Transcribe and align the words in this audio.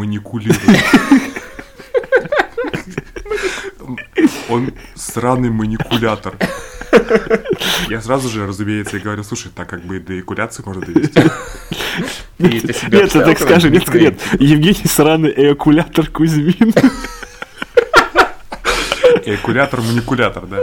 маникулирует. 0.00 0.60
Он 4.48 4.72
сраный 4.94 5.50
маникулятор. 5.50 6.34
Я 7.88 8.00
сразу 8.00 8.28
же, 8.28 8.46
разумеется, 8.46 8.96
и 8.96 9.00
говорю, 9.00 9.22
слушай, 9.22 9.50
так 9.54 9.68
как 9.68 9.82
бы 9.82 9.98
и 9.98 10.00
до 10.00 10.14
эякуляции 10.14 10.62
можно 10.64 10.86
довести. 10.86 11.20
Нет, 12.38 13.12
ты 13.12 13.20
так 13.20 13.38
скажи, 13.38 13.70
нет, 13.70 13.94
нет. 13.94 14.18
Евгений 14.38 14.86
Сраный 14.86 15.32
эякулятор 15.36 16.06
Кузьмин. 16.08 16.72
Эякулятор-манипулятор, 19.26 20.46
да. 20.46 20.58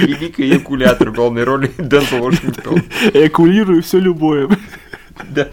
Великий 0.00 0.44
эякулятор 0.44 1.10
в 1.10 1.14
главной 1.14 1.44
роли 1.44 1.70
Дензел 1.76 2.24
Вашингтон. 2.24 2.82
Эякулирую 3.12 3.82
все 3.82 3.98
любое. 3.98 4.48
Да. 5.28 5.48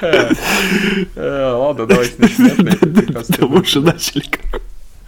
Э, 0.00 1.52
Ладно, 1.54 1.86
давайте 1.86 2.14
начнем. 2.18 2.78
Да 3.28 3.46
вы 3.46 3.60
уже 3.60 3.80
начали. 3.80 4.24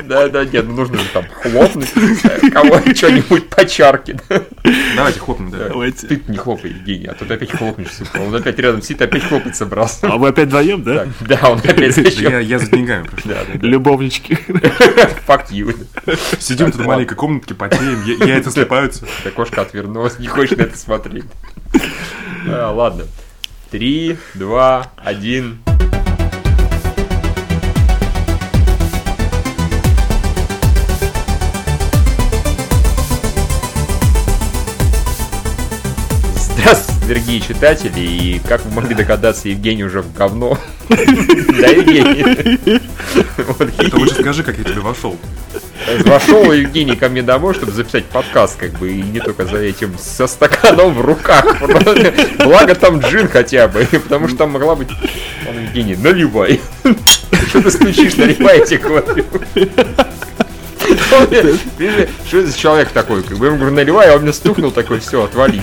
Да, 0.06 0.28
да, 0.28 0.44
нет, 0.44 0.66
ну 0.66 0.74
нужно 0.74 0.98
же 0.98 1.04
там 1.14 1.24
хлопнуть, 1.32 1.88
знаю, 1.94 2.52
кого 2.52 2.80
что-нибудь 2.94 3.48
по 3.48 3.64
чарке. 3.64 4.18
да. 4.28 4.42
Давайте 4.96 5.20
хлопнем, 5.20 5.50
да. 5.50 5.68
Давайте. 5.68 6.08
Ты 6.08 6.20
не 6.26 6.36
хлопай, 6.36 6.70
Евгений, 6.72 7.06
а 7.06 7.14
то 7.14 7.24
ты 7.24 7.34
опять 7.34 7.52
хлопнешь, 7.52 7.92
сука. 7.92 8.18
Он 8.18 8.34
опять 8.34 8.58
рядом 8.58 8.82
сидит, 8.82 9.02
опять 9.02 9.22
хлопать 9.22 9.54
собрался. 9.56 10.08
А 10.08 10.16
вы 10.16 10.28
опять 10.28 10.48
вдвоем, 10.48 10.82
да? 10.82 11.06
Да, 11.20 11.48
он 11.48 11.58
опять 11.60 11.94
Да 11.94 12.02
зачем? 12.02 12.38
Я, 12.40 12.58
за 12.58 12.70
деньгами 12.70 13.06
пришел. 13.06 13.30
Да, 13.30 13.44
да, 13.54 13.66
Любовнички. 13.66 14.34
Fuck 15.28 15.50
you. 15.52 15.74
Сидим 16.40 16.72
тут 16.72 16.80
в 16.82 16.84
маленькой 16.86 17.14
комнатке, 17.14 17.54
потеем, 17.54 18.02
я- 18.04 18.26
яйца 18.34 18.50
слипаются. 18.50 19.06
Окошко 19.24 19.62
отвернулось, 19.62 20.18
не 20.18 20.26
хочешь 20.26 20.58
на 20.58 20.62
это 20.62 20.76
смотреть. 20.76 21.24
А, 22.48 22.72
Ладно. 22.72 23.04
Три, 23.74 24.16
два, 24.34 24.92
один. 24.96 25.63
Здравствуйте, 36.64 37.06
дорогие 37.06 37.40
читатели, 37.42 38.00
и 38.00 38.40
как 38.48 38.64
вы 38.64 38.72
могли 38.72 38.94
догадаться, 38.94 39.50
Евгений 39.50 39.84
уже 39.84 40.00
в 40.00 40.14
говно. 40.14 40.58
Да, 40.88 41.68
Евгений? 41.68 42.80
Вот 43.36 43.70
Ты 43.76 43.94
лучше 43.94 44.14
скажи, 44.14 44.42
как 44.42 44.56
я 44.56 44.64
тебе 44.64 44.80
вошел. 44.80 45.14
Вошел 46.06 46.50
Евгений 46.52 46.96
ко 46.96 47.10
мне 47.10 47.20
домой, 47.20 47.52
чтобы 47.52 47.70
записать 47.70 48.06
подкаст, 48.06 48.56
как 48.56 48.70
бы, 48.78 48.90
и 48.90 49.02
не 49.02 49.20
только 49.20 49.44
за 49.44 49.58
этим, 49.58 49.98
со 49.98 50.26
стаканом 50.26 50.94
в 50.94 51.02
руках. 51.02 51.44
Благо 52.38 52.74
там 52.74 53.00
джин 53.00 53.28
хотя 53.28 53.68
бы, 53.68 53.86
потому 54.02 54.28
что 54.28 54.38
там 54.38 54.52
могла 54.52 54.74
быть... 54.74 54.88
Он, 55.46 55.64
Евгений, 55.64 55.96
наливай. 55.96 56.62
Что 57.48 57.60
ты 57.60 57.70
стучишь, 57.70 58.16
наливай, 58.16 58.60
я 58.60 58.64
тебе 58.64 58.78
говорю. 58.78 59.26
Что 60.96 62.38
это 62.38 62.46
за 62.46 62.56
человек 62.56 62.88
такой? 62.88 63.22
Как 63.22 63.36
бы 63.36 63.44
я 63.44 63.50
ему 63.50 63.58
говорю, 63.58 63.76
наливай, 63.76 64.10
а 64.10 64.16
он 64.16 64.22
мне 64.22 64.32
стукнул 64.32 64.70
такой, 64.70 65.00
все, 65.00 65.22
отвали. 65.22 65.60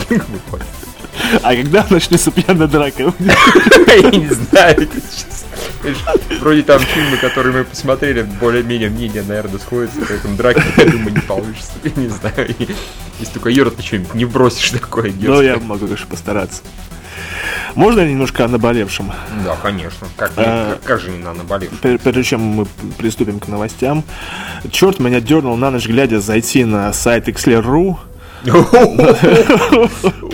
А 1.43 1.55
когда 1.55 1.85
начнется 1.89 2.31
пьяная 2.31 2.67
драка? 2.67 3.13
Я 3.19 4.09
не 4.11 4.27
знаю. 4.27 4.87
Вроде 6.39 6.63
там 6.63 6.79
фильмы, 6.79 7.17
которые 7.17 7.53
мы 7.53 7.63
посмотрели, 7.63 8.21
более-менее 8.39 8.89
мнение, 8.89 9.23
наверное, 9.23 9.59
сходится, 9.59 9.99
поэтому 10.07 10.35
драки, 10.37 10.61
я 10.77 10.85
думаю, 10.85 11.13
не 11.13 11.21
получится. 11.21 11.71
Я 11.83 11.91
не 11.95 12.07
знаю. 12.09 12.55
Если 13.19 13.33
только 13.33 13.49
Юра, 13.49 13.69
ты 13.71 13.81
что-нибудь 13.83 14.13
не 14.13 14.25
бросишь 14.25 14.69
такое 14.71 15.13
Ну, 15.19 15.41
я 15.41 15.57
могу, 15.57 15.85
конечно, 15.85 16.07
постараться. 16.07 16.61
Можно 17.75 18.01
немножко 18.07 18.43
о 18.45 18.47
наболевшем? 18.47 19.11
Да, 19.45 19.55
конечно. 19.61 20.07
Как, 20.17 20.31
А. 20.35 20.71
как, 20.73 20.83
как 20.83 20.99
же 20.99 21.09
не 21.11 21.19
на 21.19 21.33
наболев? 21.33 21.71
Пер- 21.81 21.99
Прежде 21.99 22.23
чем 22.23 22.41
мы 22.41 22.65
приступим 22.97 23.39
к 23.39 23.47
новостям, 23.47 24.03
черт 24.71 24.99
меня 24.99 25.21
дернул 25.21 25.55
на 25.55 25.71
ночь 25.71 25.87
глядя 25.87 26.19
зайти 26.19 26.65
на 26.65 26.91
сайт 26.93 27.27
xler.ru. 27.29 27.97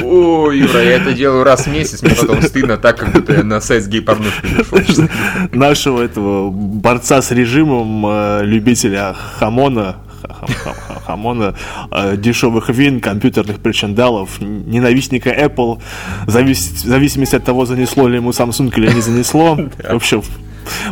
О, 0.04 0.52
Юра, 0.52 0.82
я 0.84 0.94
это 0.94 1.14
делаю 1.14 1.44
раз 1.44 1.66
в 1.68 1.72
месяц, 1.72 2.02
мне 2.02 2.16
потом 2.16 2.42
стыдно, 2.42 2.78
так 2.78 2.98
как 2.98 3.12
будто 3.12 3.34
я 3.34 3.44
на 3.44 3.60
сайт 3.62 3.84
с 3.84 3.88
гей-порнушкой 3.88 4.50
пришел. 4.66 5.04
нашего 5.52 6.02
этого 6.02 6.50
борца 6.52 7.22
с 7.22 7.32
режимом, 7.32 8.06
э, 8.08 8.42
любителя 8.44 9.14
хамона, 9.40 9.98
ха- 10.22 10.34
хам- 10.34 10.48
хам- 10.64 10.74
хам- 10.88 11.02
хамона, 11.06 11.56
э, 11.92 12.16
дешевых 12.18 12.70
вин, 12.70 13.00
компьютерных 13.02 13.60
причиндалов, 13.60 14.40
ненавистника 14.40 15.30
Apple, 15.30 15.82
в 16.26 16.32
зависимости 16.32 17.36
от 17.36 17.44
того, 17.44 17.66
занесло 17.66 18.08
ли 18.08 18.18
ему 18.18 18.30
Samsung 18.32 18.72
или 18.78 18.92
не 18.94 19.02
занесло. 19.02 19.56
В 19.90 19.96
общем, 19.96 20.22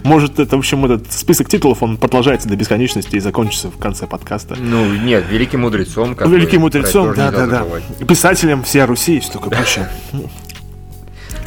может, 0.03 0.39
это, 0.39 0.55
в 0.55 0.59
общем, 0.59 0.85
этот 0.85 1.11
список 1.11 1.49
титулов, 1.49 1.83
он 1.83 1.97
продолжается 1.97 2.47
до 2.47 2.55
бесконечности 2.55 3.15
и 3.15 3.19
закончится 3.19 3.69
в 3.69 3.77
конце 3.77 4.07
подкаста. 4.07 4.55
Ну, 4.59 4.85
нет, 4.93 5.25
великим 5.29 5.61
мудрецом. 5.61 6.15
как 6.15 6.27
Великим 6.27 6.61
мудрецом, 6.61 7.13
да-да-да. 7.15 7.65
Писателем 8.05 8.63
всей 8.63 8.83
Руси 8.85 9.17
и 9.17 9.19
все 9.19 9.31
такое 9.33 9.51
прочее. 9.51 9.89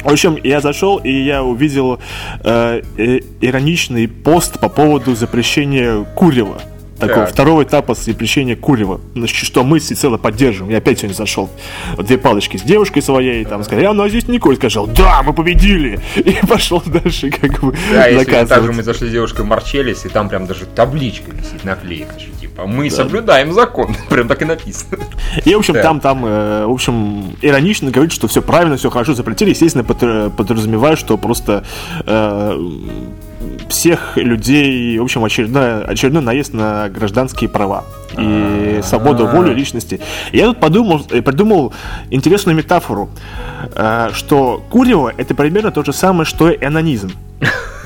В 0.03 0.07
общем, 0.07 0.37
я 0.43 0.61
зашел 0.61 0.97
и 0.97 1.11
я 1.11 1.43
увидел 1.43 1.99
э, 2.43 2.81
э, 2.97 3.19
ироничный 3.41 4.07
пост 4.07 4.59
по 4.59 4.69
поводу 4.69 5.13
запрещения 5.13 6.03
курева. 6.15 6.61
Такого 6.99 7.21
Так. 7.25 7.31
второго 7.33 7.63
этапа 7.63 7.93
запрещения 7.93 8.55
курева. 8.55 8.99
Что 9.25 9.63
мы 9.63 9.79
всецело 9.79 10.17
поддерживаем. 10.17 10.71
Я 10.71 10.79
опять 10.79 10.99
сегодня 10.99 11.15
зашел. 11.15 11.49
Две 11.97 12.17
палочки 12.17 12.57
с 12.57 12.61
девушкой 12.61 13.01
своей, 13.01 13.45
там 13.45 13.63
сказали, 13.63 13.85
а 13.85 13.93
ну 13.93 14.03
а 14.03 14.09
здесь 14.09 14.27
Николь 14.27 14.55
сказал, 14.57 14.87
да, 14.87 15.23
мы 15.23 15.33
победили. 15.33 15.99
И 16.15 16.35
пошел 16.45 16.81
дальше, 16.85 17.29
как 17.31 17.61
бы, 17.63 17.73
Да, 17.91 18.07
если 18.07 18.45
также 18.45 18.73
мы 18.73 18.83
зашли 18.83 19.07
с 19.07 19.11
девушкой 19.11 19.45
Марчеллис, 19.45 20.05
и 20.05 20.09
там 20.09 20.27
прям 20.29 20.45
даже 20.47 20.65
табличка 20.65 21.31
висит, 21.31 21.63
наклеена, 21.63 22.19
что 22.19 22.31
типа 22.39 22.65
мы 22.65 22.89
соблюдаем 22.89 23.53
закон. 23.53 23.95
Прям 24.09 24.27
так 24.27 24.41
и 24.41 24.45
написано. 24.45 24.97
И, 25.45 25.53
в 25.55 25.59
общем, 25.59 25.75
Да. 25.75 25.83
там, 25.83 25.99
там, 25.99 26.25
э, 26.25 26.65
в 26.65 26.71
общем, 26.71 27.35
иронично 27.41 27.91
говорит, 27.91 28.11
что 28.11 28.27
все 28.27 28.41
правильно, 28.41 28.75
все 28.77 28.89
хорошо 28.89 29.13
запретили. 29.13 29.51
Естественно, 29.51 29.83
под- 29.83 30.35
подразумевая, 30.35 30.95
что 30.95 31.17
просто 31.17 31.63
э, 32.05 32.59
всех 33.69 34.17
людей, 34.17 34.97
в 34.99 35.03
общем, 35.03 35.23
очередной, 35.23 35.83
очередной 35.83 36.21
наезд 36.21 36.53
на 36.53 36.89
гражданские 36.89 37.49
права 37.49 37.83
и 38.17 38.81
свободу 38.83 39.27
воли 39.27 39.53
личности. 39.53 39.99
И 40.31 40.37
я 40.37 40.47
тут 40.47 40.59
подумал, 40.59 41.05
э, 41.09 41.21
придумал 41.21 41.73
интересную 42.09 42.55
метафору, 42.55 43.09
э, 43.75 44.09
что 44.13 44.63
курево 44.69 45.13
это 45.15 45.35
примерно 45.35 45.71
то 45.71 45.83
же 45.83 45.93
самое, 45.93 46.25
что 46.25 46.49
и 46.49 46.63
анонизм. 46.63 47.11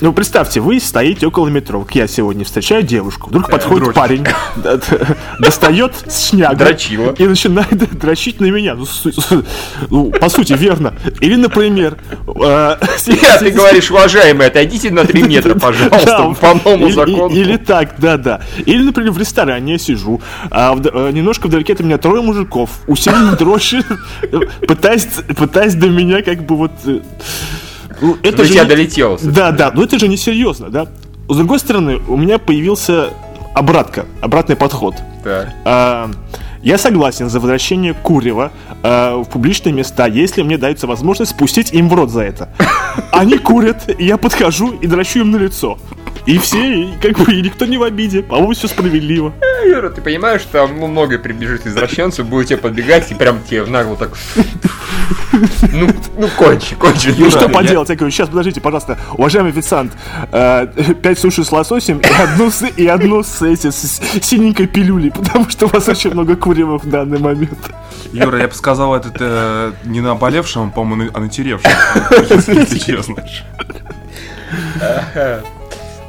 Ну, 0.00 0.12
представьте, 0.12 0.60
вы 0.60 0.78
стоите 0.78 1.26
около 1.26 1.48
метро. 1.48 1.82
как 1.82 1.94
Я 1.94 2.06
сегодня 2.06 2.44
встречаю 2.44 2.82
девушку. 2.82 3.30
Вдруг 3.30 3.50
подходит 3.50 3.84
дрочит. 3.84 3.94
парень, 3.94 4.26
достает 5.38 5.92
шняга 6.10 6.56
Дрочила. 6.56 7.12
и 7.12 7.26
начинает 7.26 7.98
дрочить 7.98 8.38
на 8.40 8.46
меня. 8.46 8.74
Ну, 8.74 8.86
ну, 9.88 10.10
по 10.10 10.28
сути, 10.28 10.52
верно. 10.52 10.94
Или, 11.20 11.36
например... 11.36 11.96
э, 12.26 12.76
А 13.36 13.38
ты 13.38 13.50
говоришь, 13.50 13.90
уважаемые, 13.90 14.48
отойдите 14.48 14.90
на 14.90 15.04
3 15.04 15.22
метра, 15.22 15.54
пожалуйста, 15.54 16.34
по 16.40 16.54
новому 16.54 16.90
закону. 16.90 17.34
Или 17.34 17.56
так, 17.56 17.94
да, 17.98 18.18
да. 18.18 18.40
Или, 18.66 18.82
например, 18.82 19.12
в 19.12 19.18
ресторане 19.18 19.72
я 19.72 19.78
сижу, 19.78 20.20
а 20.50 20.76
э, 20.76 21.10
немножко 21.12 21.46
вдалеке 21.46 21.72
от 21.72 21.80
меня 21.80 21.96
трое 21.96 22.20
мужиков, 22.22 22.70
усиленно 22.86 23.36
э, 24.22 24.40
пытаясь, 24.66 25.06
пытаясь 25.36 25.74
до 25.74 25.88
меня 25.88 26.22
как 26.22 26.44
бы 26.44 26.56
вот... 26.56 26.72
э, 28.00 28.04
ну, 28.04 28.16
это 28.22 28.44
же 28.44 28.52
тебя 28.52 28.62
не- 28.64 28.68
долетело. 28.68 29.18
Да, 29.22 29.50
да, 29.52 29.70
но 29.74 29.82
это 29.82 29.98
же 29.98 30.08
не 30.08 30.16
серьезно, 30.16 30.70
да. 30.70 30.86
С 31.28 31.36
другой 31.36 31.58
стороны, 31.58 32.00
у 32.08 32.16
меня 32.16 32.38
появился 32.38 33.10
обратка, 33.54 34.06
обратный 34.20 34.56
подход. 34.56 34.94
Так. 35.24 35.48
А, 35.64 36.10
Я 36.62 36.78
согласен 36.78 37.28
за 37.28 37.40
возвращение 37.40 37.94
Курева 37.94 38.50
а, 38.82 39.16
в 39.22 39.28
публичные 39.28 39.72
места, 39.72 40.06
если 40.06 40.42
мне 40.42 40.56
дается 40.58 40.86
возможность 40.86 41.32
спустить 41.32 41.72
им 41.72 41.88
в 41.88 41.94
рот 41.94 42.10
за 42.10 42.22
это. 42.22 42.48
Они 43.12 43.38
курят, 43.38 43.88
и 43.98 44.04
я 44.04 44.16
подхожу 44.16 44.72
и 44.72 44.86
дрочу 44.86 45.20
им 45.20 45.30
на 45.32 45.36
лицо. 45.36 45.78
И 46.26 46.38
все, 46.38 46.82
и 46.82 46.96
как 47.00 47.16
бы 47.18 47.32
и 47.32 47.40
никто 47.40 47.66
не 47.66 47.78
в 47.78 47.84
обиде. 47.84 48.22
По-моему, 48.22 48.52
все 48.52 48.66
справедливо. 48.66 49.32
Юра, 49.64 49.90
ты 49.90 50.00
понимаешь, 50.00 50.40
что 50.40 50.66
ну, 50.66 50.88
много 50.88 51.18
прибежит 51.18 51.66
извращенцев, 51.66 52.26
будет 52.26 52.48
тебе 52.48 52.58
подбегать 52.58 53.10
и 53.10 53.14
прям 53.14 53.42
тебе 53.42 53.62
в 53.62 53.70
нагло 53.70 53.96
так... 53.96 54.10
Ну, 55.72 55.88
ну, 56.16 56.28
кончи, 56.36 56.74
кончи. 56.74 57.14
Ну 57.16 57.30
что 57.30 57.48
поделать? 57.48 57.88
Я 57.88 57.94
говорю, 57.94 58.10
сейчас, 58.10 58.28
подождите, 58.28 58.60
пожалуйста, 58.60 58.98
уважаемый 59.12 59.50
официант, 59.50 59.92
э, 60.32 60.66
пять 61.02 61.18
суши 61.18 61.44
с 61.44 61.52
лососем 61.52 61.98
и 61.98 62.08
одну 62.08 62.50
с, 62.50 62.62
и 62.62 62.86
одну 62.86 63.22
с, 63.22 63.42
эти, 63.42 63.70
с 63.70 64.00
синенькой 64.22 64.66
пилюлей, 64.66 65.10
потому 65.12 65.48
что 65.48 65.66
у 65.66 65.68
вас 65.68 65.86
очень 65.88 66.10
много 66.10 66.36
курева 66.36 66.78
в 66.78 66.88
данный 66.88 67.18
момент. 67.18 67.58
Юра, 68.12 68.38
я 68.38 68.48
бы 68.48 68.54
сказал, 68.54 68.94
это 68.94 69.12
э, 69.20 69.72
не 69.84 70.00
на 70.00 70.14
болевшем, 70.14 70.70
по-моему, 70.70 71.10
а 71.14 71.20
на 71.20 71.28
теревшем. 71.28 71.70
Если 72.48 72.78
честно. 72.78 73.16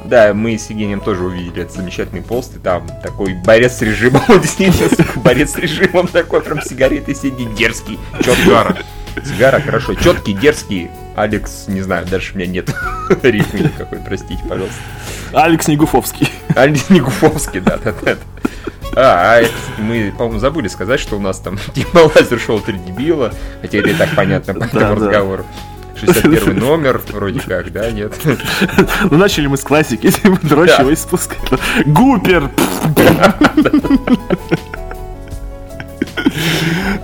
Да, 0.08 0.34
мы 0.34 0.58
с 0.58 0.70
Евгением 0.70 1.02
тоже 1.02 1.26
увидели 1.26 1.64
этот 1.64 1.76
замечательный 1.76 2.22
пост, 2.22 2.56
и 2.56 2.60
там 2.60 2.88
такой 3.04 3.34
борец 3.34 3.74
с 3.78 3.82
режимом, 3.82 4.22
он 4.30 4.40
действительно 4.40 4.90
борец 5.18 5.52
с 5.52 5.58
режимом 5.58 6.08
такой, 6.08 6.42
прям 6.42 6.62
сигареты 6.62 7.14
сидит, 7.14 7.54
дерзкий, 7.56 8.00
четкий. 8.24 8.44
Сигара. 8.44 8.78
Сигара, 9.26 9.60
хорошо, 9.60 9.96
четкий, 9.96 10.34
дерзкий, 10.34 10.90
Алекс, 11.16 11.68
не 11.68 11.82
знаю, 11.82 12.06
дальше 12.06 12.34
у 12.36 12.38
меня 12.38 12.48
нет 12.50 12.70
рифмы 13.24 13.60
никакой, 13.60 14.00
простите, 14.00 14.42
пожалуйста. 14.48 14.78
Алекс 15.34 15.68
Негуфовский. 15.68 16.30
Алекс 16.56 16.90
Негуфовский, 16.90 17.60
да, 17.60 17.78
да, 17.78 17.94
да. 18.02 18.18
А, 18.96 19.34
а 19.34 19.42
это, 19.42 19.52
мы, 19.80 20.14
по-моему, 20.18 20.40
забыли 20.40 20.70
сказать, 20.70 21.00
что 21.00 21.18
у 21.18 21.20
нас 21.20 21.40
там 21.40 21.60
типа 21.76 22.10
лазер-шоу 22.16 22.62
3 22.62 22.78
дебила, 22.80 23.34
хотя 23.62 23.80
это 23.80 23.90
и 23.90 23.94
так 23.94 24.16
понятно 24.16 24.54
по 24.54 24.64
этому 24.64 25.00
да. 25.02 25.44
Разговору. 26.04 26.36
61 26.36 26.60
номер, 26.60 27.02
вроде 27.12 27.40
как, 27.42 27.72
да, 27.72 27.92
нет? 27.92 28.14
Ну, 29.10 29.18
начали 29.18 29.48
мы 29.48 29.58
с 29.58 29.62
классики, 29.64 30.10
типа, 30.12 30.38
дрочь 30.44 30.70
Да. 30.76 30.82
его 30.82 30.92
и 30.92 30.96
спускать. 30.96 31.40
Гупер! 31.86 32.50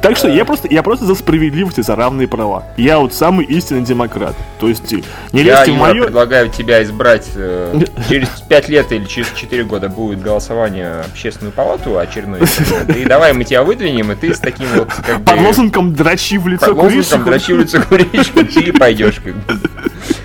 Так 0.01 0.17
что 0.17 0.27
я 0.27 0.45
просто, 0.45 0.67
я 0.69 0.83
просто 0.83 1.05
за 1.05 1.15
справедливость 1.15 1.79
и 1.79 1.81
за 1.81 1.95
равные 1.95 2.27
права. 2.27 2.65
Я 2.77 2.99
вот 2.99 3.13
самый 3.13 3.45
истинный 3.45 3.81
демократ. 3.81 4.35
То 4.59 4.67
есть 4.67 4.91
не 4.91 5.41
Я, 5.41 5.59
лезьте 5.59 5.71
в 5.71 5.75
Юра, 5.75 5.93
мое... 5.93 6.03
предлагаю 6.03 6.49
тебя 6.49 6.83
избрать 6.83 7.27
э, 7.35 7.81
через 8.09 8.27
5 8.41 8.69
лет 8.69 8.91
или 8.91 9.05
через 9.05 9.27
4 9.31 9.63
года 9.63 9.89
будет 9.89 10.21
голосование 10.21 11.03
в 11.03 11.11
общественную 11.11 11.53
палату 11.53 11.97
очередной. 11.97 12.41
И 12.95 13.05
давай 13.05 13.33
мы 13.33 13.43
тебя 13.43 13.63
выдвинем, 13.63 14.11
и 14.11 14.15
ты 14.15 14.33
с 14.33 14.39
таким 14.39 14.67
вот 14.75 14.89
как. 14.93 15.23
Под 15.23 15.39
лозунгом 15.39 15.93
дрочи 15.93 16.37
в 16.37 16.47
лицо 16.47 16.67
под 16.67 16.77
лозунгом 16.77 17.23
курильщику». 17.23 17.23
«Дрочи 17.23 17.51
улицу 17.51 17.81
курильщикам», 17.87 18.47
ты 18.47 18.73
пойдешь 18.73 19.21
как 19.23 19.35
бы. 19.35 19.59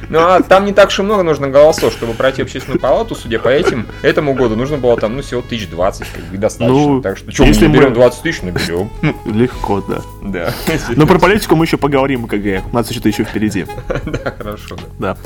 Ну, 0.08 0.18
а 0.20 0.40
там 0.42 0.64
не 0.64 0.72
так 0.72 0.88
уж 0.88 0.98
и 0.98 1.02
много 1.02 1.22
нужно 1.22 1.48
голосов, 1.48 1.92
чтобы 1.92 2.14
пройти 2.14 2.42
общественную 2.42 2.80
палату, 2.80 3.14
судя 3.14 3.38
по 3.38 3.48
этим, 3.48 3.86
этому 4.02 4.34
году 4.34 4.56
нужно 4.56 4.78
было 4.78 4.96
там, 4.96 5.16
ну, 5.16 5.22
всего 5.22 5.42
тысяч 5.42 5.68
двадцать, 5.68 6.08
как 6.08 6.24
бы, 6.24 6.38
достаточно. 6.38 6.78
Ну, 6.78 7.02
так 7.02 7.18
что, 7.18 7.30
что, 7.30 7.42
мы 7.42 7.48
если 7.48 7.66
не 7.66 7.72
берем 7.74 7.90
мы- 7.90 7.94
20 7.94 8.22
тысяч, 8.22 8.42
наберем. 8.42 8.90
Легко, 9.26 9.80
да. 9.82 10.00
Да. 10.22 10.52
Но 10.96 11.06
про 11.06 11.18
политику 11.18 11.56
мы 11.56 11.64
еще 11.66 11.76
поговорим, 11.76 12.26
КГ. 12.26 12.62
У 12.72 12.74
нас 12.74 12.90
что-то 12.90 13.08
еще 13.08 13.24
впереди. 13.24 13.66
Да, 14.04 14.30
хорошо, 14.36 14.76
да. 14.76 14.86
Да. 14.98 15.16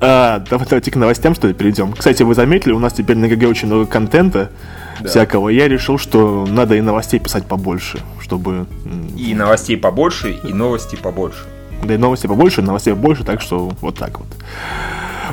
А, 0.00 0.38
давай- 0.50 0.66
давайте 0.68 0.90
к 0.90 0.96
новостям, 0.96 1.34
что 1.34 1.46
ли, 1.48 1.54
перейдем. 1.54 1.92
Кстати, 1.92 2.22
вы 2.22 2.34
заметили, 2.34 2.72
у 2.72 2.78
нас 2.78 2.92
теперь 2.92 3.16
на 3.16 3.28
ГГ 3.28 3.48
очень 3.48 3.66
много 3.68 3.86
контента 3.86 4.50
всякого. 5.04 5.48
Я 5.50 5.68
решил, 5.68 5.98
что 5.98 6.46
надо 6.48 6.74
и 6.74 6.80
новостей 6.80 7.20
писать 7.20 7.46
побольше, 7.46 8.00
чтобы... 8.20 8.66
И 9.16 9.34
новостей 9.34 9.76
побольше, 9.76 10.32
и 10.32 10.52
новости 10.52 10.96
побольше. 10.96 11.44
Да 11.82 11.94
и 11.94 11.96
новостей 11.96 12.28
побольше, 12.28 12.62
новостей 12.62 12.94
больше, 12.94 13.24
так 13.24 13.40
что 13.40 13.70
вот 13.80 13.98
так 13.98 14.18
вот. 14.18 14.26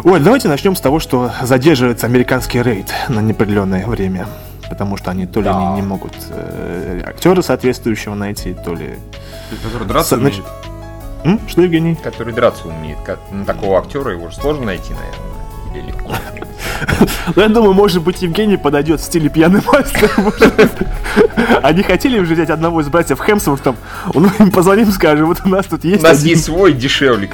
Ой, 0.04 0.19
давайте 0.19 0.48
начнем 0.50 0.75
с 0.75 0.81
того, 0.81 1.00
что 1.00 1.31
задерживается 1.42 2.06
американский 2.07 2.62
рейд 2.62 2.92
на 3.10 3.19
неопределенное 3.22 3.86
время. 3.88 4.28
Потому 4.69 4.98
что 4.98 5.12
они 5.12 5.25
то 5.28 5.40
ли 5.40 5.45
Да. 5.45 5.54
не, 5.75 5.75
не 5.75 5.81
могут 5.81 6.13
э, 6.31 7.01
актера 7.06 7.42
соответствующего 7.42 8.16
найти, 8.16 8.54
то 8.54 8.74
ли... 8.74 8.95
Который 9.63 9.88
драться 9.88 10.16
С- 10.16 10.19
значит- 10.19 10.44
умеет. 11.25 11.42
М? 11.42 11.48
Что, 11.48 11.62
Евгений? 11.62 11.95
Который 11.95 12.34
драться 12.34 12.68
умеет. 12.68 12.98
Как, 13.06 13.19
ну, 13.31 13.45
такого 13.45 13.78
актера 13.80 14.12
его 14.12 14.30
же 14.30 14.36
сложно 14.36 14.66
найти, 14.66 14.94
наверное. 14.94 15.74
Или 15.75 15.92
легко. 15.92 16.12
Ну, 17.36 17.42
я 17.42 17.48
думаю, 17.50 17.74
может 17.74 18.01
быть, 18.04 18.21
Евгений 18.21 18.57
подойдет 18.57 19.00
в 19.00 19.04
стиле 19.04 19.30
пьяный 19.30 19.62
мастер. 19.65 20.12
Они 21.63 21.83
хотели 21.83 22.19
уже 22.19 22.33
взять 22.33 22.50
одного 22.50 22.81
из 22.81 22.88
братьев 22.88 23.19
Хемсвортов. 23.19 23.75
Он 24.13 24.30
им 24.39 24.51
позвоним, 24.51 24.92
скажем, 24.92 25.27
вот 25.27 25.42
у 25.45 25.50
нас 25.50 25.65
тут 25.65 25.86
У 25.86 25.88
есть 25.88 26.04
нас 26.04 26.19
один. 26.19 26.30
есть 26.31 26.45
свой 26.45 26.74
дешевле. 26.74 27.30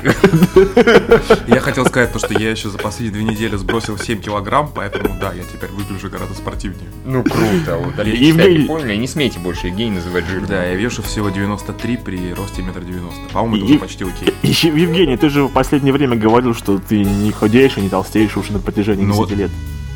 Я 1.47 1.59
хотел 1.59 1.85
сказать 1.85 2.11
то, 2.11 2.19
что 2.19 2.33
я 2.39 2.51
еще 2.51 2.69
за 2.69 2.77
последние 2.77 3.23
две 3.23 3.23
недели 3.33 3.55
сбросил 3.55 3.97
7 3.97 4.19
килограмм, 4.21 4.71
поэтому 4.73 5.15
да, 5.19 5.33
я 5.33 5.43
теперь 5.43 5.69
выгляжу 5.71 6.09
гораздо 6.09 6.35
спортивнее. 6.35 6.89
Ну, 7.05 7.23
круто. 7.23 7.77
Вот, 7.77 8.05
Евгений- 8.05 8.65
поняли, 8.65 8.95
не 8.95 9.07
смейте 9.07 9.39
больше 9.39 9.67
Евгений 9.67 9.95
называть 9.95 10.25
жирным. 10.25 10.47
Да, 10.49 10.63
я 10.65 10.75
вешу 10.75 11.01
всего 11.01 11.29
93 11.29 11.97
при 11.97 12.33
росте 12.33 12.61
метр 12.61 12.81
девяносто. 12.81 13.19
По-моему, 13.33 13.57
это 13.57 13.65
уже 13.65 13.79
почти 13.79 14.03
окей. 14.05 14.33
Евгений, 14.43 15.17
ты 15.17 15.29
же 15.29 15.43
в 15.43 15.49
последнее 15.49 15.93
время 15.93 16.15
говорил, 16.15 16.53
что 16.53 16.79
ты 16.79 17.03
не 17.03 17.31
худеешь 17.31 17.77
и 17.77 17.81
не 17.81 17.89
толстеешь 17.89 18.35
уже 18.37 18.53
на 18.53 18.59
протяжении 18.59 19.03
Ну 19.03 19.13
10 19.13 19.18
вот. 19.19 19.31
лет. 19.31 19.51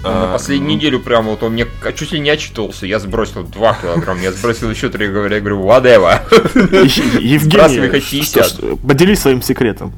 Он 0.06 0.12
на 0.12 0.30
А, 0.30 0.34
последнюю 0.34 0.76
неделю 0.76 1.00
прям 1.00 1.28
вот 1.28 1.44
он 1.44 1.54
мне 1.54 1.66
чуть 1.96 2.12
ли 2.12 2.20
не 2.20 2.30
отчитывался. 2.30 2.86
Я 2.86 3.00
сбросил 3.00 3.44
2 3.44 3.74
килограмма, 3.82 4.22
я 4.22 4.32
сбросил 4.34 4.70
еще 4.70 4.90
3, 4.90 5.08
говорю, 5.08 5.34
я 5.34 5.40
говорю, 5.40 5.62
whatever. 5.64 6.20
Евгений, 7.22 7.90
хоть 7.90 8.04
что- 8.04 8.12
50. 8.18 8.46
что- 8.46 8.76
поделись 8.78 9.20
своим 9.20 9.42
секретом. 9.42 9.94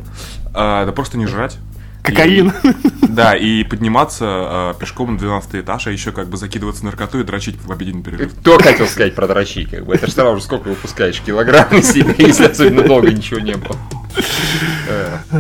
а, 0.54 0.86
да 0.86 0.92
просто 0.92 1.18
не 1.18 1.26
жрать. 1.28 1.58
Кокаин. 2.04 2.54
Да, 3.02 3.34
и 3.36 3.64
подниматься 3.64 4.26
а, 4.28 4.74
пешком 4.76 5.14
на 5.14 5.18
12 5.18 5.56
этаж, 5.62 5.88
а 5.88 5.92
еще 5.92 6.12
как 6.12 6.28
бы 6.28 6.38
закидываться 6.38 6.86
наркотой 6.86 7.22
и 7.22 7.24
дрочить 7.24 7.56
в 7.64 7.72
обеденный 7.72 8.04
перерыв. 8.04 8.32
Кто 8.42 8.60
хотел 8.60 8.86
сказать 8.88 9.16
про 9.16 9.28
дрочи, 9.28 9.66
как 9.66 9.86
бы? 9.86 9.96
Это 9.96 10.06
же 10.06 10.12
сразу 10.14 10.38
же 10.38 10.44
сколько 10.44 10.68
выпускаешь 10.68 11.20
килограмм 11.22 11.74
из 11.76 11.92
себя, 11.92 12.14
если 12.18 12.46
особенно 12.46 12.84
долго 12.84 13.12
ничего 13.12 13.40
не 13.40 13.56
было. 13.56 13.76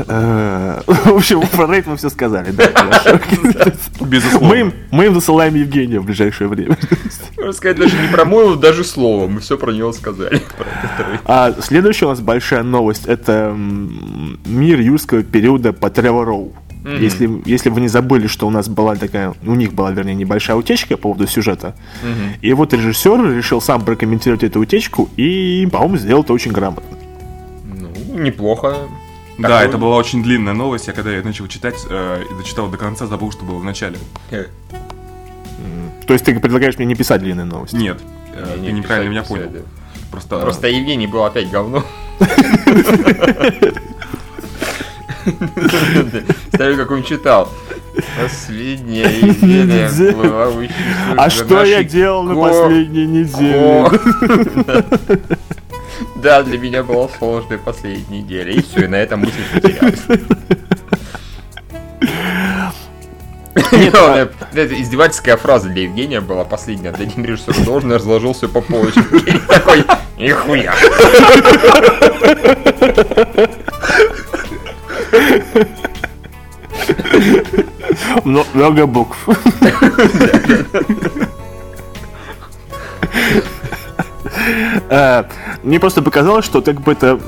Э, 0.07 0.81
В 0.87 1.15
общем, 1.15 1.41
про 1.47 1.67
рейд 1.71 1.87
мы 1.87 1.97
все 1.97 2.09
сказали. 2.09 2.51
да. 2.51 3.71
Безусловно. 4.01 4.71
Мы 4.91 5.05
им, 5.05 5.13
засылаем 5.13 5.55
Евгения 5.55 5.99
в 5.99 6.05
ближайшее 6.05 6.47
время. 6.47 6.77
Можно 7.37 7.53
сказать, 7.53 7.77
даже 7.77 7.97
не 7.97 8.07
про 8.07 8.25
Мойлу, 8.25 8.55
даже 8.55 8.83
слово. 8.83 9.27
Мы 9.27 9.39
все 9.39 9.57
про 9.57 9.71
него 9.71 9.91
сказали. 9.93 10.41
А 11.25 11.53
следующая 11.61 12.05
у 12.05 12.09
нас 12.09 12.19
большая 12.21 12.63
новость. 12.63 13.05
Это 13.05 13.55
мир 14.45 14.79
юрского 14.79 15.23
периода 15.23 15.73
по 15.73 15.89
Тревор 15.89 16.27
Роу. 16.27 16.53
Если, 16.99 17.41
если 17.45 17.69
вы 17.71 17.81
не 17.81 17.87
забыли, 17.87 18.27
что 18.27 18.45
у 18.45 18.51
нас 18.51 18.69
была 18.69 18.95
такая, 18.95 19.33
у 19.43 19.55
них 19.55 19.73
была, 19.73 19.89
вернее, 19.91 20.13
небольшая 20.13 20.55
утечка 20.55 20.97
по 20.97 21.03
поводу 21.03 21.25
сюжета, 21.25 21.73
и 22.43 22.53
вот 22.53 22.73
режиссер 22.73 23.35
решил 23.35 23.59
сам 23.59 23.83
прокомментировать 23.83 24.43
эту 24.43 24.59
утечку 24.59 25.09
и, 25.17 25.67
по-моему, 25.71 25.97
сделал 25.97 26.21
это 26.21 26.33
очень 26.33 26.51
грамотно. 26.51 26.94
Неплохо. 28.15 28.75
Да, 29.37 29.49
Такой- 29.49 29.67
это 29.67 29.77
была 29.77 29.97
очень 29.97 30.23
длинная 30.23 30.53
новость. 30.53 30.87
Я 30.87 30.93
когда 30.93 31.11
я 31.11 31.21
начал 31.21 31.47
читать 31.47 31.75
э, 31.89 32.23
и 32.31 32.33
дочитал 32.37 32.67
до 32.69 32.77
конца, 32.77 33.05
забыл, 33.05 33.31
что 33.31 33.43
было 33.43 33.57
в 33.57 33.63
начале. 33.65 33.97
Э, 34.31 34.45
То 36.07 36.13
есть 36.13 36.23
ты 36.25 36.39
предлагаешь 36.39 36.77
мне 36.77 36.85
не 36.85 36.95
писать 36.95 37.21
длинные 37.21 37.45
новости? 37.45 37.75
Нет, 37.75 37.99
э, 38.33 38.57
не, 38.59 38.67
ты 38.67 38.71
неправильно 38.73 39.09
меня 39.09 39.21
писать, 39.23 39.37
понял. 39.37 39.49
писать, 39.51 39.65
Просто, 40.11 40.35
да. 40.37 40.41
Просто 40.43 40.67
Евгений 40.67 41.07
был 41.07 41.25
опять 41.25 41.49
говно. 41.51 41.83
Смотри, 46.51 46.77
как 46.77 46.91
он 46.91 47.03
читал. 47.03 47.49
Последняя 48.21 49.05
неделя 49.21 49.89
А 51.17 51.29
что 51.29 51.63
я 51.63 51.83
делал 51.83 52.23
на 52.23 52.35
последней 52.35 53.05
неделе? 53.05 53.89
Да, 56.15 56.43
для 56.43 56.57
меня 56.57 56.83
была 56.83 57.07
сложная 57.17 57.57
последняя 57.57 58.21
неделя. 58.21 58.51
И 58.51 58.61
все, 58.61 58.85
и 58.85 58.87
на 58.87 58.95
этом 58.95 59.21
мысль 59.21 59.33
потерялась. 59.53 60.01
Нет, 63.71 63.95
а- 63.95 64.29
это 64.53 64.81
издевательская 64.81 65.37
фраза 65.37 65.69
для 65.69 65.83
Евгения 65.83 66.19
была 66.21 66.43
последняя. 66.43 66.91
Дадим 66.91 67.23
режиссеру 67.23 67.63
должное, 67.63 67.97
разложил 67.97 68.33
все 68.33 68.49
по 68.49 68.61
полочкам. 68.61 69.05
Такой, 69.47 69.83
нихуя. 70.17 70.73
Мно- 78.23 78.45
Много 78.53 78.85
букв. 78.85 79.17
Э, 84.89 85.23
Мне 85.63 85.79
просто 85.79 86.01
показалось, 86.01 86.45
что 86.45 86.61
как 86.61 86.81
бы 86.81 86.91
это 86.91 87.19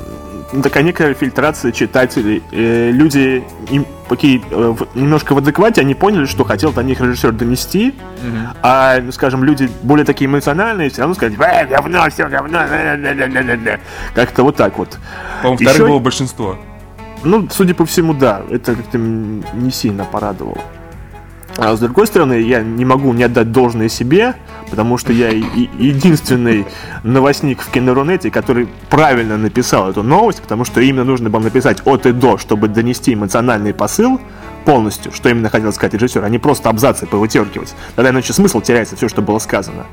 такая 0.64 0.84
некая 0.84 1.14
фильтрация 1.14 1.72
читателей. 1.72 2.44
Э, 2.52 2.92
Люди 2.92 3.44
им 3.70 3.86
такие 4.10 4.42
э, 4.50 4.76
немножко 4.96 5.34
в 5.34 5.38
адеквате, 5.40 5.82
они 5.82 5.94
поняли, 5.94 6.26
что 6.26 6.44
хотел 6.44 6.72
до 6.72 6.84
них 6.84 7.02
режиссер 7.02 7.32
донести, 7.34 7.94
а, 8.64 9.00
ну, 9.02 9.12
скажем, 9.12 9.44
люди 9.44 9.70
более 9.84 10.06
такие 10.06 10.28
эмоциональные, 10.28 10.90
все 10.90 11.02
равно 11.02 11.16
сказать, 11.16 11.34
«Э, 11.40 11.66
говно, 11.66 12.10
все 12.10 12.28
говно, 12.28 12.60
да-да-да-да-да-да». 12.60 13.80
как-то 14.16 14.44
вот 14.44 14.56
так 14.56 14.78
вот. 14.78 14.98
по-моему, 15.42 15.70
вторым 15.70 15.90
было 15.90 16.00
большинство. 16.00 16.58
Ну, 17.24 17.48
судя 17.52 17.74
по 17.74 17.86
всему, 17.86 18.14
да, 18.14 18.42
это 18.50 18.76
как-то 18.76 18.98
не 18.98 19.72
сильно 19.72 20.06
порадовало. 20.06 20.62
А 21.58 21.76
с 21.76 21.80
другой 21.80 22.06
стороны, 22.06 22.34
я 22.34 22.62
не 22.62 22.86
могу 22.86 23.12
не 23.14 23.24
отдать 23.24 23.52
должное 23.52 23.90
себе, 23.90 24.36
потому 24.70 24.98
что 24.98 25.14
я 25.14 25.30
единственный 25.30 26.66
новостник 27.04 27.62
в 27.62 27.70
Кинорунете, 27.72 28.32
который 28.32 28.68
правильно 28.90 29.38
написал 29.38 29.90
эту 29.90 30.04
новость, 30.04 30.42
потому 30.42 30.66
что 30.66 30.82
именно 30.82 31.04
нужно 31.04 31.30
было 31.30 31.42
написать 31.42 31.82
от 31.86 32.06
и 32.06 32.12
до, 32.12 32.38
чтобы 32.38 32.68
донести 32.68 33.14
эмоциональный 33.14 33.74
посыл 33.74 34.20
полностью, 34.68 35.14
что 35.14 35.30
именно 35.30 35.50
хотел 35.50 35.72
сказать 35.72 35.94
режиссер, 35.94 36.22
а 36.22 36.28
не 36.28 36.40
просто 36.40 36.70
абзацы 36.70 37.06
повытергивать. 37.06 37.74
Тогда 37.96 38.12
иначе 38.12 38.34
смысл 38.34 38.60
теряется 38.60 38.98
все, 38.98 39.08
что 39.08 39.22
было 39.22 39.40
сказано. 39.40 39.86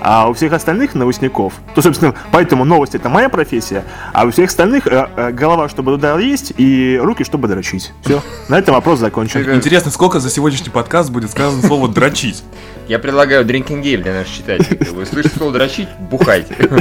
А 0.00 0.30
у 0.30 0.32
всех 0.32 0.54
остальных 0.54 0.94
новостников, 0.94 1.52
то, 1.74 1.82
собственно, 1.82 2.14
поэтому 2.32 2.64
новость 2.64 2.94
это 2.94 3.10
моя 3.10 3.28
профессия, 3.28 3.84
а 4.14 4.24
у 4.24 4.30
всех 4.30 4.48
остальных 4.48 4.86
э, 4.86 5.10
э, 5.14 5.30
голова, 5.32 5.68
чтобы 5.68 5.92
туда 5.92 6.18
есть, 6.18 6.54
и 6.56 6.98
руки, 7.02 7.22
чтобы 7.22 7.48
дрочить. 7.48 7.92
Все. 8.02 8.22
На 8.48 8.58
этом 8.58 8.74
вопрос 8.74 8.98
закончен. 8.98 9.42
Интересно, 9.54 9.90
сколько 9.90 10.20
за 10.20 10.30
сегодняшний 10.30 10.70
подкаст 10.70 11.10
будет 11.10 11.30
сказано 11.30 11.60
слово 11.60 11.88
«дрочить»? 11.88 12.42
Я 12.88 12.98
предлагаю 12.98 13.44
drinking 13.46 13.82
game 13.82 14.02
для 14.02 14.12
наших 14.12 14.34
читателей. 14.36 14.78
Вы 14.90 15.06
слышите 15.06 15.36
слово 15.36 15.52
дрочить? 15.52 15.88
Бухайте. 16.10 16.54
Как 16.54 16.78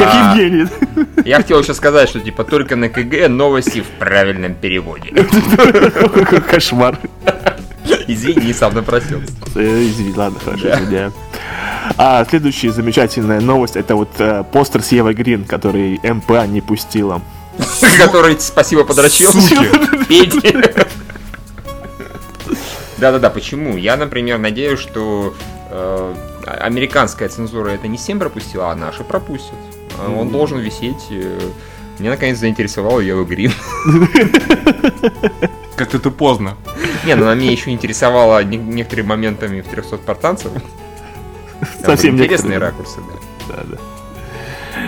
А, 0.00 0.34
Евгений. 0.36 0.68
Я 1.24 1.38
хотел 1.38 1.60
еще 1.60 1.74
сказать, 1.74 2.08
что 2.08 2.20
типа 2.20 2.44
только 2.44 2.76
на 2.76 2.88
КГ 2.88 3.28
новости 3.28 3.80
в 3.80 3.86
правильном 3.98 4.54
переводе. 4.54 5.10
Кошмар. 6.48 6.98
Извини, 8.06 8.52
сам 8.52 8.74
напросился. 8.74 9.32
Э, 9.56 9.60
Извини, 9.88 10.12
ладно, 10.16 10.38
хорошо, 10.38 10.68
извиняю. 10.68 11.12
А 11.96 12.24
следующая 12.28 12.70
замечательная 12.72 13.40
новость 13.40 13.76
это 13.76 13.96
вот 13.96 14.10
э, 14.18 14.44
постер 14.52 14.82
с 14.82 14.92
Евой 14.92 15.14
Грин, 15.14 15.44
который 15.44 15.98
МПА 16.02 16.46
не 16.46 16.60
пустила. 16.60 17.20
Который, 17.98 18.38
спасибо, 18.40 18.84
подрочил. 18.84 19.30
Петь. 20.08 20.34
Да-да-да, 23.00 23.30
почему? 23.30 23.76
Я, 23.76 23.96
например, 23.96 24.38
надеюсь, 24.38 24.78
что 24.78 25.34
э, 25.70 26.14
американская 26.46 27.28
цензура 27.28 27.70
это 27.70 27.88
не 27.88 27.96
всем 27.96 28.18
пропустила, 28.18 28.70
а 28.70 28.74
наши 28.76 29.02
пропустят. 29.04 29.54
А 29.98 30.10
Он 30.10 30.28
должен 30.28 30.58
висеть. 30.58 31.06
э, 31.10 31.40
Меня 31.98 32.10
наконец 32.10 32.38
заинтересовал 32.38 33.00
Ева 33.00 33.24
Грин. 33.24 33.52
Как-то 35.76 35.98
ты 35.98 36.10
поздно. 36.10 36.56
Не, 37.06 37.14
ну 37.14 37.22
она 37.24 37.34
меня 37.34 37.50
еще 37.52 37.70
интересовала 37.70 38.42
не- 38.44 38.58
некоторыми 38.58 39.06
моментами 39.08 39.60
в 39.62 39.68
300 39.68 39.96
спартанцев. 39.96 40.52
Там 41.82 41.96
Совсем 41.96 42.14
интересные 42.14 42.58
некоторые. 42.58 42.70
ракурсы, 42.70 43.00
да. 43.48 43.54
Да, 43.56 43.62
да. 43.64 43.76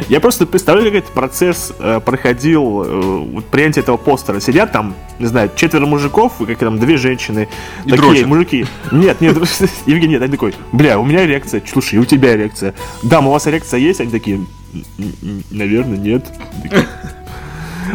Я 0.08 0.20
просто 0.20 0.46
представляю, 0.46 0.90
как 0.90 1.02
этот 1.02 1.12
процесс 1.12 1.72
э, 1.78 2.00
проходил, 2.04 2.84
э, 2.84 3.40
принятие 3.50 3.82
этого 3.82 3.96
постера. 3.96 4.40
Сидят 4.40 4.72
там, 4.72 4.94
не 5.18 5.26
знаю, 5.26 5.50
четверо 5.54 5.86
мужиков, 5.86 6.40
и 6.40 6.46
как 6.46 6.58
там 6.58 6.78
две 6.78 6.96
женщины. 6.96 7.48
И 7.84 7.90
такие 7.90 7.96
дрочат. 7.96 8.26
мужики. 8.26 8.66
Нет, 8.90 9.20
нет, 9.20 9.36
Евгений, 9.86 10.14
нет, 10.14 10.22
они 10.22 10.32
такой, 10.32 10.54
бля, 10.72 10.98
у 10.98 11.04
меня 11.04 11.24
эрекция. 11.24 11.62
Слушай, 11.66 11.98
у 11.98 12.04
тебя 12.04 12.34
эрекция. 12.34 12.74
Дам, 13.02 13.26
у 13.28 13.30
вас 13.30 13.46
эрекция 13.46 13.80
есть? 13.80 14.00
Они 14.00 14.10
такие, 14.10 14.36
«М, 14.38 14.84
м, 15.22 15.44
наверное, 15.50 15.98
нет. 15.98 16.24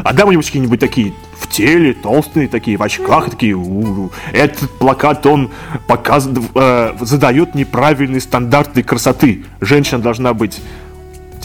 А 0.04 0.13
дам 0.13 0.30
у 0.30 0.42
какие-нибудь 0.42 0.80
такие 0.80 1.13
в 1.39 1.48
теле, 1.48 1.94
толстые 1.94 2.48
такие, 2.48 2.77
в 2.77 2.84
очках, 2.84 3.32
такие, 3.32 3.54
«У, 3.56 4.12
этот 4.32 4.70
плакат, 4.72 5.25
он 5.25 5.50
показывает, 5.88 6.51
э, 6.54 6.94
задает 7.01 7.56
неправильные 7.56 8.22
стандарты 8.22 8.84
красоты. 8.84 9.46
Женщина 9.60 10.00
должна 10.00 10.34
быть 10.34 10.62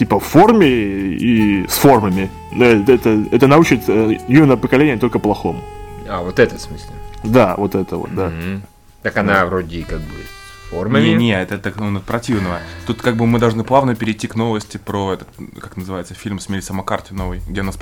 типа 0.02 0.18
в 0.18 0.24
форме 0.24 0.68
и 0.68 1.64
с 1.68 1.78
формами. 1.78 2.28
Это, 2.58 3.24
это 3.30 3.46
научит 3.46 3.88
э, 3.88 4.18
юное 4.26 4.56
поколение 4.56 4.98
только 4.98 5.20
плохому. 5.20 5.62
А, 6.08 6.22
вот 6.22 6.40
это 6.40 6.56
в 6.56 6.60
смысле. 6.60 6.90
Да, 7.22 7.54
вот 7.56 7.76
это 7.76 7.96
вот, 7.96 8.12
да. 8.12 8.30
Мгм. 8.30 8.62
Так 9.02 9.16
она 9.16 9.46
вроде 9.46 9.84
как 9.84 10.00
бы 10.00 10.16
с 10.24 10.70
формами. 10.70 11.04
Не-не, 11.04 11.40
это 11.40 11.58
так 11.58 11.76
ну, 11.76 11.96
от 11.96 12.02
противного. 12.02 12.58
Тут 12.84 13.00
как 13.00 13.16
бы 13.16 13.28
мы 13.28 13.38
должны 13.38 13.62
плавно 13.62 13.94
перейти 13.94 14.26
к 14.26 14.34
новости 14.34 14.78
про 14.78 15.12
этот, 15.12 15.28
как 15.60 15.76
называется, 15.76 16.14
фильм 16.14 16.40
с 16.40 16.48
Мелисса 16.48 16.74
Маккарти 16.74 17.14
новый, 17.14 17.40
где 17.48 17.60
она 17.60 17.70
с. 17.70 17.76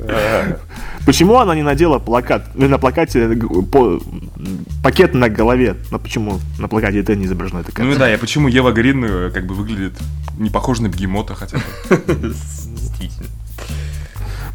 Почему 1.06 1.38
она 1.38 1.54
не 1.54 1.62
надела 1.62 1.98
плакат? 1.98 2.54
На 2.54 2.78
плакате 2.78 3.20
э, 3.20 3.34
пакет 4.82 5.14
на 5.14 5.28
голове. 5.28 5.76
Ну 5.90 5.98
почему 5.98 6.40
на 6.58 6.68
плакате 6.68 7.00
это 7.00 7.14
не 7.16 7.26
изображено? 7.26 7.60
Это 7.60 7.72
Ну 7.82 7.92
и 7.92 7.96
да, 7.96 8.12
и 8.12 8.16
почему 8.16 8.48
Ева 8.48 8.72
Грин 8.72 9.04
э, 9.04 9.30
как 9.30 9.46
бы 9.46 9.54
выглядит 9.54 9.94
не 10.38 10.50
похож 10.50 10.80
на 10.80 10.88
бегемота 10.88 11.34
хотя 11.34 11.58
бы. 11.58 12.34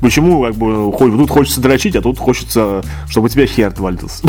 Почему 0.01 0.43
как 0.43 0.55
бы 0.55 0.91
хоть 0.91 1.11
тут 1.11 1.29
хочется 1.29 1.61
дрочить, 1.61 1.95
а 1.95 2.01
тут 2.01 2.19
хочется, 2.19 2.83
чтобы 3.07 3.25
у 3.25 3.29
тебя 3.29 3.47
хер 3.47 3.69
отвалился? 3.69 4.27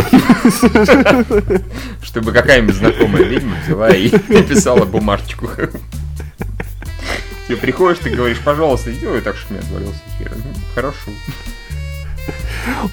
Чтобы 2.03 2.33
какая-нибудь 2.33 2.77
знакомая 2.77 3.25
ведьма 3.25 3.57
взяла 3.65 3.91
и 3.91 4.11
написала 4.29 4.85
бумажечку. 4.85 5.51
Ты 7.49 7.57
приходишь, 7.57 7.99
ты 8.03 8.11
говоришь, 8.11 8.39
пожалуйста, 8.39 8.93
сделай 8.93 9.21
так, 9.21 9.37
чтобы 9.37 9.55
у 9.55 9.59
меня 9.59 9.67
отвалился 9.67 10.03
хер. 10.19 10.33
Ну, 10.37 10.53
Хорошо. 10.75 11.11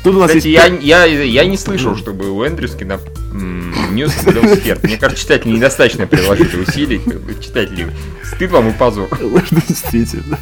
Тут 0.03 0.15
у 0.15 0.19
нас 0.19 0.29
Кстати, 0.29 0.47
есть... 0.47 0.83
я, 0.83 1.05
я, 1.05 1.23
я 1.23 1.45
не 1.45 1.57
слышал, 1.57 1.95
чтобы 1.95 2.29
у 2.29 2.45
Эндрюски 2.45 2.83
на 2.83 2.99
News 3.33 4.17
отвалился 4.17 4.61
хер. 4.61 4.79
Мне 4.83 4.97
кажется, 4.97 5.23
читатели 5.23 5.51
недостаточно 5.51 6.07
приложили 6.07 6.55
усилий. 6.57 7.01
Читатели, 7.41 7.91
стыд 8.23 8.51
вам 8.51 8.69
и 8.69 8.73
позор. 8.73 9.07
Действительно. 9.67 10.39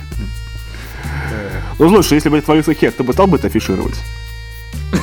Ну, 1.80 1.90
слушай, 1.90 2.14
если 2.16 2.30
бы 2.30 2.38
отвалился 2.38 2.74
хер, 2.74 2.92
ты 2.92 3.04
бы 3.04 3.14
стал 3.14 3.28
бы 3.28 3.38
это 3.38 3.48
афишировать? 3.48 3.96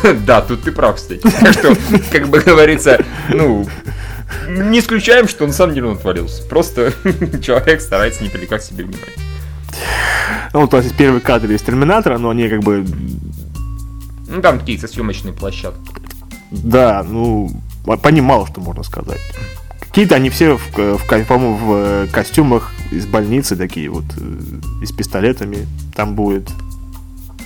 Да, 0.27 0.43
тут 0.43 0.63
ты 0.63 0.73
прав, 0.73 0.97
кстати. 0.97 1.21
Так 1.21 1.53
что, 1.53 1.77
как 2.13 2.29
бы 2.29 2.41
говорится, 2.41 3.05
ну, 3.31 3.67
не 4.49 4.81
исключаем, 4.81 5.29
что 5.29 5.47
на 5.47 5.53
самом 5.53 5.75
деле 5.75 5.89
он 5.89 5.97
отвалился. 5.97 6.43
Просто 6.45 6.93
человек 7.43 7.81
старается 7.81 8.23
не 8.23 8.29
привлекать 8.29 8.63
себе 8.63 8.85
внимание. 8.85 9.17
Ну, 10.53 10.69
нас 10.71 10.85
есть 10.85 10.97
первый 10.97 11.21
кадр 11.21 11.51
из 11.51 11.63
Терминатора, 11.63 12.19
но 12.19 12.31
они 12.31 12.49
как 12.49 12.61
бы... 12.61 12.85
Ну, 14.29 14.41
там 14.43 14.61
какие-то 14.61 14.89
съемочные 14.89 15.33
площадки. 15.33 15.93
Да, 16.51 17.05
ну, 17.07 17.51
по 17.85 18.09
ним 18.09 18.25
мало 18.25 18.47
что 18.47 18.61
можно 18.61 18.83
сказать. 18.83 19.21
Какие-то 19.81 20.17
они 20.17 20.31
все, 20.31 20.57
в, 20.57 20.77
в, 20.77 21.07
по-моему, 21.07 21.57
в 21.57 21.73
э, 21.75 22.07
костюмах 22.13 22.73
из 22.91 23.07
больницы 23.07 23.57
такие 23.57 23.89
вот, 23.89 24.05
э, 24.17 24.83
и 24.83 24.87
с 24.87 24.93
пистолетами 24.93 25.67
там 25.97 26.15
будет. 26.15 26.49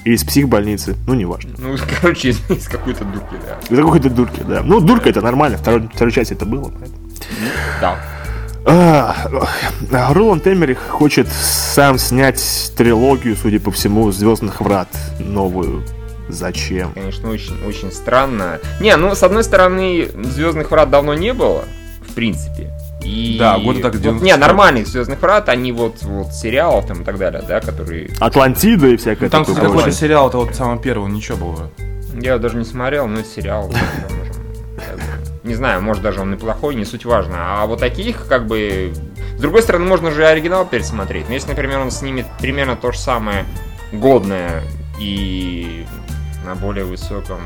Или 0.05 0.15
из 0.15 0.25
психбольницы, 0.25 0.97
ну, 1.07 1.15
неважно. 1.15 1.53
Ну, 1.59 1.77
короче, 2.01 2.31
из, 2.31 2.51
из 2.51 2.67
какой-то 2.67 3.05
дурки, 3.05 3.37
да. 3.47 3.75
Из 3.75 3.79
какой-то 3.79 4.11
дурки, 4.11 4.43
да. 4.47 4.63
Ну, 4.63 4.81
дурка 4.81 5.09
это 5.09 5.21
нормально, 5.21 5.57
второй, 5.57 5.89
второй 5.89 6.13
части 6.13 6.33
это 6.33 6.45
было. 6.45 6.65
поэтому. 6.65 6.99
Да. 7.81 7.97
А, 8.65 9.29
Роланд 10.13 10.47
Эмерих 10.47 10.79
хочет 10.79 11.29
сам 11.29 11.99
снять 11.99 12.73
трилогию, 12.77 13.37
судя 13.37 13.59
по 13.59 13.71
всему, 13.71 14.11
Звездных 14.13 14.61
врат 14.61 14.89
новую. 15.19 15.85
Зачем? 16.33 16.93
Конечно, 16.95 17.31
очень, 17.31 17.63
очень 17.67 17.93
странно. 17.93 18.59
Не, 18.81 18.97
ну, 18.97 19.15
с 19.15 19.23
одной 19.23 19.45
стороны, 19.45 20.09
Звездных 20.15 20.71
врат 20.71 20.91
давно 20.91 21.13
не 21.15 21.35
было, 21.35 21.65
в 22.09 22.15
принципе. 22.15 22.71
И 23.05 23.37
Да, 23.39 23.59
года 23.59 23.81
так 23.83 23.93
вот, 23.93 24.03
90. 24.03 24.25
Не, 24.25 24.37
нормальных 24.37 24.87
Звездных 24.87 25.21
врат, 25.21 25.49
они 25.49 25.73
вот, 25.73 26.03
вот 26.03 26.33
сериалов 26.33 26.87
там 26.87 27.03
и 27.03 27.05
так 27.05 27.19
далее, 27.19 27.43
да, 27.47 27.61
которые. 27.61 28.11
Атлантида 28.19 28.89
и 28.89 28.97
всякое 28.97 29.27
Ну, 29.27 29.31
Там 29.31 29.45
такое 29.45 29.57
какой-то 29.57 29.83
прочее. 29.83 29.93
сериал, 30.01 30.29
это 30.29 30.39
вот 30.39 30.55
самого 30.55 30.79
первого, 30.81 31.07
ничего 31.09 31.37
было. 31.37 31.71
Я 32.19 32.39
даже 32.39 32.57
не 32.57 32.65
смотрел, 32.65 33.07
но 33.09 33.21
это 33.21 33.29
сериал. 33.29 33.71
Не 35.43 35.55
знаю, 35.55 35.83
может 35.83 36.03
даже 36.03 36.21
он 36.21 36.31
неплохой, 36.31 36.77
не 36.77 36.85
суть 36.85 37.05
важно. 37.05 37.63
А 37.63 37.67
вот 37.67 37.81
таких, 37.81 38.27
как 38.27 38.47
бы. 38.47 38.93
С 39.37 39.41
другой 39.41 39.63
стороны, 39.63 39.85
можно 39.85 40.11
же 40.13 40.23
и 40.23 40.25
оригинал 40.25 40.65
пересмотреть. 40.65 41.29
Но 41.29 41.35
если, 41.35 41.49
например, 41.49 41.81
он 41.81 41.91
снимет 41.91 42.27
примерно 42.41 42.77
то 42.77 42.93
же 42.93 42.99
самое 42.99 43.45
годное 43.93 44.63
и 45.01 45.85
на 46.45 46.55
более 46.55 46.85
высоком. 46.85 47.41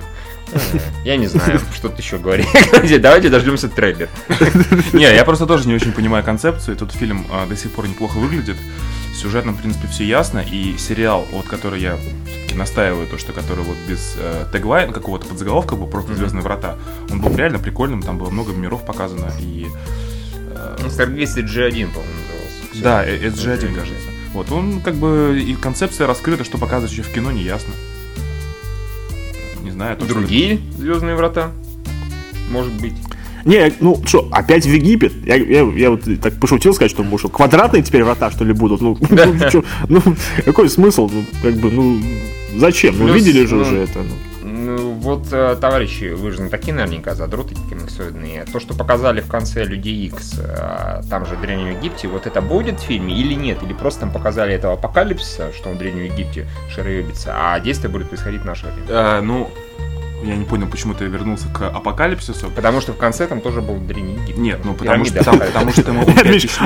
э, 0.52 0.58
Я 1.04 1.16
не 1.16 1.26
знаю, 1.26 1.60
что 1.74 1.88
тут 1.88 1.98
еще 1.98 2.18
говорить. 2.18 2.48
Давайте 3.00 3.28
дождемся 3.28 3.68
трейлер. 3.68 4.08
Не, 4.92 5.02
я 5.14 5.24
просто 5.24 5.46
тоже 5.46 5.66
не 5.68 5.74
очень 5.74 5.92
понимаю 5.92 6.24
концепцию. 6.24 6.76
Тут 6.76 6.92
фильм 6.92 7.26
а, 7.30 7.46
до 7.46 7.56
сих 7.56 7.72
пор 7.72 7.88
неплохо 7.88 8.16
выглядит. 8.18 8.56
Сюжетно, 9.14 9.52
в 9.52 9.58
принципе, 9.60 9.88
все 9.88 10.04
ясно. 10.04 10.40
И 10.40 10.76
сериал, 10.78 11.26
вот 11.32 11.46
который 11.46 11.80
я 11.80 11.98
настаиваю, 12.54 13.06
то, 13.06 13.18
что 13.18 13.32
который 13.32 13.64
вот 13.64 13.76
без 13.88 14.14
э, 14.18 14.46
теглайн, 14.52 14.92
какого-то 14.92 15.26
подзаголовка 15.26 15.76
был, 15.76 15.86
просто. 15.86 16.14
Звездные 16.14 16.42
врата, 16.42 16.76
он 17.10 17.20
был 17.20 17.34
реально 17.36 17.58
прикольным, 17.58 18.02
там 18.02 18.16
было 18.18 18.30
много 18.30 18.52
миров 18.52 18.84
показано. 18.86 19.30
И 19.40 19.66
э, 20.50 20.76
Stargate 20.86 21.44
G1, 21.44 21.88
по-моему, 21.92 22.14
назывался. 22.14 22.82
да, 22.82 23.04
э, 23.06 23.18
SG1, 23.28 23.74
кажется. 23.74 24.08
Вот, 24.32 24.50
он 24.52 24.80
как 24.80 24.94
бы 24.96 25.38
и 25.42 25.54
концепция 25.54 26.06
раскрыта, 26.06 26.44
что 26.44 26.56
показывать 26.58 26.92
еще 26.92 27.02
в 27.02 27.12
кино, 27.12 27.30
не 27.30 27.42
ясно. 27.42 27.72
Знаю, 29.76 29.98
Другие 29.98 30.58
Звездные 30.78 31.16
врата? 31.16 31.50
Может 32.50 32.72
быть. 32.80 32.94
Не, 33.44 33.70
ну 33.80 34.00
что, 34.06 34.26
опять 34.32 34.64
в 34.64 34.70
Египет? 34.70 35.12
Я, 35.26 35.34
я, 35.36 35.70
я 35.70 35.90
вот 35.90 36.00
так 36.22 36.40
пошутил 36.40 36.72
сказать, 36.72 36.90
что 36.90 37.02
может, 37.02 37.30
квадратные 37.30 37.82
теперь 37.82 38.02
врата, 38.02 38.30
что 38.30 38.42
ли, 38.44 38.54
будут? 38.54 38.80
Ну, 38.80 38.96
ну, 39.10 39.34
ну, 39.90 40.02
какой 40.46 40.70
смысл? 40.70 41.10
Ну, 41.12 41.24
как 41.42 41.54
бы, 41.56 41.70
ну, 41.70 42.00
зачем? 42.56 42.98
Ну, 42.98 43.12
видели 43.12 43.44
же 43.44 43.56
ну, 43.56 43.62
уже 43.62 43.76
это. 43.76 44.00
Ну. 44.66 44.76
Ну, 44.76 44.92
вот, 44.92 45.28
э, 45.32 45.56
товарищи, 45.60 46.12
вы 46.12 46.32
же 46.32 46.48
такие 46.48 46.74
наверняка 46.74 47.14
задруты 47.14 47.54
комиксоидные. 47.68 48.44
То, 48.44 48.60
что 48.60 48.74
показали 48.74 49.20
в 49.20 49.28
конце 49.28 49.64
Людей 49.64 50.06
Икс, 50.06 50.38
э, 50.38 51.02
там 51.08 51.24
же 51.26 51.34
в 51.36 51.40
Древнем 51.40 51.78
Египте, 51.78 52.08
вот 52.08 52.26
это 52.26 52.40
будет 52.40 52.80
в 52.80 52.82
фильме 52.82 53.14
или 53.14 53.34
нет? 53.34 53.62
Или 53.62 53.72
просто 53.72 54.00
там 54.00 54.12
показали 54.12 54.54
этого 54.54 54.74
апокалипсиса, 54.74 55.52
что 55.52 55.70
он 55.70 55.76
в 55.76 55.78
Древнем 55.78 56.04
Египте 56.04 56.46
шароебится, 56.74 57.32
а 57.34 57.58
действие 57.60 57.90
будет 57.90 58.08
происходить 58.08 58.42
в 58.42 58.44
наше 58.44 58.66
время? 58.66 58.86
Э, 58.88 59.20
ну, 59.20 59.50
я 60.22 60.36
не 60.36 60.44
понял, 60.44 60.66
почему 60.66 60.94
ты 60.94 61.04
вернулся 61.06 61.48
к 61.48 61.62
апокалипсису. 61.68 62.50
Потому 62.50 62.80
что 62.80 62.92
в 62.92 62.96
конце 62.96 63.26
там 63.26 63.40
тоже 63.40 63.62
был 63.62 63.76
Древний 63.76 64.14
Египет. 64.14 64.38
Нет, 64.38 64.60
ну 64.64 64.74
потому 64.74 65.04
что, 65.04 65.24
там- 65.24 65.38
потому 65.38 65.72
что 65.72 65.92
мы 65.92 66.04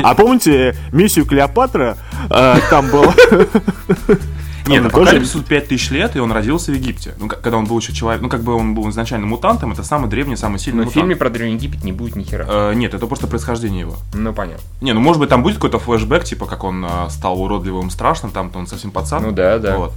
а 0.03 0.15
помните 0.15 0.75
миссию 0.93 1.27
Клеопатра? 1.27 1.97
Там 2.29 2.91
было... 2.91 3.15
Нет, 4.67 4.85
Он 4.85 4.91
тоже- 4.91 5.03
Апокалипсису 5.11 5.43
5000 5.43 5.91
лет, 5.91 6.17
и 6.17 6.19
он 6.21 6.33
родился 6.33 6.73
в 6.73 6.75
Египте. 6.75 7.15
Ну, 7.19 7.29
когда 7.29 7.57
он 7.57 7.65
был 7.67 7.79
еще 7.79 7.93
человек, 7.93 8.21
ну, 8.23 8.29
как 8.29 8.43
бы 8.43 8.55
он 8.55 8.75
был 8.75 8.89
изначально 8.91 9.27
мутантом, 9.27 9.73
это 9.73 9.83
самый 9.83 10.09
древний, 10.11 10.37
самый 10.37 10.59
сильный 10.59 10.79
Но 10.79 10.83
в 10.83 10.87
мутант. 10.87 11.03
фильме 11.03 11.17
про 11.17 11.31
Древний 11.31 11.55
Египет 11.57 11.85
не 11.85 11.93
будет 11.93 12.17
ни 12.17 12.23
хера. 12.25 12.47
Э, 12.49 12.75
нет, 12.75 12.95
это 12.95 13.07
просто 13.07 13.27
происхождение 13.27 13.81
его. 13.81 13.97
Ну, 14.15 14.33
понятно. 14.33 14.63
Не, 14.81 14.93
ну 14.93 15.01
может 15.01 15.21
быть 15.21 15.29
там 15.29 15.43
будет 15.43 15.57
какой-то 15.57 15.79
флешбэк, 15.79 16.25
типа 16.25 16.47
как 16.47 16.65
он 16.65 16.85
э, 16.85 16.89
стал 17.11 17.41
уродливым, 17.41 17.91
страшным, 17.91 18.33
там-то 18.33 18.59
он 18.59 18.67
совсем 18.67 18.91
пацан. 18.91 19.23
Ну 19.23 19.33
да, 19.33 19.59
да. 19.59 19.77
Вот. 19.77 19.93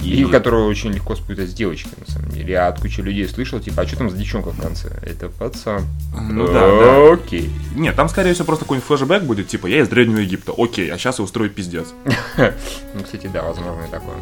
И, 0.00 0.24
которого 0.24 0.66
очень 0.66 0.90
легко 0.90 1.14
спутать 1.14 1.50
с 1.50 1.54
девочкой, 1.54 1.92
на 2.06 2.12
самом 2.12 2.30
деле. 2.30 2.52
Я 2.52 2.68
от 2.68 2.80
кучи 2.80 3.00
людей 3.00 3.28
слышал, 3.28 3.60
типа, 3.60 3.82
а 3.82 3.86
что 3.86 3.98
там 3.98 4.10
за 4.10 4.16
девчонка 4.16 4.50
в 4.50 4.60
конце? 4.60 4.88
Это 5.02 5.28
пацан. 5.28 5.82
Ну 6.30 6.46
да, 6.46 6.52
да. 6.52 7.12
Окей. 7.12 7.50
Нет, 7.76 7.94
там, 7.94 8.08
скорее 8.08 8.32
всего, 8.32 8.46
просто 8.46 8.64
какой-нибудь 8.64 8.86
флешбэк 8.86 9.22
будет, 9.22 9.48
типа, 9.48 9.66
я 9.66 9.80
из 9.80 9.88
Древнего 9.88 10.18
Египта, 10.18 10.52
окей, 10.56 10.90
а 10.90 10.98
сейчас 10.98 11.18
я 11.18 11.24
устрою 11.24 11.50
пиздец. 11.50 11.88
Ну, 12.94 13.02
кстати, 13.02 13.28
да, 13.32 13.42
возможно, 13.42 13.82
и 13.86 13.90
такое. 13.90 14.16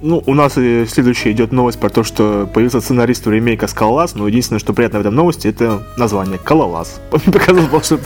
Ну, 0.00 0.22
у 0.26 0.34
нас 0.34 0.58
и 0.58 0.84
следующая 0.86 1.32
идет 1.32 1.52
новость 1.52 1.80
про 1.80 1.88
то, 1.88 2.04
что 2.04 2.46
появился 2.52 2.80
сценарист 2.80 3.26
у 3.26 3.30
ремейка 3.30 3.66
«Скалолаз», 3.66 4.14
но 4.14 4.28
единственное, 4.28 4.60
что 4.60 4.72
приятно 4.72 4.98
в 4.98 5.00
этом 5.00 5.14
новости, 5.14 5.48
это 5.48 5.82
название 5.96 6.38
«Кололаз». 6.38 7.00
Показалось, 7.10 7.66
было, 7.68 7.82
что. 7.82 7.98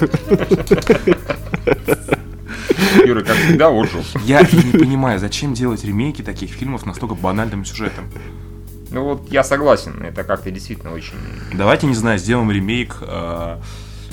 Юра, 3.04 3.22
как 3.22 3.36
всегда, 3.36 3.68
отжил. 3.68 4.02
Я 4.24 4.40
не 4.42 4.78
понимаю, 4.78 5.18
зачем 5.18 5.54
делать 5.54 5.84
ремейки 5.84 6.22
таких 6.22 6.50
фильмов 6.50 6.86
настолько 6.86 7.14
банальным 7.14 7.64
сюжетом. 7.64 8.04
Ну 8.90 9.04
вот 9.04 9.30
я 9.30 9.44
согласен, 9.44 10.02
это 10.02 10.24
как-то 10.24 10.50
действительно 10.50 10.92
очень... 10.92 11.14
Давайте, 11.52 11.86
не 11.86 11.94
знаю, 11.94 12.18
сделаем 12.18 12.50
ремейк 12.50 12.96
э, 13.02 13.58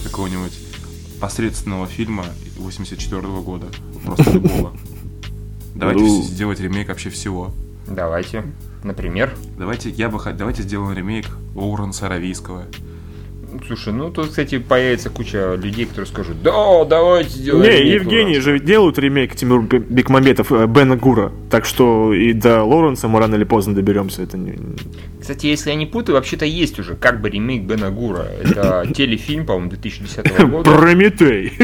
какого-нибудь 0.03 0.53
посредственного 1.21 1.87
фильма 1.87 2.25
84 2.57 3.21
года. 3.21 3.67
Просто 4.03 4.31
любого. 4.31 4.73
Давайте 5.73 6.03
Ну. 6.03 6.21
сделать 6.23 6.59
ремейк 6.59 6.89
вообще 6.89 7.09
всего. 7.09 7.51
Давайте. 7.87 8.43
Например. 8.83 9.33
Давайте, 9.57 9.89
я 9.89 10.09
бы 10.09 10.19
давайте 10.33 10.61
сделаем 10.63 10.95
ремейк 10.95 11.25
Лоуренса 11.55 12.05
Аравийского. 12.07 12.65
Слушай, 13.67 13.93
ну 13.93 14.11
тут, 14.11 14.29
кстати, 14.29 14.59
появится 14.59 15.09
куча 15.09 15.55
людей, 15.55 15.85
которые 15.85 16.07
скажут, 16.07 16.41
да, 16.41 16.85
давайте 16.85 17.29
сделаем. 17.29 17.63
Не, 17.63 17.79
ремейк 17.79 18.01
Евгений 18.01 18.23
Лоуренса». 18.37 18.51
же 18.51 18.59
делают 18.59 18.97
ремейк 18.99 19.35
Тимур 19.35 19.61
Бе- 19.63 19.79
Бекмамбетов 19.79 20.51
э, 20.51 20.67
Бена 20.67 20.95
Гура, 20.95 21.31
так 21.49 21.65
что 21.65 22.13
и 22.13 22.33
до 22.33 22.63
Лоренса 22.63 23.07
мы 23.07 23.19
рано 23.19 23.35
или 23.35 23.43
поздно 23.43 23.73
доберемся. 23.75 24.23
Это 24.23 24.37
не... 24.37 24.57
Кстати, 25.21 25.47
если 25.47 25.69
я 25.71 25.75
не 25.75 25.85
путаю, 25.85 26.15
вообще-то 26.15 26.45
есть 26.45 26.79
уже 26.79 26.95
как 26.95 27.21
бы 27.21 27.29
ремейк 27.29 27.63
Бена 27.63 27.91
Гура. 27.91 28.27
Это 28.43 28.85
телефильм, 28.95 29.45
по-моему, 29.45 29.69
2010 29.71 30.47
года. 30.49 30.71
Прометей. 30.71 31.53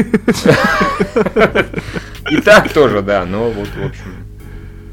И 2.30 2.40
так 2.40 2.72
тоже, 2.72 3.02
да, 3.02 3.24
но 3.26 3.50
вот, 3.50 3.68
в 3.68 3.86
общем, 3.86 4.14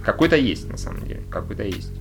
какой-то 0.04 0.36
есть, 0.36 0.70
на 0.70 0.78
самом 0.78 1.06
деле, 1.08 1.22
какой-то 1.30 1.64
есть. 1.64 1.92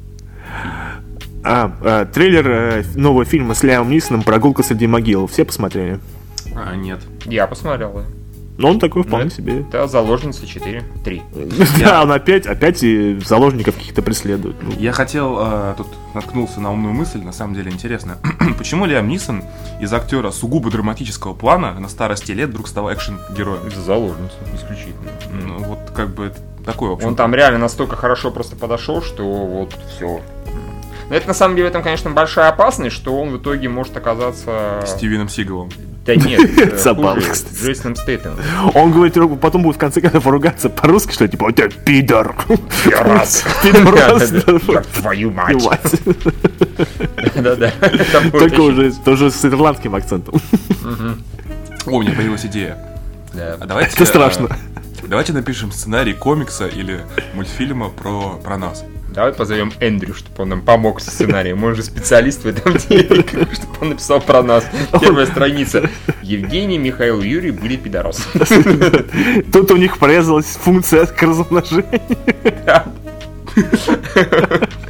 А, 1.44 1.72
э, 1.82 2.06
трейлер 2.12 2.48
э, 2.50 2.84
нового 2.94 3.24
фильма 3.24 3.54
с 3.54 3.62
Лиамом 3.62 3.90
Нисоном 3.90 4.22
«Прогулка 4.22 4.62
среди 4.62 4.86
могил». 4.86 5.26
Все 5.26 5.44
посмотрели? 5.44 6.00
А, 6.54 6.74
нет. 6.74 7.00
Я 7.26 7.46
посмотрел, 7.46 7.92
да. 7.92 8.02
Но 8.58 8.70
он 8.70 8.80
такой 8.80 9.04
вполне 9.04 9.26
Ну, 9.26 9.30
себе. 9.30 9.60
Это 9.60 9.86
заложница 9.86 10.44
4, 10.44 10.82
3. 11.04 11.22
Да, 11.78 12.02
он 12.02 12.10
опять, 12.10 12.44
опять 12.44 12.82
и 12.82 13.16
заложников 13.24 13.76
каких-то 13.76 14.02
преследует. 14.02 14.56
Ну, 14.60 14.72
Я 14.80 14.90
хотел, 14.90 15.36
э, 15.40 15.74
тут 15.76 15.86
наткнулся 16.12 16.60
на 16.60 16.72
умную 16.72 16.92
мысль, 16.92 17.22
на 17.22 17.30
самом 17.30 17.54
деле 17.54 17.70
интересно. 17.70 18.18
Почему 18.58 18.84
Лиам 18.86 19.06
Нисон 19.06 19.44
из 19.80 19.92
актера 19.92 20.32
сугубо 20.32 20.72
драматического 20.72 21.34
плана 21.34 21.78
на 21.78 21.88
старости 21.88 22.32
лет 22.32 22.50
вдруг 22.50 22.66
стал 22.66 22.92
экшен-героем? 22.92 23.70
Заложница, 23.70 24.34
исключительно. 24.52 25.12
Ну, 25.32 25.58
вот 25.62 25.78
как 25.94 26.08
бы 26.12 26.32
такой, 26.66 26.96
в 26.96 27.06
Он 27.06 27.14
там 27.14 27.36
реально 27.36 27.60
настолько 27.60 27.94
хорошо 27.94 28.32
просто 28.32 28.56
подошел, 28.56 29.02
что 29.02 29.22
вот 29.22 29.72
все. 29.94 30.20
Но 31.10 31.16
это 31.16 31.28
на 31.28 31.34
самом 31.34 31.56
деле 31.56 31.68
этом, 31.68 31.82
конечно, 31.82 32.10
большая 32.10 32.48
опасность, 32.48 32.94
что 32.94 33.18
он 33.18 33.30
в 33.30 33.38
итоге 33.38 33.68
может 33.68 33.96
оказаться... 33.96 34.82
Стивеном 34.86 35.28
Сигалом. 35.28 35.70
Да 36.04 36.14
нет, 36.16 36.80
Забавно. 36.80 37.22
Джейсоном 37.54 37.94
Стэйтемом. 37.94 38.38
Он 38.74 38.92
говорит, 38.92 39.14
потом 39.40 39.62
будет 39.62 39.76
в 39.76 39.78
конце 39.78 40.00
концов 40.00 40.24
поругаться 40.24 40.70
по-русски, 40.70 41.12
что 41.12 41.28
типа, 41.28 41.52
тебя 41.52 41.68
пидор. 41.68 42.34
Пидорас. 42.82 43.44
Пидорас. 43.62 44.32
Твою 45.00 45.30
мать. 45.30 45.62
Да-да. 47.36 47.72
Только 48.32 48.60
уже 48.60 48.92
тоже 49.04 49.30
с 49.30 49.44
ирландским 49.44 49.94
акцентом. 49.94 50.36
О, 51.86 51.90
у 51.90 52.02
меня 52.02 52.12
появилась 52.12 52.46
идея. 52.46 52.78
Да. 53.34 53.56
А 53.60 53.66
давайте, 53.66 53.92
Это 53.94 54.06
страшно. 54.06 54.46
э, 54.46 55.06
давайте 55.06 55.34
напишем 55.34 55.72
сценарий 55.72 56.14
комикса 56.14 56.66
или 56.66 57.02
мультфильма 57.34 57.90
про, 57.90 58.40
про 58.42 58.56
нас. 58.56 58.82
Давай 59.18 59.32
позовем 59.32 59.72
Эндрю, 59.80 60.14
чтобы 60.14 60.44
он 60.44 60.50
нам 60.50 60.62
помог 60.62 61.00
со 61.00 61.10
сценарием. 61.10 61.64
Он 61.64 61.74
же 61.74 61.82
специалист 61.82 62.44
в 62.44 62.46
этом 62.46 62.76
деле, 62.76 63.24
чтобы 63.52 63.74
он 63.80 63.88
написал 63.88 64.20
про 64.20 64.44
нас. 64.44 64.64
Первая 65.00 65.26
страница. 65.26 65.90
Евгений, 66.22 66.78
Михаил, 66.78 67.20
Юрий 67.20 67.50
были 67.50 67.74
пидорасы. 67.74 68.22
Тут 69.52 69.72
у 69.72 69.76
них 69.76 69.98
порезалась 69.98 70.46
функция 70.46 71.06
к 71.06 71.20
размножению. 71.20 72.00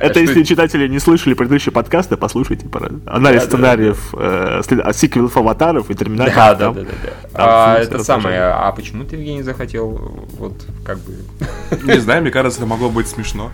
Это 0.00 0.20
если 0.20 0.42
читатели 0.42 0.88
не 0.88 0.98
слышали 0.98 1.34
предыдущие 1.34 1.72
подкасты, 1.72 2.16
послушайте 2.16 2.68
про 2.68 2.90
анализ 3.06 3.44
сценариев, 3.44 3.98
э, 4.14 4.62
сиквелов 4.92 5.36
аватаров 5.36 5.90
и 5.90 5.94
терминаторов. 5.94 6.58
Да, 6.58 6.72
да, 6.72 6.82
да, 6.82 6.88
А 7.34 7.78
это 7.78 8.02
самое, 8.04 8.40
а 8.42 8.70
почему 8.72 9.04
ты, 9.04 9.16
Евгений, 9.16 9.42
захотел 9.42 9.90
вот 10.38 10.54
как 10.84 10.98
бы 10.98 11.14
Не 11.84 12.00
знаю, 12.00 12.22
мне 12.22 12.30
кажется, 12.30 12.58
это 12.60 12.66
могло 12.66 12.88
быть 12.90 13.08
смешно. 13.08 13.50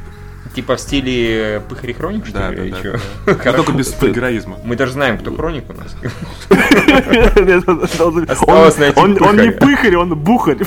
типа 0.54 0.76
в 0.76 0.80
стиле 0.80 1.62
Пыхари 1.68 1.92
Хроник, 1.92 2.26
что 2.26 2.38
Да, 2.38 2.50
ли? 2.50 2.56
да, 2.56 2.64
или 2.64 2.74
да, 2.82 2.98
да. 3.26 3.34
Но 3.46 3.52
только 3.52 3.72
без 3.72 3.94
героизма. 4.00 4.58
Мы 4.64 4.76
даже 4.76 4.92
знаем, 4.92 5.18
кто 5.18 5.34
Хроник 5.34 5.64
у 5.70 5.74
нас. 5.74 5.96
Он- 8.46 9.36
не 9.40 9.50
пыхарь, 9.52 9.96
он 9.96 10.14
бухарь. 10.16 10.58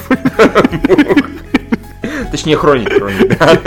Точнее, 2.32 2.58
Хроник, 2.58 2.92
Хроник, 2.94 3.38
да. 3.38 3.58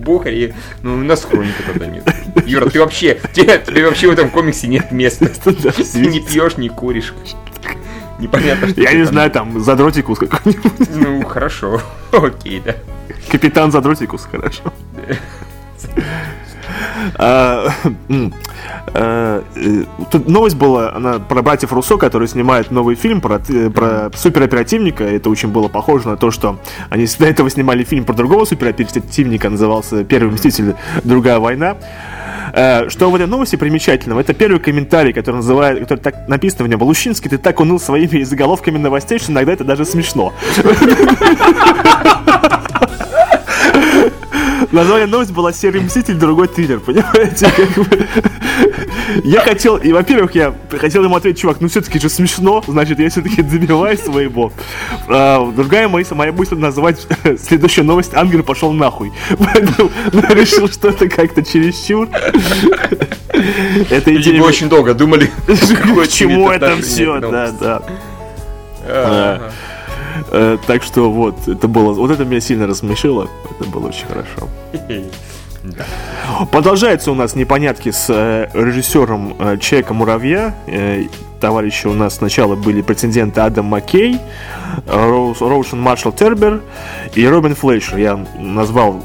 Бухарь, 0.00 0.34
и- 0.34 0.54
ну 0.82 0.94
у 0.94 0.96
нас 0.98 1.24
Хроника 1.24 1.62
тогда 1.66 1.86
нет. 1.86 2.02
Юра, 2.46 2.68
ты 2.68 2.80
вообще, 2.80 3.20
тебе, 3.32 3.58
тебе 3.58 3.84
вообще 3.86 4.08
в 4.08 4.12
этом 4.12 4.30
комиксе 4.30 4.66
нет 4.66 4.90
места. 4.92 5.26
Ты 5.44 6.06
не 6.06 6.20
пьешь, 6.20 6.56
не 6.56 6.68
куришь. 6.68 7.12
Непонятно, 8.18 8.68
что 8.68 8.80
Я 8.80 8.92
не 8.92 9.04
там- 9.04 9.12
знаю, 9.12 9.30
там 9.30 9.60
Задротикус 9.60 10.18
какой-нибудь. 10.18 10.88
Ну, 10.94 11.22
хорошо. 11.24 11.80
Окей, 12.12 12.62
да. 12.64 12.74
Капитан 13.30 13.70
Задротикус, 13.72 14.26
хорошо. 14.30 14.62
А, 17.18 17.68
м, 18.08 18.32
э, 18.94 19.42
э, 19.56 19.84
Тут 20.10 20.28
новость 20.28 20.56
была 20.56 20.92
она 20.94 21.18
про 21.18 21.42
братьев 21.42 21.72
Руссо, 21.72 21.96
которые 21.96 22.28
снимают 22.28 22.70
новый 22.70 22.94
фильм 22.96 23.20
про, 23.20 23.38
т- 23.38 23.70
про 23.70 24.10
супероперативника. 24.14 25.04
Это 25.04 25.30
очень 25.30 25.48
было 25.48 25.68
похоже 25.68 26.08
на 26.08 26.16
то, 26.16 26.30
что 26.30 26.58
они 26.90 27.06
до 27.18 27.26
этого 27.26 27.50
снимали 27.50 27.84
фильм 27.84 28.04
про 28.04 28.14
другого 28.14 28.44
супероперативника, 28.44 29.48
назывался 29.50 30.04
«Первый 30.04 30.32
мститель. 30.32 30.74
Другая 31.04 31.38
война». 31.38 31.76
Э, 32.52 32.88
Что 32.88 33.10
в 33.10 33.14
этой 33.14 33.26
новости 33.28 33.54
примечательного, 33.56 34.20
это 34.20 34.34
первый 34.34 34.58
комментарий, 34.58 35.12
который 35.12 35.36
называет, 35.36 35.78
который 35.80 36.00
так 36.00 36.28
написано 36.28 36.64
в 36.64 36.68
нем, 36.68 36.82
Лущинский, 36.82 37.30
ты 37.30 37.38
так 37.38 37.60
уныл 37.60 37.78
своими 37.78 38.24
заголовками 38.24 38.76
новостей, 38.78 39.18
что 39.20 39.30
иногда 39.30 39.52
это 39.52 39.62
даже 39.64 39.84
смешно. 39.84 40.32
Название 44.72 45.06
новости 45.06 45.32
была 45.32 45.52
«Серый 45.52 45.80
мститель. 45.82 46.14
Другой 46.14 46.48
триллер», 46.48 46.80
понимаете? 46.80 47.50
Я 49.24 49.40
хотел, 49.40 49.76
и 49.76 49.92
во-первых, 49.92 50.34
я 50.34 50.54
хотел 50.78 51.02
ему 51.02 51.16
ответить, 51.16 51.40
чувак, 51.40 51.60
ну 51.60 51.68
все-таки 51.68 51.98
же 51.98 52.08
смешно, 52.08 52.62
значит, 52.66 53.00
я 53.00 53.10
все-таки 53.10 53.42
добиваюсь 53.42 54.00
своего. 54.00 54.52
А, 55.08 55.50
другая 55.50 55.88
мысль, 55.88 56.14
моя 56.14 56.32
мысль 56.32 56.54
назвать 56.54 57.06
следующую 57.38 57.84
новость 57.84 58.14
«Ангел 58.14 58.42
пошел 58.42 58.72
нахуй». 58.72 59.12
Поэтому 59.38 59.90
ну, 60.12 60.22
решил, 60.34 60.68
что 60.68 60.90
это 60.90 61.08
как-то 61.08 61.42
чересчур. 61.42 62.08
Это 63.90 64.16
идея... 64.16 64.42
очень 64.42 64.68
долго 64.68 64.94
думали, 64.94 65.30
К 65.46 66.06
чему 66.08 66.50
это 66.50 66.76
все, 66.80 67.18
да, 67.20 67.50
да. 68.86 69.52
Э, 70.30 70.58
Так 70.66 70.82
что 70.82 71.10
вот, 71.10 71.48
это 71.48 71.68
было, 71.68 71.92
вот 71.92 72.10
это 72.10 72.24
меня 72.24 72.40
сильно 72.40 72.66
рассмешило, 72.66 73.28
это 73.58 73.68
было 73.68 73.88
очень 73.88 74.06
хорошо. 74.06 74.48
Да. 75.62 75.84
Продолжаются 76.50 77.12
у 77.12 77.14
нас 77.14 77.34
непонятки 77.34 77.90
с 77.90 78.06
э, 78.08 78.48
режиссером 78.54 79.36
э, 79.38 79.58
Человека 79.58 79.92
Муравья. 79.92 80.54
Э, 80.66 81.02
товарищи 81.38 81.86
у 81.86 81.92
нас 81.92 82.14
сначала 82.16 82.56
были 82.56 82.80
претенденты 82.80 83.42
Адам 83.42 83.66
Маккей, 83.66 84.18
Роушен 84.86 85.78
Маршалл 85.78 86.12
Тербер 86.12 86.62
и 87.14 87.26
Робин 87.26 87.54
Флейшер. 87.54 87.98
Я 87.98 88.26
назвал 88.38 89.02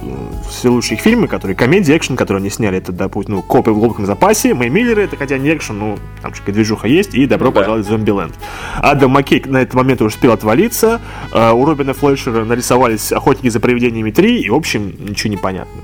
все 0.50 0.70
лучшие 0.70 0.98
их 0.98 1.02
фильмы, 1.04 1.28
которые 1.28 1.56
комедии, 1.56 1.96
экшен, 1.96 2.16
которые 2.16 2.42
они 2.42 2.50
сняли, 2.50 2.78
это, 2.78 2.92
допустим, 2.92 3.36
ну, 3.36 3.42
Копы 3.42 3.72
в 3.72 3.80
глубоком 3.80 4.06
запасе, 4.06 4.54
Мэй 4.54 4.70
Миллеры, 4.70 5.04
это 5.04 5.18
хотя 5.18 5.38
не 5.38 5.54
экшен, 5.54 5.78
ну, 5.78 5.98
там 6.22 6.34
же 6.34 6.42
движуха 6.46 6.88
есть, 6.88 7.14
и 7.16 7.26
Добро 7.26 7.48
Ну 7.48 7.54
да. 7.54 7.60
пожаловать 7.60 7.86
в 7.86 7.90
Зомбиленд. 7.90 8.34
Адам 8.78 9.12
Маккей 9.12 9.44
на 9.46 9.58
этот 9.62 9.74
момент 9.74 10.02
уже 10.02 10.16
успел 10.16 10.32
отвалиться, 10.32 11.02
э, 11.32 11.52
у 11.52 11.66
Робина 11.66 11.94
Флешера 11.94 12.46
нарисовались 12.46 13.12
Охотники 13.12 13.50
за 13.50 13.60
привидениями 13.60 14.12
3, 14.12 14.42
и, 14.42 14.50
в 14.50 14.56
общем, 14.56 14.94
ничего 15.00 15.32
не 15.32 15.38
понятно. 15.38 15.82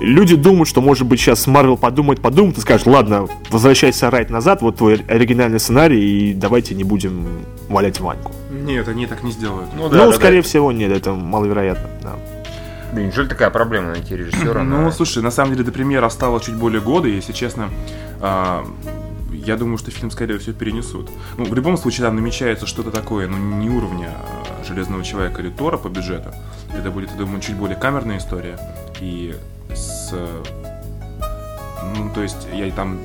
Люди 0.00 0.34
думают, 0.34 0.68
что, 0.68 0.80
может 0.80 1.06
быть, 1.06 1.20
сейчас 1.20 1.46
Марвел 1.46 1.76
подумает, 1.76 2.20
подумает 2.20 2.58
и 2.58 2.60
скажет, 2.60 2.86
ладно, 2.86 3.28
возвращайся 3.50 4.10
Райт 4.10 4.30
назад, 4.30 4.60
вот 4.60 4.76
твой 4.76 4.96
оригинальный 5.06 5.60
сценарий, 5.60 6.30
и 6.30 6.34
давайте 6.34 6.74
не 6.74 6.82
будем 6.82 7.26
валять 7.68 8.00
Ваньку. 8.00 8.32
Нет, 8.50 8.88
они 8.88 9.06
так 9.06 9.22
не 9.22 9.30
сделают. 9.30 9.68
Ну 9.76 9.88
ну, 9.88 10.12
скорее 10.12 10.42
всего, 10.42 10.72
нет, 10.72 10.90
это 10.90 11.12
маловероятно. 11.12 11.88
Да. 12.02 12.14
Блин, 12.92 13.06
неужели 13.06 13.28
такая 13.28 13.50
проблема 13.50 13.88
найти 13.92 14.16
режиссера? 14.16 14.62
Ну, 14.62 14.82
на- 14.82 14.92
слушай, 14.92 15.22
на 15.22 15.30
самом 15.30 15.52
деле 15.52 15.64
до 15.64 15.72
премьеры 15.72 16.06
осталось 16.06 16.44
чуть 16.44 16.56
более 16.56 16.80
года, 16.80 17.08
и, 17.08 17.12
если 17.14 17.32
честно, 17.32 17.70
а, 18.20 18.66
я 19.32 19.56
думаю, 19.56 19.78
что 19.78 19.90
фильм, 19.90 20.10
скорее 20.10 20.38
всего, 20.38 20.52
перенесут. 20.54 21.10
Ну, 21.38 21.44
в 21.44 21.54
любом 21.54 21.76
случае, 21.78 22.06
там 22.06 22.16
намечается 22.16 22.66
что-то 22.66 22.90
такое, 22.90 23.28
ну, 23.28 23.36
не 23.38 23.70
уровня 23.70 24.10
а, 24.14 24.64
Железного 24.64 25.02
Человека 25.04 25.40
или 25.40 25.48
Тора 25.48 25.78
по 25.78 25.88
бюджету. 25.88 26.32
Это 26.76 26.90
будет, 26.90 27.10
я 27.10 27.16
думаю, 27.16 27.40
чуть 27.40 27.56
более 27.56 27.76
камерная 27.76 28.18
история. 28.18 28.58
И 29.00 29.34
с... 29.74 30.10
э, 30.12 30.42
Ну, 31.96 32.10
то 32.14 32.22
есть, 32.22 32.46
я 32.52 32.66
и 32.66 32.70
там, 32.70 32.98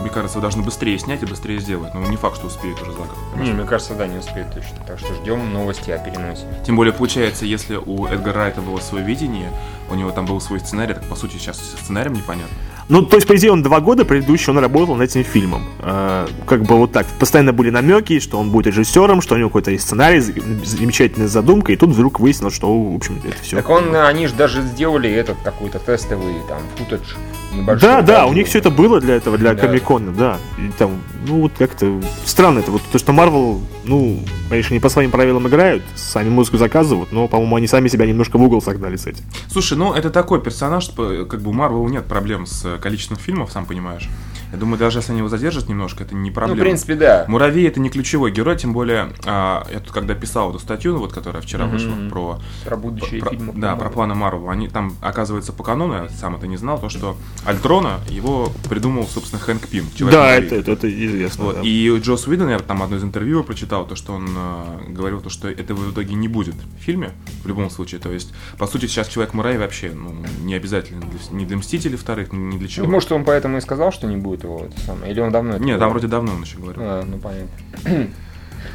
мне 0.00 0.10
кажется, 0.10 0.40
должны 0.40 0.62
быстрее 0.62 0.98
снять 0.98 1.22
и 1.22 1.26
быстрее 1.26 1.58
сделать. 1.58 1.94
Но 1.94 2.00
не 2.06 2.16
факт, 2.16 2.36
что 2.36 2.46
успеют 2.46 2.80
уже 2.82 2.92
за 2.92 2.98
год. 2.98 3.16
Не, 3.36 3.52
мне 3.52 3.64
кажется, 3.64 3.94
да, 3.94 4.06
не 4.06 4.18
успеет 4.18 4.52
точно. 4.52 4.84
Так 4.86 4.98
что 4.98 5.14
ждем 5.14 5.52
новости 5.52 5.90
о 5.90 5.98
переносе. 5.98 6.46
Тем 6.66 6.76
более, 6.76 6.92
получается, 6.92 7.46
если 7.46 7.76
у 7.76 8.06
Эдгара 8.06 8.34
Райта 8.34 8.60
было 8.60 8.78
свое 8.80 9.04
видение, 9.04 9.50
у 9.90 9.94
него 9.94 10.10
там 10.10 10.26
был 10.26 10.40
свой 10.40 10.60
сценарий, 10.60 10.94
так, 10.94 11.04
по 11.04 11.16
сути, 11.16 11.36
сейчас 11.36 11.58
сценарием 11.58 12.14
непонятно. 12.14 12.56
Ну, 12.88 13.02
то 13.02 13.16
есть, 13.16 13.26
по 13.26 13.36
идее, 13.36 13.52
он 13.52 13.62
два 13.62 13.80
года 13.80 14.04
предыдущие 14.04 14.54
он 14.54 14.58
работал 14.60 14.94
над 14.94 15.10
этим 15.10 15.24
фильмом. 15.24 15.64
Э, 15.80 16.26
как 16.46 16.62
бы 16.62 16.76
вот 16.76 16.92
так. 16.92 17.06
Постоянно 17.18 17.52
были 17.52 17.70
намеки, 17.70 18.20
что 18.20 18.38
он 18.38 18.50
будет 18.50 18.66
режиссером, 18.68 19.20
что 19.20 19.34
у 19.34 19.38
него 19.38 19.48
какой-то 19.48 19.70
есть 19.70 19.84
сценарий, 19.84 20.20
замечательная 20.20 21.28
задумка, 21.28 21.72
и 21.72 21.76
тут 21.76 21.90
вдруг 21.90 22.20
выяснилось, 22.20 22.54
что, 22.54 22.72
в 22.72 22.94
общем, 22.94 23.20
это 23.24 23.42
все. 23.42 23.56
Так 23.56 23.70
он, 23.70 23.94
они 23.94 24.26
же 24.26 24.34
даже 24.34 24.62
сделали 24.62 25.10
этот 25.10 25.36
какой-то 25.42 25.78
тестовый 25.78 26.34
там 26.48 26.60
футаж 26.76 27.16
небольшой. 27.54 27.88
Да, 27.88 28.02
да, 28.02 28.26
у 28.26 28.32
них 28.32 28.46
все 28.46 28.58
это 28.58 28.70
было 28.70 29.00
для 29.00 29.14
этого, 29.14 29.38
для 29.38 29.54
Да. 29.54 29.60
Комикона, 29.60 30.12
да. 30.12 30.38
И 30.58 30.70
там, 30.76 31.00
ну 31.26 31.42
вот 31.42 31.52
как-то 31.58 32.00
странно 32.24 32.60
это. 32.60 32.70
Вот 32.70 32.82
то, 32.90 32.98
что 32.98 33.12
Марвел, 33.12 33.60
ну, 33.84 34.20
конечно, 34.48 34.74
не 34.74 34.80
по 34.80 34.88
своим 34.88 35.10
правилам 35.10 35.48
играют, 35.48 35.82
сами 35.94 36.28
музыку 36.28 36.58
заказывают, 36.58 37.12
но, 37.12 37.28
по-моему, 37.28 37.56
они 37.56 37.66
сами 37.66 37.88
себя 37.88 38.06
немножко 38.06 38.36
в 38.36 38.42
угол 38.42 38.60
согнали 38.60 38.96
с 38.96 39.06
этим. 39.06 39.24
Слушай, 39.48 39.78
ну 39.78 39.92
это 39.92 40.10
такой 40.10 40.40
персонаж, 40.40 40.84
что, 40.84 41.24
как 41.26 41.40
бы 41.40 41.50
у 41.50 41.52
Марвел 41.52 41.86
нет 41.88 42.04
проблем 42.06 42.46
с 42.46 42.64
э, 42.64 42.73
количеством 42.78 43.16
фильмов, 43.18 43.50
сам 43.52 43.66
понимаешь. 43.66 44.08
Я 44.52 44.58
думаю, 44.58 44.78
даже 44.78 44.98
если 45.00 45.10
они 45.12 45.18
его 45.18 45.28
задержат 45.28 45.68
немножко, 45.68 46.04
это 46.04 46.14
не 46.14 46.28
Ну, 46.30 46.34
проблема. 46.34 46.60
в 46.60 46.62
принципе, 46.62 46.94
да. 46.94 47.24
Муравей 47.26 47.66
это 47.66 47.80
не 47.80 47.90
ключевой 47.90 48.30
герой, 48.30 48.56
тем 48.56 48.72
более 48.72 49.12
а, 49.26 49.66
я 49.72 49.80
тут 49.80 49.90
когда 49.92 50.14
писал 50.14 50.50
эту 50.50 50.60
статью, 50.60 50.92
ну, 50.92 51.00
вот 51.00 51.12
которая 51.12 51.42
вчера 51.42 51.64
Мгм. 51.66 51.72
вышла 51.72 51.94
про, 52.08 52.40
Про 52.64 52.76
будущее 52.76 53.20
про- 53.20 53.30
фильмов. 53.30 53.58
да, 53.58 53.74
про 53.74 53.90
планы 53.90 54.14
Марвел, 54.14 54.50
они 54.50 54.68
там 54.68 54.94
оказывается 55.00 55.52
по 55.52 55.64
канону, 55.64 55.94
я 55.94 56.08
сам 56.08 56.36
это 56.36 56.46
не 56.46 56.56
знал, 56.56 56.78
то 56.80 56.88
что 56.88 57.16
Альтрона 57.44 57.98
его 58.08 58.52
придумал, 58.68 59.06
собственно, 59.08 59.40
Хэнк 59.42 59.66
Пим. 59.66 59.86
да, 59.98 60.34
это, 60.36 60.54
это, 60.54 60.72
это 60.72 60.88
известно. 61.06 61.44
Вот. 61.44 61.56
да. 61.56 61.60
И 61.64 61.98
Джос 61.98 62.26
Уидон, 62.28 62.48
я 62.50 62.58
там 62.60 62.82
одно 62.82 62.96
из 62.96 63.02
интервью 63.02 63.42
прочитал, 63.42 63.86
то, 63.86 63.96
что 63.96 64.12
он 64.12 64.28
э, 64.36 64.84
говорил, 64.88 65.20
то, 65.20 65.30
что 65.30 65.48
этого 65.48 65.78
в 65.78 65.92
итоге 65.92 66.14
не 66.14 66.28
будет 66.28 66.54
в 66.54 66.82
фильме, 66.82 67.10
в 67.42 67.48
любом 67.48 67.70
случае. 67.70 68.00
То 68.00 68.12
есть, 68.12 68.32
по 68.58 68.66
сути, 68.66 68.86
сейчас 68.86 69.08
Человек-муравей 69.08 69.58
вообще 69.58 69.90
ну, 69.94 70.14
не 70.42 70.54
обязательно 70.54 71.00
для, 71.02 71.18
ни 71.38 71.44
для 71.44 71.56
Мстителей 71.56 71.96
вторых, 71.96 72.32
ни, 72.32 72.54
ни 72.54 72.58
для 72.64 72.74
чего. 72.74 72.86
Ну, 72.86 72.92
может, 72.92 73.12
он 73.12 73.24
поэтому 73.24 73.58
и 73.58 73.60
сказал, 73.60 73.92
что 73.92 74.06
не 74.06 74.16
будет 74.16 74.44
его 74.44 74.60
это 74.66 74.80
самое. 74.80 75.12
Или 75.12 75.20
он 75.20 75.30
давно 75.30 75.56
это 75.56 75.62
Нет, 75.64 75.78
там 75.78 75.90
вроде 75.90 76.06
давно 76.06 76.32
он 76.32 76.42
еще 76.42 76.56
говорил. 76.58 76.82
А, 76.82 77.04
ну 77.04 77.18
понятно. 77.18 77.48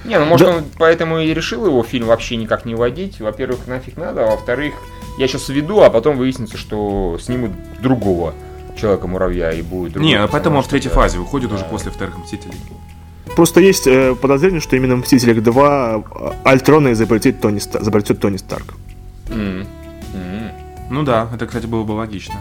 Не, 0.05 0.19
ну 0.19 0.25
может 0.25 0.47
Да. 0.47 0.57
он 0.57 0.63
поэтому 0.77 1.19
и 1.19 1.33
решил 1.33 1.65
его 1.65 1.81
фильм 1.83 2.05
вообще 2.07 2.35
никак 2.37 2.65
не 2.65 2.75
вводить. 2.75 3.19
Во-первых, 3.19 3.65
нафиг 3.67 3.97
надо, 3.97 4.23
а 4.27 4.31
во-вторых, 4.31 4.75
я 5.17 5.27
сейчас 5.27 5.49
введу, 5.49 5.81
а 5.81 5.89
потом 5.89 6.17
выяснится, 6.17 6.57
что 6.57 7.17
снимут 7.19 7.51
другого 7.81 8.33
человека-муравья 8.79 9.51
и 9.51 9.61
будет 9.63 9.93
другой 9.93 10.07
Не, 10.09 10.15
а 10.15 10.27
поэтому 10.27 10.57
он 10.57 10.63
в 10.63 10.67
третьей 10.67 10.89
тогда. 10.89 11.01
фазе 11.03 11.17
выходит 11.17 11.51
уже 11.51 11.63
Да. 11.63 11.69
после 11.69 11.91
вторых 11.91 12.17
Мстителей. 12.19 12.53
Просто 13.35 13.59
есть 13.61 13.87
э, 13.87 14.15
подозрение, 14.15 14.61
что 14.61 14.75
именно 14.75 14.95
в 14.95 14.99
Мстителях 14.99 15.41
2 15.43 16.03
Альтрона 16.43 16.93
изобретет 16.93 17.41
Тони, 17.41 17.57
изобретет 17.57 18.19
Тони 18.19 18.37
Старк. 18.37 18.75
М, 19.29 19.65
м. 20.13 20.51
Ну 20.89 21.03
да, 21.03 21.27
это, 21.33 21.45
кстати, 21.45 21.65
было 21.65 21.83
бы 21.83 21.91
логично. 21.93 22.35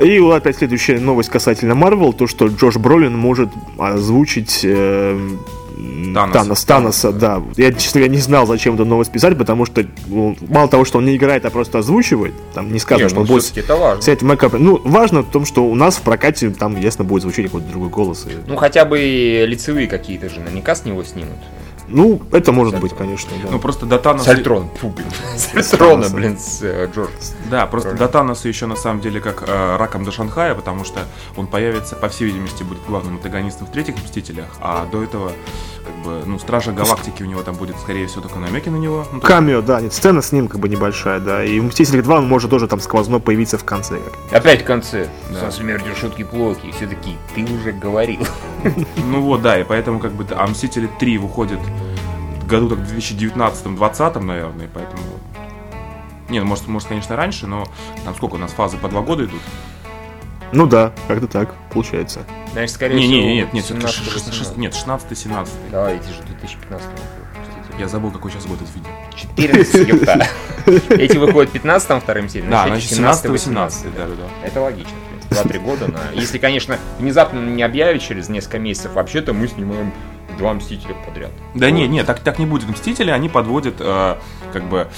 И 0.00 0.18
вот 0.18 0.34
опять 0.34 0.56
следующая 0.56 0.98
новость 0.98 1.28
касательно 1.30 1.74
Марвел, 1.74 2.12
то, 2.12 2.26
что 2.26 2.46
Джош 2.46 2.76
Бролин 2.76 3.16
может 3.16 3.50
озвучить 3.78 4.60
э, 4.64 5.18
Таноса. 6.14 6.32
Танос, 6.32 6.64
Таноса, 6.64 7.12
да. 7.12 7.42
Я, 7.56 7.72
честно 7.72 8.00
говоря, 8.00 8.14
не 8.14 8.20
знал, 8.20 8.46
зачем 8.46 8.74
эту 8.74 8.84
новость 8.84 9.10
писать, 9.12 9.36
потому 9.36 9.66
что 9.66 9.84
ну, 10.06 10.36
мало 10.48 10.68
того, 10.68 10.84
что 10.84 10.98
он 10.98 11.04
не 11.06 11.16
играет, 11.16 11.44
а 11.44 11.50
просто 11.50 11.78
озвучивает, 11.80 12.32
там 12.54 12.72
не 12.72 12.78
сказано, 12.78 13.04
Не, 13.04 13.08
что 13.08 13.16
ну 13.16 13.22
он 13.22 13.26
будет 13.28 13.42
все-таки 13.42 13.60
это 13.64 13.76
важно. 13.76 14.02
снять 14.02 14.22
мэкап. 14.22 14.52
Ну, 14.58 14.80
важно 14.84 15.22
в 15.22 15.30
том, 15.30 15.44
что 15.44 15.64
у 15.64 15.74
нас 15.74 15.96
в 15.96 16.02
прокате 16.02 16.50
там, 16.50 16.80
ясно, 16.80 17.04
будет 17.04 17.22
звучать 17.22 17.46
какой-то 17.46 17.66
другой 17.68 17.88
голос. 17.88 18.26
и- 18.28 18.36
Ну 18.46 18.56
хотя 18.56 18.84
бы 18.84 18.98
лицевые 19.46 19.88
какие-то 19.88 20.28
же 20.30 20.40
наверняка 20.40 20.74
с 20.76 20.84
него 20.84 21.02
снимут. 21.02 21.38
Ну, 21.88 22.22
это 22.32 22.52
может 22.52 22.80
быть, 22.80 22.94
конечно, 22.96 23.30
да. 23.42 23.50
Ну 23.50 23.58
просто 23.58 23.86
до 23.86 23.98
Таноса... 23.98 24.26
Сальтрон, 24.26 24.70
фу, 24.80 24.88
блин. 24.88 25.06
Сальтрона, 25.36 26.08
блин, 26.08 26.38
с 26.38 26.62
э, 26.62 26.88
Джордж. 26.94 27.10
Да, 27.50 27.66
просто 27.66 27.90
Правильно. 27.90 28.06
до 28.06 28.12
Таноса 28.12 28.48
еще 28.48 28.66
на 28.66 28.76
самом 28.76 29.00
деле 29.00 29.20
как 29.20 29.44
э, 29.46 29.76
раком 29.76 30.04
до 30.04 30.10
Шанхая, 30.10 30.54
потому 30.54 30.84
что 30.84 31.00
он 31.36 31.46
появится, 31.46 31.96
по 31.96 32.08
всей 32.08 32.26
видимости, 32.26 32.62
будет 32.62 32.78
главным 32.86 33.16
антагонистом 33.16 33.66
в 33.66 33.70
третьих 33.70 33.96
Мстителях, 33.96 34.46
а 34.60 34.86
до 34.90 35.02
этого, 35.02 35.32
как 35.84 35.94
бы, 36.04 36.22
ну, 36.26 36.38
Стража 36.38 36.72
Галактики 36.72 37.22
у 37.22 37.26
него 37.26 37.42
там 37.42 37.54
будет, 37.54 37.76
скорее 37.78 38.06
всего, 38.06 38.22
только 38.22 38.38
намеки 38.38 38.68
на 38.70 38.76
него. 38.76 39.06
Ну, 39.12 39.20
Камео, 39.20 39.60
да, 39.60 39.80
нет, 39.80 39.92
сцена 39.92 40.22
с 40.22 40.32
ним 40.32 40.48
как 40.48 40.60
бы 40.60 40.68
небольшая, 40.68 41.20
да. 41.20 41.44
И 41.44 41.60
в 41.60 41.64
Мстителях 41.64 42.04
2 42.04 42.18
он 42.18 42.28
может 42.28 42.50
тоже 42.50 42.66
там 42.66 42.80
сквозно 42.80 43.20
появиться 43.20 43.58
в 43.58 43.64
конце. 43.64 43.98
как. 43.98 44.40
Опять 44.40 44.62
в 44.62 44.64
конце. 44.64 45.08
Да. 45.30 45.50
Со 45.50 45.56
смертью 45.58 45.94
шутки 45.94 46.24
плохие. 46.24 46.72
Все 46.72 46.86
такие, 46.86 47.16
ты 47.34 47.44
уже 47.44 47.72
говорил. 47.72 48.26
Ну 48.96 49.20
вот, 49.20 49.42
да, 49.42 49.60
и 49.60 49.64
поэтому 49.64 49.98
как 50.00 50.12
бы, 50.12 50.26
а 50.30 50.46
Мстители 50.46 50.88
3 50.98 51.18
выходит 51.18 51.58
году 52.46 52.70
так 52.70 52.78
2019-2020, 52.80 54.20
наверное, 54.20 54.68
поэтому... 54.72 55.02
Не, 56.28 56.40
ну, 56.40 56.46
может, 56.46 56.66
может, 56.68 56.88
конечно, 56.88 57.16
раньше, 57.16 57.46
но 57.46 57.66
там 58.04 58.14
сколько 58.14 58.34
у 58.34 58.38
нас 58.38 58.52
фазы 58.52 58.76
по 58.78 58.88
два 58.88 59.02
года 59.02 59.24
идут? 59.24 59.40
Ну 60.52 60.66
да, 60.66 60.92
как-то 61.08 61.26
так, 61.26 61.54
получается. 61.72 62.20
Значит, 62.52 62.74
скорее 62.74 62.94
Не, 62.96 63.02
всего, 63.06 63.12
не, 63.20 63.34
нет, 63.36 63.52
нет, 63.52 63.64
всё-таки 63.64 63.88
17 63.92 64.12
шест- 64.14 64.32
шест- 64.32 64.56
нет, 64.56 64.72
16-17. 64.74 65.48
Давайте 65.70 66.08
же 66.12 66.22
2015 66.22 66.88
год. 66.88 66.98
Я 67.78 67.88
забыл, 67.88 68.12
какой 68.12 68.30
сейчас 68.30 68.46
год 68.46 68.58
этот 68.62 68.72
видео. 68.74 68.90
14, 69.16 69.88
ёпта. 69.88 70.28
Эти 70.90 71.16
выходят 71.16 71.50
15 71.50 72.00
вторым 72.00 72.28
серии, 72.28 72.48
Да, 72.48 72.68
значит, 72.68 72.90
значит, 72.92 73.24
17-18. 73.24 73.34
17-18, 73.34 73.96
да, 73.96 74.06
да, 74.06 74.14
да. 74.14 74.46
Это 74.46 74.60
логично. 74.60 74.92
в 75.20 75.28
принципе. 75.28 75.58
2-3 75.58 75.64
года. 75.64 75.88
на- 75.88 76.12
Если, 76.20 76.38
конечно, 76.38 76.78
внезапно 77.00 77.40
не 77.40 77.62
объявят 77.64 78.00
через 78.00 78.28
несколько 78.28 78.60
месяцев, 78.60 78.92
вообще-то 78.94 79.32
мы 79.32 79.48
снимаем 79.48 79.92
два 80.36 80.52
Мстителя 80.54 80.94
подряд. 81.06 81.30
Да 81.54 81.70
не, 81.70 81.86
не, 81.88 82.04
так, 82.04 82.20
так 82.20 82.38
не 82.38 82.46
будет. 82.46 82.68
Мстители, 82.68 83.10
они 83.10 83.28
подводят, 83.28 83.76
э, 83.80 84.16
как 84.52 84.64
бы, 84.64 84.88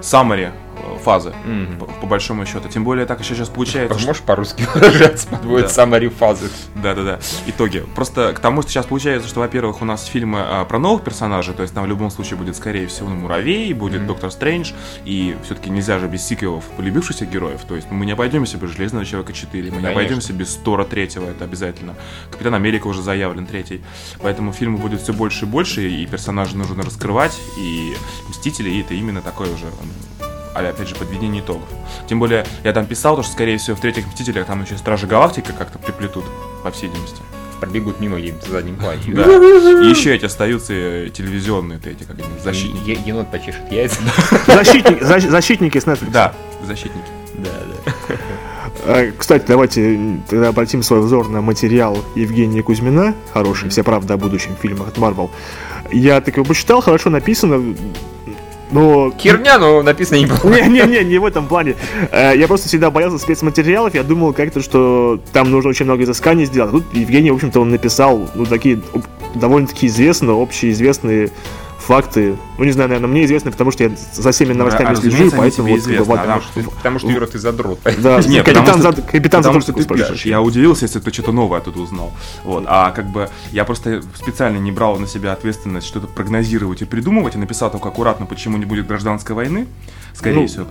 э, 0.00 0.52
фазы, 0.98 1.34
Мгм. 1.44 1.78
по, 1.78 1.86
по 1.86 2.06
большому 2.06 2.44
счету. 2.46 2.68
Тем 2.68 2.84
более, 2.84 3.06
так 3.06 3.20
еще 3.20 3.34
сейчас 3.34 3.48
получается, 3.48 3.98
что... 3.98 4.06
Можешь 4.08 4.22
по-русски 4.22 4.66
выражаться, 4.74 5.28
подводит 5.28 5.66
Да. 5.66 5.72
фазы. 6.10 6.50
Да-да-да, 6.74 7.18
итоги. 7.46 7.84
Просто 7.94 8.32
к 8.32 8.38
тому, 8.40 8.62
что 8.62 8.70
сейчас 8.70 8.86
получается, 8.86 9.28
что, 9.28 9.40
во-первых, 9.40 9.82
у 9.82 9.84
нас 9.84 10.04
фильмы 10.04 10.40
а, 10.42 10.64
про 10.64 10.78
новых 10.78 11.02
персонажей, 11.04 11.54
то 11.54 11.62
есть 11.62 11.74
там 11.74 11.84
в 11.84 11.88
любом 11.88 12.10
случае 12.10 12.36
будет, 12.38 12.56
скорее 12.56 12.86
всего, 12.86 13.08
ну, 13.08 13.16
Муравей, 13.16 13.72
будет 13.72 14.00
Мгм. 14.00 14.08
Доктор 14.08 14.30
Стрэндж, 14.30 14.72
и 15.04 15.36
все-таки 15.44 15.70
нельзя 15.70 15.98
же 15.98 16.08
без 16.08 16.24
сиквелов 16.26 16.64
полюбившихся 16.76 17.26
героев, 17.26 17.60
то 17.66 17.74
есть 17.76 17.90
мы 17.90 18.06
не 18.06 18.12
обойдемся 18.12 18.56
без 18.56 18.70
Железного 18.70 19.04
Человека 19.04 19.32
4, 19.32 19.62
мы 19.62 19.68
не 19.68 19.72
Конечно. 19.72 19.90
обойдемся 19.92 20.32
без 20.32 20.54
Тора 20.54 20.84
3, 20.84 21.02
это 21.04 21.44
обязательно. 21.44 21.94
Капитан 22.30 22.54
Америка 22.54 22.86
уже 22.86 23.02
заявлен 23.02 23.46
третий, 23.46 23.82
поэтому 24.20 24.52
фильмы 24.52 24.78
будет 24.78 25.00
все 25.02 25.12
больше 25.12 25.44
и 25.44 25.48
больше, 25.48 25.88
и 25.88 26.06
персонажей 26.06 26.56
нужно 26.56 26.82
раскрывать, 26.82 27.38
и 27.58 27.94
Мстители, 28.28 28.70
и 28.70 28.80
это 28.80 28.94
именно 28.94 29.20
такое 29.22 29.52
уже 29.52 29.66
а 30.54 30.60
опять 30.60 30.88
же, 30.88 30.94
подведение 30.94 31.42
итогов. 31.42 31.68
Тем 32.08 32.18
более, 32.18 32.44
я 32.64 32.72
там 32.72 32.86
писал, 32.86 33.16
то, 33.16 33.22
что, 33.22 33.32
скорее 33.32 33.58
всего, 33.58 33.76
в 33.76 33.80
третьих 33.80 34.06
Мстителях 34.06 34.46
там 34.46 34.62
еще 34.62 34.76
Стражи 34.76 35.06
Галактика 35.06 35.52
как-то 35.52 35.78
приплетут, 35.78 36.24
по 36.62 36.70
всей 36.70 36.88
видимости. 36.88 37.20
Пробегут 37.60 38.00
мимо 38.00 38.16
в 38.18 38.48
заднем 38.50 38.76
плане. 38.76 39.00
Да. 39.14 39.22
И 39.22 39.88
еще 39.88 40.14
эти 40.14 40.24
остаются 40.24 40.72
э, 40.72 41.10
телевизионные, 41.10 41.78
эти, 41.84 42.02
как 42.02 42.16
они, 42.18 42.26
защитники. 42.42 42.90
Е- 42.90 42.98
Енот 43.06 43.30
почешет 43.30 43.70
яйца. 43.70 44.00
Защитник- 44.48 45.00
защ- 45.00 45.30
защитники 45.30 45.78
с 45.78 45.84
Netflix. 45.84 46.10
Да, 46.10 46.34
защитники. 46.66 47.06
Да, 47.38 47.50
да. 47.86 48.16
А, 48.84 49.12
Кстати, 49.16 49.44
давайте 49.46 50.18
тогда 50.28 50.48
обратим 50.48 50.82
свой 50.82 51.00
взор 51.02 51.28
на 51.28 51.40
материал 51.40 51.98
Евгения 52.16 52.62
Кузьмина, 52.64 53.14
хороший, 53.32 53.68
«Вся 53.68 53.84
правда 53.84 54.14
о 54.14 54.16
будущем» 54.16 54.56
фильмах 54.60 54.88
от 54.88 54.98
Marvel. 54.98 55.30
Я 55.92 56.20
так 56.20 56.34
его 56.36 56.44
почитал, 56.44 56.80
хорошо 56.80 57.10
написано. 57.10 57.76
Но 58.72 59.12
Херня, 59.18 59.58
но 59.58 59.82
написано 59.82 60.16
не 60.18 60.26
было. 60.26 60.38
Не-не-не, 60.44 61.04
не 61.04 61.18
в 61.18 61.24
этом 61.24 61.46
плане. 61.46 61.76
Э, 62.10 62.32
Я 62.34 62.48
просто 62.48 62.68
всегда 62.68 62.90
боялся 62.90 63.18
спецматериалов. 63.18 63.94
Я 63.94 64.02
думал 64.02 64.32
как-то, 64.32 64.60
что 64.60 65.20
там 65.32 65.50
нужно 65.50 65.70
очень 65.70 65.84
много 65.84 66.02
изысканий 66.04 66.46
сделать. 66.46 66.70
А 66.70 66.72
Тут 66.72 66.84
Евгений, 66.94 67.30
в 67.30 67.34
общем-то, 67.34 67.60
он 67.60 67.70
написал 67.70 68.28
ну, 68.34 68.46
такие 68.46 68.80
довольно-таки 69.34 69.86
известные, 69.86 70.42
общеизвестные 70.42 71.30
факты. 71.78 72.36
Ну, 72.62 72.66
не 72.66 72.70
знаю, 72.72 72.90
наверное, 72.90 73.10
мне 73.10 73.24
известно, 73.24 73.50
потому 73.50 73.72
что 73.72 73.82
я 73.82 73.90
за 74.12 74.30
всеми 74.30 74.52
новостями 74.52 74.92
а, 74.92 74.94
слежу, 74.94 75.32
поэтому 75.36 75.42
вот, 75.42 75.50
как 75.50 75.64
бы, 75.64 75.78
известны, 75.80 76.04
вот, 76.04 76.18
а 76.18 76.22
Потому 76.22 76.40
что, 76.42 76.70
потому 76.70 76.98
что 77.00 77.08
Юра, 77.08 77.26
ты 77.26 77.38
задрот. 77.40 77.80
да, 77.98 78.20
Не, 78.28 78.38
капитан, 78.38 78.64
потому 78.64 78.82
что- 78.82 78.92
Зад- 78.92 79.10
капитан 79.10 79.42
Потому 79.42 79.60
что 79.62 79.72
ты 79.72 79.84
прощения. 79.84 80.30
Я 80.30 80.40
удивился, 80.40 80.84
если 80.84 81.00
ты 81.00 81.12
что-то 81.12 81.32
новое 81.32 81.58
оттуда 81.58 81.80
узнал. 81.80 82.12
Вот. 82.44 82.62
А 82.68 82.92
как 82.92 83.06
бы 83.10 83.28
я 83.50 83.64
просто 83.64 84.00
специально 84.14 84.58
не 84.58 84.70
брал 84.70 84.96
на 85.00 85.08
себя 85.08 85.32
ответственность 85.32 85.88
что-то 85.88 86.06
прогнозировать 86.06 86.82
и 86.82 86.84
придумывать, 86.84 87.34
и 87.34 87.38
написал 87.38 87.68
только 87.68 87.88
аккуратно, 87.88 88.26
почему 88.26 88.58
не 88.58 88.64
будет 88.64 88.86
гражданской 88.86 89.34
войны, 89.34 89.66
скорее 90.14 90.42
Ну. 90.42 90.46
всего, 90.46 90.66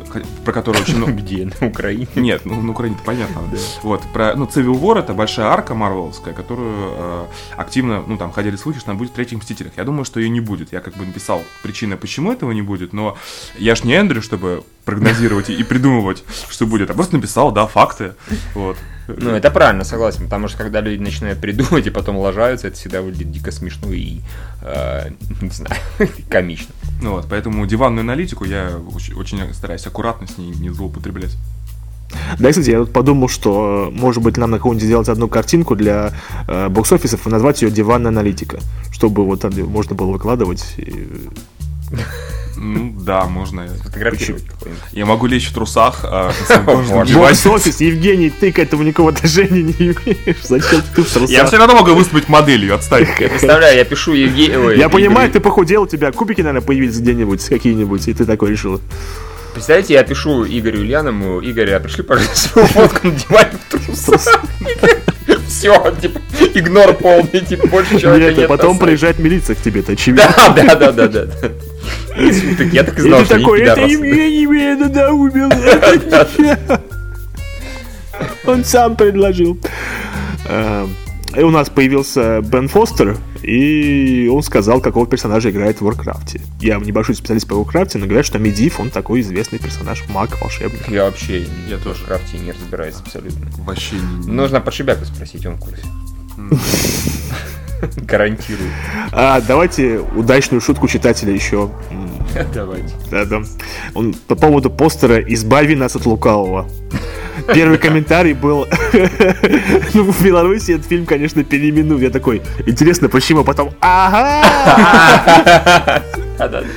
про 0.45 0.53
которую 0.53 0.81
очень 0.81 0.95
много... 0.95 1.11
Где? 1.21 1.51
На 1.59 1.67
Украине? 1.67 2.07
Нет, 2.15 2.43
ну 2.45 2.61
на 2.61 2.71
Украине 2.71 2.95
понятно. 3.05 3.41
Вот, 3.83 4.01
про, 4.13 4.33
ну, 4.35 4.45
Civil 4.45 4.79
War 4.79 4.99
это 4.99 5.13
большая 5.13 5.47
арка 5.47 5.75
марвеловская, 5.75 6.33
которую 6.33 6.71
э, 6.73 7.25
активно, 7.57 8.01
ну, 8.07 8.15
там, 8.15 8.31
ходили 8.31 8.55
слухи, 8.55 8.79
что 8.79 8.91
она 8.91 8.97
будет 8.97 9.11
в 9.11 9.13
третьих 9.13 9.39
Мстителях. 9.39 9.73
Я 9.75 9.83
думаю, 9.83 10.05
что 10.05 10.21
ее 10.21 10.29
не 10.29 10.39
будет. 10.39 10.71
Я 10.71 10.79
как 10.79 10.95
бы 10.95 11.05
написал 11.05 11.41
причины, 11.81 11.97
почему 11.97 12.31
этого 12.31 12.51
не 12.51 12.61
будет, 12.61 12.93
но 12.93 13.17
я 13.57 13.75
ж 13.75 13.83
не 13.83 13.93
Эндрю, 13.93 14.21
чтобы 14.21 14.63
прогнозировать 14.85 15.49
и, 15.49 15.63
придумывать, 15.63 16.23
что 16.49 16.67
будет, 16.67 16.89
а 16.89 16.93
просто 16.93 17.15
написал, 17.15 17.51
да, 17.51 17.65
факты. 17.65 18.13
Вот. 18.53 18.77
Ну, 19.07 19.31
это 19.31 19.49
правильно, 19.51 19.83
согласен, 19.83 20.25
потому 20.25 20.47
что 20.47 20.57
когда 20.57 20.81
люди 20.81 21.01
начинают 21.01 21.39
придумывать 21.41 21.87
и 21.87 21.89
потом 21.89 22.17
лажаются, 22.17 22.67
это 22.67 22.77
всегда 22.77 23.01
выглядит 23.01 23.31
дико 23.31 23.51
смешно 23.51 23.91
и, 23.91 24.19
э, 24.61 25.09
не 25.41 25.49
знаю, 25.49 25.75
комично. 26.29 26.73
Ну 27.01 27.11
вот, 27.11 27.25
поэтому 27.29 27.65
диванную 27.65 28.01
аналитику 28.01 28.45
я 28.45 28.69
очень, 28.93 29.15
очень 29.15 29.53
стараюсь 29.53 29.87
аккуратно 29.87 30.27
с 30.27 30.37
ней 30.37 30.51
не 30.51 30.69
злоупотреблять. 30.69 31.35
Да, 32.39 32.49
кстати, 32.49 32.69
я 32.71 32.79
вот 32.79 32.93
подумал, 32.93 33.29
что, 33.29 33.89
э, 33.89 33.99
может 33.99 34.21
быть, 34.21 34.37
нам 34.37 34.51
на 34.51 34.59
кого-нибудь 34.59 34.85
сделать 34.85 35.09
одну 35.09 35.27
картинку 35.27 35.75
для 35.75 36.11
э, 36.47 36.69
бокс-офисов 36.69 37.25
и 37.25 37.29
назвать 37.29 37.61
ее 37.61 37.71
«Диванная 37.71 38.09
аналитика», 38.11 38.59
чтобы 38.91 39.25
вот 39.25 39.41
там 39.41 39.51
можно 39.69 39.95
было 39.95 40.11
выкладывать. 40.11 40.63
и- 40.77 41.07
Ну 42.63 42.93
да, 42.95 43.25
можно. 43.25 43.67
Фотографировать. 43.83 44.43
Я 44.91 45.07
могу 45.07 45.25
лечь 45.25 45.47
в 45.47 45.53
трусах, 45.53 46.01
а. 46.03 46.31
Бокс-офис, 46.65 47.81
Евгений, 47.81 48.29
ты 48.29 48.51
к 48.51 48.59
этому 48.59 48.83
никакого 48.83 49.09
отношения 49.09 49.63
не 49.63 49.73
имеешь. 49.73 50.43
Зачем 50.43 50.81
ты 50.95 51.01
в 51.01 51.11
трусах? 51.11 51.29
Я 51.29 51.45
все 51.45 51.57
равно 51.57 51.75
могу 51.75 51.95
выступить 51.95 52.29
моделью, 52.29 52.75
отстань. 52.75 53.07
Я 53.19 53.29
представляю, 53.29 53.75
я 53.75 53.83
пишу 53.83 54.13
Евгению... 54.13 54.77
Я 54.77 54.89
понимаю, 54.89 55.31
ты 55.31 55.39
похудел, 55.39 55.83
у 55.83 55.87
тебя 55.87 56.11
кубики, 56.11 56.41
наверное, 56.41 56.61
появились 56.61 56.99
где-нибудь, 56.99 57.43
какие-нибудь, 57.45 58.07
и 58.07 58.13
ты 58.13 58.25
такой 58.25 58.51
решил. 58.51 58.79
Представляете, 59.53 59.95
я 59.95 60.03
пишу 60.03 60.45
Игорю 60.45 60.81
Ульянову, 60.81 61.41
Игорь, 61.41 61.71
а 61.71 61.79
пришли, 61.79 62.03
пожалуйста, 62.03 62.37
свою 62.37 62.67
фотку 62.67 63.07
на 63.07 63.13
диване 63.13 63.51
в 63.51 63.71
трусах. 63.71 64.45
Все, 65.47 65.95
типа, 66.01 66.19
игнор 66.53 66.93
полный, 66.93 67.41
типа, 67.41 67.67
больше 67.67 67.99
человека 67.99 68.29
Нет, 68.29 68.37
нет. 68.37 68.45
а 68.45 68.49
потом 68.49 68.79
приезжает 68.79 69.19
милиция 69.19 69.55
к 69.55 69.61
тебе, 69.61 69.81
это 69.81 69.91
очевидно. 69.91 70.33
Да, 70.37 70.75
да, 70.75 70.91
да, 70.91 71.07
да, 71.07 71.25
да. 72.21 72.55
Так- 72.57 72.73
Я 72.73 72.83
так 72.83 72.97
и 72.99 73.01
знал, 73.01 73.25
что 73.25 73.37
такой, 73.39 73.61
это. 73.61 73.81
Евгений 73.81 74.45
меня 74.45 74.75
надоумил. 74.77 75.49
Он 78.45 78.63
сам 78.63 78.95
предложил. 78.95 79.57
Э, 80.45 80.87
И 81.35 81.41
у 81.41 81.49
нас 81.49 81.69
появился 81.69 82.41
Бен 82.41 82.67
Фостер, 82.67 83.17
и 83.41 84.29
он 84.31 84.43
сказал, 84.43 84.81
какого 84.81 85.07
персонажа 85.07 85.49
играет 85.49 85.79
в 85.81 85.87
Warcraft. 85.87 86.41
Я 86.59 86.75
небольшой 86.77 87.15
специалист 87.15 87.47
по 87.47 87.53
Warcraft, 87.53 87.97
но 87.99 88.05
говорят, 88.05 88.25
что 88.25 88.37
Медив, 88.37 88.79
он 88.79 88.89
такой 88.89 89.21
известный 89.21 89.57
персонаж, 89.59 90.03
маг, 90.09 90.39
волшебник. 90.41 90.87
Я 90.89 91.05
вообще 91.05 91.45
Я 91.69 91.77
в 91.77 91.83
тоже. 91.83 92.03
крафте 92.05 92.37
не 92.37 92.51
разбираюсь 92.51 92.95
абсолютно. 93.03 93.47
Вообще 93.63 93.95
не... 93.95 94.31
Нужно 94.31 94.59
подшибяка 94.59 95.05
спросить, 95.05 95.45
он 95.45 95.55
в 95.55 95.59
курсе. 95.59 95.83
Гарантирую. 97.97 98.69
А, 99.11 99.41
давайте 99.41 99.99
удачную 100.15 100.61
шутку 100.61 100.87
читателя 100.87 101.33
еще. 101.33 101.71
Давайте. 102.53 102.93
Да-да. 103.09 103.41
Он 103.93 104.13
по 104.27 104.35
поводу 104.35 104.69
постера 104.69 105.19
«Избави 105.19 105.75
нас 105.75 105.95
от 105.95 106.05
лукавого». 106.05 106.69
Первый 107.53 107.77
комментарий 107.79 108.33
был, 108.33 108.67
ну, 109.93 110.03
в 110.11 110.23
Беларуси 110.23 110.71
этот 110.73 110.87
фильм, 110.87 111.05
конечно, 111.05 111.43
переименуют. 111.43 112.01
Я 112.01 112.09
такой, 112.09 112.41
интересно, 112.65 113.09
почему? 113.09 113.43
Потом, 113.43 113.73
ага! 113.79 114.43
Да, 116.37 116.47
да, 116.47 116.61
да. 116.61 116.67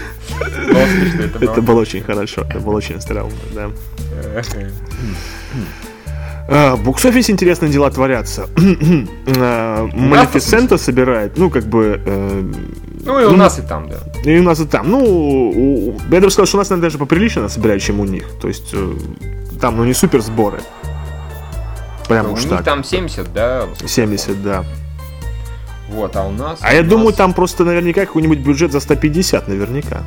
Это 1.40 1.60
было. 1.60 1.60
было 1.60 1.80
очень 1.80 2.02
хорошо, 2.02 2.42
это 2.48 2.60
было 2.60 2.76
очень 2.76 3.00
странно, 3.00 3.32
да. 3.52 3.70
А, 6.48 6.76
В 6.76 6.82
бокс-офисе 6.84 7.32
интересные 7.32 7.70
дела 7.70 7.90
творятся. 7.90 8.46
А, 9.38 9.88
Малефисента 9.94 10.76
собирает, 10.78 11.38
ну, 11.38 11.50
как 11.50 11.64
бы... 11.64 12.00
э, 12.04 12.42
Ну 13.04 13.20
и 13.20 13.24
у 13.24 13.36
нас 13.36 13.58
и 13.58 13.62
там, 13.62 13.88
да. 13.88 13.98
И 14.24 14.38
у 14.38 14.42
нас 14.42 14.60
и 14.60 14.66
там. 14.66 14.90
Ну, 14.90 14.98
у- 15.04 15.96
я 16.10 16.20
даже 16.20 16.30
сказал, 16.32 16.46
что 16.46 16.56
у 16.58 16.60
нас, 16.60 16.70
наверное, 16.70 16.86
даже 16.90 16.98
поприлично 16.98 17.48
собирают, 17.48 17.82
чем 17.82 18.00
у 18.00 18.04
них. 18.04 18.24
То 18.40 18.48
есть, 18.48 18.70
э, 18.74 18.92
там, 19.60 19.76
ну, 19.76 19.84
не 19.84 19.94
супер 19.94 20.20
сборы. 20.20 20.60
Прям 22.08 22.28
У 22.30 22.32
уж 22.34 22.44
так. 22.44 22.62
там 22.64 22.84
70, 22.84 23.32
да. 23.32 23.64
70, 23.86 24.42
да. 24.42 24.64
Вот, 25.88 26.14
а 26.16 26.24
у 26.26 26.32
нас... 26.32 26.58
А 26.60 26.74
я 26.74 26.80
у 26.82 26.84
думаю, 26.84 27.06
нас- 27.08 27.16
там 27.16 27.32
просто 27.32 27.64
наверняка 27.64 28.04
какой-нибудь 28.04 28.38
бюджет 28.40 28.72
за 28.72 28.80
150, 28.80 29.48
наверняка. 29.48 30.02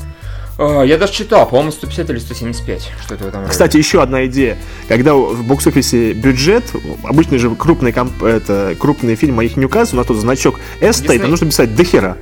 А, 0.60 0.82
Я 0.84 0.98
даже 0.98 1.14
читал, 1.14 1.48
по-моему, 1.48 1.72
150 1.72 2.10
или 2.10 2.18
175. 2.20 2.92
Что 3.06 3.16
это 3.16 3.24
в 3.24 3.28
этом 3.28 3.42
роде. 3.42 3.52
Кстати, 3.52 3.78
еще 3.78 4.02
одна 4.02 4.26
идея. 4.26 4.58
Когда 4.88 5.14
в 5.14 5.44
бокс-офисе 5.44 6.14
бюджет, 6.14 6.64
обычно 7.04 7.38
же 7.38 7.54
крупные, 7.56 7.94
комп- 7.94 8.24
это, 8.24 8.76
крупные 8.80 9.16
фильмы, 9.16 9.46
их 9.46 9.56
не 9.58 9.66
указывают, 9.66 9.94
у 9.94 9.98
нас 9.98 10.08
тут 10.08 10.18
значок 10.18 10.60
S 10.80 10.98
стоит, 10.98 11.22
там 11.22 11.30
нужно 11.32 11.48
писать. 11.48 11.76
До 11.76 11.84
хера, 11.84 12.18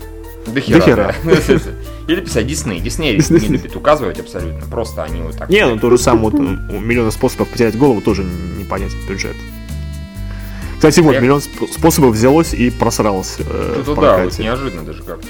До 0.48 0.60
хера. 0.62 1.16
да. 1.24 1.32
Или 2.08 2.22
писать 2.22 2.46
Дисней. 2.46 2.80
Дисней 2.82 3.18
не 3.18 3.48
любит 3.48 3.76
указывать 3.76 4.20
абсолютно. 4.20 4.62
Просто 4.70 5.04
они 5.04 5.22
вот 5.22 5.38
так. 5.38 5.50
Не, 5.50 5.66
ну 5.66 5.80
то 5.80 5.90
же 5.90 5.98
самое, 5.98 6.30
вот, 6.30 6.34
миллиона 6.40 7.12
способов 7.12 7.48
потерять 7.48 7.78
голову 7.78 8.02
тоже 8.02 8.24
непонятен 8.24 8.98
бюджет. 9.08 9.36
Кстати, 10.76 11.00
вот, 11.00 11.14
Я- 11.14 11.20
миллион 11.22 11.40
сп- 11.40 11.72
способов 11.72 12.14
взялось 12.14 12.54
и 12.54 12.70
просралось 12.70 13.38
э, 13.40 13.84
Ну 13.88 13.96
да, 13.96 14.24
вот 14.24 14.38
неожиданно 14.38 14.84
даже 14.84 15.02
как-то. 15.04 15.26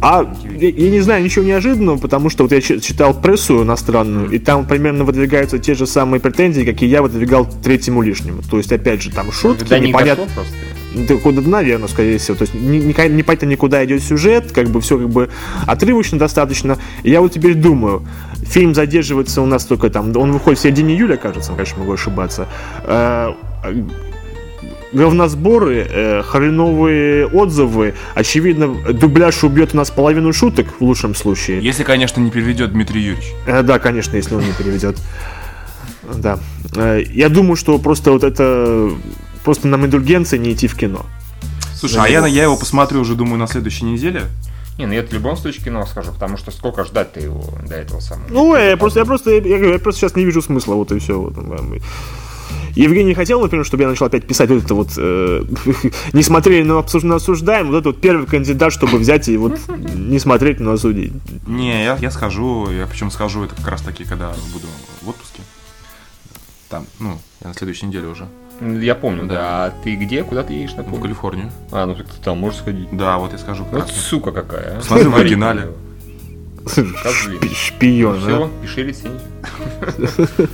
А 0.00 0.24
я, 0.58 0.90
не 0.90 1.00
знаю 1.00 1.24
ничего 1.24 1.44
неожиданного, 1.44 1.98
потому 1.98 2.30
что 2.30 2.44
вот 2.44 2.52
я 2.52 2.60
чи- 2.60 2.80
читал 2.80 3.14
прессу 3.20 3.62
иностранную, 3.62 4.30
и 4.30 4.38
там 4.38 4.66
примерно 4.66 5.04
выдвигаются 5.04 5.58
те 5.58 5.74
же 5.74 5.86
самые 5.86 6.20
претензии, 6.20 6.62
какие 6.62 6.88
я 6.88 7.02
выдвигал 7.02 7.46
третьему 7.62 8.02
лишнему. 8.02 8.42
То 8.48 8.58
есть, 8.58 8.70
опять 8.72 9.02
же, 9.02 9.10
там 9.10 9.32
шутки, 9.32 9.64
Да 9.68 9.78
не 9.78 9.88
непонятно. 9.88 10.26
просто. 10.34 10.52
Да 10.94 11.14
куда, 11.16 11.42
наверное, 11.42 11.88
скорее 11.88 12.18
всего. 12.18 12.36
То 12.36 12.42
есть 12.42 12.54
не, 12.54 12.78
не- 12.78 13.46
никуда 13.46 13.84
идет 13.84 14.02
сюжет, 14.02 14.52
как 14.52 14.68
бы 14.68 14.80
все 14.80 14.98
как 14.98 15.10
бы 15.10 15.28
отрывочно 15.66 16.18
достаточно. 16.18 16.78
И 17.02 17.10
я 17.10 17.20
вот 17.20 17.32
теперь 17.32 17.54
думаю, 17.54 18.06
фильм 18.46 18.74
задерживается 18.74 19.42
у 19.42 19.46
нас 19.46 19.64
только 19.66 19.90
там, 19.90 20.16
он 20.16 20.32
выходит 20.32 20.58
в 20.58 20.62
середине 20.62 20.94
июля, 20.94 21.16
кажется, 21.16 21.52
конечно, 21.52 21.78
могу 21.80 21.92
ошибаться. 21.92 22.48
Э, 24.92 24.96
говносборы, 24.96 25.86
э, 25.88 26.22
хреновые 26.22 27.26
отзывы, 27.26 27.94
очевидно, 28.14 28.68
дубляж 28.92 29.44
убьет 29.44 29.74
у 29.74 29.76
нас 29.76 29.90
половину 29.90 30.32
шуток 30.32 30.66
в 30.78 30.84
лучшем 30.84 31.14
случае. 31.14 31.60
Если, 31.62 31.84
конечно, 31.84 32.20
не 32.20 32.30
переведет 32.30 32.72
Дмитрий 32.72 33.02
Юрьевич. 33.02 33.32
Э, 33.46 33.62
да, 33.62 33.78
конечно, 33.78 34.16
если 34.16 34.34
он 34.34 34.44
не 34.44 34.52
переведет. 34.52 34.96
Да. 36.14 36.38
Э, 36.74 37.02
я 37.02 37.28
думаю, 37.28 37.56
что 37.56 37.78
просто 37.78 38.12
вот 38.12 38.24
это 38.24 38.90
просто 39.44 39.68
нам 39.68 39.84
индульгенция 39.86 40.38
не 40.38 40.52
идти 40.52 40.68
в 40.68 40.76
кино. 40.76 41.06
Слушай, 41.74 42.00
а 42.02 42.08
я, 42.08 42.26
я 42.26 42.42
его 42.42 42.56
посмотрю 42.56 43.00
уже, 43.00 43.14
думаю, 43.14 43.38
на 43.38 43.46
следующей 43.46 43.84
неделе. 43.84 44.24
Не, 44.78 44.86
ну 44.86 44.92
я 44.92 45.02
в 45.02 45.12
любом 45.12 45.36
случае 45.36 45.64
кино 45.64 45.84
скажу, 45.86 46.12
потому 46.12 46.36
что 46.36 46.50
сколько 46.52 46.84
ждать-то 46.84 47.18
его 47.18 47.44
до 47.68 47.74
этого 47.74 48.00
самого. 48.00 48.26
Ну, 48.30 48.56
я 48.56 48.76
просто, 48.76 49.00
я 49.00 49.04
просто, 49.04 49.30
я, 49.32 49.40
говорю, 49.40 49.72
я 49.72 49.78
просто 49.80 50.00
сейчас 50.00 50.14
не 50.14 50.24
вижу 50.24 50.40
смысла, 50.40 50.74
вот 50.74 50.92
и 50.92 50.98
все. 51.00 51.20
Вот, 51.20 51.34
да, 51.34 51.62
мы- 51.62 51.80
Евгений 52.82 53.14
хотел, 53.14 53.40
например, 53.40 53.64
чтобы 53.66 53.82
я 53.82 53.88
начал 53.88 54.06
опять 54.06 54.26
писать 54.26 54.50
вот 54.50 54.64
это 54.64 54.74
вот, 54.74 54.88
э, 54.96 55.42
не 56.12 56.22
смотрели, 56.22 56.62
но 56.62 56.78
обсуж- 56.78 57.04
но 57.04 57.16
осуждаем, 57.16 57.68
вот 57.68 57.78
это 57.78 57.88
вот 57.90 58.00
первый 58.00 58.26
кандидат, 58.26 58.72
чтобы 58.72 58.98
взять 58.98 59.28
и 59.28 59.36
вот 59.36 59.58
не 59.68 60.18
смотреть, 60.18 60.60
но 60.60 60.72
осудить. 60.72 61.12
Не, 61.46 61.84
я, 61.84 61.96
я 61.96 62.10
схожу, 62.10 62.70
я 62.70 62.86
причем 62.86 63.10
схожу 63.10 63.44
это 63.44 63.54
как 63.56 63.68
раз 63.68 63.82
таки, 63.82 64.04
когда 64.04 64.28
буду 64.52 64.66
в 65.02 65.08
отпуске. 65.08 65.42
Там, 66.68 66.86
ну, 67.00 67.18
я 67.42 67.48
на 67.48 67.54
следующей 67.54 67.86
неделе 67.86 68.08
уже. 68.08 68.28
Ну, 68.60 68.78
Я 68.78 68.94
помню, 68.94 69.22
Да. 69.26 69.34
да. 69.34 69.64
А 69.66 69.70
ты 69.82 69.94
где? 69.96 70.22
Куда 70.22 70.42
ты 70.42 70.52
едешь, 70.52 70.72
В 70.72 70.76
напомню? 70.76 71.00
Калифорнию. 71.00 71.50
А, 71.72 71.86
ну 71.86 71.94
ты 71.94 72.04
там 72.22 72.38
можешь 72.38 72.58
сходить. 72.60 72.88
Да, 72.92 73.16
вот 73.18 73.32
я 73.32 73.38
скажу. 73.38 73.64
Вот 73.70 73.80
раз. 73.82 73.90
сука 73.92 74.32
какая, 74.32 74.74
а. 74.74 74.76
Посмотри 74.78 75.04
в 75.06 75.08
Смотри 75.08 75.24
оригинале. 75.26 75.68
Шпион, 77.54 78.20
Все, 78.20 78.44
а? 78.44 78.50
пиши 78.62 78.82
рецензию. 78.82 79.20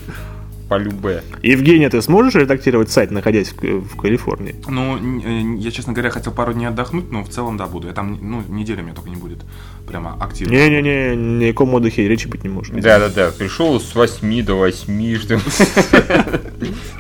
по 0.69 0.77
любе. 0.77 1.23
Евгения, 1.43 1.91
ты 1.91 2.01
сможешь 2.03 2.35
редактировать 2.35 2.91
сайт, 2.91 3.11
находясь 3.11 3.51
в, 3.53 3.81
в 3.81 3.97
Калифорнии? 3.97 4.57
Ну, 4.67 4.97
э, 4.97 5.57
я, 5.59 5.71
честно 5.71 5.93
говоря, 5.93 6.11
хотел 6.11 6.33
пару 6.33 6.53
дней 6.53 6.67
отдохнуть, 6.67 7.11
но 7.11 7.23
в 7.23 7.29
целом, 7.29 7.57
да, 7.57 7.67
буду. 7.67 7.89
Я 7.89 7.93
там, 7.93 8.19
ну, 8.21 8.43
неделя 8.49 8.83
мне 8.83 8.93
только 8.93 9.11
не 9.11 9.17
будет 9.17 9.41
прямо 9.87 10.17
активно. 10.21 10.53
Не-не-не, 10.53 11.17
ни 11.17 11.45
о 11.47 11.53
каком 11.53 11.75
отдыхе 11.75 12.09
речи 12.09 12.27
быть 12.27 12.45
не 12.45 12.49
может. 12.49 12.75
Да-да-да, 12.75 13.31
пришел 13.31 13.79
с 13.81 13.95
8 13.95 14.45
до 14.45 14.55
8, 14.55 15.19
что 15.19 15.35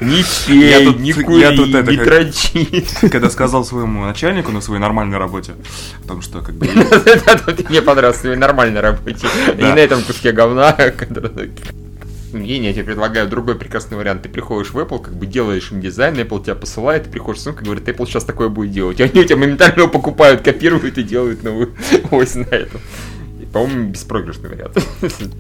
Не 0.01 0.23
пей, 0.47 0.95
не 0.95 1.13
кури, 1.13 1.57
не 1.57 1.97
дрочи. 1.97 2.85
Когда 3.09 3.31
сказал 3.31 3.65
своему 3.65 4.05
начальнику 4.05 4.53
на 4.53 4.61
своей 4.61 4.81
нормальной 4.81 5.19
работе, 5.19 5.53
потому 6.03 6.23
что, 6.23 6.41
как 6.41 6.55
бы, 6.55 6.67
Мне 7.69 7.83
понравилось, 7.83 8.19
твоей 8.19 8.37
нормальной 8.37 8.81
работе. 8.81 9.27
И 9.57 9.63
на 9.63 9.79
этом 9.79 10.03
куске 10.03 10.33
говна. 10.33 10.77
который- 12.35 12.49
Евгений, 12.49 12.67
я 12.69 12.73
тебе 12.73 12.85
предлагаю 12.85 13.29
другой 13.29 13.55
прекрасный 13.57 13.97
вариант. 13.97 14.23
Ты 14.23 14.29
приходишь 14.29 14.73
в 14.73 14.79
Apple, 14.79 15.03
как 15.03 15.15
бы 15.15 15.27
делаешь 15.27 15.71
им 15.73 15.81
дизайн, 15.81 16.15
Apple 16.15 16.43
тебя 16.43 16.55
посылает, 16.55 17.05
ты 17.05 17.11
приходишь 17.11 17.41
в 17.41 17.45
сумку 17.45 17.63
и 17.63 17.65
говорит, 17.65 17.89
Apple 17.89 18.07
сейчас 18.07 18.25
такое 18.25 18.49
будет 18.49 18.73
делать. 18.73 19.01
И 19.01 19.03
они 19.03 19.21
у 19.21 19.25
тебя 19.25 19.37
моментально 19.37 19.81
его 19.81 19.89
покупают, 19.89 20.43
копируют 20.43 20.99
и 20.99 21.03
делают 21.03 21.43
новую 21.43 21.75
ось 22.11 22.35
на 22.35 22.43
этом. 22.45 22.81
По-моему, 23.53 23.91
беспроигрышный 23.91 24.51
вариант. 24.51 24.77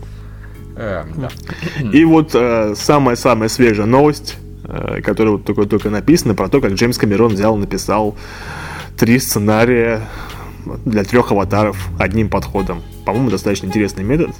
Эм. 0.76 1.28
И 1.92 2.04
вот 2.04 2.30
э, 2.34 2.74
самая-самая 2.76 3.48
свежая 3.48 3.86
новость, 3.86 4.36
э, 4.64 5.00
которая 5.02 5.34
вот 5.34 5.44
только-только 5.44 5.88
написана, 5.90 6.34
про 6.34 6.48
то, 6.48 6.60
как 6.60 6.72
Джеймс 6.72 6.98
Камерон 6.98 7.34
взял 7.34 7.56
написал 7.56 8.16
три 8.96 9.18
сценария 9.20 10.02
для 10.84 11.04
трех 11.04 11.30
аватаров 11.32 11.88
одним 11.98 12.28
подходом. 12.28 12.82
По-моему, 13.04 13.30
достаточно 13.30 13.66
интересный 13.66 14.02
метод. 14.02 14.30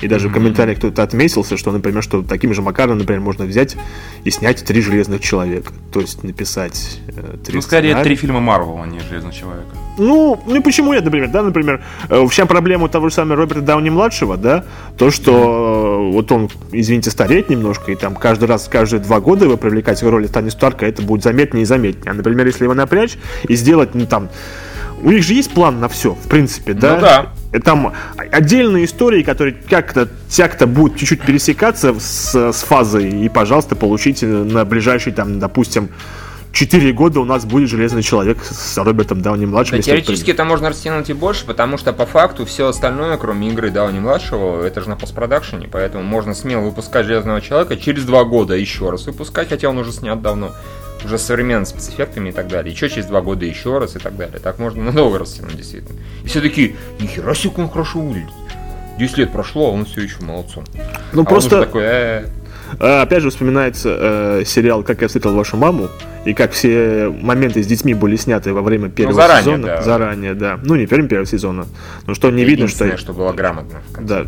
И 0.00 0.08
даже 0.08 0.28
в 0.28 0.32
комментариях 0.32 0.78
кто-то 0.78 1.02
отметился, 1.02 1.56
что, 1.56 1.72
например, 1.72 2.02
что 2.02 2.22
таким 2.22 2.54
же 2.54 2.62
макаром, 2.62 2.98
например, 2.98 3.20
можно 3.20 3.44
взять 3.44 3.76
и 4.24 4.30
снять 4.30 4.64
три 4.64 4.80
железных 4.80 5.20
человека. 5.20 5.72
То 5.92 6.00
есть 6.00 6.24
написать 6.24 7.00
э, 7.08 7.36
три 7.44 7.56
ну, 7.56 7.62
скорее, 7.62 7.90
сценария. 7.90 8.04
три 8.04 8.16
фильма 8.16 8.40
Марвел, 8.40 8.80
а 8.82 8.86
не 8.86 9.00
Железного 9.00 9.34
Человека. 9.34 9.76
Ну, 9.98 10.42
ну 10.46 10.62
почему 10.62 10.92
нет, 10.94 11.04
например, 11.04 11.28
да, 11.28 11.42
например, 11.42 11.84
э, 12.08 12.26
вся 12.28 12.46
проблема 12.46 12.88
того 12.88 13.10
же 13.10 13.14
самого 13.14 13.36
Роберта 13.36 13.60
Дауни-младшего, 13.60 14.36
да, 14.36 14.64
то, 14.96 15.10
что 15.10 16.08
э, 16.10 16.12
вот 16.12 16.32
он, 16.32 16.48
извините, 16.72 17.10
стареет 17.10 17.50
немножко, 17.50 17.92
и 17.92 17.94
там 17.94 18.14
каждый 18.14 18.48
раз, 18.48 18.68
каждые 18.68 19.00
два 19.00 19.20
года 19.20 19.44
его 19.44 19.56
привлекать 19.56 20.02
в 20.02 20.08
роли 20.08 20.26
Тони 20.26 20.48
Старка, 20.48 20.86
это 20.86 21.02
будет 21.02 21.22
заметнее 21.22 21.62
и 21.62 21.66
заметнее. 21.66 22.10
А, 22.10 22.14
например, 22.14 22.46
если 22.46 22.64
его 22.64 22.74
напрячь 22.74 23.16
и 23.48 23.54
сделать, 23.54 23.94
ну, 23.94 24.06
там, 24.06 24.30
у 25.04 25.10
них 25.10 25.22
же 25.22 25.34
есть 25.34 25.52
план 25.52 25.80
на 25.80 25.88
все, 25.88 26.14
в 26.14 26.28
принципе, 26.28 26.72
да? 26.72 26.96
Ну 26.96 27.00
да. 27.00 27.26
И 27.52 27.58
Там 27.60 27.92
отдельные 28.16 28.86
истории, 28.86 29.22
которые 29.22 29.54
как-то 29.54 30.08
тяг-то 30.28 30.66
будут 30.66 30.98
чуть-чуть 30.98 31.22
пересекаться 31.22 31.94
с, 31.98 32.34
с 32.34 32.62
фазой, 32.62 33.10
и, 33.10 33.28
пожалуйста, 33.28 33.76
получите 33.76 34.26
на 34.26 34.64
ближайший, 34.64 35.12
там, 35.12 35.38
допустим, 35.38 35.90
4 36.54 36.92
года 36.92 37.20
у 37.20 37.24
нас 37.24 37.44
будет 37.44 37.68
Железный 37.68 38.02
Человек 38.02 38.38
с 38.44 38.78
Робертом 38.78 39.20
Дауни-младшим. 39.20 39.76
Да, 39.76 39.82
теоретически 39.82 40.30
это 40.30 40.44
можно 40.44 40.68
растянуть 40.68 41.10
и 41.10 41.12
больше, 41.12 41.44
потому 41.44 41.76
что 41.78 41.92
по 41.92 42.06
факту 42.06 42.46
все 42.46 42.68
остальное, 42.68 43.16
кроме 43.18 43.48
игры 43.48 43.70
Дауни 43.70 43.98
младшего, 43.98 44.64
это 44.64 44.80
же 44.80 44.88
на 44.88 44.96
постпродакшене, 44.96 45.68
поэтому 45.70 46.04
можно 46.04 46.32
смело 46.32 46.62
выпускать 46.62 47.06
Железного 47.06 47.40
Человека 47.40 47.76
через 47.76 48.04
два 48.04 48.24
года 48.24 48.54
еще 48.54 48.88
раз 48.90 49.06
выпускать, 49.06 49.48
хотя 49.48 49.68
он 49.68 49.78
уже 49.78 49.92
снят 49.92 50.20
давно, 50.22 50.52
уже 51.04 51.18
современными 51.18 51.64
спецэффектами 51.64 52.30
и 52.30 52.32
так 52.32 52.48
далее. 52.48 52.72
Еще 52.72 52.88
через 52.88 53.06
два 53.06 53.20
года 53.20 53.44
еще 53.44 53.78
раз 53.78 53.96
и 53.96 53.98
так 53.98 54.16
далее. 54.16 54.38
Так 54.38 54.58
можно 54.58 54.82
надолго 54.84 55.18
растянуть, 55.18 55.56
действительно. 55.56 55.98
И 56.24 56.28
все 56.28 56.40
такие, 56.40 56.76
нихера 57.00 57.34
себе, 57.34 57.52
он 57.56 57.68
хорошо 57.68 58.00
выглядит. 58.00 58.30
10 58.98 59.18
лет 59.18 59.32
прошло, 59.32 59.68
а 59.68 59.70
он 59.72 59.84
все 59.86 60.02
еще 60.02 60.16
молодцом. 60.20 60.64
Ну, 60.74 60.82
А 61.12 61.18
он 61.20 61.26
просто, 61.26 61.56
уже 61.56 61.66
такой, 61.66 61.82
«Э, 61.84 62.26
э, 62.78 63.00
опять 63.02 63.22
же, 63.22 63.30
вспоминается 63.30 63.96
э, 64.00 64.42
сериал 64.46 64.84
«Как 64.84 65.02
я 65.02 65.08
встретил 65.08 65.34
вашу 65.34 65.56
маму», 65.56 65.88
и 66.24 66.32
как 66.32 66.52
все 66.52 67.08
моменты 67.08 67.62
с 67.62 67.66
детьми 67.66 67.92
были 67.92 68.16
сняты 68.16 68.52
во 68.52 68.62
время 68.62 68.88
первого 68.88 69.14
заранее, 69.14 69.42
сезона. 69.42 69.66
да. 69.66 69.82
Заранее, 69.82 70.34
да. 70.34 70.60
Ну, 70.62 70.76
не 70.76 70.86
первым 70.86 71.08
первого 71.08 71.26
сезона. 71.26 71.66
Но 72.06 72.14
что 72.14 72.30
не 72.30 72.44
видно, 72.44 72.68
что... 72.68 72.96
что 72.96 73.12
было 73.12 73.32
грамотно. 73.32 73.82
Да. 74.00 74.26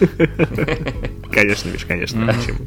Конечно, 1.32 1.70
Миш, 1.70 1.84
конечно. 1.84 2.32
Почему? 2.32 2.58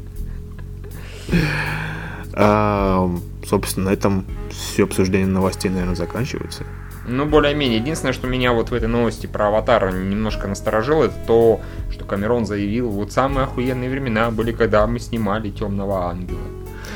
Собственно, 3.48 3.86
на 3.90 3.94
этом 3.94 4.26
все 4.50 4.84
обсуждение 4.84 5.26
новостей, 5.26 5.70
наверное, 5.70 5.94
заканчивается. 5.94 6.64
Ну, 7.06 7.24
более-менее. 7.24 7.78
Единственное, 7.78 8.12
что 8.12 8.26
меня 8.26 8.52
вот 8.52 8.70
в 8.70 8.74
этой 8.74 8.88
новости 8.88 9.26
про 9.26 9.48
Аватара 9.48 9.90
немножко 9.90 10.46
насторожило, 10.46 11.04
это 11.04 11.14
то, 11.26 11.60
что 11.90 12.04
Камерон 12.04 12.44
заявил, 12.44 12.90
вот 12.90 13.12
самые 13.12 13.44
охуенные 13.44 13.88
времена 13.88 14.30
были, 14.30 14.52
когда 14.52 14.86
мы 14.86 14.98
снимали 15.00 15.48
Темного 15.50 16.10
Ангела. 16.10 16.38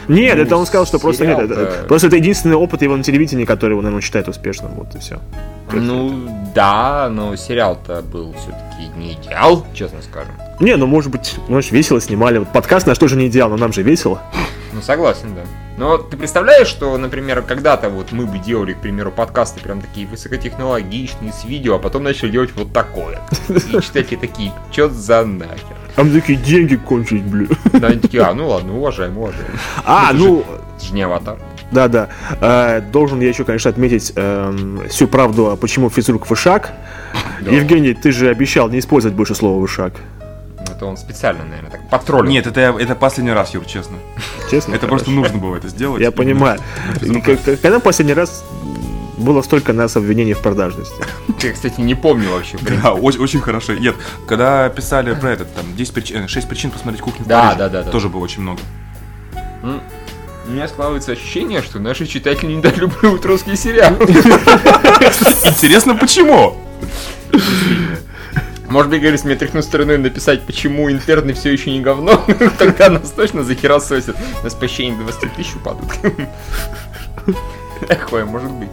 Нет, 0.09 0.37
Ну, 0.37 0.43
это 0.43 0.57
он 0.57 0.67
сказал, 0.67 0.85
что 0.85 0.99
просто 0.99 1.27
нет, 1.27 1.39
это- 1.39 1.85
просто 1.89 2.09
это 2.09 2.17
единственный 2.17 2.57
опыт 2.57 2.83
его 2.83 2.97
на 2.97 3.03
телевидении, 3.03 3.45
который 3.47 3.75
он, 3.77 3.85
наверное, 3.85 4.03
считает 4.03 4.29
успешным, 4.29 4.73
вот 4.75 4.95
и 4.95 4.99
все. 4.99 5.21
Ну, 5.73 6.29
да, 6.55 7.09
но 7.11 7.35
сериал-то 7.37 8.03
был 8.03 8.35
все-таки 8.35 8.89
не 8.99 9.13
идеал, 9.15 9.65
честно 9.73 10.03
скажем. 10.03 10.35
Не, 10.61 10.77
ну 10.77 10.87
может 10.87 11.11
быть, 11.11 11.37
может, 11.49 11.71
весело 11.73 12.01
снимали. 12.01 12.39
Вот 12.39 12.53
подкаст 12.53 12.87
наш 12.87 12.99
тоже 12.99 13.17
не 13.17 13.29
идеал, 13.29 13.49
но 13.49 13.57
нам 13.57 13.73
же 13.73 13.83
весело. 13.83 14.21
Ну, 14.75 14.83
согласен, 14.83 15.35
да. 15.35 15.43
Но 15.79 15.97
ты 15.99 16.17
представляешь, 16.17 16.67
что, 16.69 16.97
например, 16.99 17.43
когда-то 17.43 17.89
вот 17.89 18.13
мы 18.13 18.27
бы 18.27 18.39
делали, 18.39 18.75
к 18.75 18.79
примеру, 18.81 19.11
подкасты 19.11 19.61
прям 19.61 19.81
такие 19.81 20.07
высокотехнологичные, 20.07 21.33
с 21.33 21.45
видео, 21.45 21.77
а 21.77 21.79
потом 21.79 22.03
начали 22.05 22.31
делать 22.31 22.51
вот 22.55 22.73
такое. 22.73 23.21
И 23.49 23.81
читатели 23.81 24.17
такие, 24.17 24.53
чё 24.71 24.89
за 24.89 25.25
нахер? 25.25 25.77
А 25.97 26.03
мы 26.05 26.21
такие 26.21 26.39
деньги 26.39 26.77
кончить, 26.77 27.23
блин. 27.23 27.49
Да, 27.73 27.89
они 27.89 27.99
такие, 28.01 28.23
а, 28.23 28.35
ну 28.35 28.49
ладно, 28.49 28.77
уважаем, 28.77 29.17
уважаем. 29.19 29.47
А, 29.85 30.11
ну, 30.13 30.41
Это 30.77 30.85
же 30.87 30.95
не 30.95 31.03
аватар. 31.03 31.39
да-да. 31.71 32.09
Э, 32.41 32.81
Должен 32.81 33.21
я 33.21 33.29
еще, 33.29 33.45
конечно, 33.45 33.71
отметить 33.71 34.13
эм, 34.17 34.83
всю 34.89 35.07
правду, 35.09 35.51
а 35.51 35.57
почему 35.57 35.91
физрук 35.91 36.29
вышаг. 36.31 36.73
Евгений, 37.41 37.93
ты 37.95 38.13
же 38.13 38.29
обещал 38.29 38.69
не 38.69 38.79
использовать 38.79 39.17
больше 39.17 39.35
слова 39.35 39.59
вышаг. 39.61 39.95
Это 40.83 40.89
он 40.89 40.97
специально, 40.97 41.45
наверное, 41.45 41.71
так 41.71 41.89
потроллил. 41.89 42.29
Нет, 42.33 42.49
это, 42.49 42.59
я- 42.61 42.75
это 42.77 42.97
последний 42.97 43.31
раз, 43.31 43.55
Юр, 43.55 43.65
честно. 43.65 43.99
Честно? 44.51 44.75
Это 44.75 44.89
просто 44.89 45.13
нужно 45.13 45.39
было 45.39 45.55
это 45.55 45.69
сделать. 45.69 46.03
Я 46.03 46.11
понимаю. 46.11 46.59
Когда 47.63 47.79
последний 47.79 48.15
раз 48.15 48.43
было 49.17 49.43
столько 49.43 49.73
нас 49.73 49.97
обвинений 49.97 50.35
в 50.35 50.41
продажности? 50.41 50.93
Я, 51.41 51.53
кстати, 51.53 51.81
не 51.81 51.95
помню 51.95 52.31
вообще. 52.33 52.57
в. 52.57 52.83
Да, 52.83 52.95
очень, 52.95 53.21
очень 53.21 53.41
хорошо. 53.41 53.75
Нет, 53.75 53.95
когда 54.27 54.69
писали 54.71 55.15
про 55.15 55.31
этот, 55.31 55.55
там, 55.55 55.65
10 55.77 55.95
причин, 55.95 56.27
6 56.27 56.49
причин 56.49 56.73
посмотреть 56.73 57.01
кухню 57.01 57.25
в 57.27 57.29
Да, 57.29 57.43
Париже, 57.43 57.59
да, 57.59 57.69
да, 57.69 57.83
да. 57.85 57.91
тоже 57.93 58.09
было 58.09 58.23
очень 58.25 58.43
много. 58.43 58.59
М, 59.63 59.81
У 60.49 60.51
меня 60.51 60.67
складывается 60.67 61.13
ощущение, 61.13 61.63
что 61.63 61.79
наши 61.79 62.07
читатели 62.09 62.51
недолюбливают 62.55 63.25
русские 63.25 63.55
сериалы. 63.57 63.99
Интересно, 65.47 65.95
почему? 65.95 66.57
Может 68.73 68.91
быть, 68.91 69.01
говоришь, 69.03 69.23
мне 69.25 69.37
тряхнуть 69.37 69.65
стороной 69.67 69.99
написать, 69.99 70.43
почему 70.43 70.91
интерны 70.91 71.35
все 71.35 71.53
еще 71.53 71.71
не 71.71 71.81
говно, 71.81 72.25
тогда 72.59 72.89
нас 72.89 73.11
точно 73.11 73.45
захерососят. 73.45 74.17
На 74.43 74.49
спасение 74.49 74.97
20 74.97 75.35
тысяч 75.35 75.55
упадут. 75.57 75.91
Такое 77.89 78.25
может 78.25 78.51
быть. 78.51 78.71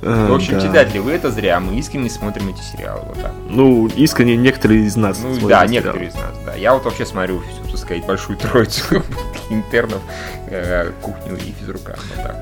В 0.00 0.32
общем, 0.32 0.54
Э, 0.56 0.60
Да. 0.60 0.68
читатели, 0.68 0.98
вы 0.98 1.12
это 1.12 1.32
зря, 1.32 1.58
мы 1.58 1.74
искренне 1.80 2.08
смотрим 2.08 2.48
эти 2.50 2.60
сериалы. 2.60 3.00
Вот 3.06 3.20
так. 3.20 3.32
Ну, 3.48 3.88
искренне 3.88 4.36
некоторые 4.36 4.84
из 4.84 4.94
нас. 4.94 5.18
Ну 5.20 5.48
да, 5.48 5.66
некоторые 5.66 6.10
из 6.10 6.14
нас, 6.14 6.38
да. 6.46 6.54
Я 6.54 6.74
вот 6.74 6.84
вообще 6.84 7.04
смотрю 7.04 7.42
так 7.68 7.76
сказать, 7.80 8.06
большую 8.06 8.38
троицу 8.38 9.02
интернов, 9.50 10.00
э, 10.46 10.92
кухню 11.02 11.36
и 11.36 11.52
физрука. 11.58 11.96
Вот 12.14 12.22
так. 12.24 12.36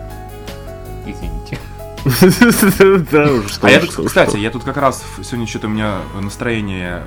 Извините. 1.07 1.59
А 3.63 3.71
я 3.71 3.81
кстати, 3.81 4.37
я 4.37 4.51
тут 4.51 4.65
как 4.65 4.77
раз 4.77 5.05
сегодня 5.23 5.47
что-то 5.47 5.69
у 5.69 5.71
меня 5.71 5.99
настроение 6.21 7.05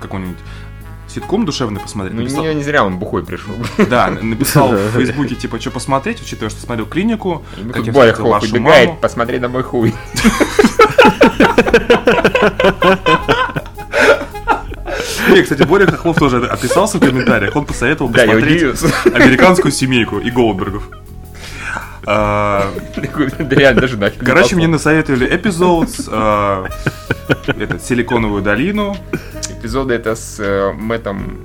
какой-нибудь 0.00 0.38
ситком 1.08 1.44
душевный 1.44 1.80
посмотреть. 1.80 2.14
Ну 2.14 2.22
написал. 2.22 2.44
не, 2.44 2.62
зря 2.62 2.84
он 2.84 2.98
бухой 2.98 3.24
пришел. 3.24 3.54
Да, 3.90 4.10
написал 4.10 4.68
в 4.72 4.90
Фейсбуке, 4.92 5.34
типа, 5.34 5.60
что 5.60 5.70
посмотреть, 5.70 6.20
учитывая, 6.22 6.50
что 6.50 6.60
смотрел 6.60 6.86
клинику, 6.86 7.44
как 7.72 7.86
я 7.86 7.92
Боря 7.92 8.12
встретил 8.12 8.30
вашу 8.30 8.46
убегает, 8.46 8.88
маму. 8.88 9.00
посмотри 9.00 9.38
на 9.38 9.48
мой 9.48 9.62
хуй. 9.62 9.94
Не, 15.30 15.42
кстати, 15.42 15.62
Боря 15.62 15.86
Хохлов 15.86 16.18
тоже 16.18 16.46
описался 16.46 16.98
в 16.98 17.00
комментариях, 17.00 17.54
он 17.54 17.66
посоветовал 17.66 18.10
посмотреть 18.10 18.62
американскую 19.04 19.72
семейку 19.72 20.18
и 20.18 20.30
Голдбергов. 20.30 20.88
А, 22.10 22.70
реально 23.50 23.82
даже 23.82 23.98
нафиг. 23.98 24.24
Короче, 24.24 24.56
мне 24.56 24.66
насоветовали 24.66 25.26
эпизод, 25.36 25.90
а, 26.10 26.66
этот, 27.46 27.84
Силиконовую 27.84 28.42
долину, 28.42 28.96
Эпизоды 29.50 29.92
это 29.92 30.14
с 30.14 30.40
э, 30.40 30.72
Мэттом... 30.72 31.38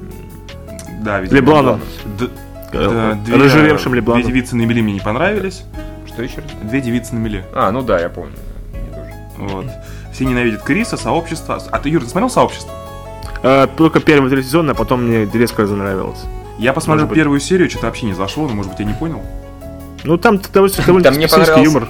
да, 1.02 1.20
видимо. 1.20 1.38
Лебланом. 1.38 1.82
Э, 2.72 3.16
две- 3.26 3.36
разжиревшим 3.36 3.94
Лебланом. 3.94 4.24
Две 4.24 4.32
девицы 4.32 4.56
на 4.56 4.62
мели 4.62 4.82
мне 4.82 4.94
не 4.94 5.00
понравились. 5.02 5.64
Что 6.08 6.24
еще 6.24 6.38
раз? 6.38 6.46
Две 6.62 6.80
девицы 6.80 7.14
на 7.16 7.20
мели. 7.20 7.44
А, 7.54 7.70
ну 7.72 7.82
да, 7.82 8.00
я 8.00 8.08
помню. 8.08 8.36
Вот. 9.38 9.66
Все 10.14 10.24
ненавидят 10.24 10.62
Криса, 10.62 10.96
сообщество. 10.96 11.62
А 11.72 11.80
ты, 11.80 11.90
Юра, 11.90 12.04
ты 12.04 12.10
смотрел 12.10 12.30
сообщество? 12.30 12.72
Э, 13.42 13.68
Только 13.76 14.00
первый 14.00 14.30
три 14.30 14.42
сезона, 14.44 14.72
а 14.72 14.76
потом 14.76 15.04
мне 15.04 15.26
резко 15.26 15.68
занравилось. 15.68 16.20
Я 16.58 16.72
посмотрел 16.72 17.08
первую 17.10 17.42
серию, 17.42 17.70
что-то 17.70 17.88
вообще 17.88 18.06
не 18.06 18.14
зашло, 18.14 18.48
но, 18.48 18.54
может 18.54 18.72
быть, 18.72 18.80
я 18.80 18.86
не 18.86 18.94
понял. 18.94 19.22
Ну 20.04 20.18
там 20.18 20.40
довольно, 20.54 20.76
довольно 20.86 21.12
мне 21.12 21.28
специфический 21.28 21.52
понравился. 21.54 21.64
юмор. 21.80 21.90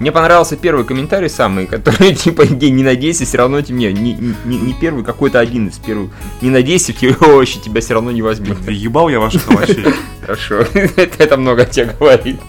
Мне 0.00 0.12
понравился 0.12 0.56
первый 0.56 0.86
комментарий 0.86 1.28
самый, 1.28 1.66
который 1.66 2.14
типа 2.14 2.42
«Евгений, 2.42 2.78
не 2.78 2.82
надейся, 2.84 3.26
все 3.26 3.36
равно 3.36 3.60
тебе 3.60 3.92
не, 3.92 4.14
не, 4.14 4.56
не 4.56 4.72
первый, 4.72 5.04
какой-то 5.04 5.38
один 5.38 5.68
из 5.68 5.76
первых. 5.76 6.10
Не 6.40 6.48
надейся, 6.48 6.94
тебе 6.94 7.14
вообще 7.20 7.60
тебя 7.60 7.80
все 7.82 7.94
равно 7.94 8.10
не 8.10 8.22
возьмут. 8.22 8.64
Да 8.64 8.72
ебал 8.72 9.10
я 9.10 9.20
ваших 9.20 9.46
овощей. 9.48 9.84
Хорошо, 10.22 10.64
это, 10.74 11.36
много 11.36 11.62
о 11.62 11.66
тебе 11.66 11.94
говорит. 11.98 12.40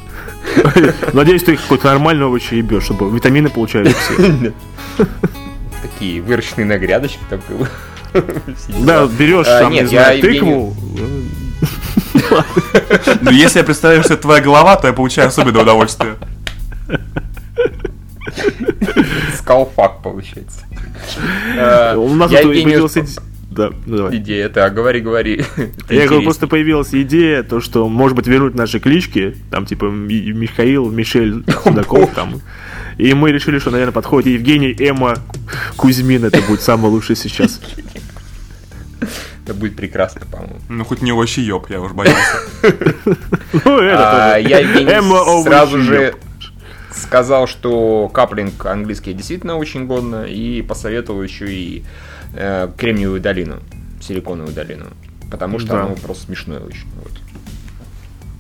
Надеюсь, 1.14 1.44
ты 1.44 1.58
какой-то 1.58 1.88
нормальный 1.88 2.26
овощи 2.26 2.54
ебешь, 2.56 2.84
чтобы 2.86 3.14
витамины 3.14 3.50
получали 3.50 3.94
все. 3.94 4.54
Такие 5.82 6.22
выращенные 6.22 6.66
на 6.66 6.78
грядочке 6.78 7.20
там 7.30 7.42
Да, 8.86 9.06
берешь 9.08 9.48
А, 9.48 9.60
там, 9.62 9.74
не 9.74 9.86
знаю, 9.86 10.18
Евгению- 10.20 10.74
Ну, 13.22 13.32
если 13.32 13.60
я 13.60 13.64
представляю, 13.66 14.04
что 14.04 14.14
это 14.14 14.22
твоя 14.24 14.42
голова, 14.42 14.76
то 14.78 14.88
я 14.88 14.94
получаю 14.94 15.28
особенное 15.28 15.62
удовольствие. 15.64 16.16
Скалфак 19.38 20.02
получается. 20.02 20.60
Э, 21.56 21.96
У 21.96 22.14
нас 22.14 22.32
появилась 22.32 22.94
Да, 23.50 23.72
ну 23.86 23.98
давай. 23.98 24.18
идея, 24.18 24.50
так, 24.50 24.74
говори, 24.74 25.02
говори. 25.02 25.44
Это 25.58 25.94
Я 25.94 26.06
говорю, 26.08 26.24
просто 26.24 26.48
появилась 26.48 26.94
идея, 26.94 27.44
то, 27.44 27.60
что, 27.60 27.90
может 27.90 28.16
быть, 28.16 28.28
вернуть 28.28 28.56
наши 28.56 28.80
клички, 28.80 29.36
там, 29.50 29.66
типа, 29.66 29.86
Ми- 29.86 30.32
Михаил, 30.34 30.90
Мишель, 30.90 31.44
Судаков, 31.64 32.12
там. 32.14 32.42
И 32.98 33.14
мы 33.14 33.32
решили, 33.32 33.60
что, 33.60 33.72
наверное, 33.72 33.94
подходит 33.94 34.28
Евгений, 34.34 34.76
Эмма, 34.80 35.16
Кузьмин, 35.76 36.24
это 36.26 36.42
будет 36.42 36.62
самое 36.62 36.90
лучшее 36.94 37.16
сейчас. 37.16 37.60
Это 39.44 39.54
будет 39.54 39.76
прекрасно, 39.76 40.22
по-моему. 40.32 40.60
Ну, 40.70 40.86
хоть 40.86 41.02
не 41.02 41.12
овощеёб, 41.12 41.70
я 41.70 41.82
уж 41.82 41.92
боялся. 41.94 42.38
Ну, 43.66 43.80
А. 43.82 44.38
Я 44.38 44.60
Евгений 44.60 45.44
сразу 45.44 45.80
же 45.80 46.16
сказал, 46.92 47.48
что 47.48 48.10
каплинг 48.14 48.66
английский 48.66 49.14
действительно 49.14 49.58
очень 49.58 49.88
годно, 49.88 50.26
и 50.26 50.62
посоветовал 50.62 51.24
еще 51.24 51.52
и 51.52 51.84
э, 52.34 52.70
Кремниевую 52.78 53.22
долину, 53.22 53.60
Силиконовую 54.02 54.54
долину. 54.54 54.88
Потому 55.30 55.60
что 55.60 55.82
оно 55.82 55.96
просто 55.96 56.26
смешное 56.26 56.60
очень. 56.60 56.88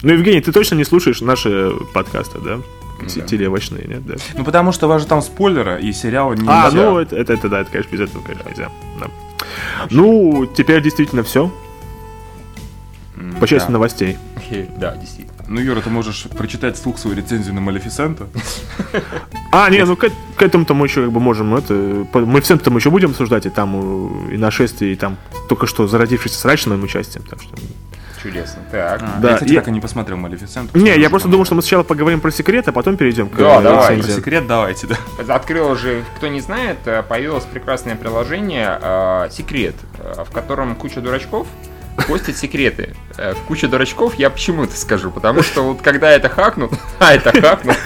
Ну, 0.03 0.13
Евгений, 0.13 0.41
ты 0.41 0.51
точно 0.51 0.75
не 0.75 0.83
слушаешь 0.83 1.21
наши 1.21 1.71
подкасты, 1.93 2.39
да? 2.39 2.59
Да. 3.01 3.21
Телеовощные, 3.21 3.85
нет, 3.87 4.05
да? 4.05 4.15
Ну, 4.35 4.43
потому 4.43 4.71
что 4.71 4.85
у 4.87 4.89
вас 4.89 5.01
же 5.01 5.07
там 5.07 5.21
спойлеры, 5.21 5.81
и 5.81 5.91
сериалы 5.91 6.35
не 6.35 6.47
А, 6.47 6.69
ну, 6.71 6.97
это, 6.99 7.15
это, 7.15 7.33
это, 7.33 7.49
да, 7.49 7.61
это, 7.61 7.71
конечно, 7.71 7.91
без 7.95 8.01
этого, 8.01 8.21
конечно, 8.23 8.49
нельзя. 8.49 8.69
да. 8.99 9.07
Ну, 9.89 10.45
теперь 10.45 10.81
действительно 10.81 11.23
все. 11.23 11.51
По 13.39 13.47
части 13.47 13.67
да. 13.67 13.73
новостей. 13.73 14.17
Да, 14.77 14.95
действительно. 14.97 15.31
Ну, 15.47 15.59
Юра, 15.61 15.81
ты 15.81 15.89
можешь 15.89 16.23
прочитать 16.37 16.75
вслух 16.77 16.97
свою 16.97 17.15
рецензию 17.15 17.53
на 17.55 17.61
Малефисента. 17.61 18.27
А, 19.53 19.69
не, 19.69 19.83
ну 19.83 19.97
к, 19.97 20.09
к 20.37 20.41
этому-то 20.41 20.73
мы 20.73 20.85
еще 20.85 21.03
как 21.03 21.11
бы 21.11 21.19
можем 21.19 21.53
это. 21.53 22.05
по- 22.13 22.21
Мы 22.21 22.39
еще 22.39 22.89
будем 22.89 23.09
обсуждать, 23.09 23.45
и 23.45 23.49
там 23.49 24.29
э, 24.29 24.35
и 24.35 24.37
нашествие, 24.37 24.93
и 24.93 24.95
там 24.95 25.17
только 25.49 25.67
что 25.67 25.87
зародившийся 25.87 26.39
срач 26.39 26.65
моим 26.67 26.83
участием. 26.83 27.25
Так 27.29 27.41
что. 27.41 27.53
Чудесно. 28.21 28.61
Так. 28.71 29.01
А, 29.01 29.19
Да, 29.19 29.29
я, 29.29 29.33
кстати, 29.35 29.51
я- 29.51 29.59
так 29.61 29.69
и 29.69 29.71
не 29.71 29.79
посмотрел 29.81 30.17
Малефисент. 30.17 30.73
Не, 30.75 30.95
я 30.97 31.09
просто 31.09 31.27
думал, 31.27 31.45
что 31.45 31.55
мы 31.55 31.61
сначала 31.61 31.83
поговорим 31.83 32.19
про 32.21 32.31
секрет, 32.31 32.67
а 32.67 32.71
потом 32.71 32.97
перейдем 32.97 33.29
к 33.29 33.35
Да, 33.35 33.61
давай. 33.61 33.97
Про 33.97 34.07
секрет 34.07 34.47
давайте, 34.47 34.87
да. 34.87 34.97
Открыл 35.35 35.75
же, 35.75 36.03
кто 36.17 36.27
не 36.27 36.39
знает, 36.39 36.77
э, 36.85 37.01
появилось 37.03 37.45
прекрасное 37.45 37.95
приложение 37.95 38.77
э, 38.81 39.29
Секрет, 39.31 39.75
э, 39.97 40.23
в 40.27 40.31
котором 40.31 40.75
куча 40.75 41.01
дурачков 41.01 41.47
постят 42.07 42.37
секреты. 42.37 42.95
Э, 43.17 43.33
Куча 43.47 43.67
дурачков, 43.67 44.15
я 44.15 44.29
почему 44.29 44.63
это 44.63 44.75
скажу? 44.77 45.11
Потому 45.11 45.43
что 45.43 45.61
вот 45.63 45.81
когда 45.81 46.11
это 46.11 46.29
хакнут, 46.29 46.71
а 46.99 47.13
это 47.13 47.31
хакнут, 47.39 47.77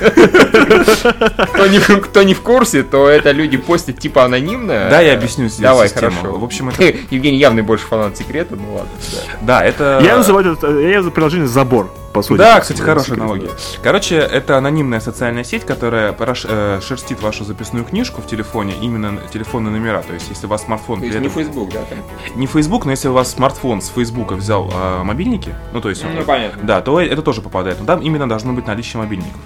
кто 1.54 1.68
не, 1.68 1.80
в- 1.80 2.02
кто 2.02 2.24
не 2.24 2.34
в 2.34 2.42
курсе, 2.42 2.84
то 2.84 3.08
это 3.08 3.32
люди 3.32 3.58
постят 3.58 4.00
типа 4.00 4.26
анонимно. 4.26 4.88
Да, 4.90 5.02
я 5.02 5.14
объясню 5.14 5.48
здесь 5.48 5.60
Давай, 5.62 5.90
систему. 5.90 6.16
хорошо. 6.22 6.38
В 6.40 6.44
общем, 6.44 6.70
это- 6.70 6.78
Ты, 6.78 7.00
Евгений, 7.10 7.38
явный 7.38 7.62
больше 7.64 7.86
фанат 7.86 8.18
секрета, 8.18 8.56
ну 8.56 8.76
ладно. 8.76 8.90
да. 9.12 9.18
Да, 9.42 9.66
это... 9.66 10.00
Я 10.04 10.18
называю 10.18 10.54
это, 10.54 10.68
э, 10.68 10.92
я 10.92 11.00
это 11.00 11.12
приложение 11.12 11.48
забор, 11.48 11.92
по 12.14 12.22
сути. 12.22 12.38
Да, 12.40 12.60
кстати, 12.60 12.82
хорошая 12.82 13.18
аналогия. 13.18 13.50
Короче, 13.84 14.16
это 14.18 14.58
анонимная 14.58 15.00
социальная 15.00 15.44
сеть, 15.44 15.66
которая 15.66 16.12
прош- 16.14 16.46
э, 16.48 16.80
шерстит 16.82 17.22
вашу 17.22 17.44
записную 17.44 17.84
книжку 17.86 18.22
в 18.22 18.28
телефоне, 18.28 18.74
именно 18.82 19.20
телефонные 19.34 19.72
номера. 19.72 20.02
То 20.02 20.14
есть, 20.14 20.30
если 20.30 20.46
у 20.46 20.50
вас 20.50 20.64
смартфон... 20.64 21.00
То 21.00 21.06
есть 21.06 21.20
не 21.20 21.28
этом- 21.28 21.44
Facebook, 21.44 21.70
да? 21.74 21.80
Там? 21.90 22.00
не 22.36 22.48
Facebook, 22.48 22.86
но 22.86 22.92
если 22.92 23.08
у 23.10 23.14
вас 23.14 23.32
смартфон 23.32 23.82
с 23.82 23.90
Фейсбука 23.90 24.36
взял 24.36 24.72
э, 24.74 25.04
мобильники, 25.16 25.56
ну 25.74 25.80
то 25.82 25.90
есть, 25.90 26.04
Ну, 26.04 26.24
понятно. 26.24 26.62
да, 26.64 26.82
то 26.82 27.00
это 27.00 27.22
тоже 27.22 27.42
попадает. 27.42 27.80
Но 27.80 27.86
там 27.86 28.02
именно 28.02 28.28
должно 28.28 28.52
быть 28.54 28.68
наличие 28.68 29.02
мобильников. 29.02 29.40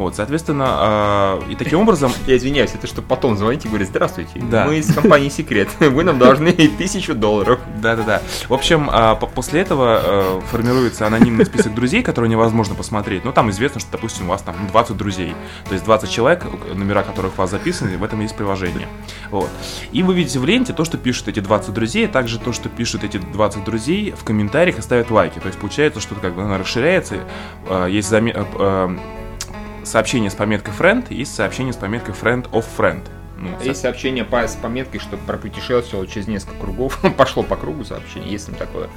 Вот, 0.00 0.16
соответственно, 0.16 1.40
э, 1.46 1.52
и 1.52 1.54
таким 1.56 1.80
образом, 1.80 2.10
Я 2.26 2.36
извиняюсь, 2.38 2.70
это 2.74 2.86
чтобы 2.86 3.06
потом 3.06 3.36
звонить 3.36 3.66
и 3.66 3.68
говорить, 3.68 3.88
здравствуйте, 3.88 4.40
Да. 4.50 4.64
мы 4.64 4.78
из 4.78 4.94
компании 4.94 5.28
Секрет, 5.28 5.68
вы 5.78 6.04
нам 6.04 6.18
должны 6.18 6.52
тысячу 6.78 7.14
долларов. 7.14 7.60
да-да-да. 7.82 8.22
В 8.48 8.54
общем, 8.54 8.88
э, 8.90 9.16
по- 9.16 9.26
после 9.26 9.60
этого 9.60 10.00
э, 10.02 10.40
формируется 10.50 11.06
анонимный 11.06 11.44
список 11.44 11.74
друзей, 11.74 12.02
которые 12.02 12.30
невозможно 12.30 12.74
посмотреть. 12.74 13.26
Ну, 13.26 13.32
там 13.32 13.50
известно, 13.50 13.78
что, 13.78 13.90
допустим, 13.92 14.24
у 14.24 14.28
вас 14.30 14.40
там 14.40 14.54
20 14.68 14.96
друзей. 14.96 15.34
То 15.68 15.74
есть 15.74 15.84
20 15.84 16.10
человек, 16.10 16.46
номера 16.74 17.02
которых 17.02 17.34
у 17.34 17.36
вас 17.36 17.50
записаны, 17.50 17.98
в 17.98 18.02
этом 18.04 18.20
есть 18.20 18.34
приложение. 18.34 18.88
Вот. 19.30 19.50
И 19.92 20.02
вы 20.02 20.14
видите 20.14 20.38
в 20.38 20.46
ленте 20.46 20.72
то, 20.72 20.84
что 20.86 20.96
пишут 20.96 21.28
эти 21.28 21.40
20 21.40 21.74
друзей, 21.74 22.06
а 22.06 22.08
также 22.08 22.38
то, 22.38 22.52
что 22.54 22.70
пишут 22.70 23.04
эти 23.04 23.18
20 23.18 23.64
друзей 23.64 24.14
в 24.18 24.24
комментариях 24.24 24.78
и 24.78 24.82
ставят 24.82 25.10
лайки. 25.10 25.38
То 25.40 25.48
есть 25.48 25.58
получается, 25.58 26.00
что 26.00 26.14
как 26.14 26.34
бы 26.34 26.42
она 26.42 26.56
расширяется, 26.56 27.16
э, 27.68 27.86
есть 27.90 28.10
заме- 28.10 28.32
э, 28.58 28.98
сообщение 29.90 30.30
с 30.30 30.34
пометкой 30.34 30.72
friend, 30.72 31.06
есть 31.10 31.34
сообщение 31.34 31.72
с 31.72 31.76
пометкой 31.76 32.14
friend 32.14 32.50
of 32.50 32.64
friend. 32.76 33.02
Ну, 33.36 33.48
Есть 33.62 33.80
сообщение 33.80 34.24
по, 34.24 34.46
с 34.46 34.54
пометкой, 34.54 35.00
что 35.00 35.16
пропутешествовал 35.16 36.04
через 36.06 36.28
несколько 36.28 36.58
кругов. 36.60 36.98
Пошло 37.16 37.42
по 37.42 37.56
кругу 37.56 37.84
сообщение, 37.84 38.30
есть 38.30 38.46
там 38.46 38.54
такое. 38.54 38.88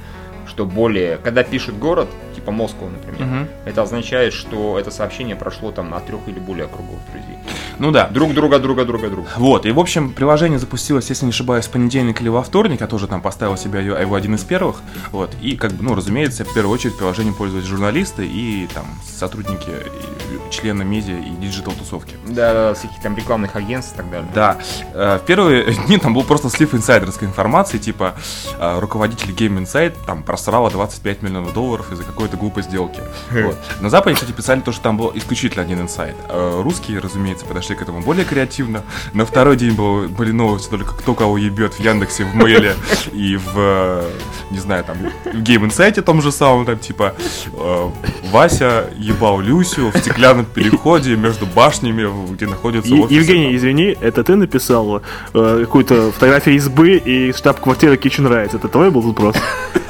Что 0.46 0.64
более... 0.66 1.16
Когда 1.18 1.42
пишет 1.42 1.78
город, 1.78 2.08
типа 2.34 2.50
Москва, 2.52 2.88
например, 2.88 3.22
Мгм. 3.26 3.48
это 3.64 3.82
означает, 3.82 4.32
что 4.32 4.78
это 4.78 4.90
сообщение 4.90 5.36
прошло 5.36 5.70
там 5.72 5.94
от 5.94 6.06
трех 6.06 6.20
или 6.26 6.38
более 6.38 6.66
кругов 6.66 6.98
друзей. 7.12 7.38
Ну 7.78 7.90
да. 7.90 8.08
Друг 8.08 8.34
друга, 8.34 8.58
друга, 8.58 8.84
друга, 8.84 9.08
друга. 9.10 9.28
Вот, 9.36 9.66
и 9.66 9.72
в 9.72 9.78
общем, 9.80 10.12
приложение 10.12 10.58
запустилось, 10.58 11.08
если 11.10 11.24
не 11.24 11.30
ошибаюсь, 11.30 11.66
в 11.66 11.70
понедельник 11.70 12.20
или 12.20 12.28
во 12.28 12.42
вторник, 12.42 12.80
я 12.80 12.86
тоже 12.86 13.06
там 13.08 13.20
поставил 13.20 13.56
себя 13.56 13.80
его 13.80 14.14
один 14.14 14.34
из 14.34 14.42
первых, 14.44 14.76
вот, 15.12 15.30
и 15.40 15.56
как 15.56 15.72
бы, 15.72 15.82
ну, 15.84 15.94
разумеется, 15.94 16.44
в 16.44 16.52
первую 16.54 16.72
очередь 16.74 16.96
приложением 16.96 17.34
пользуются 17.34 17.70
журналисты 17.70 18.26
и 18.26 18.68
там 18.72 18.84
сотрудники, 19.06 19.68
и 19.70 20.52
члены 20.52 20.84
медиа 20.84 21.18
и 21.18 21.30
digital 21.40 21.72
тусовки. 21.72 22.14
Да, 22.26 22.74
всяких 22.74 23.00
там 23.02 23.16
рекламных 23.16 23.56
агентств 23.56 23.94
и 23.94 23.96
так 23.96 24.10
далее. 24.10 24.28
Да, 24.34 24.58
э, 24.92 25.18
в 25.22 25.26
первые 25.26 25.72
дни 25.86 25.98
там 25.98 26.14
был 26.14 26.22
просто 26.24 26.50
слив 26.50 26.74
инсайдерской 26.74 27.26
информации, 27.28 27.78
типа 27.78 28.14
э, 28.58 28.78
руководитель 28.80 29.30
Game 29.30 29.62
Insight 29.62 29.94
там 30.06 30.22
просрала 30.34 30.68
25 30.68 31.22
миллионов 31.22 31.54
долларов 31.54 31.92
из-за 31.92 32.02
какой-то 32.02 32.36
глупой 32.36 32.64
сделки. 32.64 33.00
Вот. 33.30 33.56
На 33.80 33.88
Западе, 33.88 34.16
кстати, 34.16 34.32
писали 34.32 34.60
то, 34.60 34.72
что 34.72 34.82
там 34.82 34.96
был 34.96 35.12
исключительно 35.14 35.62
один 35.62 35.80
инсайт. 35.80 36.16
Э, 36.28 36.60
Русские, 36.60 36.98
разумеется, 36.98 37.46
подошли 37.46 37.76
к 37.76 37.82
этому 37.82 38.00
более 38.00 38.24
креативно. 38.24 38.82
На 39.12 39.26
второй 39.26 39.56
день 39.56 39.74
было, 39.74 40.08
были 40.08 40.32
новости 40.32 40.68
только 40.70 40.92
кто 40.96 41.14
кого 41.14 41.38
ебет 41.38 41.74
в 41.74 41.80
Яндексе, 41.80 42.24
в 42.24 42.34
Мейле 42.34 42.74
и 43.12 43.36
в, 43.36 43.52
э, 43.56 44.10
не 44.50 44.58
знаю, 44.58 44.82
там, 44.82 44.96
в 45.24 45.36
Game 45.36 45.68
Insight 45.68 46.02
том 46.02 46.20
же 46.20 46.32
самом, 46.32 46.66
там, 46.66 46.80
типа, 46.80 47.14
э, 47.52 47.90
Вася 48.32 48.90
ебал 48.96 49.38
Люсю 49.38 49.92
в 49.92 49.96
стеклянном 49.98 50.46
переходе 50.46 51.14
между 51.14 51.46
башнями, 51.46 52.08
где 52.32 52.46
находится 52.48 52.92
офис. 52.92 53.16
Евгений, 53.16 53.54
извини, 53.54 53.96
это 54.00 54.24
ты 54.24 54.34
написал 54.34 55.00
какую-то 55.32 56.10
фотографию 56.10 56.56
избы 56.56 56.96
и 56.96 57.32
штаб-квартиры 57.32 57.94
Kitchen 57.94 58.28
Rights. 58.28 58.56
Это 58.56 58.66
твой 58.66 58.90
был 58.90 59.02
вопрос? 59.02 59.36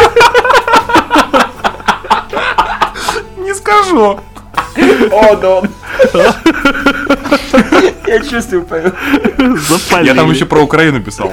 Не 3.36 3.53
скажу. 3.64 4.20
О, 5.10 5.36
да 5.36 5.50
он. 5.50 5.68
Я 8.06 8.20
чувствую, 8.20 8.62
Павел. 8.64 8.92
Запалили. 9.68 10.08
Я 10.08 10.14
там 10.14 10.30
еще 10.30 10.44
про 10.46 10.60
Украину 10.60 11.00
писал. 11.00 11.32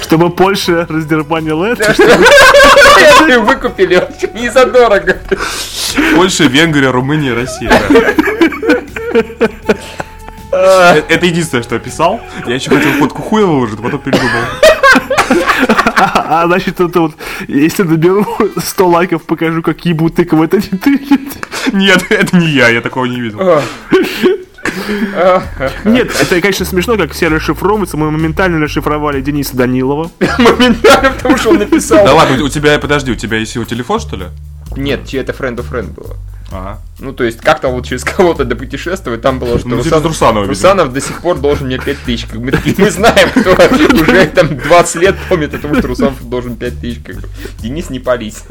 Чтобы 0.00 0.30
Польша 0.30 0.86
раздербанила 0.88 1.66
это? 1.66 1.94
Это 3.20 3.40
выкупили 3.40 3.96
очень 3.96 4.32
не 4.34 4.48
задорого. 4.48 5.18
Польша, 6.14 6.44
Венгрия, 6.44 6.90
Румыния, 6.90 7.34
Россия. 7.34 7.70
да. 10.50 10.96
Э, 10.96 11.02
Это 11.08 11.26
единственное, 11.26 11.62
что 11.62 11.74
я 11.76 11.80
писал. 11.80 12.20
Я 12.46 12.54
еще 12.54 12.70
хотел 12.70 12.92
фотку 12.92 13.22
хуя 13.22 13.46
выложить, 13.46 13.80
потом 13.80 14.00
передумал. 14.00 14.42
А, 15.96 16.42
а, 16.42 16.46
значит, 16.46 16.80
это 16.80 17.00
вот, 17.00 17.14
если 17.46 17.84
наберу 17.84 18.26
100 18.56 18.88
лайков, 18.88 19.22
покажу, 19.22 19.62
как 19.62 19.84
ебут 19.84 20.16
тыквы, 20.16 20.46
это 20.46 20.56
не 20.56 20.78
ты. 20.78 21.00
Нет, 21.72 22.04
это 22.10 22.36
не 22.36 22.48
я, 22.48 22.68
я 22.68 22.80
такого 22.80 23.04
не 23.04 23.20
видел. 23.20 23.62
Нет, 25.84 26.10
это, 26.20 26.40
конечно, 26.40 26.64
смешно, 26.64 26.96
как 26.96 27.12
все 27.12 27.28
расшифровываются. 27.28 27.96
Мы 27.96 28.10
моментально 28.10 28.58
расшифровали 28.60 29.20
Дениса 29.20 29.56
Данилова. 29.56 30.10
Моментально, 30.38 31.10
потому 31.10 31.36
что 31.36 31.50
он 31.50 31.58
написал. 31.58 32.04
Да 32.04 32.14
ладно, 32.14 32.42
у 32.42 32.48
тебя, 32.48 32.78
подожди, 32.78 33.12
у 33.12 33.16
тебя 33.16 33.38
есть 33.38 33.54
его 33.54 33.64
телефон, 33.64 34.00
что 34.00 34.16
ли? 34.16 34.26
Нет, 34.76 35.06
чьи 35.06 35.20
это 35.20 35.32
friend 35.32 35.56
of 35.56 35.70
friend 35.70 35.94
было. 35.94 36.16
Ага. 36.52 36.78
Ну, 36.98 37.12
то 37.12 37.24
есть, 37.24 37.40
как-то 37.40 37.68
вот 37.68 37.86
через 37.86 38.04
кого-то 38.04 38.44
допутешествовать, 38.44 39.22
там 39.22 39.38
было, 39.38 39.58
что 39.58 39.68
Ну, 39.68 39.78
через 39.78 39.92
Русан- 39.92 40.02
Русанова, 40.06 40.42
видимо. 40.44 40.48
Русанов 40.54 40.92
до 40.92 41.00
сих 41.00 41.20
пор 41.22 41.38
должен 41.38 41.66
мне 41.66 41.78
5 41.78 41.98
тысяч. 42.04 42.26
Как 42.26 42.38
мы, 42.38 42.52
мы 42.78 42.90
знаем, 42.90 43.30
кто 43.30 43.52
уже 43.52 44.26
там 44.26 44.56
20 44.58 44.96
лет 44.96 45.16
помнит 45.28 45.54
о 45.54 45.58
том, 45.58 45.74
что 45.76 45.88
Русанов 45.88 46.28
должен 46.28 46.56
5 46.56 46.78
тысяч. 46.80 47.00
Как 47.04 47.16
бы. 47.16 47.28
Денис 47.60 47.88
не 47.90 47.98
пались. 48.00 48.44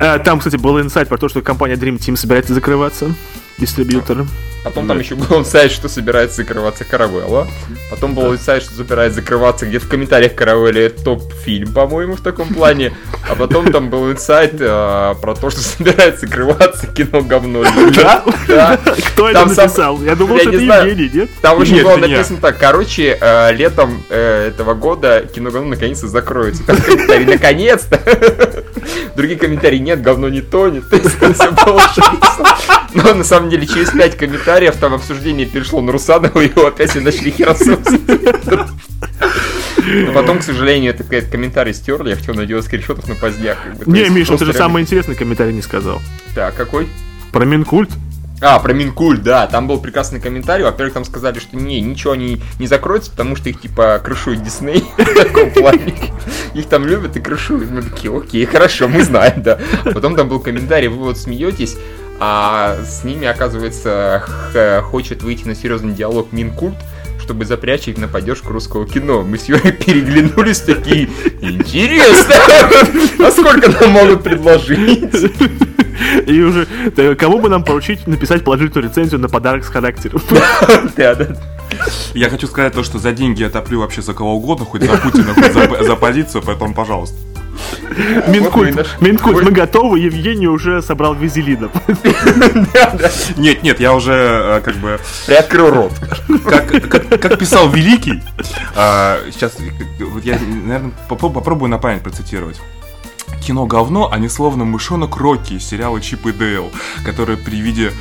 Э, 0.00 0.18
Там, 0.24 0.38
кстати, 0.38 0.56
был 0.56 0.80
инсайт 0.80 1.08
про 1.08 1.18
то, 1.18 1.28
что 1.28 1.42
компания 1.42 1.74
Dream 1.74 1.98
Team 1.98 2.16
собирается 2.16 2.54
закрываться. 2.54 3.12
Дистрибьютор. 3.58 4.26
Потом 4.68 4.86
там 4.86 4.98
еще 4.98 5.14
был 5.14 5.44
сайт, 5.46 5.72
что 5.72 5.88
собирается 5.88 6.36
закрываться 6.36 6.84
Каравелла. 6.84 7.48
Потом 7.90 8.14
был 8.14 8.36
сайт, 8.36 8.62
что 8.62 8.74
собирается 8.74 9.20
закрываться 9.20 9.64
где-то 9.64 9.86
в 9.86 9.88
комментариях 9.88 10.34
Каравелле 10.34 10.90
топ-фильм, 10.90 11.72
по-моему, 11.72 12.16
в 12.16 12.20
таком 12.20 12.52
плане. 12.52 12.92
А 13.28 13.34
потом 13.34 13.72
там 13.72 13.88
был 13.88 14.10
инсайт 14.12 14.54
э, 14.60 15.14
про 15.22 15.34
то, 15.34 15.48
что 15.48 15.60
собирается 15.60 16.26
закрываться 16.26 16.86
кино 16.86 17.22
говно. 17.22 17.64
Да? 17.96 18.24
Да. 18.46 18.78
Кто 19.14 19.30
это 19.30 19.38
Там 19.40 19.48
сам- 19.54 19.64
написал? 19.66 20.02
Я 20.02 20.14
думал, 20.14 20.36
Я 20.36 20.42
что 20.42 20.50
не 20.50 20.56
это 20.56 20.64
знаю. 20.66 20.88
Евгений, 20.90 21.10
нет? 21.14 21.30
Там 21.40 21.58
очень 21.58 21.74
Нет, 21.76 21.84
было 21.84 21.92
это 21.98 22.08
написано 22.08 22.38
так. 22.40 22.58
Короче, 22.58 23.16
э, 23.18 23.52
летом 23.54 24.02
э, 24.10 24.48
этого 24.48 24.74
года 24.74 25.24
кино 25.34 25.50
говно 25.50 25.70
наконец-то 25.70 26.08
закроется. 26.08 26.62
Там 26.64 26.76
комментарий, 26.76 27.24
наконец-то. 27.24 27.98
Другие 29.16 29.38
комментарии, 29.38 29.78
нет, 29.78 30.02
говно 30.02 30.28
не 30.28 30.42
тонет. 30.42 30.84
Но 32.94 33.14
на 33.14 33.24
самом 33.24 33.50
деле 33.50 33.66
через 33.66 33.90
пять 33.90 34.16
комментариев 34.16 34.57
там 34.80 34.94
обсуждение 34.94 35.46
перешло 35.46 35.80
на 35.80 35.92
Русанова, 35.92 36.40
и 36.40 36.48
его 36.48 36.66
опять 36.66 36.90
все 36.90 37.00
начали 37.00 37.30
херососить. 37.30 38.00
Но 39.86 40.12
потом, 40.12 40.40
к 40.40 40.42
сожалению, 40.42 40.92
это 40.92 41.04
этот 41.14 41.30
комментарий 41.30 41.72
стерли, 41.72 42.10
я 42.10 42.16
хотел 42.16 42.34
наделать 42.34 42.64
скриншотов 42.64 43.08
на 43.08 43.14
поздняк. 43.14 43.56
как 43.62 43.86
бы. 43.86 43.92
Не, 43.92 44.08
Миша, 44.10 44.36
ты 44.36 44.44
же 44.44 44.52
самый 44.52 44.82
интересный 44.82 45.14
комментарий 45.14 45.52
не 45.52 45.62
сказал. 45.62 46.00
Так, 46.34 46.54
какой? 46.54 46.88
Про 47.32 47.44
Минкульт. 47.44 47.90
А, 48.40 48.60
про 48.60 48.72
Минкуль, 48.72 49.18
да, 49.18 49.48
там 49.48 49.66
был 49.66 49.80
прекрасный 49.80 50.20
комментарий. 50.20 50.64
Во-первых, 50.64 50.94
там 50.94 51.04
сказали, 51.04 51.40
что 51.40 51.56
не, 51.56 51.80
ничего 51.80 52.12
они 52.12 52.40
не 52.60 52.68
закроются, 52.68 53.10
потому 53.10 53.34
что 53.34 53.48
их 53.48 53.60
типа 53.60 54.00
крышует 54.02 54.42
Дисней 54.42 54.84
в 54.96 55.14
таком 55.14 55.50
плане. 55.50 55.94
Их 56.54 56.66
там 56.66 56.86
любят 56.86 57.16
и 57.16 57.20
крышуют. 57.20 57.70
Мы 57.70 57.82
такие, 57.82 58.16
окей, 58.16 58.44
хорошо, 58.46 58.86
мы 58.86 59.02
знаем, 59.02 59.42
да. 59.42 59.58
Потом 59.84 60.14
там 60.14 60.28
был 60.28 60.38
комментарий, 60.38 60.86
вы 60.86 60.98
вот 60.98 61.18
смеетесь, 61.18 61.76
а 62.20 62.76
с 62.84 63.04
ними, 63.04 63.26
оказывается, 63.26 64.24
хочет 64.84 65.22
выйти 65.22 65.46
на 65.46 65.54
серьезный 65.54 65.94
диалог 65.94 66.32
Минкульт, 66.32 66.76
чтобы 67.20 67.44
запрячь 67.44 67.88
их 67.88 67.98
на 67.98 68.08
поддержку 68.08 68.52
русского 68.52 68.86
кино. 68.86 69.22
Мы 69.22 69.38
с 69.38 69.44
Юрой 69.44 69.72
переглянулись 69.86 70.60
такие, 70.60 71.10
интересно, 71.40 72.34
а 73.26 73.30
сколько 73.30 73.70
нам 73.70 73.90
могут 73.90 74.22
предложить? 74.22 75.14
И 76.26 76.40
уже 76.40 76.66
кому 77.16 77.38
бы 77.38 77.48
нам 77.48 77.64
поручить 77.64 78.06
написать 78.06 78.44
положительную 78.44 78.88
рецензию 78.88 79.20
на 79.20 79.28
подарок 79.28 79.64
с 79.64 79.68
характером? 79.68 80.20
Да, 80.96 81.14
да. 81.14 81.36
Я 82.14 82.30
хочу 82.30 82.46
сказать 82.46 82.72
то, 82.72 82.82
что 82.82 82.98
за 82.98 83.12
деньги 83.12 83.42
я 83.42 83.50
топлю 83.50 83.80
вообще 83.80 84.00
за 84.00 84.14
кого 84.14 84.34
угодно, 84.36 84.64
хоть 84.64 84.82
за 84.82 84.96
Путина, 84.96 85.34
хоть 85.34 85.52
за, 85.52 85.84
за 85.84 85.96
позицию, 85.96 86.42
поэтому, 86.44 86.74
пожалуйста. 86.74 87.16
Минкульт. 88.28 88.86
Минкульт, 89.00 89.42
мы 89.44 89.50
готовы, 89.50 89.98
Евгений 89.98 90.46
уже 90.48 90.82
собрал 90.82 91.14
визелинов. 91.14 91.70
Нет, 93.36 93.62
нет, 93.62 93.80
я 93.80 93.94
уже 93.94 94.12
э, 94.12 94.60
как 94.64 94.76
бы 94.76 94.98
Приоткрыл 95.26 95.70
рот. 95.70 95.92
как, 96.44 97.38
писал 97.38 97.68
Великий, 97.70 98.22
а, 98.76 99.18
сейчас 99.30 99.56
э, 99.60 100.04
вот 100.04 100.24
я, 100.24 100.38
наверное, 100.38 100.92
попро- 101.08 101.32
попробую 101.32 101.70
на 101.70 101.78
память 101.78 102.02
процитировать. 102.02 102.60
Кино 103.46 103.66
говно, 103.66 104.10
а 104.12 104.18
не 104.18 104.28
словно 104.28 104.64
мышонок 104.64 105.16
Рокки 105.16 105.54
из 105.54 105.64
сериала 105.66 106.00
Чип 106.00 106.26
и 106.26 106.32
Дейл, 106.32 106.70
который 107.04 107.36
при 107.36 107.60
виде 107.60 107.92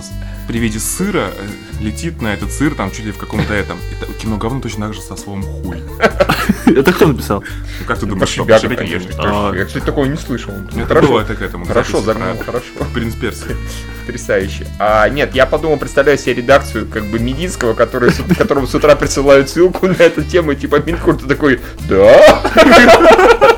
с- 0.00 0.12
при 0.48 0.58
виде 0.58 0.78
сыра 0.78 1.30
э, 1.36 1.48
летит 1.80 2.22
на 2.22 2.34
этот 2.34 2.52
сыр, 2.52 2.74
там 2.74 2.90
чуть 2.90 3.04
ли 3.06 3.12
в 3.12 3.18
каком-то 3.18 3.52
этом. 3.54 3.78
Это 4.00 4.12
кино 4.14 4.36
говно 4.36 4.60
точно 4.60 4.86
так 4.86 4.94
же 4.94 5.00
со 5.00 5.16
словом 5.16 5.42
хуй. 5.42 5.82
Это 6.66 6.92
кто 6.92 7.06
написал? 7.06 7.40
Ну 7.42 7.86
как 7.86 7.98
ты 7.98 8.06
думаешь, 8.06 8.28
что? 8.30 8.44
Конечно. 8.44 9.52
Я, 9.54 9.64
кстати, 9.64 9.84
такого 9.84 10.04
не 10.06 10.16
слышал. 10.16 10.52
Ну, 10.72 10.78
это 10.80 10.86
Хорошо. 10.88 11.08
было 11.08 11.20
это 11.20 11.34
к 11.34 11.42
этому. 11.42 11.64
Хорошо, 11.66 12.00
загнал, 12.00 12.36
хорошо. 12.44 12.66
Принц 12.92 13.14
Персии. 13.14 13.56
Потрясающе. 14.06 14.66
А, 14.78 15.08
нет, 15.08 15.34
я 15.34 15.46
подумал, 15.46 15.78
представляю 15.78 16.18
себе 16.18 16.34
редакцию 16.34 16.86
как 16.86 17.04
бы 17.06 17.18
Мединского, 17.18 17.72
который, 17.74 18.10
с- 18.10 18.22
которому 18.36 18.66
с 18.66 18.74
утра 18.74 18.94
присылают 18.96 19.48
ссылку 19.48 19.86
на 19.86 19.92
эту 19.94 20.22
тему, 20.22 20.52
и 20.52 20.56
типа 20.56 20.80
Минкурт 20.84 21.22
ты 21.22 21.26
такой, 21.26 21.60
да? 21.88 22.40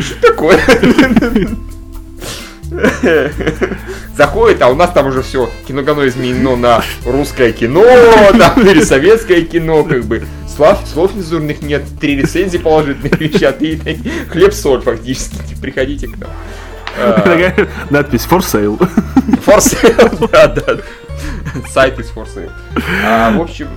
Что 0.00 0.20
такое? 0.28 0.60
Заходит, 4.16 4.62
а 4.62 4.68
у 4.68 4.74
нас 4.74 4.90
там 4.90 5.06
уже 5.06 5.22
все 5.22 5.50
кино 5.66 5.82
говно 5.82 6.06
изменено 6.06 6.56
на 6.56 6.82
русское 7.04 7.52
кино, 7.52 7.84
там 8.38 8.66
или 8.66 8.82
советское 8.82 9.42
кино, 9.42 9.84
как 9.84 10.04
бы 10.04 10.24
слов, 10.54 10.78
слов 10.92 11.14
нецензурных 11.14 11.62
нет, 11.62 11.82
три 12.00 12.16
рецензии 12.16 12.58
положительных 12.58 13.18
вещат, 13.20 13.62
и 13.62 13.80
хлеб-соль 14.30 14.82
фактически, 14.82 15.56
приходите 15.60 16.08
к 16.08 16.18
нам. 16.18 16.30
А, 16.98 17.68
Надпись 17.88 18.26
for 18.30 18.40
sale. 18.40 18.78
For 19.46 19.58
sale, 19.58 20.28
да, 20.30 20.48
да. 20.48 20.78
Сайт 21.70 21.98
из 21.98 22.10
sale. 22.10 22.50
А, 23.04 23.36
в 23.36 23.40
общем, 23.40 23.68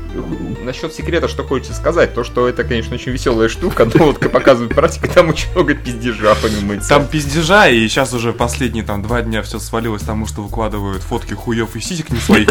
насчет 0.63 0.93
секрета, 0.93 1.27
что 1.27 1.43
хочется 1.43 1.73
сказать, 1.73 2.13
то, 2.13 2.23
что 2.23 2.47
это, 2.47 2.63
конечно, 2.63 2.95
очень 2.95 3.11
веселая 3.11 3.49
штука, 3.49 3.85
но 3.93 4.05
вот, 4.05 4.17
как 4.19 4.31
показывает 4.31 4.73
практика, 4.75 5.07
там 5.07 5.29
очень 5.29 5.51
много 5.51 5.73
пиздежа, 5.73 6.31
этого. 6.31 6.87
Там 6.87 7.07
пиздежа, 7.07 7.67
и 7.67 7.87
сейчас 7.87 8.13
уже 8.13 8.33
последние 8.33 8.83
там 8.83 9.01
два 9.01 9.21
дня 9.21 9.41
все 9.41 9.59
свалилось 9.59 10.03
тому, 10.03 10.25
что 10.27 10.41
выкладывают 10.41 11.03
фотки 11.03 11.33
хуев 11.33 11.75
и 11.75 11.79
сисек 11.79 12.09
не 12.09 12.19
своих. 12.19 12.49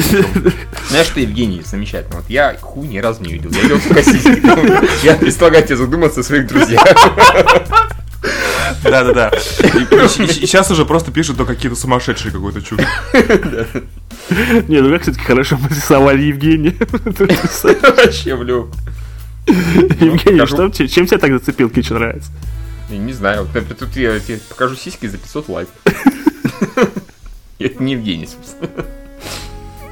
Знаешь 0.89 1.07
что, 1.07 1.21
Евгений, 1.21 1.63
замечательно. 1.65 2.17
Вот 2.17 2.29
я 2.29 2.57
хуй 2.61 2.87
ни 2.87 2.99
разу 2.99 3.23
не 3.23 3.33
видел. 3.33 3.51
Я 3.51 3.63
видел 3.63 3.81
только 3.81 4.03
сиськи. 4.03 4.43
Я 5.05 5.17
предлагаю 5.53 5.65
тебе 5.65 5.77
задуматься 5.77 6.21
о 6.21 6.23
своих 6.23 6.47
друзьях. 6.47 6.83
Да-да-да. 8.83 9.29
И 9.63 10.27
сейчас 10.27 10.71
уже 10.71 10.85
просто 10.85 11.11
пишут 11.11 11.37
то 11.37 11.45
какие-то 11.45 11.77
сумасшедшие 11.77 12.33
какой-то 12.33 12.63
чушь. 12.63 12.81
Не, 14.69 14.81
ну 14.81 14.91
как 14.91 15.03
все-таки 15.03 15.25
хорошо 15.25 15.59
мы 15.61 15.69
рисовали 15.69 16.23
Евгения. 16.23 16.75
Вообще, 17.83 18.37
блю. 18.37 18.71
Евгений, 19.47 20.41
покажу. 20.41 20.73
что, 20.73 20.89
чем 20.89 21.07
тебя 21.07 21.19
так 21.19 21.33
зацепил, 21.33 21.69
Кич 21.69 21.91
нравится? 21.91 22.31
Я 22.91 22.99
не 22.99 23.13
знаю. 23.13 23.43
Вот, 23.43 23.55
например, 23.55 23.77
Тут 23.77 23.97
я 23.97 24.19
тебе 24.21 24.39
покажу 24.49 24.77
сиськи 24.77 25.07
за 25.07 25.19
500 25.19 25.49
лайков. 25.49 25.75
Это 27.59 27.83
не 27.83 27.93
Евгений, 27.93 28.27
собственно. 28.27 28.71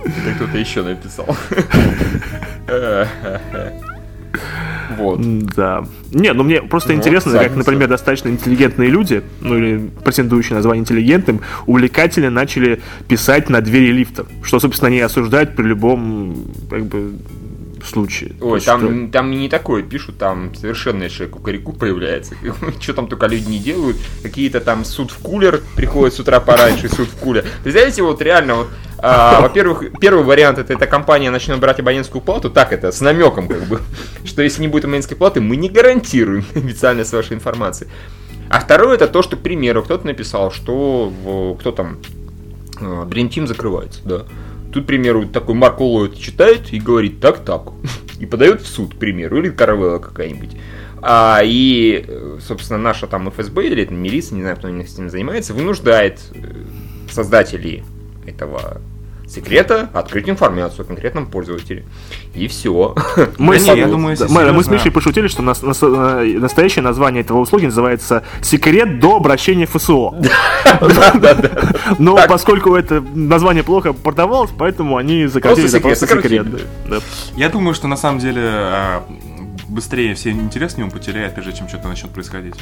Это 0.05 0.35
кто-то 0.37 0.59
еще 0.59 0.83
написал. 0.83 1.37
Вот. 4.97 5.21
Да. 5.55 5.85
Не, 6.11 6.33
ну 6.33 6.43
мне 6.43 6.63
просто 6.63 6.93
Ну, 6.93 6.99
интересно, 6.99 7.33
как, 7.33 7.55
например, 7.55 7.89
достаточно 7.89 8.29
интеллигентные 8.29 8.91
люди, 8.91 9.23
ну 9.41 9.57
или 9.57 9.91
претендующие 10.05 10.57
на 10.57 10.63
звание 10.63 10.81
интеллигентным, 10.83 11.41
увлекательно 11.67 12.31
начали 12.31 12.81
писать 13.09 13.49
на 13.49 13.61
двери 13.61 13.93
лифта, 13.93 14.27
что, 14.43 14.59
собственно, 14.59 14.89
они 14.89 15.01
осуждают 15.01 15.55
при 15.55 15.65
любом, 15.65 16.45
как 16.69 16.87
бы, 16.87 17.13
случае. 17.85 18.33
Ой, 18.41 18.61
что- 18.61 18.73
там, 18.73 19.11
там 19.11 19.31
не 19.31 19.49
такое 19.49 19.83
пишут, 19.83 20.19
там 20.19 20.55
совершеннейшая 20.55 21.29
кукареку 21.29 21.73
появляется. 21.73 22.35
Что 22.81 22.95
там 22.95 23.07
только 23.09 23.27
люди 23.27 23.49
не 23.49 23.59
делают. 23.59 23.97
Какие-то 24.23 24.61
там 24.61 24.85
суд 24.85 25.11
в 25.11 25.19
кулер, 25.19 25.63
приходят 25.77 26.15
с 26.15 26.21
утра 26.21 26.41
пораньше, 26.41 26.89
суд 26.89 27.09
в 27.09 27.17
кулер. 27.17 27.45
Представляете, 27.63 28.03
вот 28.03 28.21
реально, 28.23 28.55
вот, 28.55 28.69
а, 29.03 29.41
во-первых, 29.41 29.85
первый 30.01 30.25
вариант 30.25 30.59
это 30.59 30.73
эта 30.73 30.87
компания 30.87 31.31
начнет 31.31 31.59
брать 31.59 31.81
абонентскую 31.81 32.21
плату, 32.21 32.51
так 32.51 32.73
это, 32.73 32.93
с 32.93 33.01
намеком, 33.01 33.49
как 33.49 33.63
бы, 33.65 33.81
что 34.25 34.43
если 34.43 34.63
не 34.63 34.69
будет 34.69 34.85
абонентской 34.85 35.17
платы, 35.17 35.41
мы 35.41 35.57
не 35.57 35.69
гарантируем 35.69 36.45
официальность 36.55 37.13
вашей 37.13 37.35
информации. 37.35 37.89
А 38.49 38.61
второе 38.61 38.97
это 38.97 39.07
то, 39.07 39.23
что, 39.23 39.37
к 39.37 39.41
примеру, 39.41 39.83
кто-то 39.83 40.07
написал, 40.07 40.51
что 40.51 41.09
в- 41.09 41.57
кто 41.59 41.73
там 41.73 41.99
а, 42.81 43.07
Dream 43.07 43.29
Team 43.31 43.47
закрывается, 43.47 44.01
да. 44.05 44.25
Тут, 44.73 44.85
к 44.85 44.87
примеру, 44.87 45.27
такой 45.27 45.55
Марк 45.55 45.81
Ллойд 45.81 46.19
читает 46.19 46.73
и 46.73 46.79
говорит 46.79 47.21
так-так. 47.21 47.73
И 48.21 48.27
подает 48.27 48.61
в 48.61 48.67
суд, 48.67 48.95
к 48.95 48.99
примеру, 48.99 49.39
или 49.39 49.49
Каравелла 49.49 49.99
какая-нибудь. 49.99 50.51
А, 51.01 51.41
и, 51.43 52.05
собственно, 52.47 52.79
наша 52.79 53.07
там 53.07 53.31
ФСБ 53.31 53.67
или 53.67 53.83
это 53.83 53.95
милиция, 53.95 54.37
не 54.37 54.43
знаю, 54.43 54.59
кто 54.59 54.69
с 54.69 54.93
этим 54.93 55.09
занимается, 55.09 55.55
вынуждает 55.55 56.21
э, 56.35 56.43
создателей 57.11 57.83
этого 58.27 58.81
секрета 59.27 59.89
открыть 59.93 60.29
информацию 60.29 60.83
о 60.83 60.85
конкретном 60.85 61.27
пользователе. 61.27 61.85
И 62.35 62.49
все. 62.49 62.97
Мы, 63.39 63.55
Да 63.55 63.61
с- 63.61 63.65
не, 63.65 63.77
я 63.79 63.87
думаю, 63.87 64.17
да, 64.17 64.27
мы, 64.29 64.53
мы 64.53 64.65
с 64.65 64.69
Мишей 64.69 64.91
пошутили, 64.91 65.29
что 65.29 65.43
нас- 65.43 65.63
нас- 65.63 65.79
э, 65.83 66.37
настоящее 66.41 66.83
название 66.83 67.23
этого 67.23 67.39
услуги 67.39 67.67
называется 67.67 68.25
«Секрет 68.43 68.99
до 68.99 69.17
обращения 69.17 69.67
в 69.67 69.71
ФСО». 69.71 70.15
Но 71.99 72.19
поскольку 72.29 72.75
это 72.75 73.01
название 73.01 73.63
плохо 73.63 73.93
продавалось, 73.93 74.51
поэтому 74.57 74.97
они 74.97 75.27
закатили 75.27 75.69
Просто 75.79 76.07
секрет. 76.09 76.47
Я 77.37 77.49
думаю, 77.49 77.75
что 77.75 77.87
на 77.89 77.97
самом 77.97 78.19
деле 78.19 78.43
а, 78.45 79.03
быстрее 79.69 80.15
все 80.15 80.31
интерес 80.31 80.75
к 80.75 80.79
нему 80.79 80.91
потеряет, 80.91 81.35
прежде 81.35 81.53
чем 81.53 81.69
что-то 81.69 81.89
начнет 81.89 82.11
происходить. 82.11 82.55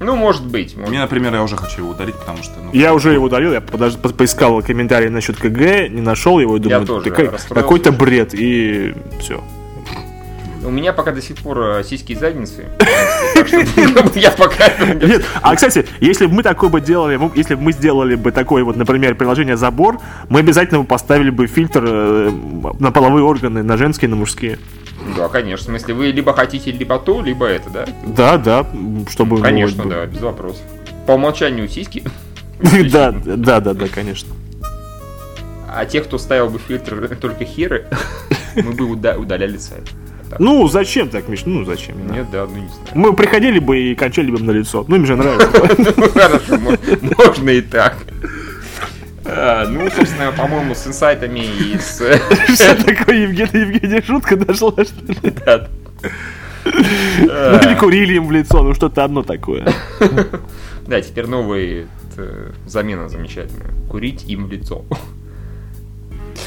Ну, 0.00 0.16
может 0.16 0.46
быть. 0.46 0.76
может 0.76 0.90
Мне, 0.90 1.00
например, 1.00 1.34
я 1.34 1.42
уже 1.42 1.56
хочу 1.56 1.80
его 1.82 1.90
удалить, 1.90 2.14
потому 2.16 2.42
что... 2.42 2.54
Ну, 2.62 2.70
Я 2.72 2.94
уже 2.94 3.12
его 3.12 3.26
удалил, 3.26 3.52
я 3.52 3.58
подож- 3.60 3.98
по- 4.00 4.10
поискал 4.10 4.62
комментарии 4.62 5.08
насчет 5.08 5.36
КГ, 5.36 5.88
не 5.88 6.00
нашел 6.00 6.38
его 6.38 6.56
и 6.56 6.60
думаю, 6.60 6.86
тоже 6.86 7.10
«Какой- 7.10 7.28
расстроился. 7.30 7.54
какой-то 7.54 7.92
бред, 7.92 8.34
и 8.34 8.94
все. 9.20 9.42
У 10.64 10.70
меня 10.70 10.92
пока 10.92 11.12
до 11.12 11.22
сих 11.22 11.36
пор 11.36 11.60
э, 11.60 11.84
сиськи 11.84 12.12
и 12.12 12.14
задницы. 12.14 12.66
Так 13.34 13.46
что 13.46 13.58
Я 14.18 14.30
пока... 14.32 14.68
Нет, 14.94 15.24
а 15.42 15.54
кстати, 15.54 15.86
если 16.00 16.26
бы 16.26 16.34
мы 16.34 16.42
такое 16.42 16.68
бы 16.70 16.80
делали, 16.80 17.18
если 17.36 17.54
бы 17.54 17.62
мы 17.62 17.72
сделали 17.72 18.14
бы 18.16 18.32
такое 18.32 18.64
вот, 18.64 18.76
например, 18.76 19.14
приложение 19.14 19.56
забор, 19.56 19.98
мы 20.28 20.40
обязательно 20.40 20.80
бы 20.80 20.86
поставили 20.86 21.30
бы 21.30 21.46
фильтр 21.46 21.84
э, 21.86 22.30
на 22.80 22.90
половые 22.90 23.24
органы, 23.24 23.62
на 23.62 23.76
женские, 23.76 24.08
на 24.10 24.16
мужские. 24.16 24.58
Да, 25.16 25.28
конечно. 25.28 25.64
В 25.74 25.78
смысле, 25.78 25.94
вы 25.94 26.06
либо 26.12 26.32
хотите 26.32 26.70
либо 26.70 26.98
то, 26.98 27.20
либо 27.22 27.46
это, 27.46 27.70
да? 27.70 27.86
Да, 28.06 28.36
да, 28.38 28.66
чтобы... 29.10 29.40
Конечно, 29.40 29.84
да, 29.84 30.06
без 30.06 30.20
вопросов. 30.20 30.62
По 31.06 31.12
умолчанию 31.12 31.68
сиськи. 31.68 32.02
Да, 32.90 33.12
да, 33.12 33.60
да, 33.60 33.72
да, 33.72 33.86
конечно. 33.88 34.34
А 35.70 35.84
тех, 35.86 36.04
кто 36.04 36.18
ставил 36.18 36.48
бы 36.48 36.58
фильтр 36.58 37.14
только 37.20 37.44
херы, 37.44 37.86
мы 38.56 38.72
бы 38.72 38.84
уда- 38.86 39.16
удаляли 39.16 39.58
сайт. 39.58 39.84
Ну, 40.38 40.66
зачем 40.68 41.08
так, 41.08 41.28
Миш? 41.28 41.42
Ну, 41.46 41.64
зачем? 41.64 41.94
да. 42.08 42.14
Нет, 42.16 42.26
да, 42.30 42.46
ну 42.46 42.54
не 42.56 42.68
знаю. 42.68 42.88
Мы 42.94 43.12
приходили 43.14 43.58
бы 43.60 43.78
и 43.78 43.94
кончали 43.94 44.30
бы 44.30 44.38
на 44.40 44.50
лицо. 44.50 44.84
Ну, 44.88 44.96
им 44.96 45.06
же 45.06 45.16
нравится. 45.16 45.48
Ну, 45.96 46.08
Хорошо, 46.10 46.58
мо- 46.58 46.76
можно 47.16 47.50
и 47.50 47.60
так. 47.60 47.96
А, 49.28 49.66
Ну, 49.66 49.90
собственно, 49.90 50.32
по-моему, 50.32 50.74
с 50.74 50.86
инсайтами 50.86 51.40
и 51.40 51.78
с... 51.78 51.98
Что 52.54 52.84
такое, 52.84 53.22
Евгений, 53.22 53.60
Евгений, 53.60 54.02
шутка 54.02 54.36
дошла, 54.36 54.72
что 54.72 55.12
ли? 55.12 55.30
Да. 55.44 55.68
Ну, 56.64 57.60
или 57.60 57.74
курили 57.78 58.14
им 58.14 58.26
в 58.26 58.32
лицо, 58.32 58.62
ну, 58.62 58.74
что-то 58.74 59.04
одно 59.04 59.22
такое. 59.22 59.72
Да, 60.86 61.00
теперь 61.00 61.26
новая 61.26 61.86
э, 62.16 62.50
замена 62.66 63.08
замечательная. 63.08 63.70
Курить 63.90 64.24
им 64.28 64.46
в 64.46 64.52
лицо. 64.52 64.84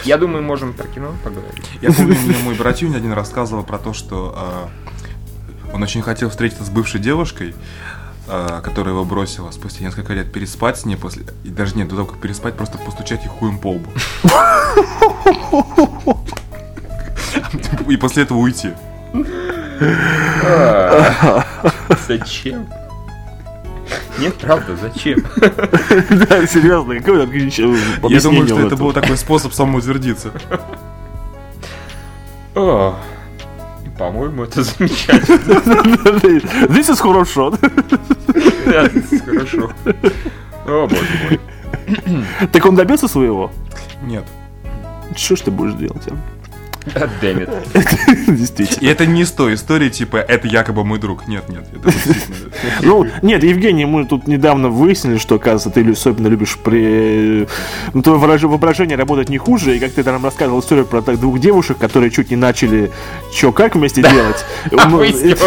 Я 0.03 0.17
думаю, 0.17 0.43
можем 0.43 0.73
про 0.73 0.87
кино 0.87 1.13
поговорить. 1.23 1.69
Я 1.81 1.91
помню, 1.91 2.15
мне 2.25 2.35
мой 2.43 2.55
братюня 2.55 2.97
один 2.97 3.13
рассказывал 3.13 3.63
про 3.63 3.77
то, 3.77 3.93
что 3.93 4.33
а, 4.35 4.69
он 5.73 5.83
очень 5.83 6.01
хотел 6.01 6.29
встретиться 6.29 6.63
с 6.63 6.69
бывшей 6.69 6.99
девушкой, 6.99 7.53
которая 8.63 8.93
его 8.93 9.03
бросила 9.03 9.51
спустя 9.51 9.83
несколько 9.83 10.13
лет, 10.13 10.31
переспать 10.31 10.79
с 10.79 10.85
ней 10.85 10.95
после... 10.95 11.23
И 11.43 11.49
даже 11.49 11.75
нет, 11.75 11.89
до 11.89 11.97
того, 11.97 12.07
как 12.07 12.21
переспать, 12.21 12.55
просто 12.55 12.77
постучать 12.77 13.23
ей 13.23 13.29
хуем 13.29 13.57
по 13.59 13.73
лбу. 13.73 13.89
И 17.89 17.97
после 17.97 18.23
этого 18.23 18.37
уйти. 18.37 18.71
Зачем? 22.07 22.67
Нет, 24.17 24.37
правда, 24.37 24.77
зачем? 24.77 25.25
Да, 26.09 26.47
серьезно, 26.47 26.95
какое 26.99 27.25
Я 27.25 28.21
думаю, 28.21 28.47
что 28.47 28.59
это 28.67 28.77
был 28.77 28.93
такой 28.93 29.17
способ 29.17 29.51
самоутвердиться. 29.53 30.31
По-моему, 34.01 34.45
это 34.45 34.63
замечательно. 34.63 35.37
This 36.69 36.89
is 36.89 36.99
хорошо. 36.99 37.51
Да, 38.65 38.89
Хорошо. 39.25 39.71
О, 40.65 40.87
боже 40.87 41.05
мой. 41.29 41.39
Так 42.51 42.65
он 42.65 42.75
добился 42.75 43.07
своего? 43.07 43.51
Нет. 44.01 44.25
Что 45.15 45.35
ж 45.35 45.41
ты 45.41 45.51
будешь 45.51 45.75
делать? 45.75 46.01
а? 46.07 46.15
Goddammit. 46.85 47.49
Действительно. 48.27 48.85
И 48.85 48.91
это 48.91 49.05
не 49.05 49.21
из 49.21 49.31
той 49.31 49.55
истории, 49.55 49.89
типа, 49.89 50.17
это 50.17 50.47
якобы 50.47 50.83
мой 50.83 50.99
друг. 50.99 51.27
Нет, 51.27 51.47
нет, 51.49 51.65
это 51.73 51.91
действительно... 51.91 52.51
Ну, 52.81 53.07
нет, 53.21 53.43
Евгений, 53.43 53.85
мы 53.85 54.05
тут 54.05 54.27
недавно 54.27 54.69
выяснили, 54.69 55.17
что, 55.17 55.35
оказывается, 55.35 55.69
ты 55.69 55.89
особенно 55.91 56.27
любишь 56.27 56.57
при... 56.57 57.47
Ну, 57.93 58.01
твое 58.01 58.47
воображение 58.47 58.97
работает 58.97 59.29
не 59.29 59.37
хуже, 59.37 59.77
и 59.77 59.79
как 59.79 59.91
ты 59.91 60.03
там 60.03 60.23
рассказывал 60.23 60.59
историю 60.59 60.85
про 60.85 61.01
так, 61.01 61.19
двух 61.19 61.39
девушек, 61.39 61.77
которые 61.77 62.11
чуть 62.11 62.31
не 62.31 62.35
начали 62.35 62.91
чё 63.33 63.51
как 63.51 63.75
вместе 63.75 64.01
делать. 64.01 64.45
Ну, 64.91 64.97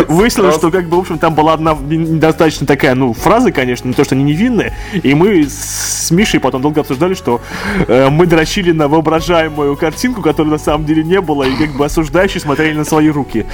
Выяснилось 0.09 0.55
что, 0.55 0.71
как 0.71 0.89
бы, 0.89 0.97
в 0.97 1.01
общем, 1.01 1.19
там 1.19 1.35
была 1.35 1.55
одна 1.55 1.75
не- 1.75 1.97
недостаточно 1.97 2.67
такая, 2.67 2.95
ну, 2.95 3.13
фраза, 3.13 3.53
конечно, 3.53 3.89
не 3.89 3.95
то, 3.95 4.05
что 4.05 4.15
они 4.15 4.25
невинные, 4.25 4.75
и 4.93 5.15
мы 5.15 5.45
с 5.45 6.11
Мишей 6.11 6.41
потом 6.41 6.63
долго 6.63 6.81
обсуждали, 6.81 7.15
что 7.15 7.41
э, 7.89 8.09
мы 8.11 8.27
дрочили 8.27 8.73
на 8.73 8.89
воображаемую 8.89 9.77
картинку, 9.77 10.23
которой 10.23 10.49
на 10.49 10.59
самом 10.59 10.87
деле 10.87 11.03
не 11.03 11.21
было, 11.25 11.43
и 11.45 11.57
как 11.57 11.71
бы 11.77 11.85
осуждающие 11.87 12.41
смотрели 12.41 12.77
на 12.77 12.85
свои 12.85 13.09
руки. 13.11 13.47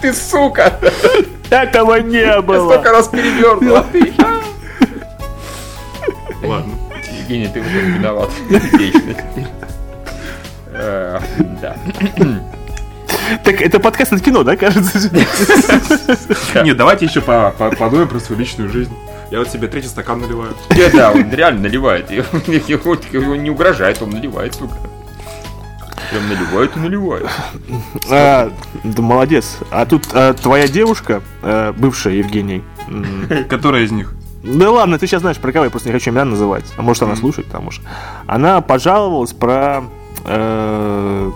Ты, 0.00 0.12
сука! 0.12 0.78
Этого 1.50 1.96
не 2.00 2.18
Я 2.18 2.42
было! 2.42 2.70
столько 2.72 2.90
раз 2.92 3.08
перевернул, 3.08 3.76
а 3.76 3.82
ты... 3.92 4.12
Ладно. 6.42 6.72
Евгений, 7.20 7.48
ты 7.48 7.60
этом 7.60 7.92
виноват. 7.94 8.30
Вечно. 8.48 9.14
Э, 10.72 11.18
Да. 11.60 11.76
Так 13.42 13.60
это 13.60 13.80
подкаст 13.80 14.12
от 14.12 14.20
кино, 14.20 14.44
да, 14.44 14.56
кажется? 14.56 15.10
Нет, 16.62 16.76
давайте 16.76 17.06
еще 17.06 17.20
по- 17.20 17.52
по- 17.58 17.70
подумаем 17.74 18.08
про 18.08 18.20
свою 18.20 18.38
личную 18.40 18.70
жизнь. 18.70 18.92
Я 19.32 19.40
вот 19.40 19.48
себе 19.50 19.66
третий 19.66 19.88
стакан 19.88 20.20
наливаю. 20.20 20.54
Да, 20.70 20.88
да, 20.92 21.10
он 21.10 21.32
реально 21.32 21.62
наливает. 21.62 22.08
Он- 22.10 22.42
его 23.12 23.34
не 23.34 23.50
угрожает, 23.50 24.00
он 24.02 24.10
наливает, 24.10 24.54
сука. 24.54 24.74
Прям 26.10 26.28
наливает 26.28 26.76
и 26.76 26.80
наливает. 26.80 27.26
А, 28.10 28.52
да 28.84 29.02
молодец. 29.02 29.58
А 29.70 29.84
тут 29.86 30.06
а, 30.12 30.34
твоя 30.34 30.68
девушка, 30.68 31.22
э, 31.42 31.72
бывшая 31.76 32.14
Евгений. 32.14 32.62
Которая 33.48 33.82
из 33.82 33.90
них? 33.90 34.14
Да 34.42 34.70
ладно, 34.70 34.98
ты 34.98 35.06
сейчас 35.06 35.22
знаешь 35.22 35.38
про 35.38 35.50
кого, 35.52 35.64
я 35.64 35.70
просто 35.70 35.88
не 35.88 35.92
хочу 35.92 36.10
имя 36.10 36.24
называть. 36.24 36.64
А 36.76 36.82
может 36.82 37.02
она 37.02 37.16
слушает, 37.16 37.48
потому 37.48 37.70
что. 37.72 37.84
Она 38.26 38.60
пожаловалась 38.60 39.32
про 39.32 39.82
э, 40.24 41.32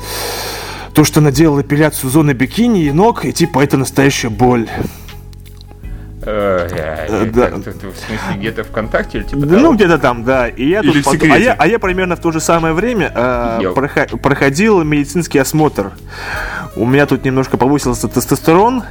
то, 0.94 1.04
что 1.04 1.20
она 1.20 1.32
делала 1.32 1.62
эпиляцию 1.62 2.10
зоны 2.10 2.32
бикини 2.32 2.84
и 2.84 2.92
ног, 2.92 3.24
и 3.24 3.32
типа 3.32 3.64
это 3.64 3.76
настоящая 3.76 4.28
боль. 4.28 4.68
Э, 6.22 6.68
э, 7.08 7.24
да. 7.32 7.48
В 7.48 7.62
смысле, 7.62 8.36
где-то 8.36 8.64
ВКонтакте 8.64 9.18
или 9.18 9.24
типа 9.24 9.46
ну 9.46 9.74
где-то 9.74 9.98
там, 9.98 10.24
да. 10.24 10.48
И 10.48 10.68
я 10.68 10.82
тут 10.82 10.96
а, 11.06 11.38
я, 11.38 11.54
а 11.58 11.66
я 11.66 11.78
примерно 11.78 12.16
в 12.16 12.20
то 12.20 12.30
же 12.30 12.40
самое 12.40 12.74
время 12.74 13.10
э, 13.14 13.72
проходил 14.22 14.82
медицинский 14.84 15.38
осмотр. 15.38 15.92
У 16.76 16.84
меня 16.84 17.06
тут 17.06 17.24
немножко 17.24 17.56
повысился 17.56 18.06
тестостерон. 18.08 18.82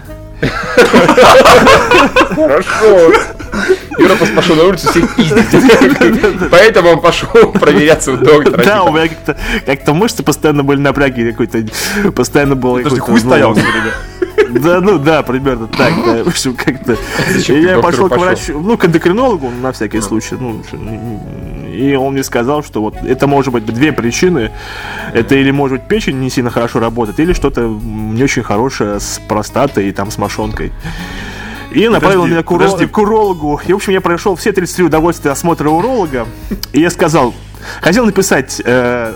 Хорошо. 2.35 3.11
Юра 3.99 4.15
просто 4.15 4.35
пошел 4.35 4.55
на 4.55 4.63
улицу 4.63 4.89
всех 4.89 5.15
пиздить. 5.15 6.49
Поэтому 6.49 6.89
он 6.91 7.01
пошел 7.01 7.51
проверяться 7.51 8.13
у 8.13 8.17
доктора. 8.17 8.63
Да, 8.63 8.83
у 8.83 8.91
меня 8.91 9.09
как-то 9.65 9.93
мышцы 9.93 10.23
постоянно 10.23 10.63
были 10.63 10.79
напряги 10.79 11.29
какой-то, 11.31 11.63
постоянно 12.11 12.55
было 12.55 12.81
какой-то, 12.81 13.01
хуй 13.01 13.19
стоял 13.19 13.53
все 13.53 13.63
время. 13.63 13.93
Да, 14.53 14.81
ну 14.81 14.97
да, 14.97 15.23
примерно 15.23 15.67
так, 15.67 15.93
да. 16.05 16.23
В 16.23 16.27
общем, 16.27 16.55
как-то. 16.55 16.97
Зачем 17.31 17.57
И 17.57 17.61
я 17.61 17.79
пошел 17.79 18.09
к 18.09 18.17
врачу, 18.17 18.59
ну, 18.59 18.77
к 18.77 18.85
эндокринологу, 18.85 19.49
на 19.49 19.71
всякий 19.71 20.01
случай. 20.01 20.35
Ну, 20.39 20.61
и 21.71 21.95
он 21.95 22.13
мне 22.13 22.23
сказал, 22.23 22.63
что 22.63 22.81
вот 22.81 22.95
это 23.03 23.27
может 23.27 23.53
быть 23.53 23.65
две 23.65 23.91
причины. 23.91 24.51
Это 25.13 25.35
или 25.35 25.51
может 25.51 25.79
быть 25.79 25.87
печень 25.87 26.19
не 26.19 26.29
сильно 26.29 26.49
хорошо 26.49 26.79
работает, 26.79 27.19
или 27.19 27.33
что-то 27.33 27.61
не 27.61 28.23
очень 28.23 28.43
хорошее 28.43 28.99
с 28.99 29.21
простатой 29.27 29.87
и 29.87 29.91
там 29.91 30.11
с 30.11 30.17
мошонкой. 30.17 30.71
И 31.71 31.87
направил 31.87 32.21
Подожди, 32.21 32.33
меня 32.33 32.43
к, 32.43 32.51
уро- 32.51 32.65
подожди. 32.65 32.85
к 32.87 32.97
урологу. 32.97 33.61
И, 33.67 33.73
в 33.73 33.75
общем, 33.75 33.93
я 33.93 34.01
прошел 34.01 34.35
все 34.35 34.51
33 34.51 34.85
удовольствия 34.85 35.31
осмотра 35.31 35.69
уролога. 35.69 36.25
И 36.73 36.81
я 36.81 36.89
сказал, 36.89 37.33
хотел 37.81 38.05
написать, 38.05 38.61
э, 38.65 39.13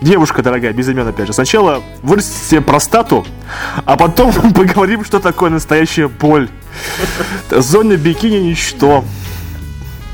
девушка 0.00 0.42
дорогая, 0.42 0.72
без 0.72 0.88
имен 0.88 1.06
опять 1.06 1.26
же, 1.26 1.32
сначала 1.32 1.82
вырастите 2.02 2.44
себе 2.44 2.60
простату, 2.60 3.26
а 3.84 3.96
потом 3.96 4.32
поговорим, 4.54 5.04
что 5.04 5.20
такое 5.20 5.50
настоящая 5.50 6.08
боль. 6.08 6.48
Зона 7.50 7.96
бикини 7.96 8.38
ничто. 8.50 9.04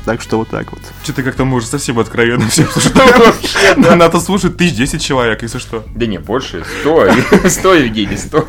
Так 0.05 0.21
что 0.21 0.37
вот 0.37 0.49
так 0.49 0.69
вот. 0.71 0.81
Что 1.03 1.13
ты 1.13 1.23
как-то 1.23 1.45
можешь 1.45 1.69
совсем 1.69 1.97
откровенно 1.97 2.49
все 2.49 2.67
да. 3.77 3.95
Надо 3.95 4.19
слушать 4.19 4.57
тысяч 4.57 4.75
десять 4.75 5.01
человек, 5.01 5.41
если 5.41 5.59
что. 5.59 5.85
Да 5.95 6.05
не, 6.05 6.17
больше. 6.17 6.65
Сто. 6.81 7.07
Сто, 7.47 7.73
Евгений, 7.73 8.17
сто. 8.17 8.45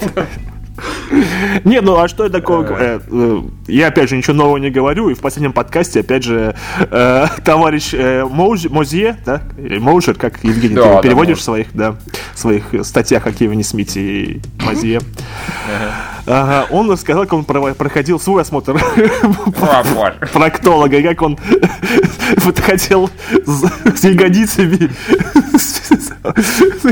Не, 1.64 1.81
ну 1.81 1.99
а 1.99 2.09
что 2.09 2.25
я 2.25 2.31
такого... 2.31 2.66
э, 2.79 3.01
э, 3.11 3.43
Я 3.68 3.89
опять 3.89 4.09
же 4.09 4.16
ничего 4.16 4.35
нового 4.35 4.57
не 4.57 4.70
говорю, 4.70 5.09
и 5.11 5.14
в 5.14 5.20
последнем 5.20 5.53
подкасте, 5.53 6.01
опять 6.01 6.25
же, 6.25 6.55
э, 6.79 7.27
товарищ 7.45 7.91
э, 7.93 8.25
Мозье, 8.25 9.16
да, 9.25 9.43
Моужер, 9.57 10.14
как 10.14 10.43
Евгений, 10.43 10.75
ты 10.75 11.03
переводишь 11.03 11.39
в 11.39 11.43
своих, 11.43 11.68
да, 11.75 11.97
своих 12.35 12.64
статьях 12.83 13.27
о 13.27 13.33
Кевине 13.33 13.62
Смите 13.64 14.01
и 14.01 14.41
Мозье. 14.64 15.01
Ага, 16.27 16.66
он 16.70 16.97
сказал, 16.97 17.25
как 17.25 17.33
он 17.35 17.45
проходил 17.45 18.18
свой 18.18 18.43
осмотр 18.43 18.83
проктолога, 20.33 21.03
как 21.03 21.22
он 21.22 21.39
вот 22.37 22.59
хотел 22.59 23.11
с 23.47 24.05
ягодицами 24.05 24.91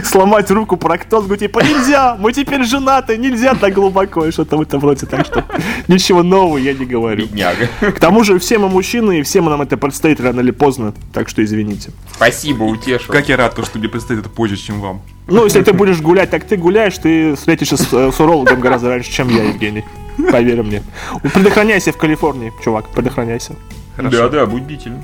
сломать 0.05 0.51
руку 0.51 0.76
проктологу, 0.76 1.37
типа, 1.37 1.61
нельзя, 1.61 2.16
мы 2.18 2.33
теперь 2.33 2.64
женаты, 2.64 3.16
нельзя 3.16 3.55
так 3.55 3.72
глубоко, 3.72 4.26
и 4.26 4.30
что-то 4.30 4.57
в 4.57 4.62
этом 4.62 4.80
роде, 4.83 5.07
так 5.07 5.24
что 5.26 5.45
ничего 5.89 6.22
нового 6.22 6.59
я 6.59 6.74
не 6.74 6.85
говорю. 6.85 7.24
Бедняга. 7.24 7.68
К 7.80 7.99
тому 7.99 8.24
же 8.24 8.39
все 8.39 8.59
мы 8.59 8.68
мужчины, 8.68 9.20
и 9.20 9.22
всем 9.22 9.47
нам 9.47 9.62
это 9.62 9.76
предстоит 9.76 10.20
рано 10.20 10.41
или 10.41 10.51
поздно, 10.51 10.93
так 11.12 11.28
что 11.28 11.43
извините. 11.43 11.93
Спасибо, 12.14 12.64
утешил. 12.64 13.12
Как 13.12 13.28
я 13.28 13.37
рад, 13.37 13.55
то, 13.55 13.64
что 13.64 13.78
мне 13.78 13.89
предстоит 13.89 14.20
это 14.20 14.28
позже, 14.28 14.57
чем 14.57 14.80
вам. 14.80 15.03
Ну, 15.27 15.45
если 15.45 15.62
ты 15.62 15.73
будешь 15.73 16.01
гулять, 16.01 16.31
так 16.31 16.45
ты 16.45 16.57
гуляешь, 16.57 16.99
ты 16.99 17.35
встретишься 17.37 17.77
с, 17.77 17.93
э, 17.93 18.11
с 18.12 18.20
урологом 18.20 18.61
гораздо 18.61 18.89
раньше, 18.89 19.11
чем 19.11 19.29
я, 19.29 19.45
Евгений. 19.45 19.85
Поверь 20.31 20.62
мне. 20.62 20.83
Предохраняйся 21.23 21.93
в 21.93 21.97
Калифорнии, 21.97 22.53
чувак, 22.62 22.89
предохраняйся. 22.89 23.55
Да, 23.97 24.29
да, 24.29 24.47
будь 24.47 24.62
бдительным. 24.62 25.03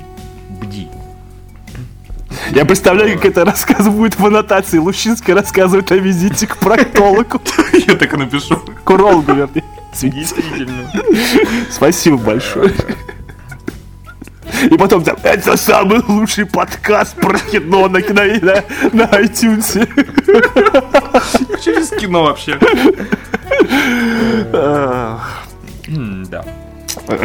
Бди. 0.61 0.87
Я 2.51 2.65
представляю, 2.65 3.15
как 3.15 3.25
это 3.25 3.45
рассказ 3.45 3.87
будет 3.87 4.19
в 4.19 4.25
аннотации. 4.25 4.77
Лущинский 4.77 5.33
рассказывает 5.33 5.91
о 5.91 5.95
визите 5.95 6.47
к 6.47 6.57
проктологу. 6.57 7.41
Я 7.87 7.95
так 7.95 8.13
и 8.13 8.17
напишу. 8.17 8.57
К 8.83 8.89
урологу, 8.89 9.33
вернее. 9.33 9.63
Действительно. 10.01 10.91
Спасибо 11.71 12.17
большое. 12.17 12.73
И 14.63 14.77
потом 14.77 15.03
там, 15.03 15.17
это 15.23 15.57
самый 15.57 16.01
лучший 16.07 16.45
подкаст 16.45 17.15
про 17.15 17.37
кино 17.37 17.87
на, 17.87 17.99
на, 17.99 18.23
на, 18.23 18.63
на 18.93 19.03
iTunes. 19.21 19.87
Через 21.63 21.89
кино 21.89 22.23
вообще. 22.23 22.57
Да. 24.51 25.19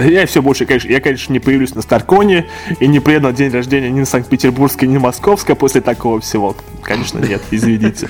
Я 0.03 0.27
все 0.27 0.41
больше, 0.41 0.67
конечно, 0.67 0.89
я, 0.89 1.01
конечно, 1.01 1.33
не 1.33 1.41
появлюсь 1.41 1.75
на 1.75 1.83
Старконе 1.83 2.47
и 2.81 2.87
не 2.87 3.01
приеду 3.01 3.27
на 3.27 3.33
день 3.33 3.53
рождения 3.53 3.91
ни 3.91 4.01
на 4.01 4.07
Санкт-Петербургской, 4.07 4.89
ни 4.89 4.99
Московска 4.99 5.55
после 5.55 5.81
такого 5.81 6.21
всего. 6.21 6.57
Конечно, 6.83 7.19
нет, 7.19 7.43
извините. 7.51 8.09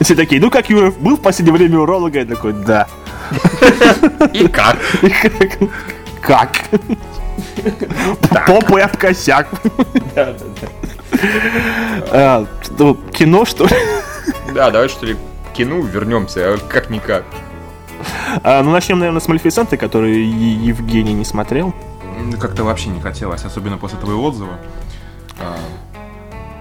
Все 0.00 0.14
такие, 0.14 0.40
ну 0.40 0.50
как 0.50 0.70
Юра 0.70 0.90
был 0.90 1.16
в 1.16 1.20
последнее 1.20 1.56
время 1.56 1.78
уролога? 1.78 2.20
Я 2.20 2.24
такой, 2.24 2.52
да. 2.52 2.86
И 4.32 4.46
как? 4.48 4.78
Как? 6.20 6.50
Попой 8.46 8.82
об 8.82 8.96
косяк. 8.96 9.48
Да, 10.14 10.32
да, 10.32 10.44
да. 10.60 10.68
А, 12.10 12.46
Кино, 13.12 13.44
что 13.44 13.66
ли? 13.66 13.76
Да, 14.54 14.70
давай 14.70 14.88
что 14.88 15.06
ли 15.06 15.14
к 15.14 15.56
кино 15.56 15.80
вернемся, 15.80 16.54
а 16.54 16.58
как-никак. 16.58 17.24
А, 18.42 18.62
Ну, 18.62 18.70
начнем, 18.70 18.98
наверное, 18.98 19.20
с 19.20 19.28
Малефисенты, 19.28 19.76
который 19.76 20.24
Евгений 20.24 21.14
не 21.14 21.24
смотрел. 21.24 21.74
Как-то 22.40 22.64
вообще 22.64 22.88
не 22.88 23.00
хотелось, 23.00 23.44
особенно 23.44 23.78
после 23.78 23.98
твоего 23.98 24.24
отзыва. 24.24 24.58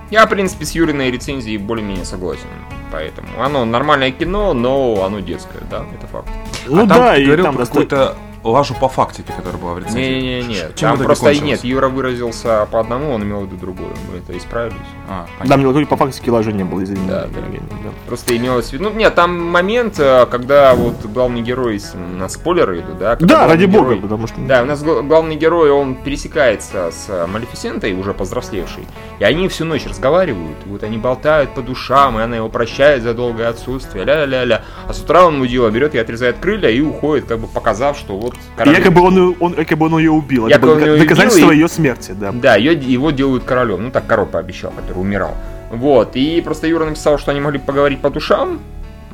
Я, 0.10 0.26
в 0.26 0.30
принципе, 0.30 0.66
с 0.66 0.72
Юриной 0.72 1.12
рецензией 1.12 1.58
более-менее 1.58 2.06
согласен. 2.06 2.48
Поэтому 2.92 3.28
оно 3.44 3.66
нормальное 3.66 4.12
кино, 4.12 4.54
но 4.54 5.04
оно 5.06 5.20
детское, 5.20 5.62
да, 5.70 5.86
это 5.94 6.08
факт. 6.08 6.30
Ну 6.68 6.86
а 6.86 6.88
там 6.88 6.98
да, 7.00 7.18
и 7.18 7.26
говорил 7.26 7.46
там 7.46 7.56
про 7.56 7.66
достаточно... 7.66 7.98
какую-то 7.98 8.18
лажу 8.52 8.74
по 8.76 8.88
фактике, 8.90 9.34
которая 9.36 9.60
была 9.62 9.74
в 9.74 9.80
рецензии. 9.80 10.00
Не-не-не, 10.00 10.56
Чем 10.76 10.98
там 10.98 11.00
просто 11.00 11.26
кончилось? 11.26 11.50
нет, 11.50 11.64
Юра 11.64 11.90
выразился 11.90 12.68
по 12.72 12.80
одному, 12.80 13.12
он 13.14 13.24
имел 13.24 13.42
в 13.42 13.46
виду 13.46 13.58
другое. 13.58 13.90
Мы 14.12 14.18
это 14.20 14.38
исправились. 14.38 14.76
А, 15.10 15.24
Да, 15.24 15.30
понятно. 15.40 15.58
мне 15.58 15.66
говорили, 15.68 15.90
по 15.90 15.98
фактике 15.98 16.32
ложи 16.32 16.52
не 16.54 16.64
было, 16.64 16.84
извини. 16.84 17.08
Да, 17.08 17.22
да. 17.26 17.42
Да. 17.42 17.90
Просто 18.08 18.36
имелось 18.38 18.70
в 18.70 18.74
виду. 18.74 18.86
Ну, 18.86 18.92
нет, 18.92 19.16
там 19.16 19.38
момент, 19.40 20.00
э, 20.00 20.26
когда 20.30 20.74
вот 20.76 21.06
главный 21.06 21.42
герой, 21.42 21.82
на 22.18 22.30
спойлеры 22.30 22.80
иду, 22.80 22.94
да? 23.00 23.16
когда 23.16 23.42
Да, 23.42 23.48
ради 23.48 23.66
бога, 23.66 23.90
герой- 23.92 24.02
потому 24.02 24.28
что... 24.28 24.36
Да, 24.42 24.64
у 24.64 24.66
нас 24.66 24.82
гла- 24.84 25.02
главный 25.02 25.36
герой, 25.36 25.70
он 25.72 25.96
пересекается 25.96 26.92
с 26.92 27.06
э, 27.10 27.28
Малефисентой, 27.28 27.94
уже 27.94 28.14
повзрослевшей, 28.14 28.88
и 29.20 29.24
они 29.24 29.48
всю 29.48 29.66
ночь 29.66 29.86
разговаривают, 29.86 30.58
и 30.66 30.70
вот 30.70 30.84
они 30.84 30.98
болтают 30.98 31.54
по 31.54 31.62
душам, 31.62 32.18
и 32.20 32.22
она 32.22 32.38
его 32.38 32.50
прощает 32.50 33.04
за 33.04 33.14
долгое 33.14 33.48
отсутствие, 33.50 34.06
ля-ля-ля-ля. 34.06 34.64
А 34.88 34.94
с 34.94 35.02
утра 35.02 35.26
он 35.26 35.38
мудила 35.40 35.70
берет 35.70 35.96
и 35.96 35.98
отрезает 35.98 36.38
крылья 36.40 36.70
и 36.70 36.82
уходит, 36.82 37.26
как 37.26 37.40
бы 37.40 37.48
показав, 37.48 37.98
что 37.98 38.18
вот... 38.18 38.36
И 38.56 38.58
королева- 38.58 38.80
якобы 38.80 39.02
он, 39.02 39.36
он, 39.40 39.54
якобы 39.54 39.86
он 39.86 39.98
ее 40.00 40.12
убил. 40.12 40.48
Это 40.48 40.56
Якобы 40.58 40.66
было 40.68 40.74
он 40.76 40.84
её 40.84 40.98
доказательство 41.00 41.40
убил 41.48 41.52
и- 41.52 41.56
ее 41.56 41.68
смерти, 41.68 42.12
да. 42.20 42.32
Да, 42.32 42.56
ее, 42.56 42.74
его 42.74 43.12
делают 43.12 43.44
королем. 43.44 43.84
Ну, 43.84 43.92
так 43.92 44.08
король 44.08 44.28
пообещал, 44.28 44.72
который 44.72 45.00
умирал. 45.00 45.36
Вот, 45.72 46.16
и 46.16 46.42
просто 46.42 46.68
Юра 46.68 46.86
написал, 46.86 47.18
что 47.20 47.32
они 47.32 47.40
могли 47.42 47.60
поговорить 47.60 48.00
по 48.02 48.10
душам, 48.10 48.60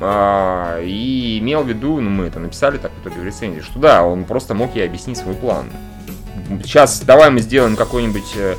а, 0.00 0.80
и 0.82 1.38
имел 1.40 1.62
в 1.62 1.68
виду, 1.68 2.00
ну, 2.00 2.10
мы 2.10 2.24
это 2.26 2.38
написали 2.40 2.78
так 2.78 2.92
в 2.92 3.00
итоге 3.06 3.20
в 3.20 3.24
рецензии, 3.24 3.60
что 3.60 3.78
да, 3.78 4.02
он 4.04 4.24
просто 4.24 4.54
мог 4.54 4.74
ей 4.76 4.84
объяснить 4.86 5.18
свой 5.18 5.34
план. 5.34 5.66
Сейчас 6.62 7.00
давай 7.00 7.30
мы 7.30 7.40
сделаем 7.40 7.76
какой-нибудь 7.76 8.32
э, 8.36 8.54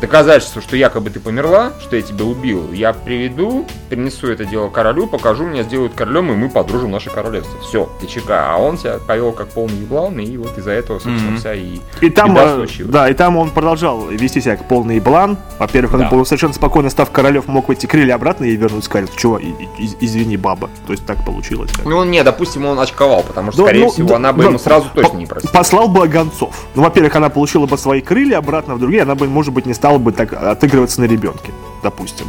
доказательство, 0.00 0.62
что 0.62 0.76
якобы 0.76 1.10
ты 1.10 1.20
померла, 1.20 1.72
что 1.80 1.96
я 1.96 2.02
тебя 2.02 2.24
убил. 2.24 2.72
Я 2.72 2.92
приведу, 2.92 3.66
принесу 3.88 4.28
это 4.28 4.44
дело 4.44 4.68
королю, 4.68 5.06
покажу, 5.06 5.44
меня 5.44 5.62
сделают 5.62 5.94
королем, 5.94 6.32
и 6.32 6.36
мы 6.36 6.48
подружим 6.48 6.90
наше 6.90 7.10
королевство. 7.10 7.58
Все, 7.60 7.88
ты 8.00 8.06
чека. 8.06 8.52
А 8.54 8.56
он 8.56 8.78
себя 8.78 8.98
повел 9.06 9.32
как 9.32 9.48
полный 9.48 9.76
еблан, 9.78 10.18
и 10.18 10.36
вот 10.36 10.56
из-за 10.58 10.70
этого, 10.72 10.98
собственно, 10.98 11.30
Мгм. 11.32 11.38
вся 11.38 11.54
и 11.54 11.78
И 12.00 12.10
там, 12.10 12.30
беда 12.32 12.44
э, 12.52 12.54
случилась. 12.56 12.92
да, 12.92 13.08
и 13.10 13.14
там 13.14 13.36
он 13.36 13.50
продолжал 13.50 14.06
вести 14.08 14.40
себя 14.40 14.56
как 14.56 14.66
полный 14.68 14.96
еблан. 14.96 15.36
Во-первых, 15.58 15.94
он 15.94 16.00
Да. 16.00 16.08
был 16.08 16.24
совершенно 16.24 16.54
спокойно, 16.54 16.90
став 16.90 17.10
королев, 17.10 17.46
мог 17.48 17.68
эти 17.70 17.86
крылья 17.86 18.14
обратно 18.14 18.44
и 18.44 18.56
вернуть, 18.56 18.84
сказать, 18.84 19.10
чего, 19.16 19.38
и- 19.38 19.46
и- 19.48 19.84
из- 19.84 19.96
извини, 20.00 20.36
баба. 20.36 20.70
То 20.86 20.92
есть 20.92 21.04
так 21.06 21.24
получилось. 21.24 21.70
как. 21.72 21.84
Ну, 21.84 22.02
не, 22.04 22.22
допустим, 22.24 22.64
он 22.66 22.78
очковал, 22.80 23.22
потому 23.22 23.52
что, 23.52 23.62
Да, 23.62 23.66
скорее 23.68 23.84
ну, 23.84 23.90
всего, 23.90 24.08
да, 24.08 24.16
она 24.16 24.32
бы 24.32 24.42
да, 24.42 24.48
ему 24.48 24.58
сразу 24.58 24.86
точно 24.94 25.16
не 25.16 25.26
простила. 25.26 25.52
Послал 25.52 25.88
бы 25.88 26.06
гонцов. 26.08 26.66
Ну, 26.74 26.82
во-первых, 26.82 27.14
она 27.16 27.28
получила 27.28 27.66
бы 27.66 27.76
свои 27.76 28.00
крылья 28.00 28.38
обратно, 28.38 28.74
в 28.74 28.78
другие 28.80 29.02
она 29.02 29.14
бы, 29.14 29.26
может 29.28 29.52
быть, 29.52 29.66
не 29.66 29.74
стала 29.74 29.89
бы 29.98 30.12
так 30.12 30.32
отыгрываться 30.32 31.00
на 31.00 31.06
ребенке, 31.06 31.52
допустим. 31.82 32.26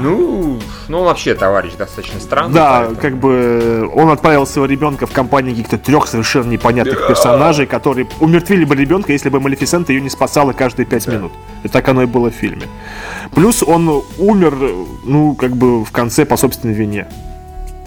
Ну, 0.00 0.58
ну, 0.88 0.98
он 1.00 1.04
вообще 1.04 1.34
товарищ 1.34 1.74
достаточно 1.74 2.18
странный. 2.18 2.54
Да, 2.54 2.78
поэтому- 2.78 3.00
как 3.00 3.16
бы 3.18 3.88
он 3.94 4.10
отправил 4.10 4.46
своего 4.46 4.66
ребенка 4.66 5.06
в 5.06 5.12
компанию 5.12 5.54
каких-то 5.54 5.76
трех 5.78 6.08
совершенно 6.08 6.50
непонятных 6.50 7.06
персонажей, 7.06 7.66
которые 7.66 8.08
умертвили 8.18 8.64
бы 8.64 8.74
ребенка, 8.74 9.12
если 9.12 9.28
бы 9.28 9.38
Малефисента 9.38 9.92
ее 9.92 10.00
не 10.00 10.08
спасала 10.10 10.52
каждые 10.54 10.86
пять 10.86 11.06
Да. 11.06 11.12
минут. 11.12 11.32
И 11.62 11.68
так 11.68 11.86
оно 11.88 12.02
и 12.02 12.06
было 12.06 12.30
в 12.30 12.34
фильме. 12.34 12.62
Плюс 13.34 13.62
он 13.62 14.02
умер, 14.18 14.54
ну, 15.04 15.34
как 15.34 15.54
бы 15.56 15.84
в 15.84 15.90
конце 15.92 16.24
по 16.24 16.36
собственной 16.36 16.74
вине, 16.74 17.06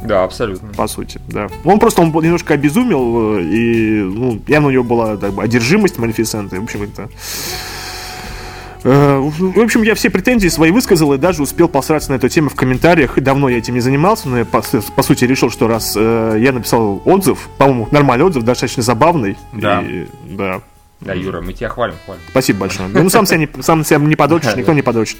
Да, 0.03 0.23
абсолютно. 0.23 0.71
по 0.73 0.87
сути, 0.87 1.19
да. 1.27 1.47
Он 1.65 1.79
просто 1.79 2.01
он 2.03 2.11
немножко 2.11 2.53
обезумел, 2.53 3.37
э, 3.37 3.41
и, 3.41 4.01
ну, 4.03 4.39
явно 4.47 4.67
у 4.67 4.71
него 4.71 4.83
была 4.83 5.17
так 5.17 5.33
бы, 5.33 5.43
одержимость 5.43 5.97
Малефисенты. 5.97 6.61
В 6.61 6.63
общем, 6.63 6.83
это... 6.83 7.09
Э, 8.85 9.17
В 9.19 9.59
общем, 9.59 9.81
я 9.81 9.95
все 9.95 10.09
претензии 10.11 10.47
свои 10.47 10.69
высказал 10.71 11.11
и 11.13 11.17
даже 11.17 11.41
успел 11.41 11.67
посраться 11.67 12.11
на 12.11 12.15
эту 12.15 12.29
тему 12.29 12.49
в 12.49 12.55
комментариях. 12.55 13.19
Давно 13.19 13.49
я 13.49 13.57
этим 13.57 13.73
не 13.73 13.79
занимался, 13.81 14.29
но 14.29 14.37
я 14.39 14.45
по, 14.45 14.61
по 14.61 15.01
сути 15.03 15.25
решил, 15.25 15.49
что 15.49 15.67
раз 15.67 15.95
э, 15.97 16.37
я 16.39 16.51
написал 16.53 17.01
отзыв, 17.03 17.49
по-моему, 17.57 17.87
нормальный 17.91 18.25
отзыв, 18.25 18.43
достаточно 18.43 18.83
забавный. 18.83 19.37
Да. 19.53 19.81
и- 19.81 20.05
да. 20.29 20.61
Да, 21.01 21.13
Юра, 21.13 21.41
мы 21.41 21.53
тебя 21.53 21.69
хвалим, 21.69 21.95
хвалим. 22.05 22.21
Спасибо 22.29 22.59
большое. 22.61 22.87
Ну, 22.89 23.09
сам 23.09 23.25
себя 23.25 23.37
не, 23.39 23.49
сам 23.61 23.83
себя 23.83 23.97
не 23.97 24.15
подрочишь, 24.15 24.55
никто 24.55 24.71
не 24.73 24.81
подрочит. 24.81 25.17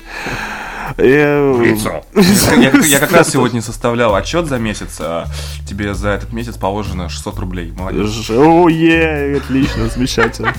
Э. 0.98 1.76
Я, 2.58 2.72
я 2.86 3.00
как 3.00 3.12
раз 3.12 3.32
сегодня 3.32 3.62
составлял 3.62 4.14
отчет 4.16 4.46
за 4.46 4.60
месяц, 4.60 4.98
а 5.00 5.26
тебе 5.68 5.94
за 5.96 6.10
этот 6.10 6.32
месяц 6.32 6.56
положено 6.58 7.10
600 7.10 7.40
рублей. 7.40 7.74
Молодец. 7.76 8.30
О, 8.30 8.70
е, 8.70 9.38
отлично, 9.38 9.90
замечательно. 9.90 10.54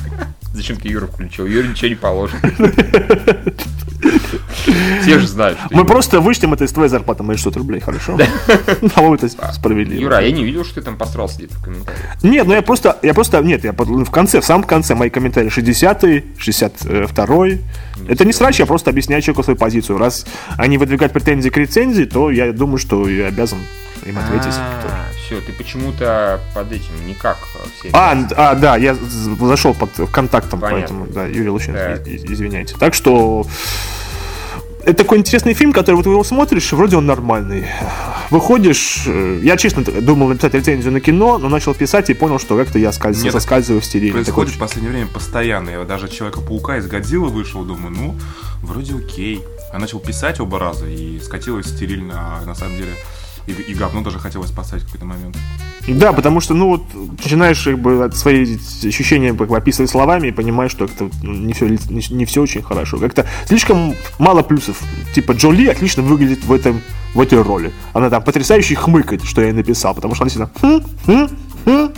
Зачем 0.57 0.77
ты 0.79 0.89
Юру 0.89 1.07
включил? 1.07 1.45
Юре 1.47 1.69
ничего 1.69 1.89
не 1.89 1.95
положено. 1.97 2.41
Все 5.03 5.19
же 5.19 5.27
знают, 5.27 5.59
Мы 5.71 5.79
Юра- 5.83 5.87
просто 5.87 6.21
вычтем 6.21 6.53
это 6.55 6.65
из 6.65 6.73
твоей 6.73 6.89
зарплаты, 6.89 7.23
мои 7.23 7.37
600 7.37 7.57
рублей, 7.59 7.81
хорошо? 7.81 8.19
По-моему, 8.95 9.15
это 9.17 9.29
справедливо. 9.53 10.01
Юра, 10.01 10.21
я 10.21 10.31
не 10.33 10.45
видел, 10.45 10.65
что 10.65 10.77
ты 10.77 10.83
там 10.83 10.97
посрался 10.97 11.37
где-то 11.39 11.55
в 11.57 11.63
комментариях. 11.63 12.23
Нет, 12.23 12.47
ну 12.47 12.55
я 12.55 12.63
просто, 12.63 12.99
я 13.03 13.13
просто, 13.15 13.41
нет, 13.43 13.65
я 13.65 13.73
под- 13.73 13.89
в 13.89 14.11
конце, 14.11 14.41
в 14.41 14.45
самом 14.45 14.65
конце 14.65 14.95
мои 14.95 15.11
комментарии 15.11 15.51
60-й, 15.51 16.25
62-й. 16.39 17.61
Это 18.09 18.25
не 18.25 18.33
срач, 18.33 18.59
я 18.59 18.67
просто 18.67 18.91
объясняю 18.91 19.21
человеку 19.23 19.43
свою 19.43 19.59
позицию. 19.59 19.99
Раз 19.99 20.27
они 20.57 20.79
выдвигают 20.79 21.13
претензии 21.13 21.51
к 21.51 21.57
рецензии, 21.59 22.05
то 22.05 22.31
я 22.31 22.53
думаю, 22.53 22.79
что 22.79 23.09
я 23.09 23.27
обязан 23.27 23.59
им 24.07 24.19
ответить. 24.19 24.55
Все, 25.27 25.41
ты 25.41 25.53
почему-то 25.53 26.41
под 26.55 26.71
этим 26.73 27.07
никак 27.07 27.37
все. 27.79 27.91
А, 27.93 28.13
н- 28.15 28.31
а, 28.37 28.55
да, 28.55 28.77
я 28.77 28.95
зашел 28.95 29.75
под 29.75 29.91
контактом, 30.13 30.61
Понятно. 30.61 30.81
поэтому, 30.81 31.07
да, 31.07 31.27
Юрий 31.27 31.51
и- 32.07 32.33
извиняйте. 32.33 32.77
Так 32.79 32.95
что 32.95 33.45
это 34.87 34.99
такой 34.99 35.19
интересный 35.19 35.53
фильм, 35.53 35.73
который 35.73 35.97
вот 35.97 36.05
ты 36.05 36.11
его 36.11 36.23
смотришь, 36.23 36.73
вроде 36.73 36.97
он 36.97 37.07
нормальный. 37.07 37.67
Выходишь, 38.31 39.03
э, 39.07 39.41
я 39.43 39.57
честно 39.57 39.83
думал 39.83 40.29
написать 40.29 40.55
рецензию 40.55 40.93
на 40.93 41.01
кино, 41.01 41.39
но 41.39 41.49
начал 41.49 41.75
писать 41.75 42.09
и 42.09 42.15
понял, 42.15 42.39
что 42.39 42.57
как-то 42.57 42.79
я 42.79 42.93
скольз... 42.93 43.21
Нет, 43.21 43.33
соскальзываю 43.33 43.81
в 43.81 43.85
стериле. 43.85 44.13
Происходит 44.13 44.55
в 44.55 44.59
последнее 44.59 44.93
время 44.93 45.09
постоянно. 45.09 45.71
Я 45.71 45.83
даже 45.83 46.09
Человека-паука 46.09 46.77
из 46.77 46.87
Годзиллы 46.87 47.31
вышел, 47.31 47.65
думаю, 47.65 47.91
ну, 47.91 48.15
вроде 48.63 48.95
окей. 48.95 49.43
А 49.73 49.81
начал 49.81 49.99
писать 49.99 50.39
оба 50.39 50.61
раза 50.61 50.87
и 50.87 51.19
скатилось 51.19 51.67
стерильно, 51.67 52.39
а 52.41 52.47
на 52.47 52.55
самом 52.55 52.77
деле 52.77 52.93
и, 53.47 53.53
и 53.53 53.75
говно 53.75 54.03
даже 54.03 54.19
хотелось 54.19 54.51
поставить 54.51 54.85
в 54.85 54.87
какой-то 54.87 55.07
момент. 55.07 55.37
Да, 55.89 56.13
потому 56.13 56.41
что, 56.41 56.55
ну, 56.55 56.69
вот, 56.69 56.83
начинаешь 57.23 57.63
как 57.63 57.79
бы 57.79 58.11
свои 58.13 58.57
ощущения 58.85 59.33
как 59.33 59.49
бы, 59.49 59.57
описывать 59.57 59.91
словами 59.91 60.29
и 60.29 60.33
понимаешь, 60.33 60.73
что 60.73 60.87
это 60.87 61.09
ну, 61.23 61.33
не 61.33 61.53
все, 61.53 61.69
не, 61.69 62.15
не 62.15 62.25
все 62.25 62.43
очень 62.43 62.63
хорошо. 62.63 62.99
Как-то 62.99 63.27
слишком 63.47 63.95
мало 64.19 64.43
плюсов. 64.43 64.81
Типа, 65.15 65.33
Джон 65.33 65.55
Ли 65.55 65.69
отлично 65.69 66.03
выглядит 66.03 66.45
в, 66.45 66.53
этом, 66.53 66.81
в 67.15 67.21
этой 67.21 67.41
роли. 67.41 67.73
Она 67.93 68.11
там 68.11 68.23
потрясающе 68.23 68.75
хмыкает, 68.75 69.23
что 69.25 69.43
я 69.43 69.51
и 69.51 69.53
написал, 69.53 69.95
потому 69.95 70.15
что 70.15 70.25
она 70.25 70.31
всегда... 70.31 70.51
«Хм, 70.61 70.81
хм, 71.07 71.29
хм». 71.65 71.93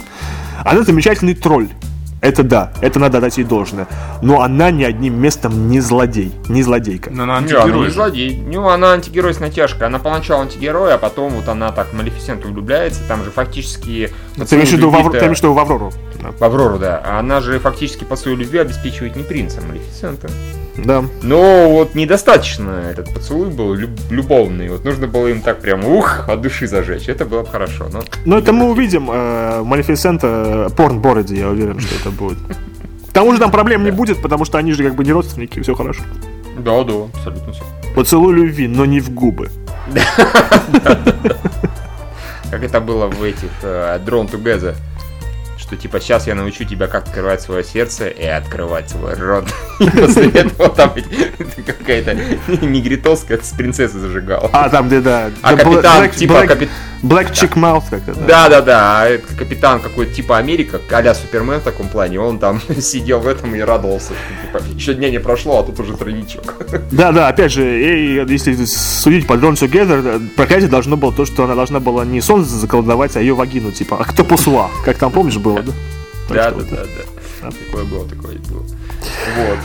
Она 0.64 0.82
замечательный 0.82 1.34
тролль. 1.34 1.68
Это 2.20 2.42
да, 2.42 2.72
это 2.80 2.98
надо 2.98 3.20
дать 3.20 3.38
ей 3.38 3.44
должное. 3.44 3.86
Но 4.22 4.42
она 4.42 4.70
ни 4.70 4.82
одним 4.82 5.20
местом 5.20 5.68
не 5.68 5.80
злодей, 5.80 6.32
не 6.48 6.62
злодейка. 6.62 7.10
Но 7.10 7.22
она 7.22 7.40
Не, 7.40 7.52
она 7.52 7.60
антигерой. 7.62 7.86
не 7.86 7.92
злодей. 7.92 8.42
Ну, 8.46 8.68
она 8.68 8.92
антигерой 8.92 9.34
с 9.34 9.40
натяжкой. 9.40 9.86
Она 9.86 9.98
поначалу 9.98 10.42
антигерой, 10.42 10.94
а 10.94 10.98
потом 10.98 11.32
вот 11.34 11.48
она 11.48 11.70
так 11.70 11.88
в 11.88 11.92
Малефисенту 11.94 12.48
влюбляется. 12.48 13.02
Там 13.06 13.24
же 13.24 13.30
фактически... 13.30 14.12
Ты 14.36 14.56
имеешь 14.56 14.70
в 14.70 14.72
виду 14.72 14.90
в 14.90 15.58
Аврору? 15.58 15.92
Да. 16.20 16.32
В 16.32 16.42
Аврору, 16.42 16.78
да. 16.78 17.02
Она 17.18 17.40
же 17.40 17.58
фактически 17.60 18.04
по 18.04 18.16
своей 18.16 18.36
любви 18.36 18.58
обеспечивает 18.58 19.14
не 19.14 19.22
принца, 19.22 19.60
а 19.62 19.66
Малефисента. 19.66 20.28
Да. 20.84 21.04
Но 21.22 21.70
вот 21.70 21.94
недостаточно 21.94 22.70
этот 22.90 23.12
поцелуй 23.12 23.48
был 23.50 23.74
люб- 23.74 24.00
любовный. 24.10 24.68
Вот 24.68 24.84
нужно 24.84 25.06
было 25.08 25.26
им 25.28 25.42
так 25.42 25.60
прям, 25.60 25.84
ух, 25.84 26.28
от 26.28 26.40
души 26.40 26.66
зажечь. 26.68 27.08
Это 27.08 27.24
было 27.24 27.42
бы 27.42 27.48
хорошо. 27.48 27.88
Но 27.92 28.02
Но 28.24 28.38
это 28.38 28.52
мы 28.52 28.70
увидим 28.70 29.10
э, 29.10 29.62
Малефисента 29.64 30.70
порн 30.76 31.00
бороде, 31.00 31.36
я 31.36 31.48
уверен, 31.48 31.80
что 31.80 31.94
это 31.96 32.10
будет. 32.10 32.38
К 33.08 33.12
тому 33.12 33.32
же 33.32 33.38
там 33.38 33.50
проблем 33.50 33.82
не 33.84 33.90
будет, 33.90 34.22
потому 34.22 34.44
что 34.44 34.58
они 34.58 34.72
же 34.72 34.84
как 34.84 34.94
бы 34.94 35.04
не 35.04 35.12
родственники, 35.12 35.60
все 35.60 35.74
хорошо. 35.74 36.02
да, 36.58 36.84
да, 36.84 36.94
абсолютно 37.14 37.52
все. 37.52 37.62
Поцелуй 37.96 38.34
любви, 38.34 38.68
но 38.68 38.84
не 38.84 39.00
в 39.00 39.10
губы. 39.10 39.50
Как 42.50 42.62
это 42.62 42.80
было 42.80 43.08
в 43.08 43.22
этих 43.22 43.50
э, 43.62 43.98
Drone 44.06 44.30
Together. 44.30 44.74
Что 45.68 45.76
типа 45.76 46.00
сейчас 46.00 46.26
я 46.26 46.34
научу 46.34 46.64
тебя, 46.64 46.86
как 46.86 47.08
открывать 47.08 47.42
свое 47.42 47.62
сердце 47.62 48.08
и 48.08 48.24
открывать 48.24 48.88
свой 48.88 49.12
рот. 49.12 49.44
И 49.80 49.90
после 49.90 50.30
этого 50.30 50.70
там 50.70 50.94
какая-то 51.66 52.14
негритовская 52.64 53.38
с 53.42 53.50
принцессой 53.50 54.00
зажигала. 54.00 54.48
А, 54.54 54.70
там 54.70 54.86
где, 54.86 55.02
да. 55.02 55.30
А 55.42 55.54
капитан, 55.54 56.08
типа 56.08 56.46
Black- 57.02 57.32
Chick 57.32 57.54
Mouth 57.54 57.84
как-то, 57.90 58.14
да. 58.14 58.48
Да, 58.48 58.60
да, 58.60 59.08
капитан 59.38 59.80
какой-то 59.80 60.12
типа 60.14 60.38
Америка, 60.38 60.80
а 60.90 61.14
Супермен 61.14 61.60
в 61.60 61.62
таком 61.62 61.88
плане, 61.88 62.20
он 62.20 62.38
там 62.38 62.60
сидел 62.80 63.20
в 63.20 63.28
этом 63.28 63.54
и 63.54 63.60
радовался, 63.60 64.12
что 64.14 64.58
типа 64.60 64.74
еще 64.74 64.94
дня 64.94 65.10
не 65.10 65.20
прошло, 65.20 65.60
а 65.60 65.62
тут 65.62 65.78
уже 65.80 65.96
тройничок. 65.96 66.54
Да, 66.90 67.12
да, 67.12 67.28
опять 67.28 67.52
же, 67.52 67.62
если 67.62 68.64
судить 68.64 69.26
по 69.26 69.34
Drone 69.34 69.54
Together, 69.54 70.28
проклятие 70.36 70.68
должно 70.68 70.96
было 70.96 71.12
то, 71.12 71.24
что 71.24 71.44
она 71.44 71.54
должна 71.54 71.80
была 71.80 72.04
не 72.04 72.20
солнце 72.20 72.56
заколдовать, 72.56 73.16
а 73.16 73.20
ее 73.20 73.34
вагину, 73.34 73.70
типа, 73.72 73.98
а 74.00 74.04
кто 74.04 74.24
пусла, 74.24 74.70
как 74.84 74.98
там, 74.98 75.12
помнишь, 75.12 75.36
было, 75.36 75.62
да? 75.62 75.72
Да, 76.28 76.50
да, 76.50 76.62
да, 76.70 76.76
да. 77.42 77.50
Такое 77.66 77.84
было, 77.84 78.08
такое 78.08 78.36
было. 78.50 78.62
Вот. 78.62 79.58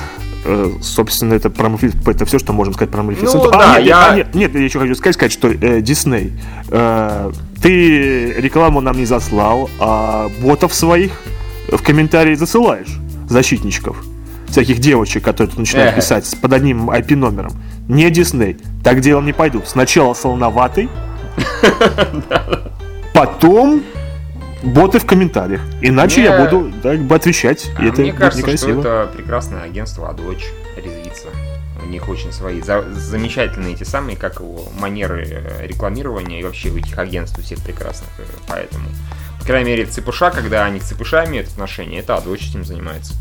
Э, 0.45 0.71
собственно, 0.81 1.33
это 1.33 1.49
про 1.49 1.71
это 2.07 2.25
все, 2.25 2.39
что 2.39 2.53
можем 2.53 2.73
сказать 2.73 2.91
про 2.91 3.03
Малефисенту. 3.03 3.45
Ну, 3.45 3.51
да, 3.51 3.77
нет, 3.79 3.87
я- 3.87 4.07
а, 4.11 4.15
нет, 4.15 4.35
нет, 4.35 4.53
я 4.55 4.61
еще 4.61 4.79
хочу 4.79 4.95
сказать, 4.95 5.15
сказать, 5.15 5.31
что 5.31 5.49
э, 5.49 5.81
Дисней, 5.81 6.33
э, 6.69 7.31
ты 7.61 8.33
рекламу 8.33 8.81
нам 8.81 8.97
не 8.97 9.05
заслал, 9.05 9.69
а 9.79 10.29
ботов 10.41 10.73
своих 10.73 11.11
в 11.69 11.81
комментарии 11.81 12.35
засылаешь, 12.35 12.99
защитничков, 13.29 13.97
всяких 14.47 14.79
девочек, 14.79 15.23
которые 15.23 15.49
тут 15.49 15.59
начинают 15.59 15.91
писать 15.95 16.25
с- 16.25 16.35
под 16.35 16.53
одним 16.53 16.89
IP-номером. 16.89 17.53
Не 17.87 18.09
Дисней, 18.09 18.57
так 18.83 18.99
делом 19.01 19.25
не 19.25 19.33
пойдут. 19.33 19.67
Сначала 19.67 20.13
солоноватый, 20.13 20.89
потом 23.13 23.81
боты 24.63 24.99
в 24.99 25.05
комментариях. 25.05 25.61
Иначе 25.81 26.23
я 26.23 26.37
Не. 26.37 26.45
буду 26.45 26.73
так 26.81 26.99
бы 27.01 27.15
отвечать, 27.15 27.69
А 27.77 27.83
и 27.83 27.89
это 27.89 28.01
мне 28.01 28.13
кажется, 28.13 28.39
некрасиво. 28.39 28.81
что 28.81 29.01
это 29.03 29.11
прекрасное 29.15 29.61
агентство 29.63 30.09
Адоч 30.09 30.43
резвится. 30.77 31.27
У 31.83 31.87
них 31.87 32.07
очень 32.07 32.31
свои 32.31 32.61
за- 32.61 32.89
замечательные 32.93 33.73
эти 33.73 33.83
самые, 33.83 34.15
как 34.15 34.39
его, 34.39 34.63
манеры 34.79 35.25
э, 35.29 35.67
рекламирования 35.67 36.39
и 36.39 36.43
вообще 36.43 36.69
у 36.69 36.77
этих 36.77 36.97
агентств 36.97 37.37
у 37.39 37.41
всех 37.41 37.59
прекрасных. 37.59 38.09
э, 38.19 38.23
Поэтому, 38.47 38.85
по 39.39 39.45
крайней 39.45 39.71
мере, 39.71 39.85
ЦПШ, 39.85 40.19
когда 40.33 40.63
они 40.65 40.79
к 40.79 40.83
ЦПШ 40.83 41.13
имеют 41.27 41.49
отношение, 41.49 41.99
это 41.99 42.15
Адоч 42.15 42.49
этим 42.49 42.63
занимается. 42.63 43.15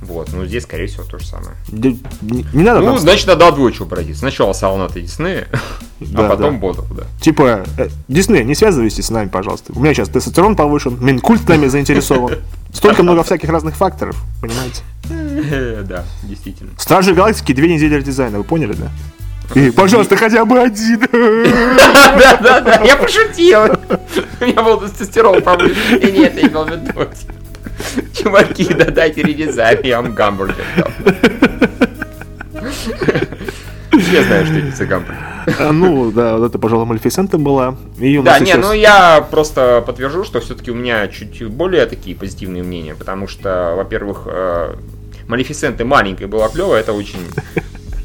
Вот, 0.00 0.32
ну 0.32 0.46
здесь, 0.46 0.62
скорее 0.62 0.86
всего, 0.86 1.02
то 1.04 1.18
же 1.18 1.26
самое. 1.26 1.56
Да 1.68 1.88
не, 2.22 2.46
не 2.52 2.62
надо 2.62 2.80
Ну, 2.80 2.86
там 2.86 2.98
значит, 2.98 3.26
надо 3.26 3.48
Адочу 3.48 3.84
обратиться. 3.84 4.20
Сначала 4.20 4.52
Салната 4.52 5.00
Диснея, 5.00 5.48
Да, 6.00 6.26
а 6.26 6.28
потом 6.30 6.54
да. 6.54 6.60
ботов, 6.60 6.96
да. 6.96 7.02
Типа, 7.20 7.64
э, 7.76 7.88
Дисней, 8.06 8.44
не 8.44 8.54
связывайтесь 8.54 9.06
с 9.06 9.10
нами, 9.10 9.28
пожалуйста. 9.28 9.72
У 9.74 9.80
меня 9.80 9.94
сейчас 9.94 10.08
тестостерон 10.08 10.54
повышен, 10.54 10.96
Минкульт 11.00 11.48
нами 11.48 11.66
заинтересован. 11.66 12.36
Столько 12.72 13.02
много 13.02 13.24
всяких 13.24 13.48
разных 13.48 13.74
факторов, 13.76 14.16
понимаете? 14.40 14.82
Да, 15.88 16.04
действительно. 16.22 16.70
Стражи 16.78 17.14
Галактики 17.14 17.52
две 17.52 17.72
недели 17.72 18.00
дизайна, 18.02 18.38
вы 18.38 18.44
поняли, 18.44 18.74
да? 18.74 18.90
И, 19.54 19.70
пожалуйста, 19.70 20.16
хотя 20.16 20.44
бы 20.44 20.58
один. 20.60 21.00
Да, 21.10 22.36
да, 22.40 22.60
да, 22.60 22.82
я 22.84 22.96
пошутил. 22.96 23.60
У 24.40 24.44
меня 24.44 24.62
был 24.62 24.78
тестостерон 24.78 25.40
повышен. 25.42 25.96
И 25.96 26.12
нет, 26.12 26.34
я 26.36 26.48
имел 26.48 26.64
в 26.64 26.70
виду. 26.70 27.08
Чуваки, 28.14 28.64
да 28.74 28.86
дайте 28.86 29.22
редизайн, 29.22 29.78
я 29.84 30.00
вам 30.00 30.14
гамбургер. 30.14 30.64
Я 34.12 34.22
знаю, 34.24 34.46
что 34.46 34.54
это 34.56 34.86
гамбургер. 34.86 35.18
А, 35.60 35.72
Ну, 35.72 36.10
да, 36.10 36.36
вот 36.36 36.46
это, 36.50 36.58
пожалуй, 36.58 36.86
Малефисента 36.86 37.38
была. 37.38 37.76
И 37.98 38.18
Да, 38.18 38.32
нас 38.32 38.40
не, 38.40 38.46
сейчас- 38.48 38.60
ну 38.66 38.72
я 38.72 39.26
просто 39.30 39.82
подтвержу, 39.86 40.24
что 40.24 40.40
все-таки 40.40 40.70
у 40.70 40.74
меня 40.74 41.08
чуть 41.08 41.44
более 41.46 41.86
такие 41.86 42.14
позитивные 42.14 42.62
мнения, 42.62 42.94
потому 42.94 43.28
что, 43.28 43.74
во-первых, 43.76 44.22
э, 44.26 44.74
Малефисенты 45.26 45.84
маленькая 45.84 46.26
была 46.26 46.48
клевая, 46.48 46.80
это 46.80 46.92
очень 46.94 47.20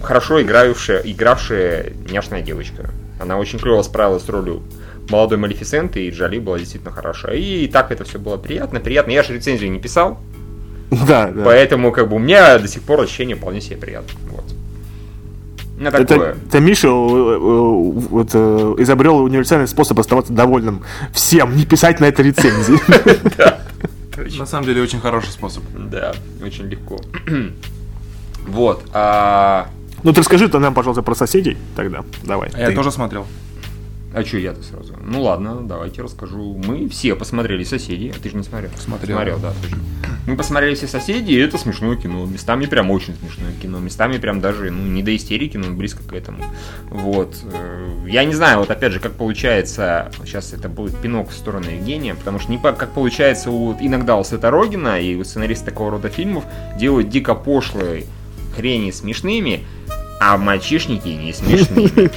хорошо 0.01 0.41
игравшая, 0.41 1.01
игравшая 1.03 1.93
няшная 2.09 2.41
девочка. 2.41 2.89
Она 3.19 3.37
очень 3.37 3.59
клево 3.59 3.81
справилась 3.81 4.23
с 4.25 4.29
ролью 4.29 4.61
молодой 5.09 5.37
Малефисенты, 5.37 6.05
и 6.05 6.09
Джоли 6.09 6.39
была 6.39 6.59
действительно 6.59 6.91
хороша. 6.91 7.33
И 7.33 7.67
так 7.67 7.91
это 7.91 8.03
все 8.03 8.19
было 8.19 8.37
приятно, 8.37 8.79
приятно. 8.79 9.11
Я 9.11 9.23
же 9.23 9.33
рецензию 9.33 9.71
не 9.71 9.79
писал, 9.79 10.19
Да, 11.07 11.27
да. 11.27 11.43
поэтому 11.43 11.91
как 11.91 12.09
бы 12.09 12.15
у 12.15 12.19
меня 12.19 12.57
до 12.59 12.67
сих 12.67 12.83
пор 12.83 13.01
ощущение 13.01 13.35
вполне 13.35 13.61
себе 13.61 13.77
приятно. 13.77 14.19
Вот. 14.31 14.45
Ну, 15.77 15.91
такое. 15.91 16.03
Это, 16.03 16.37
это 16.47 16.59
Миша 16.59 16.87
э, 16.87 16.91
э, 16.91 17.37
вот, 17.39 18.29
э, 18.33 18.75
изобрел 18.77 19.17
универсальный 19.17 19.67
способ 19.67 19.99
оставаться 19.99 20.31
довольным 20.31 20.83
всем, 21.11 21.55
не 21.55 21.65
писать 21.65 21.99
на 21.99 22.05
это 22.05 22.21
рецензии. 22.21 22.79
На 24.37 24.45
самом 24.45 24.65
деле 24.65 24.81
очень 24.81 24.99
хороший 24.99 25.29
способ. 25.29 25.63
Да, 25.73 26.13
очень 26.43 26.65
легко. 26.65 26.99
Вот. 28.45 28.83
А, 28.91 29.69
Ну, 30.03 30.11
ты 30.11 30.19
расскажи-то 30.19 30.59
нам, 30.59 30.73
пожалуйста, 30.73 31.01
про 31.01 31.15
соседей 31.15 31.57
тогда. 31.77 32.03
Давай. 32.23 32.49
А 32.53 32.59
я 32.59 32.75
тоже 32.75 32.91
смотрел. 32.91 33.25
А 34.13 34.23
что 34.23 34.37
я-то 34.37 34.61
сразу? 34.61 34.95
Ну 35.01 35.21
ладно, 35.23 35.61
давайте 35.61 36.01
расскажу. 36.01 36.61
Мы 36.65 36.87
все 36.87 37.15
посмотрели 37.15 37.63
соседи. 37.63 38.13
А 38.15 38.21
ты 38.21 38.29
же 38.29 38.37
не 38.37 38.43
смотрел? 38.43 38.71
Смотрел. 38.77 39.15
Смотрел, 39.17 39.39
да, 39.39 39.53
точно. 39.61 39.79
Мы 40.27 40.37
посмотрели 40.37 40.75
все 40.75 40.87
соседи, 40.87 41.31
и 41.31 41.37
это 41.37 41.57
смешное 41.57 41.95
кино. 41.95 42.25
Местами 42.25 42.65
прям 42.65 42.91
очень 42.91 43.15
смешное 43.15 43.51
кино. 43.61 43.79
Местами 43.79 44.17
прям 44.17 44.39
даже, 44.39 44.71
ну, 44.71 44.83
не 44.85 45.03
до 45.03 45.15
истерики, 45.15 45.57
но 45.57 45.73
близко 45.73 46.03
к 46.03 46.13
этому. 46.13 46.43
Вот. 46.89 47.35
Э, 47.43 48.05
Я 48.07 48.23
не 48.23 48.33
знаю, 48.33 48.59
вот 48.59 48.69
опять 48.71 48.93
же, 48.93 48.99
как 48.99 49.13
получается, 49.13 50.11
сейчас 50.23 50.53
это 50.53 50.69
будет 50.69 50.95
пинок 50.97 51.29
в 51.29 51.33
сторону 51.33 51.69
Евгения, 51.69 52.15
потому 52.15 52.39
что 52.39 52.51
не 52.51 52.57
как 52.57 52.91
получается 52.91 53.51
у, 53.51 53.73
иногда 53.79 54.15
у 54.15 54.23
Сета 54.23 54.51
Рогина 54.51 55.01
и 55.01 55.15
у 55.15 55.23
сценаристов 55.23 55.69
такого 55.69 55.91
рода 55.91 56.09
фильмов 56.09 56.43
делают 56.77 57.09
дико 57.09 57.35
пошлые 57.35 58.05
хрени 58.55 58.91
смешными, 58.91 59.65
а 60.25 60.37
мальчишники 60.37 61.09
не 61.09 61.33
смешными. 61.33 62.09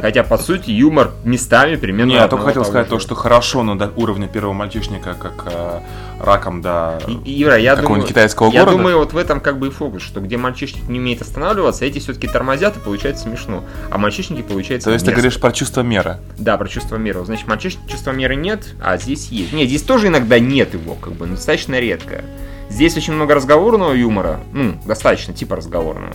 Хотя, 0.00 0.22
по 0.24 0.38
сути, 0.38 0.70
юмор 0.70 1.10
местами 1.24 1.76
примерно... 1.76 2.12
Я 2.12 2.26
только 2.28 2.46
хотел 2.46 2.64
сказать 2.64 2.86
же. 2.86 2.90
то, 2.94 2.98
что 2.98 3.14
хорошо, 3.14 3.62
но 3.62 3.74
до 3.74 3.92
уровня 3.96 4.28
первого 4.28 4.54
мальчишника, 4.54 5.14
как 5.14 5.46
э, 5.52 5.80
раком 6.20 6.62
до 6.62 6.98
И- 7.24 7.42
Ира, 7.42 7.56
я 7.56 7.76
какого-нибудь 7.76 8.08
китайского 8.08 8.50
я 8.50 8.60
города. 8.60 8.78
думаю, 8.78 8.98
вот 8.98 9.12
в 9.12 9.16
этом 9.18 9.40
как 9.40 9.58
бы 9.58 9.66
и 9.68 9.70
фокус, 9.70 10.02
что 10.02 10.20
где 10.20 10.38
мальчишник 10.38 10.88
не 10.88 10.98
умеет 10.98 11.20
останавливаться, 11.20 11.84
эти 11.84 11.98
все-таки 11.98 12.28
тормозят 12.28 12.78
и 12.78 12.80
получается 12.80 13.24
смешно. 13.24 13.62
А 13.90 13.98
мальчишники 13.98 14.40
получается 14.40 14.86
То 14.88 14.94
есть 14.94 15.04
ты 15.04 15.10
мерзко. 15.10 15.20
говоришь 15.22 15.40
про 15.40 15.52
чувство 15.52 15.82
меры. 15.82 16.16
Да, 16.38 16.56
про 16.56 16.66
чувство 16.68 16.96
меры. 16.96 17.22
Значит, 17.26 17.46
мальчишник 17.46 17.86
чувства 17.88 18.12
меры 18.12 18.36
нет, 18.36 18.74
а 18.82 18.96
здесь 18.96 19.28
есть. 19.28 19.52
Нет, 19.52 19.68
здесь 19.68 19.82
тоже 19.82 20.06
иногда 20.06 20.38
нет 20.38 20.72
его, 20.72 20.94
как 20.94 21.12
бы, 21.12 21.26
но 21.26 21.34
достаточно 21.34 21.78
редко. 21.78 22.24
Здесь 22.70 22.96
очень 22.96 23.12
много 23.14 23.34
разговорного 23.34 23.92
юмора, 23.92 24.40
ну, 24.52 24.80
достаточно 24.86 25.34
типа 25.34 25.56
разговорного. 25.56 26.14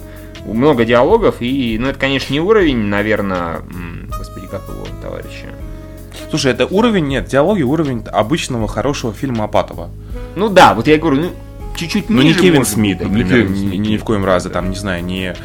Много 0.53 0.85
диалогов, 0.85 1.35
и, 1.41 1.77
ну, 1.79 1.87
это, 1.87 1.99
конечно, 1.99 2.33
не 2.33 2.39
уровень, 2.39 2.77
наверное, 2.77 3.61
господи, 4.17 4.47
как 4.47 4.67
его, 4.67 4.85
товарища. 5.01 5.47
Слушай, 6.29 6.51
это 6.51 6.65
уровень, 6.65 7.07
нет, 7.07 7.25
диалоги 7.27 7.61
уровень 7.61 8.03
обычного 8.11 8.67
хорошего 8.67 9.13
фильма 9.13 9.45
Апатова. 9.45 9.89
Ну 10.35 10.49
да, 10.49 10.73
вот 10.73 10.87
я 10.87 10.97
говорю, 10.97 11.21
ну, 11.21 11.29
чуть-чуть 11.75 12.09
Ну, 12.09 12.21
не 12.21 12.29
ниже, 12.29 12.39
Кевин 12.39 12.59
может 12.59 12.73
Смит, 12.73 12.97
быть, 12.97 13.07
да, 13.07 13.13
например, 13.13 13.49
не 13.49 13.53
Кевин 13.53 13.53
ни, 13.53 13.69
Смит. 13.69 13.79
ни 13.79 13.97
в 13.97 14.03
коем 14.03 14.25
разе, 14.25 14.49
там, 14.49 14.69
не 14.69 14.75
знаю, 14.75 15.03
не... 15.03 15.35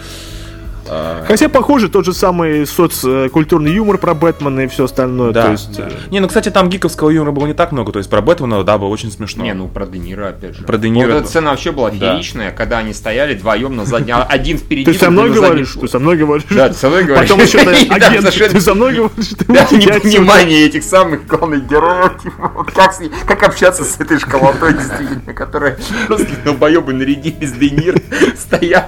а, 0.93 1.25
Хотя, 1.27 1.49
похоже, 1.49 1.89
тот 1.89 2.05
же 2.05 2.13
самый 2.13 2.67
соцкультурный 2.67 3.73
юмор 3.73 3.99
про 3.99 4.15
Бэтмена 4.15 4.61
и 4.61 4.67
все 4.67 4.85
остальное. 4.85 5.33
Да, 5.33 5.45
то 5.47 5.51
есть, 5.53 5.77
да. 5.77 5.89
э, 5.89 5.93
Не, 6.11 6.21
ну, 6.21 6.29
кстати, 6.29 6.51
там 6.51 6.69
гиковского 6.69 7.11
юмора 7.11 7.31
было 7.33 7.47
не 7.47 7.55
так 7.55 7.73
много, 7.73 7.93
то 7.93 7.99
есть 7.99 8.11
про 8.11 8.21
Бэтмена, 8.21 8.65
да, 8.65 8.79
было 8.79 8.89
очень 8.89 9.11
смешно. 9.13 9.45
Не, 9.45 9.55
ну 9.55 9.69
про 9.69 9.87
Де 9.87 9.99
Ниро, 9.99 10.29
опять 10.31 10.57
же. 10.57 10.65
Про 10.65 10.79
Де 10.79 10.89
Ниро, 10.89 11.07
Вот 11.09 11.15
эта 11.15 11.23
да. 11.23 11.29
сцена 11.29 11.51
вообще 11.51 11.71
была 11.73 11.91
Да. 11.91 11.97
фееричная, 11.97 12.51
когда 12.51 12.79
они 12.79 12.93
стояли 12.93 13.35
вдвоем 13.35 13.77
на 13.77 13.85
заднем, 13.85 14.17
один 14.29 14.59
впереди, 14.59 14.93
Ты 14.93 14.99
со 14.99 15.11
мной 15.11 15.31
говоришь? 15.31 15.77
Ты 15.81 15.89
со 15.89 15.99
мной 15.99 16.17
говоришь? 16.17 16.47
Да, 16.51 16.69
ты 16.69 16.75
со 16.75 16.89
мной 16.89 17.05
говоришь. 17.05 17.29
Потом 17.29 17.45
еще 17.47 17.59
агент, 17.91 18.31
ты 18.53 18.61
со 18.61 18.75
мной 18.75 18.95
говоришь? 18.95 19.31
Да, 19.49 19.67
непонимание 19.71 20.67
этих 20.67 20.83
самых 20.83 21.27
главных 21.27 21.67
героев, 21.69 22.13
типа, 22.23 22.67
как, 22.75 22.93
с 22.95 23.01
ней- 23.01 23.13
как 23.27 23.43
общаться 23.43 23.85
с 23.85 24.01
этой 24.01 24.19
школотой, 24.19 24.75
действительно, 24.75 25.33
которая 25.35 25.79
просто 26.07 26.27
долбоебы 26.45 26.93
нарядились 26.93 27.53
Де 27.53 27.71
Ниро, 27.71 27.99
стоял, 28.37 28.85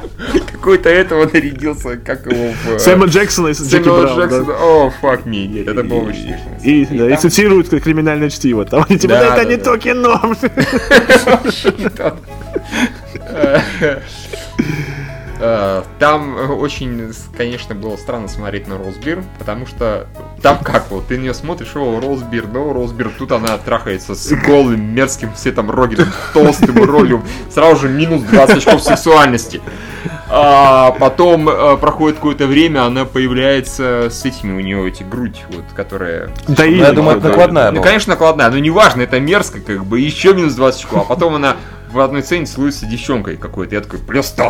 какой-то 0.62 0.88
этого 0.88 1.28
нарядился, 1.30 1.96
как 1.96 2.24
его 2.26 2.52
в... 2.52 2.76
э, 2.76 2.78
Сэма 2.78 3.06
Джексона 3.06 3.48
из 3.48 3.60
Джеки 3.68 3.88
Брауна. 3.88 4.20
Джексона. 4.22 4.54
О, 4.60 4.92
fuck 5.02 5.24
me, 5.24 5.48
нет, 5.48 5.66
это 5.66 5.82
было 5.82 6.02
очень 6.02 6.22
смешно. 6.22 6.56
И, 6.62 6.86
да, 6.86 7.06
и 7.06 7.08
там- 7.10 7.18
цитируют 7.18 7.68
как 7.68 7.82
криминальное 7.82 8.30
чтиво. 8.30 8.64
Там 8.64 8.84
они 8.88 8.96
типа, 8.96 9.14
Да, 9.14 9.20
«Да 9.20 9.26
это 9.34 9.44
да, 9.44 9.50
не 9.50 9.56
да. 9.56 9.64
то 9.64 9.76
кино. 9.78 10.20
Э, 15.45 15.82
Там 15.99 16.38
э, 16.38 16.47
очень, 16.47 17.12
с- 17.12 17.28
конечно, 17.36 17.74
было 17.74 17.97
странно 17.97 18.28
смотреть 18.28 18.68
на 18.68 18.78
Росбир, 18.78 19.24
потому 19.40 19.66
что 19.66 20.07
там 20.40 20.59
как 20.59 20.88
вот, 20.90 21.09
ты 21.09 21.18
на 21.18 21.22
нее 21.22 21.34
смотришь, 21.34 21.74
о, 21.74 22.01
Росбир, 22.01 22.47
ну, 22.47 22.72
Росбир, 22.72 23.11
тут 23.18 23.32
она 23.32 23.59
трахается 23.59 24.14
с 24.14 24.32
голым, 24.47 24.95
мерзким 24.95 25.30
светом 25.34 25.68
Рогином, 25.68 26.07
толстым 26.32 26.84
ролем, 26.84 27.24
сразу 27.51 27.80
же 27.82 27.88
минус 27.88 28.22
20 28.22 28.59
очков 28.59 28.82
сексуальности. 28.82 29.61
А 30.28 30.93
потом 30.93 31.49
э, 31.49 31.76
проходит 31.76 32.16
какое-то 32.16 32.47
время, 32.47 32.84
она 32.84 33.05
появляется 33.05 34.09
с 34.11 34.24
этими, 34.24 34.53
у 34.57 34.61
нее 34.61 34.88
эти 34.88 35.03
грудь, 35.03 35.43
вот, 35.51 35.64
которая 35.74 36.30
Да 36.47 36.64
и 36.64 36.76
Ну, 36.76 36.82
я 36.84 36.93
думаю, 36.93 37.18
это 37.18 37.28
накладная 37.28 37.70
ну, 37.72 37.82
конечно, 37.82 38.12
накладная, 38.12 38.49
но 38.49 38.59
неважно, 38.59 39.03
это 39.03 39.18
мерзко, 39.18 39.61
как 39.61 39.84
бы, 39.84 39.99
еще 39.99 40.34
минус 40.34 40.55
20 40.55 40.84
очков, 40.84 41.07
а 41.07 41.14
потом 41.14 41.34
она 41.34 41.57
в 41.93 42.01
одной 42.01 42.22
сцене 42.22 42.47
целуется 42.47 42.86
девчонкой 42.86 43.36
какой-то, 43.36 43.74
я 43.74 43.80
такой, 43.80 43.99
плюс 44.01 44.26
100. 44.26 44.49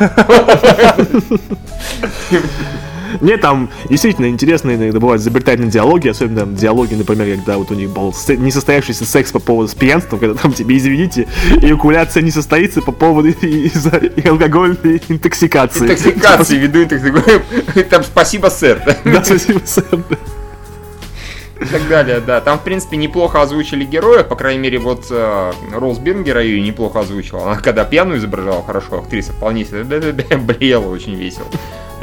Не, 3.20 3.36
там 3.36 3.68
действительно 3.90 4.26
интересные 4.26 4.76
иногда 4.76 4.98
бывают 4.98 5.20
изобретательные 5.20 5.70
диалоги, 5.70 6.08
особенно 6.08 6.40
там 6.40 6.56
диалоги, 6.56 6.94
например, 6.94 7.36
когда 7.36 7.58
вот 7.58 7.70
у 7.70 7.74
них 7.74 7.90
был 7.90 8.14
несостоявшийся 8.26 9.04
секс 9.04 9.30
по 9.32 9.38
поводу 9.38 9.68
с 9.68 9.74
пьянством, 9.74 10.18
когда 10.18 10.34
там 10.34 10.52
тебе 10.54 10.78
извините, 10.78 11.28
эякуляция 11.60 12.22
не 12.22 12.30
состоится 12.30 12.80
по 12.80 12.90
поводу 12.90 13.28
из-за 13.28 14.00
алкогольной 14.24 15.02
интоксикации. 15.08 15.84
Интоксикации, 15.84 16.56
ввиду 16.56 16.84
интоксикации. 16.84 17.82
Там 17.90 18.02
спасибо, 18.02 18.48
сэр. 18.48 18.80
Да, 19.04 19.22
спасибо, 19.22 19.60
сэр. 19.64 20.02
И 21.62 21.64
так 21.66 21.88
далее, 21.88 22.20
да. 22.20 22.40
Там, 22.40 22.58
в 22.58 22.62
принципе, 22.62 22.96
неплохо 22.96 23.40
озвучили 23.40 23.84
героя, 23.84 24.24
по 24.24 24.36
крайней 24.36 24.60
мере, 24.60 24.78
вот 24.78 25.06
э, 25.10 25.52
Роуз 25.72 25.98
Бирн 25.98 26.24
героиню 26.24 26.62
неплохо 26.62 27.00
озвучила. 27.00 27.42
Она 27.44 27.56
когда 27.56 27.84
пьяную 27.84 28.18
изображала, 28.18 28.62
хорошо, 28.64 28.98
актриса 28.98 29.32
вполне 29.32 29.64
себе 29.64 29.84
блеяла 30.38 30.88
очень 30.88 31.14
весело. 31.14 31.46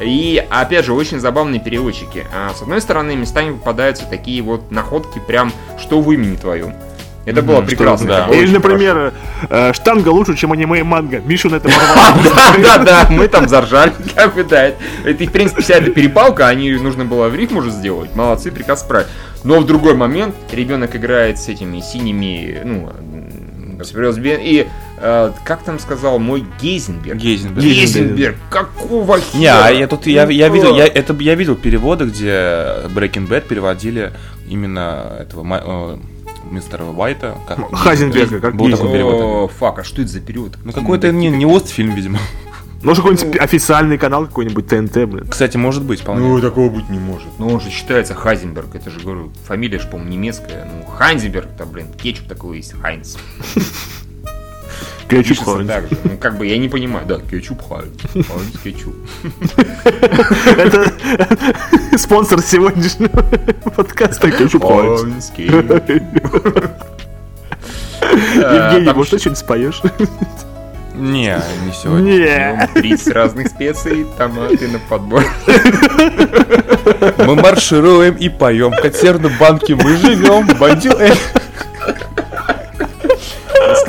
И, 0.02 0.44
опять 0.50 0.86
же, 0.86 0.94
очень 0.94 1.20
забавные 1.20 1.60
переводчики. 1.60 2.26
А, 2.34 2.54
с 2.54 2.62
одной 2.62 2.80
стороны, 2.80 3.16
местами 3.16 3.52
попадаются 3.52 4.06
такие 4.06 4.42
вот 4.42 4.72
находки, 4.72 5.20
прям, 5.20 5.52
что 5.78 6.00
в 6.02 6.12
имени 6.12 6.36
твоем. 6.38 6.74
Это 7.30 7.42
было 7.42 7.62
прекрасно. 7.62 8.08
да. 8.08 8.28
было 8.28 8.36
Или, 8.36 8.52
например, 8.52 9.14
э, 9.50 9.74
штанга 9.74 10.10
лучше, 10.10 10.36
чем 10.36 10.52
аниме 10.52 10.80
и 10.80 10.84
манга. 10.84 11.20
Мишу 11.20 11.50
на 11.50 11.56
это 11.56 11.70
порвал. 11.70 12.36
Да, 12.36 12.56
да, 12.58 12.78
да, 12.84 13.08
мы 13.10 13.28
там 13.28 13.48
заржали, 13.48 13.94
как 14.16 14.36
бы, 14.36 14.44
да. 14.44 14.68
Это, 14.68 15.24
в 15.26 15.32
принципе, 15.32 15.62
вся 15.62 15.76
эта 15.76 15.92
перепалка, 15.92 16.48
они 16.48 16.72
нужно 16.72 17.06
было 17.06 17.28
в 17.30 17.36
рифму 17.36 17.60
уже 17.60 17.72
сделать. 17.72 18.16
Молодцы, 18.16 18.52
приказ 18.52 18.82
справить. 18.82 19.08
Но 19.44 19.60
в 19.60 19.66
другой 19.66 19.94
момент 19.96 20.36
ребенок 20.52 20.96
играет 20.96 21.40
с 21.40 21.48
этими 21.48 21.80
синими, 21.80 22.62
ну, 22.66 22.90
и, 24.42 24.68
э, 24.98 25.32
как 25.46 25.64
там 25.64 25.80
сказал 25.80 26.20
мой 26.20 26.46
Гейзенберг? 26.62 27.18
Гейзенберг. 27.18 27.64
Гейзенберг, 27.66 28.36
какого 28.50 29.20
хера? 29.20 29.40
Не, 29.40 29.48
а 29.48 29.70
я 29.70 29.88
тут 29.88 30.06
я, 30.08 30.28
я 30.28 30.50
Ну, 30.50 30.54
видел, 30.54 30.76
я, 30.76 30.86
это 30.86 31.14
я 31.20 31.36
видел 31.36 31.56
переводы, 31.56 32.06
где 32.06 32.28
Breaking 32.94 33.28
Bad 33.30 33.48
переводили 33.48 34.12
именно 34.50 35.18
этого 35.22 35.44
ма- 35.44 35.64
э, 35.64 35.98
мистера 36.52 36.84
Уайта. 36.86 37.38
Как, 37.48 37.72
Хазенберга, 37.74 38.40
как 38.40 38.56
был 38.56 38.70
такой 38.70 38.92
перевод. 38.92 39.14
О, 39.16 39.48
фак, 39.48 39.80
а 39.80 39.84
что 39.84 40.02
это 40.02 40.12
за 40.12 40.20
перевод? 40.22 40.58
Ну 40.64 40.72
какой-то 40.72 41.12
не, 41.12 41.30
не 41.30 41.46
Остфильм, 41.46 41.94
видимо. 41.94 42.20
Может, 42.84 43.04
какой-нибудь 43.04 43.40
официальный 43.42 43.98
канал, 43.98 44.26
какой-нибудь 44.26 44.68
ТНТ, 44.68 45.06
блин. 45.06 45.28
Кстати, 45.28 45.58
может 45.58 45.84
быть, 45.84 46.00
вполне. 46.00 46.26
Ну, 46.26 46.40
такого 46.40 46.70
быть 46.70 46.90
не 46.90 46.98
может. 46.98 47.28
Ну, 47.38 47.50
он 47.50 47.60
же 47.60 47.70
считается 47.72 48.16
Хайзенберг, 48.16 48.74
это 48.74 48.90
же, 48.90 49.02
говорю, 49.02 49.34
фамилия 49.46 49.80
же, 49.80 49.88
по-моему, 49.88 50.14
немецкая. 50.14 50.66
Ну, 50.66 50.90
Хайнзенберг, 50.90 51.58
там, 51.58 51.70
блин, 51.72 51.88
кетчуп 51.92 52.30
такой 52.30 52.58
есть, 52.58 52.74
Хайнц. 52.80 53.18
Кетчуп 55.10 55.38
же. 55.46 55.88
Ну, 56.04 56.18
как 56.18 56.38
бы, 56.38 56.46
я 56.46 56.58
не 56.58 56.70
понимаю. 56.70 57.06
Да, 57.06 57.20
кетчуп 57.20 57.62
Хайнц. 57.68 58.02
Хайнц 58.14 58.60
кетчуп. 58.64 58.96
Это 60.46 60.94
спонсор 61.98 62.42
сегодняшнего 62.42 63.26
подкаста 63.76 64.32
Кетчуп 64.32 64.62
кетчуп. 64.62 66.00
Евгений, 68.02 68.86
там 68.86 68.98
может, 68.98 69.12
ты 69.12 69.20
что-нибудь 69.20 69.40
споешь? 69.40 69.82
Не, 70.96 71.42
не 71.66 71.72
сегодня. 71.72 72.68
Не. 72.74 72.82
30 72.82 73.14
разных 73.14 73.48
специй, 73.48 74.06
томаты 74.18 74.68
на 74.68 74.80
подбор. 74.80 75.24
Мы 77.26 77.36
маршируем 77.36 78.16
и 78.16 78.28
поем. 78.28 78.72
В 78.72 78.82
консервной 78.82 79.32
банке 79.40 79.76
мы 79.76 79.96
живем. 79.96 80.46
Бандил. 80.60 80.98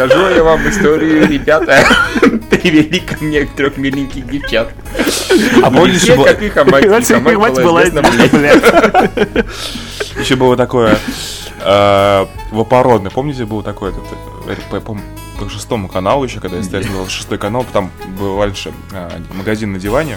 Расскажу 0.00 0.34
я 0.34 0.42
вам 0.42 0.66
историю, 0.66 1.28
ребята. 1.28 1.84
Привели 2.50 3.00
ко 3.00 3.22
мне 3.22 3.44
трех 3.44 3.76
миленьких 3.76 4.26
девчат. 4.28 4.72
А 5.62 5.70
помнишь, 5.70 6.08
было- 6.08 6.24
как 6.24 6.40
их, 6.40 6.56
мать, 6.64 7.10
их, 7.10 7.22
мать 7.22 7.54
была 7.54 7.82
еще 10.18 10.36
было 10.36 10.56
такое 10.56 10.96
э, 11.62 12.26
вопородное. 12.50 13.10
Помните, 13.10 13.44
был 13.44 13.62
такой 13.62 13.90
этот, 13.90 14.04
э, 14.72 14.80
по, 14.80 14.96
шестому 15.50 15.88
каналу 15.88 16.24
еще, 16.24 16.40
когда 16.40 16.56
я 16.56 16.62
смотрел 16.62 17.06
шестой 17.08 17.36
канал, 17.36 17.66
там 17.70 17.90
был 18.18 18.40
раньше 18.40 18.72
э, 18.92 19.10
магазин 19.34 19.72
на 19.72 19.78
диване, 19.78 20.16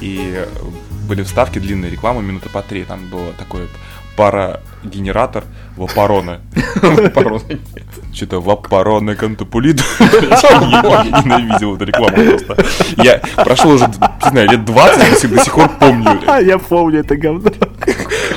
и 0.00 0.46
были 1.08 1.24
вставки 1.24 1.58
длинные 1.58 1.90
рекламы, 1.90 2.22
минуты 2.22 2.50
по 2.50 2.62
три. 2.62 2.84
Там 2.84 3.08
было 3.08 3.32
такое 3.32 3.66
парогенератор 4.18 5.44
вапорона. 5.76 6.40
Порой. 7.14 7.40
Что-то 8.12 8.40
вапорона 8.40 9.14
кантапулит. 9.14 9.80
Я 10.00 11.04
ненавидел 11.24 11.76
эту 11.76 11.84
рекламу 11.84 12.16
просто. 12.16 12.56
Я 12.96 13.20
прошел 13.36 13.70
уже, 13.70 13.86
не 13.86 14.30
знаю, 14.30 14.50
лет 14.50 14.64
20, 14.64 15.10
до 15.10 15.20
сих- 15.20 15.30
до 15.34 15.44
сих 15.44 15.54
пор 15.54 15.68
помню. 15.78 16.20
А, 16.26 16.40
Я 16.42 16.58
помню 16.58 17.00
это 17.00 17.16
говно. 17.16 17.52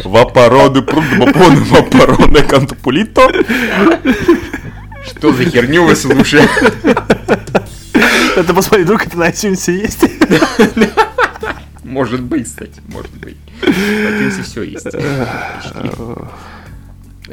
Вапороды, 0.03 0.83
прудбапоны, 0.83 1.61
вапороны 1.61 2.41
кантапулито. 2.43 3.27
Что 5.03 5.33
за 5.33 5.45
херню 5.45 5.85
вы 5.85 5.95
слушаете? 5.95 6.47
Это 8.35 8.53
посмотри, 8.53 8.83
вдруг 8.83 9.07
это 9.07 9.17
на 9.17 9.29
iTunes 9.29 9.71
есть. 9.71 10.03
Может 11.91 12.21
быть, 12.21 12.45
кстати, 12.45 12.81
может 12.87 13.11
быть. 13.11 13.35
В 13.61 13.65
iTunes 13.65 14.41
все 14.43 14.63
есть. 14.63 14.87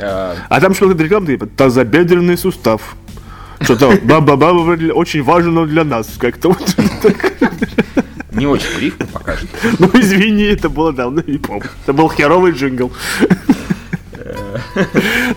А, 0.00 0.60
там 0.60 0.74
что-то 0.74 1.00
реклама, 1.02 1.26
типа, 1.26 1.46
тазобедренный 1.46 2.36
сустав. 2.36 2.96
Что-то 3.60 3.96
ба-ба-ба 4.02 4.76
очень 4.94 5.22
важно 5.22 5.64
для 5.64 5.84
нас. 5.84 6.08
Как-то 6.18 6.48
вот. 6.48 6.76
Не 8.32 8.46
очень 8.46 8.80
рифму 8.80 9.06
покажет. 9.06 9.48
Ну, 9.78 9.90
извини, 9.94 10.44
это 10.44 10.68
было 10.68 10.92
давно, 10.92 11.22
не 11.24 11.38
помню. 11.38 11.70
Это 11.84 11.92
был 11.92 12.08
херовый 12.08 12.52
джингл. 12.52 12.92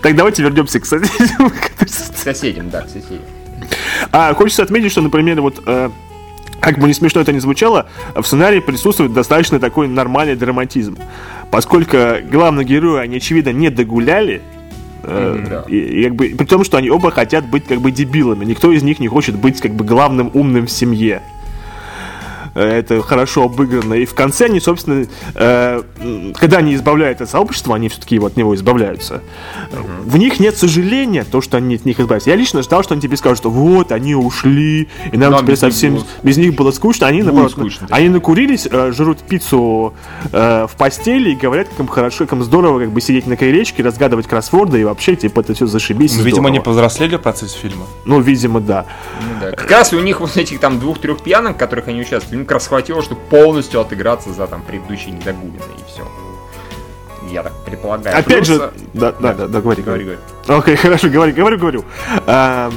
Так, 0.01 0.15
давайте 0.15 0.41
вернемся 0.41 0.80
к 0.80 0.86
соседям. 0.86 1.51
К 1.78 1.88
соседям, 2.17 2.72
да, 2.72 2.82
к 2.82 2.89
соседям. 2.89 3.22
А, 4.11 4.34
хочется 4.34 4.63
отметить, 4.63 4.91
что, 4.91 5.01
например, 5.01 5.41
вот 5.41 5.61
э, 5.65 5.89
как 6.62 6.78
бы 6.78 6.88
не 6.88 6.93
смешно 6.93 7.22
это 7.22 7.34
ни 7.34 7.39
звучало, 7.39 7.88
в 8.16 8.24
сценарии 8.24 8.59
присутствует 8.59 9.12
достаточно 9.12 9.59
такой 9.59 9.88
нормальный 9.88 10.36
драматизм. 10.36 10.97
Поскольку 11.49 11.97
главные 12.32 12.66
герои, 12.66 13.01
они, 13.01 13.18
очевидно, 13.18 13.49
не 13.49 13.70
догуляли, 13.70 14.41
э, 15.03 15.45
да. 15.49 15.66
и, 15.68 15.76
и 15.76 16.03
как 16.05 16.16
бы, 16.16 16.30
при 16.38 16.45
том, 16.45 16.64
что 16.64 16.78
они 16.78 16.89
оба 16.89 17.12
хотят 17.12 17.45
быть 17.49 17.66
как 17.66 17.82
бы 17.82 17.91
дебилами. 17.91 18.45
Никто 18.45 18.72
из 18.72 18.84
них 18.84 18.99
не 18.99 19.07
хочет 19.07 19.36
быть 19.36 19.59
как 19.59 19.74
бы 19.74 19.84
главным 19.84 20.30
умным 20.34 20.68
в 20.68 20.72
семье. 20.72 21.24
Это 22.53 23.01
хорошо 23.01 23.43
обыграно. 23.43 23.93
И 23.95 24.05
в 24.05 24.13
конце 24.13 24.45
они, 24.45 24.59
собственно, 24.59 25.05
э, 25.35 25.81
когда 26.35 26.57
они 26.57 26.75
избавляют 26.75 27.21
от 27.21 27.29
сообщества, 27.29 27.75
они 27.75 27.89
все-таки 27.89 28.19
от 28.19 28.37
него 28.37 28.55
избавляются. 28.55 29.21
В 30.03 30.17
них 30.17 30.39
нет 30.39 30.57
сожаления, 30.57 31.23
то, 31.23 31.41
что 31.41 31.57
они 31.57 31.75
от 31.75 31.85
них 31.85 31.99
избавятся. 31.99 32.29
Я 32.29 32.35
лично 32.35 32.61
ждал, 32.61 32.83
что 32.83 32.93
они 32.93 33.01
тебе 33.01 33.17
скажут, 33.17 33.39
что 33.39 33.49
вот, 33.49 33.91
они 33.91 34.15
ушли, 34.15 34.89
и 35.11 35.17
нам 35.17 35.31
Нам 35.31 35.41
теперь 35.41 35.55
без 35.55 35.61
них 35.61 35.71
совсем 35.71 35.93
было 35.95 36.05
без 36.23 36.37
них 36.37 36.55
было 36.55 36.71
скучно. 36.71 37.07
Они, 37.07 37.23
наоборот, 37.23 37.51
скучно, 37.51 37.87
да. 37.87 37.95
они 37.95 38.09
накурились, 38.09 38.67
э, 38.69 38.91
жрут 38.91 39.19
пиццу 39.19 39.93
э, 40.31 40.67
в 40.67 40.75
постели 40.75 41.31
и 41.31 41.35
говорят, 41.35 41.69
как 41.69 41.79
им 41.79 41.87
хорошо, 41.87 42.25
как 42.25 42.33
им 42.33 42.43
здорово 42.43 42.79
как 42.79 42.91
бы 42.91 43.01
сидеть 43.01 43.27
на 43.27 43.37
крылечке, 43.37 43.83
разгадывать 43.83 44.27
кроссворды 44.27 44.81
и 44.81 44.83
вообще, 44.83 45.15
типа, 45.15 45.41
это 45.41 45.53
все 45.53 45.65
зашибись. 45.65 46.15
Ну, 46.15 46.23
видимо, 46.23 46.33
здорово. 46.33 46.49
они 46.49 46.59
повзрослели 46.59 47.15
в 47.15 47.21
процессе 47.21 47.57
фильма. 47.57 47.85
Ну, 48.05 48.19
видимо, 48.19 48.59
да. 48.59 48.85
Ну 49.21 49.27
да. 49.41 49.51
Как 49.55 49.69
раз 49.71 49.93
у 49.93 49.99
них 49.99 50.19
вот 50.19 50.35
этих 50.37 50.59
там 50.59 50.79
двух-трех 50.79 51.21
пьянок, 51.23 51.55
в 51.55 51.59
которых 51.59 51.87
они 51.87 52.01
участвовали, 52.01 52.40
им 52.41 52.45
как 52.45 52.55
раз 52.55 52.67
хватило, 52.67 53.01
чтобы 53.01 53.21
полностью 53.29 53.79
отыграться 53.79 54.31
за 54.33 54.47
там 54.47 54.61
предыдущие 54.61 55.11
недогуленные 55.11 55.77
и 55.77 55.83
все. 55.87 56.03
Я 57.29 57.43
так 57.43 57.53
предполагаю. 57.63 58.17
Опять 58.17 58.45
Плюс, 58.45 58.47
же, 58.47 58.55
э, 58.55 58.69
да, 58.93 59.11
да, 59.13 59.33
да, 59.33 59.47
да, 59.47 59.61
говори, 59.61 59.81
Говори, 59.83 60.03
говори. 60.03 60.19
Окей, 60.47 60.75
хорошо, 60.83 61.07
говори, 61.07 61.31
говорю, 61.31 61.57
говорю. 61.57 61.85
Эм, 62.25 62.73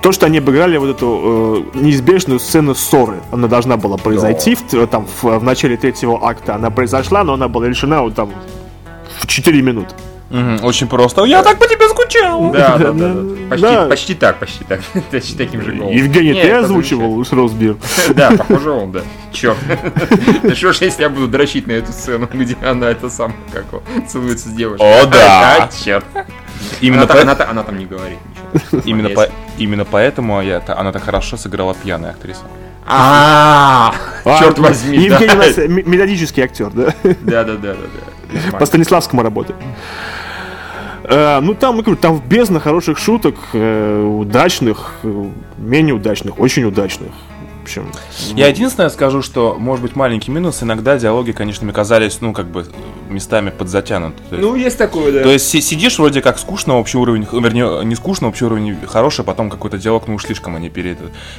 то, 0.00 0.12
что 0.12 0.26
они 0.26 0.38
обыграли 0.38 0.78
вот 0.78 0.88
эту 0.88 1.66
э, 1.74 1.78
неизбежную 1.78 2.38
сцену 2.40 2.74
ссоры, 2.74 3.20
она 3.32 3.48
должна 3.48 3.76
была 3.76 3.96
произойти 3.98 4.54
в, 4.54 4.62
т- 4.62 4.86
там 4.86 5.06
в, 5.06 5.38
в 5.38 5.42
начале 5.42 5.76
третьего 5.76 6.26
акта. 6.26 6.54
Она 6.54 6.70
произошла, 6.70 7.24
но 7.24 7.34
она 7.34 7.48
была 7.48 7.66
решена 7.66 8.02
вот 8.02 8.14
там 8.14 8.30
в 9.20 9.26
4 9.26 9.60
минуты. 9.62 9.94
Очень 10.62 10.88
просто. 10.88 11.24
Я 11.24 11.42
так 11.42 11.58
по 11.58 11.66
тебе 11.66 11.88
скучал. 11.88 12.50
Да, 12.52 12.76
да, 12.76 12.92
да. 12.92 13.14
Почти, 13.48 13.62
Да. 13.66 13.86
почти 13.86 14.14
так, 14.14 14.38
почти 14.38 14.64
так. 14.64 14.80
Почти 15.10 15.34
таким 15.36 15.62
же 15.62 15.72
голосом. 15.72 15.96
Евгений, 15.96 16.34
ты 16.34 16.50
озвучивал 16.50 17.24
замечательно. 17.24 17.76
Да, 18.14 18.30
похоже 18.36 18.70
он, 18.70 18.92
да. 18.92 19.00
Черт. 19.32 19.56
Да 20.42 20.54
что 20.54 20.72
ж, 20.72 20.78
если 20.82 21.02
я 21.02 21.08
буду 21.08 21.28
дрочить 21.28 21.66
на 21.66 21.72
эту 21.72 21.92
сцену, 21.92 22.28
где 22.32 22.56
она 22.62 22.88
это 22.90 23.08
сам 23.08 23.34
как 23.52 23.64
целуется 24.06 24.48
с 24.50 24.52
девушкой. 24.52 25.02
О, 25.02 25.06
да. 25.06 25.68
черт. 25.84 26.04
Именно, 26.80 27.02
Она, 27.02 27.06
там- 27.08 27.16
по- 27.16 27.22
она, 27.22 27.34
та- 27.34 27.48
она 27.50 27.62
там 27.62 27.78
не 27.78 27.86
говорит 27.86 28.18
ничего. 28.52 28.80
именно, 28.84 29.08
по- 29.10 29.28
именно 29.58 29.84
поэтому 29.84 30.42
я, 30.42 30.60
та- 30.60 30.76
она 30.76 30.92
так 30.92 31.04
хорошо 31.04 31.36
сыграла 31.36 31.74
пьяная 31.74 32.10
актриса. 32.10 32.42
А, 32.86 33.94
А, 34.24 34.38
черт 34.38 34.56
ну, 34.58 34.64
возьми, 34.64 34.96
Евгений 34.98 35.26
да. 35.28 35.34
у 35.34 35.36
нас 35.38 35.56
методический 35.56 36.42
актер, 36.42 36.70
да? 36.70 36.94
Да, 37.02 37.44
да, 37.44 37.54
да, 37.54 37.74
да, 37.74 37.74
да. 37.74 38.12
По 38.58 38.66
Станиславскому 38.66 39.22
работает. 39.22 39.58
Э, 41.04 41.40
ну 41.40 41.54
там, 41.54 41.80
говорю, 41.80 41.96
там 41.96 42.20
бездна 42.20 42.60
хороших 42.60 42.98
шуток, 42.98 43.36
э, 43.54 44.02
удачных, 44.02 44.92
э, 45.02 45.24
менее 45.56 45.94
удачных, 45.94 46.38
очень 46.38 46.64
удачных. 46.64 47.12
Общем, 47.68 47.92
Я 48.34 48.48
единственное 48.48 48.88
скажу, 48.88 49.20
что, 49.20 49.54
может 49.58 49.82
быть, 49.82 49.94
маленький 49.94 50.30
минус, 50.30 50.62
иногда 50.62 50.96
диалоги, 50.96 51.32
конечно, 51.32 51.64
мне 51.66 51.74
казались, 51.74 52.22
ну, 52.22 52.32
как 52.32 52.46
бы, 52.46 52.66
местами 53.10 53.50
подзатянуты. 53.50 54.22
Есть- 54.30 54.42
Ну, 54.42 54.54
есть 54.56 54.78
такое, 54.78 55.12
да. 55.12 55.22
То 55.22 55.28
есть 55.30 55.46
си- 55.50 55.60
сидишь 55.60 55.98
вроде 55.98 56.22
как 56.22 56.38
скучно, 56.38 56.78
общий 56.78 56.96
уровень, 56.96 57.26
вернее, 57.30 57.84
не 57.84 57.94
скучно, 57.94 58.28
общий 58.28 58.46
уровень 58.46 58.78
хороший, 58.86 59.22
потом 59.22 59.50
какой-то 59.50 59.76
диалог, 59.76 60.08
ну 60.08 60.14
уж 60.14 60.24
слишком 60.24 60.56
они 60.56 60.70
пере, 60.70 60.96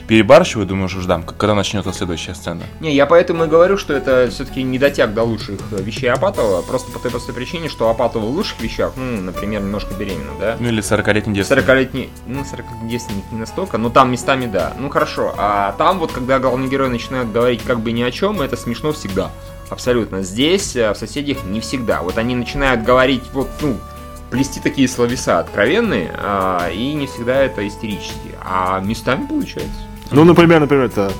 перебарщивают, 0.08 0.70
думаешь, 0.70 0.92
ждам, 0.92 1.24
когда 1.24 1.56
начнется 1.56 1.92
следующая 1.94 2.36
сцена. 2.36 2.62
Не, 2.80 2.94
я 2.94 3.08
поэтому 3.08 3.46
и 3.46 3.48
говорю, 3.48 3.78
что 3.78 3.94
это 3.94 4.30
все-таки 4.32 4.62
не 4.62 4.78
дотяг 4.78 5.14
до 5.16 5.24
лучших 5.24 5.60
вещей 5.72 6.12
Апатова, 6.12 6.62
просто 6.62 6.92
по 6.92 7.00
той 7.00 7.10
простой 7.10 7.34
причине, 7.34 7.70
что 7.70 7.90
Апатова 7.90 8.24
в 8.26 8.30
лучших 8.30 8.62
вещах, 8.62 8.94
ну, 8.96 9.22
например, 9.22 9.62
немножко 9.62 9.94
беременна, 9.96 10.32
да? 10.40 10.58
Ну 10.60 10.68
или 10.70 10.82
40-летний 10.82 11.34
девственник. 11.34 11.64
40-летний, 11.64 12.10
ну, 12.28 12.42
40-летний 12.42 12.90
девственник 12.92 13.24
не 13.32 13.40
настолько, 13.40 13.78
но 13.80 13.90
там 13.90 14.12
местами 14.12 14.46
да. 14.46 14.74
Ну, 14.80 14.90
хорошо. 14.90 15.34
А 15.38 15.74
там 15.78 16.00
вот, 16.00 16.12
когда 16.20 16.40
главный 16.40 16.68
герой 16.68 16.90
начинает 16.90 17.32
говорить 17.32 17.64
как 17.64 17.80
бы 17.80 17.94
ни 17.94 18.02
о 18.02 18.12
чем, 18.12 18.42
это 18.42 18.58
смешно 18.58 18.92
всегда. 18.92 19.32
Абсолютно. 19.70 20.22
Здесь, 20.22 20.76
э, 20.76 20.92
в 20.92 20.98
соседях, 20.98 21.38
не 21.46 21.62
всегда. 21.62 22.02
Вот 22.02 22.18
они 22.18 22.36
начинают 22.36 22.84
говорить, 22.84 23.24
вот, 23.32 23.48
ну, 23.62 23.78
плести 24.30 24.60
такие 24.60 24.88
словеса 24.90 25.40
откровенные, 25.40 26.14
а, 26.18 26.70
и 26.70 26.94
не 26.94 27.08
всегда 27.08 27.38
это 27.38 27.66
истерически. 27.66 28.36
А 28.44 28.82
местами 28.82 29.26
получается. 29.28 29.80
ну, 30.12 30.26
например, 30.26 30.60
например, 30.60 30.86
это 30.86 31.12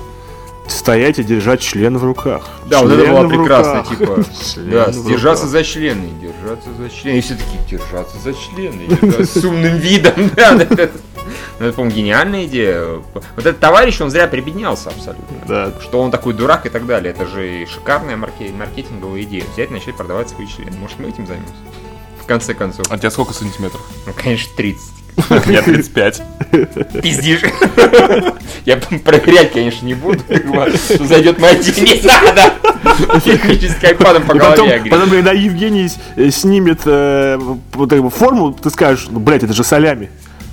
стоять 0.70 1.18
и 1.18 1.24
держать 1.24 1.60
член 1.60 1.98
в 1.98 2.04
руках. 2.04 2.48
Да, 2.66 2.80
вот 2.80 2.92
это 2.92 3.02
Член 3.02 3.14
было 3.14 3.28
прекрасно, 3.28 3.84
типа, 3.88 4.24
Член 4.54 4.70
да, 4.70 4.86
держаться 5.08 5.46
за 5.46 5.64
члены, 5.64 6.08
держаться 6.20 6.68
за 6.78 6.90
члены. 6.90 7.18
И 7.18 7.20
все 7.20 7.34
такие, 7.34 7.78
держаться 7.78 8.16
за 8.18 8.34
члены, 8.34 9.24
с 9.24 9.36
умным 9.44 9.76
видом, 9.76 10.30
да. 10.36 10.52
Ну, 10.52 10.62
это, 10.62 11.74
по-моему, 11.74 11.96
гениальная 11.96 12.44
идея. 12.46 12.84
Вот 13.14 13.22
этот 13.36 13.60
товарищ, 13.60 14.00
он 14.00 14.10
зря 14.10 14.26
прибеднялся 14.26 14.88
абсолютно. 14.88 15.36
Да. 15.46 15.72
Что 15.80 16.00
он 16.00 16.10
такой 16.10 16.34
дурак 16.34 16.66
и 16.66 16.70
так 16.70 16.86
далее. 16.86 17.12
Это 17.12 17.26
же 17.26 17.66
шикарная 17.66 18.16
марке- 18.16 18.52
маркетинговая 18.52 19.22
идея. 19.22 19.44
Взять 19.52 19.70
и 19.70 19.74
начать 19.74 19.96
продавать 19.96 20.30
свои 20.30 20.46
члены. 20.46 20.76
Может, 20.78 20.98
мы 20.98 21.08
этим 21.08 21.26
займемся? 21.26 21.52
В 22.30 22.32
конце 22.32 22.54
концов. 22.54 22.86
А 22.90 22.94
у 22.94 22.96
тебя 22.96 23.10
сколько 23.10 23.32
сантиметров? 23.34 23.80
Ну, 24.06 24.12
конечно, 24.16 24.48
30. 24.56 24.80
Я 25.48 25.62
35. 25.62 26.22
Пиздишь. 27.02 27.40
Я 28.64 28.76
проверять, 28.76 29.52
конечно, 29.52 29.84
не 29.84 29.94
буду. 29.94 30.20
Что 30.22 31.06
зайдет 31.06 31.40
моя 31.40 31.56
тень. 31.56 31.82
Не 31.82 32.00
надо! 32.06 33.20
Технически 33.20 33.86
айпадом 33.86 34.22
по 34.22 34.36
И 34.36 34.38
потом, 34.38 34.68
голове 34.68 34.90
потом, 34.90 35.10
когда 35.10 35.32
Евгений 35.32 35.88
с- 35.88 35.98
э, 36.14 36.30
снимет 36.30 36.82
э, 36.84 37.36
вот 37.72 37.92
эту 37.92 38.08
форму, 38.10 38.52
ты 38.52 38.70
скажешь, 38.70 39.08
ну, 39.10 39.18
блядь, 39.18 39.42
это 39.42 39.52
же 39.52 39.64
солями. 39.64 40.08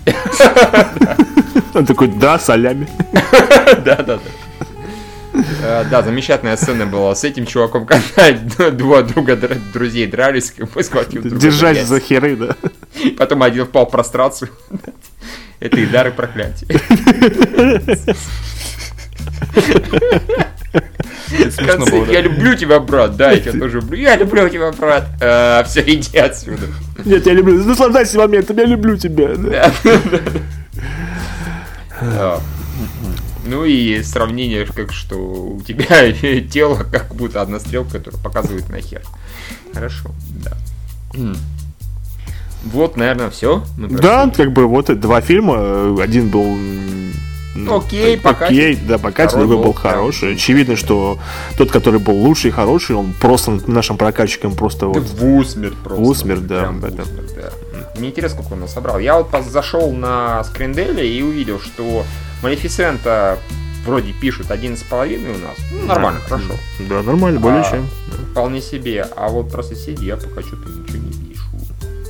Он 1.75 1.85
такой, 1.85 2.07
да, 2.07 2.39
солями. 2.39 2.87
Да, 3.85 3.97
да, 3.97 4.03
да. 4.03 4.19
Э, 5.63 5.83
Да, 5.89 6.01
замечательная 6.03 6.57
сцена 6.57 6.85
была 6.85 7.15
с 7.15 7.23
этим 7.23 7.45
чуваком, 7.45 7.85
когда 8.15 8.71
два 8.71 9.01
друга 9.01 9.35
др- 9.35 9.57
друзей 9.73 10.07
дрались, 10.07 10.51
как 10.51 10.69
бы 10.71 10.83
схватил 10.83 11.21
друга 11.21 11.37
Держась 11.37 11.77
яйца. 11.77 11.89
за 11.89 11.99
херы, 11.99 12.35
да. 12.35 12.55
Потом 13.17 13.43
один 13.43 13.65
впал 13.65 13.85
в 13.85 13.91
прострацию. 13.91 14.49
Это 15.59 15.77
и 15.79 15.85
дары 15.87 16.11
проклятия. 16.11 16.67
Смешно 21.27 21.85
было, 21.85 22.05
да? 22.05 22.11
я 22.13 22.21
люблю 22.21 22.55
тебя, 22.55 22.79
брат. 22.79 23.15
Да, 23.17 23.31
я 23.31 23.39
тебя 23.39 23.59
тоже 23.59 23.77
люблю. 23.81 23.97
Я 23.97 24.15
люблю 24.15 24.47
тебя, 24.49 24.71
брат. 24.71 25.07
Все, 25.67 25.81
иди 25.85 26.17
отсюда. 26.17 26.67
Нет, 27.05 27.25
я 27.25 27.33
люблю. 27.33 27.63
Наслаждайся 27.63 28.17
моментом, 28.17 28.57
я 28.57 28.65
люблю 28.65 28.95
тебя. 28.97 29.29
да. 29.35 29.71
Да. 33.49 33.55
Ну 33.55 33.65
и 33.65 34.01
сравнение, 34.03 34.65
как 34.65 34.91
что 34.91 35.15
у 35.15 35.61
тебя 35.61 36.11
тело 36.51 36.83
как 36.83 37.13
будто 37.15 37.41
одна 37.41 37.59
стрелка, 37.59 37.97
которая 37.99 38.21
показывает 38.21 38.69
на 38.69 38.81
хер. 38.81 39.01
Хорошо, 39.73 40.11
да. 40.43 40.57
Вот, 42.65 42.97
наверное, 42.97 43.29
все. 43.29 43.63
Да, 43.77 44.29
как 44.35 44.51
бы 44.51 44.67
вот 44.67 44.87
два 44.99 45.21
фильма. 45.21 45.55
э, 45.57 45.97
Один 46.01 46.29
был 46.29 46.57
ну, 47.55 47.77
Окей, 47.79 48.17
так- 48.17 48.33
пока 48.33 48.45
Окей, 48.47 48.75
да, 48.75 48.97
пока 48.99 49.27
другой 49.27 49.57
был 49.57 49.63
был 49.63 49.73
хороший. 49.73 50.21
прям- 50.27 50.35
Очевидно, 50.35 50.75
что 50.75 51.17
тот, 51.57 51.71
который 51.71 51.99
был 51.99 52.13
лучший 52.15 52.49
и 52.49 52.51
хороший, 52.51 52.95
он 52.95 53.13
просто 53.13 53.59
нашим 53.65 53.97
прокатчикам 53.97 54.53
просто 54.53 54.81
Да 54.81 54.99
вот. 54.99 55.03
в 55.09 55.35
усмерть 55.37 55.75
просто. 55.77 56.03
В 56.03 56.07
усмерть, 56.07 56.45
да, 56.45 56.59
Прям 56.61 56.79
в 56.79 56.83
усмерть, 56.85 57.35
да. 57.35 57.51
Мне 57.97 58.09
интересно, 58.09 58.39
сколько 58.39 58.53
он 58.53 58.59
нас 58.61 58.73
собрал. 58.73 58.99
Я 58.99 59.17
вот 59.17 59.29
зашел 59.49 59.91
на 59.91 60.43
скринделе 60.43 61.09
и 61.11 61.23
увидел, 61.23 61.59
что 61.59 62.03
Малефисента 62.43 63.37
вроде 63.85 64.13
пишут 64.13 64.47
11,5 64.47 65.35
у 65.35 65.37
нас. 65.39 65.57
Ну, 65.71 65.85
нормально, 65.85 66.19
хорошо. 66.21 66.53
Да, 66.89 67.01
нормально, 67.03 67.39
более 67.39 67.61
А, 67.61 67.71
чем. 67.71 67.87
Вполне 68.31 68.61
себе. 68.61 69.05
А 69.15 69.29
вот 69.29 69.51
про 69.51 69.63
соседей 69.63 70.05
я 70.07 70.17
пока 70.17 70.41
что-то 70.41 70.69
ничего 70.69 70.97
не 70.97 71.11
пишу. 71.11 71.47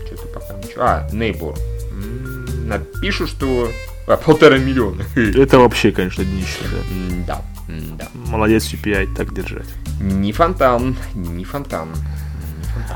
Что-то 0.06 0.28
пока 0.40 0.54
ничего. 0.58 0.82
А, 0.84 1.08
Neighbor. 1.12 1.58
М, 1.92 2.68
Напишу, 2.68 3.28
что... 3.28 3.72
А, 4.08 4.18
полтора 4.18 4.58
миллиона. 4.58 5.04
Это 5.16 5.60
вообще, 5.60 5.92
конечно, 5.92 6.24
днище, 6.24 6.60
да. 6.72 6.78
Да, 7.28 7.42
да. 8.00 8.08
Молодец, 8.30 8.64
CPI, 8.74 9.16
так 9.16 9.34
держать. 9.34 9.68
Не 10.02 10.32
фонтан, 10.32 10.96
не 11.14 11.44
фонтан. 11.46 11.90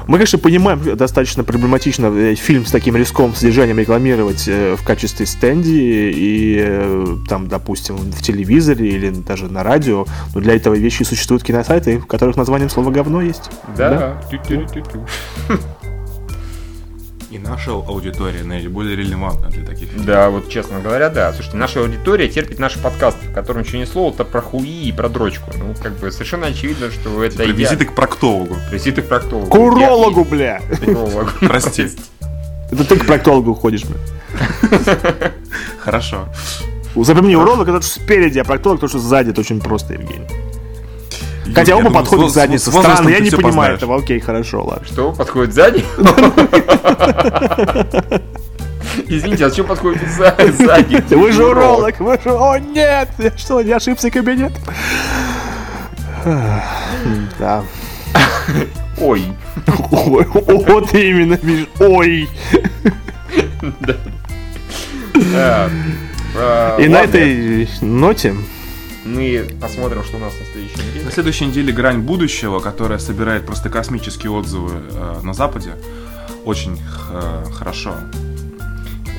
Мы, 0.07 0.17
конечно, 0.17 0.39
понимаем, 0.39 0.97
достаточно 0.97 1.43
проблематично 1.43 2.07
э, 2.07 2.35
фильм 2.35 2.65
с 2.65 2.71
таким 2.71 2.95
рисковым 2.95 3.35
содержанием 3.35 3.79
рекламировать 3.79 4.47
э, 4.47 4.75
в 4.75 4.83
качестве 4.83 5.25
стенди 5.25 5.69
и 5.69 6.57
э, 6.59 7.17
там, 7.27 7.47
допустим, 7.47 7.97
в 7.97 8.21
телевизоре 8.21 8.89
или 8.89 9.09
даже 9.09 9.51
на 9.51 9.63
радио. 9.63 10.05
Но 10.33 10.41
для 10.41 10.55
этого 10.55 10.75
вещи 10.75 11.03
существуют 11.03 11.43
киносайты, 11.43 11.99
в 11.99 12.07
которых 12.07 12.35
названием 12.35 12.69
слова 12.69 12.91
говно 12.91 13.21
есть. 13.21 13.49
Да. 13.77 14.21
Тю-тю-тю-тю. 14.29 15.05
И 17.31 17.39
наша 17.39 17.71
аудитория 17.71 18.43
наиболее 18.43 18.97
релевантна 18.97 19.47
для 19.49 19.65
таких 19.65 19.87
фильмов. 19.87 20.05
Да, 20.05 20.29
вот 20.29 20.49
честно 20.49 20.81
говоря, 20.81 21.09
да. 21.09 21.31
Слушайте, 21.31 21.55
наша 21.55 21.79
аудитория 21.79 22.27
терпит 22.27 22.59
наши 22.59 22.77
подкасты, 22.77 23.25
в 23.27 23.33
котором 23.33 23.61
ничего 23.61 23.77
не 23.77 23.85
слово-то 23.85 24.25
про 24.25 24.41
хуи 24.41 24.83
и 24.89 24.91
про 24.91 25.07
дрочку. 25.07 25.49
Ну, 25.57 25.73
как 25.81 25.93
бы 25.97 26.11
совершенно 26.11 26.47
очевидно, 26.47 26.91
что 26.91 27.23
это 27.23 27.37
Про 27.37 27.45
визиты 27.45 27.85
к 27.85 27.93
проктологу. 27.95 28.57
Визиты 28.69 29.01
к 29.01 29.07
проктологу. 29.07 29.49
К 29.49 29.55
урологу, 29.55 30.25
бля! 30.25 30.59
Я- 30.69 30.75
К 30.77 30.87
урологу. 30.89 31.29
Прости. 31.39 31.87
Это 32.69 32.83
ты 32.83 32.97
к 32.97 33.05
проктологу 33.05 33.53
ходишь, 33.53 33.83
бля. 33.85 33.97
Хорошо. 35.79 36.27
Запомни, 36.95 37.35
уролог 37.35 37.67
это 37.69 37.81
что 37.81 38.01
спереди, 38.01 38.39
а 38.39 38.43
проктолог 38.43 38.81
то, 38.81 38.89
что 38.89 38.99
сзади, 38.99 39.29
это 39.29 39.39
очень 39.39 39.61
просто, 39.61 39.93
Евгений. 39.93 40.27
Хотя 41.53 41.75
оба 41.75 41.91
подходят 41.91 42.29
с- 42.29 42.31
к 42.31 42.35
заднице. 42.35 42.65
с 42.65 42.73
возрастом 42.73 43.05
Странно, 43.05 43.09
я 43.09 43.19
не 43.19 43.29
понимаю 43.31 43.75
этого. 43.75 43.97
Окей, 43.97 44.19
хорошо, 44.19 44.63
ладно. 44.63 44.85
Что, 44.85 45.11
подходит 45.11 45.53
сзади? 45.53 45.83
Извините, 49.07 49.45
а 49.45 49.49
что 49.49 49.63
подходит 49.63 50.01
за- 50.09 50.35
сзади? 50.57 51.03
Вы 51.13 51.31
же 51.31 51.45
уролог, 51.47 51.99
вы 51.99 52.17
же... 52.23 52.31
О, 52.31 52.57
нет! 52.57 53.09
Я 53.17 53.37
что, 53.37 53.59
я 53.59 53.77
ошибся 53.77 54.09
кабинет? 54.11 54.51
Да. 56.25 57.63
Ой. 58.99 59.23
Ой, 59.91 60.27
Вот 60.33 60.93
именно, 60.93 61.37
видишь. 61.41 61.67
Ой. 61.79 62.29
А, 65.35 65.69
И 66.79 66.87
на 66.87 66.97
этой 67.01 67.67
ноте... 67.81 68.35
Мы 69.05 69.47
посмотрим, 69.59 70.03
что 70.03 70.17
у 70.17 70.19
нас 70.19 70.33
на 70.39 70.45
следующей 70.45 70.77
На 70.77 70.81
неделе. 70.91 71.11
следующей 71.11 71.45
неделе 71.47 71.73
«Грань 71.73 71.99
будущего», 71.99 72.59
которая 72.59 72.99
собирает 72.99 73.45
просто 73.45 73.69
космические 73.69 74.31
отзывы 74.31 74.73
э, 74.91 75.19
на 75.23 75.33
Западе. 75.33 75.71
Очень 76.45 76.79
э, 77.11 77.43
хорошо. 77.53 77.95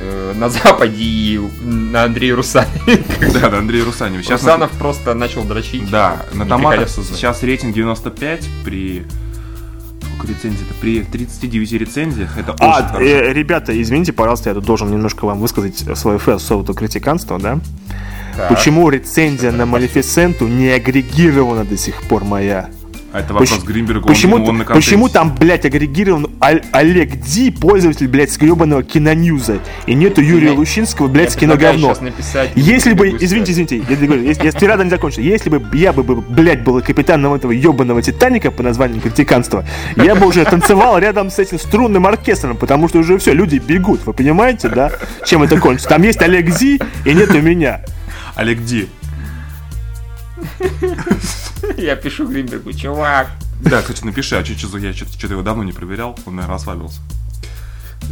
Э, 0.00 0.32
На 0.36 0.48
Западе 0.48 0.94
и 0.98 1.40
на 1.62 2.04
Андрея 2.04 2.36
Русане. 2.36 2.70
Да, 3.34 3.48
да, 3.50 3.58
Андрей 3.58 3.82
Русанев. 3.82 4.22
Сейчас 4.24 4.42
Русанов 4.42 4.70
просто 4.72 5.14
начал 5.14 5.42
дрочить. 5.44 5.90
Да, 5.90 6.22
на 6.32 6.46
томатах 6.46 6.88
сейчас 6.88 7.42
рейтинг 7.42 7.74
95 7.74 8.48
при... 8.64 9.04
Сколько 10.16 10.28
рецензий-то? 10.34 10.74
При 10.80 11.02
39 11.02 11.72
рецензиях. 11.72 12.38
Это 12.38 12.52
очень 12.52 12.64
А, 12.64 12.82
хорошо. 12.86 13.00
э, 13.04 13.32
ребята, 13.32 13.80
извините, 13.82 14.12
пожалуйста, 14.12 14.50
я 14.50 14.54
тут 14.54 14.64
должен 14.64 14.90
немножко 14.90 15.24
вам 15.24 15.40
высказать 15.40 15.76
свое 15.98 16.18
фэсовое 16.18 16.64
критиканство, 16.74 17.38
да? 17.40 17.58
Так. 18.36 18.48
Почему 18.48 18.88
рецензия 18.88 19.52
на 19.52 19.66
Малефисенту 19.66 20.48
не 20.48 20.68
агрегирована 20.70 21.64
до 21.64 21.76
сих 21.76 22.02
пор 22.04 22.24
моя? 22.24 22.68
А 23.12 23.20
это 23.20 23.34
вопрос 23.34 23.50
Поч- 23.50 23.64
Гринбергу, 23.64 24.08
Почему, 24.08 24.36
он, 24.36 24.48
он 24.48 24.56
на 24.56 24.64
контенте. 24.64 24.86
почему 24.88 25.08
там, 25.10 25.34
блядь, 25.34 25.66
агрегирован 25.66 26.28
Олег 26.40 27.20
Ди, 27.20 27.50
пользователь, 27.50 28.08
блядь, 28.08 28.32
скребанного 28.32 28.82
киноньюза, 28.82 29.58
и 29.84 29.92
нету 29.92 30.22
Юрия 30.22 30.46
Я- 30.48 30.54
Лущинского, 30.54 31.08
Я 31.08 31.12
блядь, 31.12 31.32
с 31.32 31.36
киноговно? 31.36 31.94
Если 32.54 32.94
бы, 32.94 33.10
извините, 33.20 33.52
извините, 33.52 33.84
я 33.86 33.96
говорю, 33.96 34.22
если, 34.22 34.44
я 34.46 34.52
тирада 34.52 34.82
не 34.84 34.88
закончил. 34.88 35.20
Если 35.20 35.50
бы 35.50 35.62
я 35.76 35.92
бы, 35.92 36.02
бы, 36.04 36.22
блядь, 36.22 36.62
был 36.64 36.80
капитаном 36.80 37.34
этого 37.34 37.52
ебаного 37.52 38.00
Титаника 38.00 38.50
по 38.50 38.62
названию 38.62 39.02
критиканства, 39.02 39.62
я 39.96 40.14
бы 40.14 40.26
уже 40.26 40.46
танцевал 40.46 40.96
рядом 40.98 41.30
с 41.30 41.38
этим 41.38 41.58
струнным 41.58 42.06
оркестром, 42.06 42.56
потому 42.56 42.88
что 42.88 43.00
уже 43.00 43.18
все, 43.18 43.34
люди 43.34 43.58
бегут, 43.58 44.06
вы 44.06 44.14
понимаете, 44.14 44.70
да? 44.70 44.90
Чем 45.26 45.42
это 45.42 45.58
кончится? 45.60 45.90
Там 45.90 46.02
есть 46.02 46.22
Олег 46.22 46.48
Зи 46.48 46.80
и 47.04 47.12
нету 47.12 47.42
меня. 47.42 47.82
Олег 48.36 48.64
Ди. 48.64 48.88
Я 51.76 51.96
пишу 51.96 52.26
Гринбергу, 52.28 52.72
чувак. 52.72 53.28
Да, 53.60 53.80
кстати, 53.80 54.04
напиши, 54.04 54.36
а 54.36 54.44
что 54.44 54.78
я 54.78 54.92
что-то 54.92 55.26
его 55.34 55.42
давно 55.42 55.62
не 55.62 55.72
проверял, 55.72 56.18
он, 56.26 56.34
наверное, 56.36 56.54
расслабился. 56.56 57.00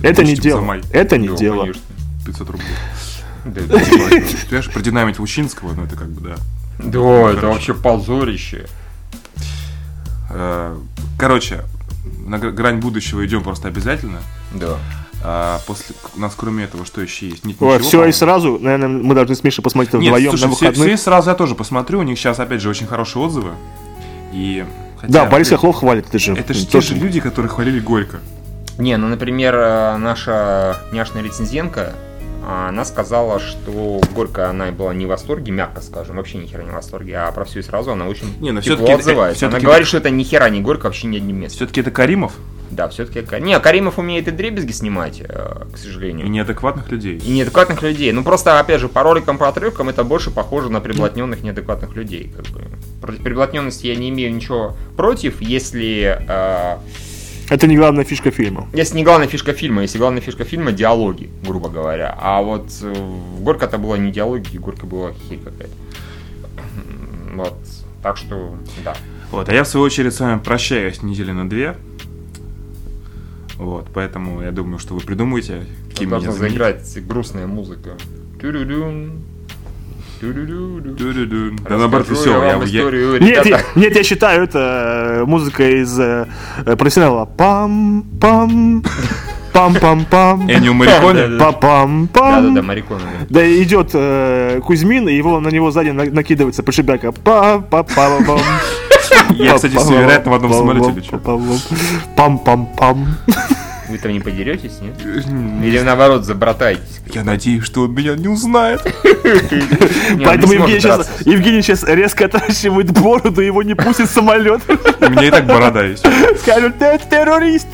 Это 0.03 0.23
не 0.23 0.37
дело. 0.37 0.81
Это 0.93 1.19
не 1.19 1.29
дело. 1.37 1.63
конечно. 1.63 1.83
500 2.27 2.51
рублей. 2.51 2.69
Да. 3.45 3.61
Ты 3.63 3.69
понимаешь, 3.69 4.71
продинамить 4.71 5.19
Лучинского, 5.19 5.73
ну 5.73 5.85
это 5.85 5.97
как 5.97 6.09
бы, 6.11 6.21
да. 6.29 6.37
Да, 6.79 7.31
это 7.33 7.47
вообще 7.49 7.75
позорище. 7.75 8.67
Э, 10.31 10.79
Короче, 11.19 11.65
на 12.27 12.39
гр- 12.39 12.53
грань 12.53 12.79
будущего 12.79 13.27
идем 13.27 13.43
просто 13.43 13.69
обязательно. 13.69 14.21
Да. 14.53 14.79
А 15.23 15.61
после 15.67 15.95
у 16.17 16.21
нас 16.21 16.35
кроме 16.35 16.65
этого 16.65 16.87
что 16.87 17.01
еще 17.03 17.29
есть? 17.29 17.45
Нет 17.45 17.57
Ой, 17.61 17.75
ничего, 17.75 17.89
все 17.89 18.05
и 18.07 18.13
сразу, 18.13 18.59
наверное, 18.59 18.89
мы 18.89 19.15
должны 19.15 19.35
с 19.35 19.45
Мишей 19.45 19.63
посмотреть 19.63 19.91
это 19.91 19.99
Нет, 19.99 20.09
вдвоем 20.09 20.31
слушай, 20.31 20.45
на 20.45 20.55
все, 20.55 20.65
выходных. 20.67 20.87
все 20.87 20.97
сразу 20.97 21.31
я 21.31 21.37
тоже 21.37 21.55
посмотрю. 21.55 21.99
У 21.99 22.03
них 22.03 22.19
сейчас 22.19 22.41
опять 22.41 22.61
же 22.63 22.71
очень 22.71 22.87
хорошие 22.87 23.23
отзывы. 23.23 23.51
И 24.33 24.65
хотя, 24.99 25.13
Да, 25.13 25.27
Борис 25.27 25.51
Хохлов 25.51 25.77
хвалит, 25.77 26.07
это 26.09 26.19
же. 26.19 26.35
Это 26.35 26.55
же 26.55 26.67
те 26.67 26.81
же 26.81 26.95
люди, 26.95 27.21
которые 27.21 27.51
хвалили 27.51 27.81
Горько. 27.81 28.21
Не, 28.79 28.97
ну, 28.97 29.09
например, 29.09 29.55
э, 29.57 29.97
наша 29.99 30.79
няшная 30.91 31.23
рецензентка, 31.23 31.93
а, 31.93 32.10
она 32.47 32.85
сказала, 32.85 33.39
что 33.39 34.01
Горько 34.15 34.49
она 34.49 34.71
была 34.71 34.95
не 34.95 35.07
в 35.07 35.09
восторге, 35.09 35.53
мягко 35.53 35.81
скажем, 35.81 36.17
вообще 36.17 36.39
ни 36.39 36.47
хера 36.47 36.62
не 36.62 36.71
в 36.71 36.75
восторге, 36.75 37.19
а 37.19 37.33
про 37.33 37.45
все 37.45 37.61
и 37.61 37.62
сразу 37.62 37.93
она 37.93 38.07
очень 38.07 38.35
Не, 38.41 38.53
ну 38.53 38.61
тепло 38.61 38.95
отзывается. 38.95 39.47
Она 39.47 39.61
говорит, 39.61 39.87
что 39.87 39.99
это 39.99 40.11
ни 40.11 40.23
хера 40.23 40.49
не 40.49 40.61
Горько, 40.61 40.87
вообще 40.87 41.07
ни 41.07 41.17
одним 41.17 41.41
местом. 41.41 41.57
Все-таки 41.57 41.81
это 41.81 41.91
Каримов 41.91 42.33
Да, 42.71 42.89
все-таки... 42.89 43.25
Не, 43.41 43.59
Каримов 43.61 43.99
умеет 43.99 44.29
и 44.29 44.31
дребезги 44.31 44.73
снимать, 44.73 45.21
э, 45.21 45.65
к 45.73 45.77
сожалению. 45.77 46.27
и 46.27 46.29
неадекватных 46.29 46.91
людей. 46.91 47.19
И 47.19 47.31
неадекватных 47.31 47.83
людей. 47.83 48.12
Ну 48.12 48.23
просто, 48.23 48.59
опять 48.59 48.81
же, 48.81 48.89
по 48.89 49.03
роликам, 49.03 49.39
по 49.39 49.49
отрывкам 49.49 49.89
это 49.89 50.05
больше 50.05 50.31
похоже 50.31 50.71
на 50.71 50.81
приблотненных 50.81 51.43
неадекватных 51.43 51.95
людей. 51.95 52.33
Как 52.35 52.47
бы. 52.47 52.62
Против 53.01 53.23
приблотненности 53.23 53.87
я 53.87 53.97
не 53.97 54.09
имею 54.11 54.35
ничего 54.35 54.77
против, 54.97 55.41
если... 55.41 56.25
э, 56.27 56.79
Это 57.51 57.66
не 57.66 57.77
главная 57.77 58.05
фишка 58.05 58.31
фильма. 58.31 58.68
если 58.72 58.97
не 58.97 59.05
главная 59.05 59.27
фишка 59.27 59.52
фильма, 59.52 59.82
если 59.82 59.98
главная 59.98 60.22
фишка 60.22 60.44
фильма 60.44 60.72
диалоги, 60.72 61.28
грубо 61.43 61.68
говоря. 61.68 62.16
А 62.20 62.40
вот 62.40 62.70
э, 62.81 62.93
в 62.93 63.43
Горько 63.43 63.66
это 63.66 63.77
было 63.77 63.97
не 63.97 64.12
диалоги, 64.12 64.56
в 64.56 64.60
Горько 64.60 64.86
была 64.86 65.12
херь 65.12 65.40
какая-то. 65.40 65.74
Вот. 67.35 67.55
Так 68.02 68.16
что, 68.16 68.56
да. 68.85 68.94
Вот, 69.32 69.48
а 69.48 69.55
я 69.55 69.64
в 69.64 69.68
свою 69.68 69.86
очередь 69.86 70.14
с 70.14 70.20
вами 70.20 70.39
прощаюсь 70.39 71.02
недели 71.02 71.32
на 71.32 71.48
две. 71.48 71.77
Вот, 73.56 73.89
поэтому 73.93 74.43
я 74.43 74.52
думаю, 74.52 74.78
что 74.78 74.94
вы 74.94 75.01
придумаете, 75.01 75.66
меня 75.98 76.10
должна 76.10 76.32
заиграть 76.32 77.06
грустная 77.06 77.47
музыка. 77.47 77.97
Тю-рю-дюн. 78.40 79.22
Да 80.21 81.77
наоборот, 81.79 82.09
весело. 82.11 82.45
я 82.45 82.59
вам 82.59 82.67
я- 82.67 82.81
историю, 82.81 83.23
Нет, 83.23 83.47
я, 83.47 83.61
нет, 83.75 83.97
я 83.97 84.03
считаю, 84.03 84.43
это 84.45 84.59
э, 85.23 85.25
музыка 85.25 85.67
из 85.69 85.99
э, 85.99 86.27
э, 86.67 86.77
профессионала. 86.77 87.25
Пам-пам, 87.39 88.85
пам-пам-пам, 89.55 90.43
Эннио 90.51 90.75
Мариконе. 90.75 91.39
па-пам-пам. 91.39 92.09
Да-да-да, 92.13 92.63
Марикона. 92.63 93.01
Да 93.31 93.63
идет 93.63 93.91
э, 93.95 94.61
Кузьмин, 94.65 95.09
и 95.09 95.15
его 95.15 95.41
на 95.41 95.49
него 95.49 95.71
сзади 95.71 95.89
на- 95.91 96.05
накидывается 96.05 96.63
подшибяка. 96.63 97.13
па 97.13 97.59
па 97.59 97.83
па 97.83 98.19
пам 98.27 98.41
Я, 99.37 99.55
кстати, 99.55 99.77
с 99.77 99.89
ним, 99.89 100.01
вероятно, 100.01 100.33
в 100.33 100.35
одном 100.35 100.53
самолете 100.53 100.91
лечу. 100.93 101.17
Пам-пам-пам. 102.17 103.07
Вы 103.91 103.99
там 103.99 104.12
не 104.12 104.21
подеретесь, 104.21 104.79
нет? 104.81 104.95
Или 105.65 105.81
наоборот, 105.81 106.25
забратаетесь? 106.25 107.01
Я 107.12 107.25
надеюсь, 107.25 107.65
что 107.65 107.83
он 107.83 107.95
меня 107.95 108.15
не 108.15 108.29
узнает. 108.29 108.83
Поэтому 110.25 110.53
Евгений 110.53 111.62
сейчас, 111.62 111.83
резко 111.85 112.27
отращивает 112.27 112.93
бороду, 112.93 113.41
его 113.41 113.65
не 113.65 113.75
пустит 113.75 114.09
самолет. 114.09 114.62
У 115.01 115.11
меня 115.11 115.27
и 115.27 115.31
так 115.31 115.47
борода 115.47 115.83
есть. 115.83 116.07
Скажут, 116.41 116.79
ты 116.79 117.01
террорист. 117.11 117.67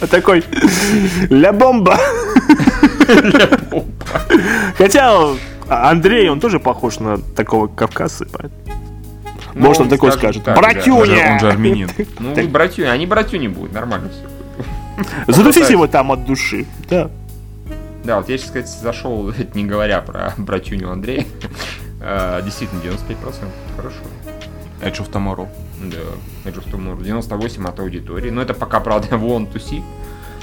А 0.00 0.06
такой, 0.06 0.42
ля 1.28 1.52
бомба. 1.52 2.00
Хотя 4.78 5.36
Андрей, 5.68 6.30
он 6.30 6.40
тоже 6.40 6.58
похож 6.58 6.98
на 7.00 7.18
такого 7.18 7.66
кавказца. 7.66 8.26
поэтому. 8.32 8.81
Ну, 9.54 9.66
Может, 9.66 9.82
он 9.82 9.88
такой 9.88 10.12
скажет. 10.12 10.44
так, 10.44 10.54
да. 10.54 10.60
Он 10.60 10.70
же, 10.70 10.74
Братюня! 10.74 11.32
он 11.34 11.40
же 11.40 11.48
армянин. 11.48 11.90
Ну, 12.18 12.34
вы 12.34 12.48
братюни, 12.48 12.86
они 12.86 13.06
братюни 13.06 13.48
будут, 13.48 13.72
нормально 13.72 14.08
все. 14.10 15.32
Задушите 15.32 15.72
его 15.72 15.86
там 15.86 16.12
от 16.12 16.24
души. 16.26 16.66
Да. 16.88 17.10
Да, 18.04 18.16
вот 18.18 18.28
я 18.28 18.36
сейчас, 18.36 18.48
кстати, 18.48 18.68
зашел, 18.82 19.32
не 19.54 19.64
говоря 19.64 20.00
про 20.00 20.34
братюню 20.36 20.90
Андрея. 20.90 21.26
А, 22.04 22.42
Действительно, 22.42 22.80
95%. 22.80 23.46
Хорошо. 23.76 23.98
Edge 24.80 24.98
of 24.98 25.08
Tomorrow. 25.12 25.46
Да, 25.84 26.50
Edge 26.50 26.56
of 26.58 26.68
Tomorrow. 26.68 27.00
98 27.04 27.64
от 27.64 27.78
аудитории. 27.78 28.30
Но 28.30 28.42
это 28.42 28.54
пока, 28.54 28.80
правда, 28.80 29.16
вон 29.16 29.44
to 29.44 29.62
see. 29.62 29.84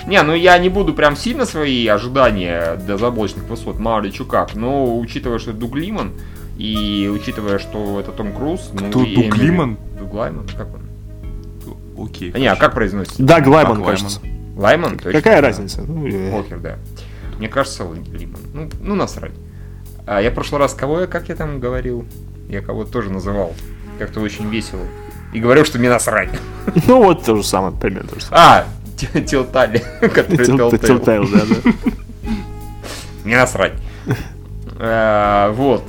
Не, 0.08 0.22
ну 0.24 0.34
я 0.34 0.58
не 0.58 0.70
буду 0.70 0.94
прям 0.94 1.18
сильно 1.18 1.46
свои 1.46 1.86
ожидания 1.88 2.76
до 2.88 2.98
заоблачных 2.98 3.44
высот, 3.44 3.78
мало 3.78 4.04
ли 4.04 4.14
чё 4.14 4.24
как. 4.24 4.56
Но 4.56 4.98
учитывая, 4.98 5.40
что 5.40 5.52
это 5.52 5.60
Дуг 5.60 5.76
Лиман, 5.76 6.14
и 6.60 7.10
учитывая, 7.12 7.58
что 7.58 8.00
это 8.02 8.12
Том 8.12 8.34
Круз... 8.34 8.70
ну, 8.74 8.90
Кто, 8.90 9.02
я 9.04 9.16
Дуг 9.24 9.38
Лиман? 9.38 9.78
Дуг 9.98 10.14
Лайман? 10.14 10.46
Как 10.58 10.68
он? 10.76 12.06
Окей. 12.06 12.32
А, 12.36 12.38
не, 12.38 12.48
а 12.48 12.56
как 12.58 12.74
произносится? 12.74 13.24
Да, 13.24 13.40
Глайман, 13.40 13.78
Лайман. 13.80 13.86
кажется. 13.92 14.20
Лайман? 14.58 14.98
Точно? 14.98 15.14
Какая 15.14 15.42
Да. 15.42 15.48
разница? 15.48 15.82
Ну, 15.82 16.06
э, 16.06 16.32
Покер, 16.32 16.60
да. 16.60 16.76
Мне 17.38 17.48
кажется, 17.48 17.84
Лиман. 18.12 18.42
Ну, 18.54 18.70
ну 18.82 18.96
насрать. 18.96 19.32
А 20.06 20.22
я 20.22 20.32
в 20.32 20.34
прошлый 20.34 20.60
раз 20.60 20.74
кого 20.74 21.00
я, 21.02 21.08
как 21.08 21.30
я 21.30 21.36
там 21.36 21.62
говорил? 21.62 22.06
Я 22.50 22.62
кого-то 22.62 22.92
тоже 22.92 23.10
называл. 23.10 23.54
Как-то 23.98 24.20
очень 24.20 24.50
весело. 24.50 24.82
И 25.32 25.40
говорил, 25.40 25.64
что 25.64 25.80
мне 25.80 25.90
насрать. 25.90 26.30
Ну 26.88 27.02
вот 27.04 27.24
то 27.24 27.38
же 27.38 27.44
самое, 27.44 27.74
примерно 27.74 28.10
то 28.10 28.20
же 28.20 28.26
самое. 28.26 28.44
А, 28.44 29.22
Тилтали, 29.22 29.82
который. 30.02 30.46
Тилтайл, 30.46 31.26
да, 31.30 31.42
да. 31.48 31.72
Не 33.24 33.36
насрать. 33.36 33.74
Э, 34.78 35.52
Вот. 35.54 35.84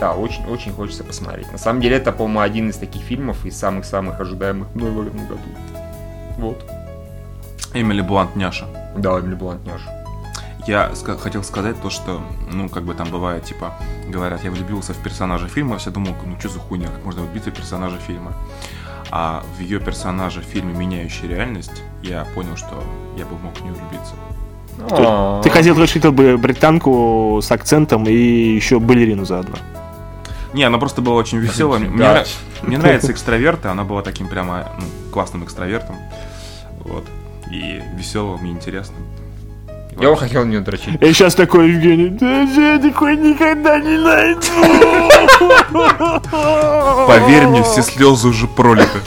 Да, 0.00 0.14
очень, 0.14 0.44
очень 0.46 0.72
хочется 0.72 1.04
посмотреть. 1.04 1.50
На 1.52 1.58
самом 1.58 1.80
деле, 1.80 1.96
это, 1.96 2.12
по-моему, 2.12 2.40
один 2.40 2.70
из 2.70 2.76
таких 2.76 3.02
фильмов 3.02 3.44
из 3.46 3.56
самых-самых 3.58 4.20
ожидаемых 4.20 4.74
мной 4.74 4.90
в 4.90 5.06
этом 5.06 5.26
году. 5.26 5.40
Вот. 6.38 6.64
Эмили 7.72 8.02
Блант, 8.02 8.36
няша. 8.36 8.66
Да, 8.96 9.18
Эмили 9.20 9.34
Блант 9.34 9.64
няша. 9.66 9.90
Я 10.66 10.90
ска- 10.94 11.16
хотел 11.16 11.44
сказать 11.44 11.80
то, 11.80 11.90
что, 11.90 12.20
ну, 12.52 12.68
как 12.68 12.82
бы 12.82 12.94
там 12.94 13.08
бывает, 13.08 13.44
типа, 13.44 13.74
говорят, 14.08 14.42
я 14.44 14.50
влюбился 14.50 14.92
в 14.94 14.98
персонажа 14.98 15.48
фильма, 15.48 15.78
все 15.78 15.90
думал, 15.90 16.14
ну, 16.26 16.38
что 16.40 16.48
за 16.48 16.58
хуйня, 16.58 16.88
как 16.88 17.04
можно 17.04 17.22
влюбиться 17.22 17.50
в 17.50 17.54
персонажа 17.54 17.98
фильма. 17.98 18.32
А 19.10 19.44
в 19.56 19.60
ее 19.60 19.78
персонажа 19.78 20.40
в 20.40 20.44
фильме 20.44 20.74
«Меняющий 20.74 21.28
реальность» 21.28 21.82
я 22.02 22.26
понял, 22.34 22.56
что 22.56 22.82
я 23.16 23.24
бы 23.24 23.38
мог 23.38 23.56
в 23.56 23.62
нее 23.62 23.72
влюбиться. 23.72 24.14
А. 24.90 25.40
Ты 25.42 25.50
хотел, 25.50 25.74
короче, 25.74 25.94
хотел 25.94 26.12
бы 26.12 26.36
британку 26.36 27.38
с 27.40 27.50
акцентом 27.50 28.04
и 28.04 28.12
еще 28.12 28.80
балерину 28.80 29.24
заодно. 29.24 29.56
Не, 30.56 30.62
она 30.64 30.78
просто 30.78 31.02
была 31.02 31.16
очень 31.16 31.36
веселая. 31.36 31.80
Мне, 31.80 31.98
Да. 31.98 32.24
мне 32.62 32.78
нравятся 32.78 33.12
экстраверты, 33.12 33.68
она 33.68 33.84
была 33.84 34.00
таким 34.00 34.26
прямо 34.26 34.72
ну, 34.80 34.86
классным 35.12 35.44
экстравертом. 35.44 35.96
Вот. 36.80 37.04
И 37.52 37.82
веселым, 37.94 38.46
и 38.46 38.48
интересным. 38.48 39.02
И 39.98 40.02
Я 40.02 40.08
вообще- 40.08 40.24
хотел 40.24 40.46
на 40.46 40.48
нее 40.48 40.60
дрочить. 40.60 40.94
И 41.02 41.12
сейчас 41.12 41.34
такой 41.34 41.72
Евгений, 41.72 42.08
да 42.08 42.40
я 42.40 42.78
такой 42.78 43.18
никогда 43.18 43.78
не 43.78 43.98
найду. 43.98 44.40
Поверь 47.06 47.48
мне, 47.48 47.62
все 47.62 47.82
слезы 47.82 48.28
уже 48.28 48.46
пролиты. 48.46 48.98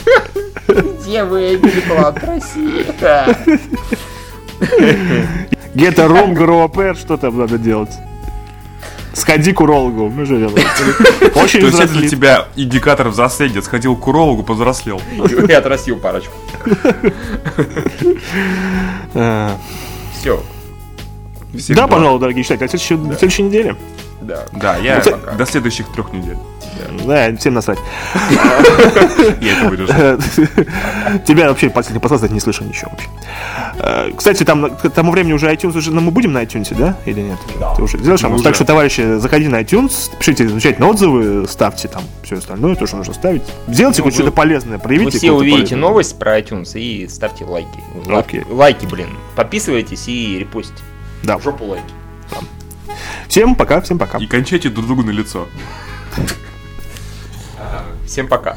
Где 0.67 1.23
вы 1.23 1.59
была 1.89 2.11
Россия? 2.11 2.85
Get 5.73 5.97
a 5.97 6.05
room, 6.07 6.35
grow 6.35 6.63
a 6.63 6.67
pair, 6.67 6.95
что 6.95 7.17
там 7.17 7.39
надо 7.39 7.57
делать? 7.57 7.89
Сходи 9.13 9.53
к 9.53 9.61
урологу, 9.61 10.09
мы 10.09 10.25
же. 10.25 10.35
Очень 11.35 11.61
То 11.61 11.67
есть 11.67 11.79
это 11.79 11.93
для 11.93 12.07
тебя 12.09 12.47
индикатор 12.55 13.09
взросления. 13.09 13.61
Сходил 13.61 13.95
к 13.95 14.07
урологу, 14.07 14.43
повзрослел. 14.43 15.01
И 15.47 15.51
отрастил 15.51 15.97
парочку. 15.97 16.33
Э, 19.15 19.55
Все. 20.19 20.39
Да, 21.69 21.87
пожалуй, 21.87 22.19
дорогие 22.19 22.43
читатели, 22.43 22.67
следующей, 22.67 22.93
в 22.93 23.17
следующей 23.17 23.41
неделе. 23.43 23.75
Да. 24.29 24.45
Да, 24.51 24.77
я 24.77 25.01
Ну, 25.05 25.11
пока. 25.11 25.31
до 25.33 25.45
следующих 25.45 25.91
трех 25.91 26.13
недель. 26.13 26.37
Да, 27.05 27.35
всем 27.37 27.55
насрать. 27.55 27.79
Я 29.41 29.57
это 29.57 29.69
вырежу. 29.69 29.87
Тебя 31.25 31.49
вообще 31.49 31.69
последний 31.69 31.99
подкаст 31.99 32.29
не 32.29 32.39
слышал 32.39 32.65
ничего 32.65 32.91
вообще. 32.91 33.07
Э, 33.79 34.11
Кстати, 34.15 34.43
там 34.43 34.69
к 34.75 34.89
тому 34.89 35.11
времени 35.11 35.33
уже 35.33 35.51
iTunes 35.51 35.77
уже, 35.77 35.91
ну, 35.91 36.01
мы 36.01 36.11
будем 36.11 36.31
на 36.33 36.43
iTunes, 36.43 36.73
да? 36.77 36.95
Или 37.05 37.21
нет? 37.21 37.39
Да. 37.59 37.73
Ты 37.75 37.81
уже 37.83 37.97
делаешь 37.97 38.23
анонс? 38.23 38.41
уже. 38.41 38.43
Так 38.43 38.55
что, 38.55 38.65
товарищи, 38.65 39.17
заходи 39.19 39.47
на 39.47 39.61
iTunes, 39.61 40.11
пишите 40.19 40.47
замечательные 40.47 40.89
отзывы, 40.89 41.47
ставьте 41.47 41.87
там 41.87 42.03
все 42.23 42.37
остальное, 42.37 42.75
то, 42.75 42.85
что 42.87 42.97
нужно 42.97 43.13
ставить. 43.13 43.43
Сделайте 43.67 44.01
Ну, 44.01 44.05
хоть 44.05 44.13
что-то 44.13 44.31
полезное, 44.31 44.77
Вы 44.77 44.83
проявите 44.83 45.17
все 45.17 45.31
увидите 45.31 45.75
новость 45.75 46.17
про 46.19 46.39
iTunes 46.39 46.79
и 46.79 47.07
ставьте 47.07 47.45
лайки. 47.45 47.67
Лайки, 48.49 48.85
блин. 48.85 49.09
Подписывайтесь 49.35 50.07
и 50.07 50.37
репостите. 50.39 50.81
Да. 51.23 51.37
В 51.37 51.43
жопу 51.43 51.65
лайки. 51.65 51.98
Всем 53.27 53.55
пока, 53.55 53.81
всем 53.81 53.97
пока. 53.97 54.17
И 54.17 54.27
кончайте 54.27 54.69
друг 54.69 54.85
другу 54.87 55.03
на 55.03 55.11
лицо. 55.11 55.47
Всем 58.05 58.27
пока. 58.27 58.55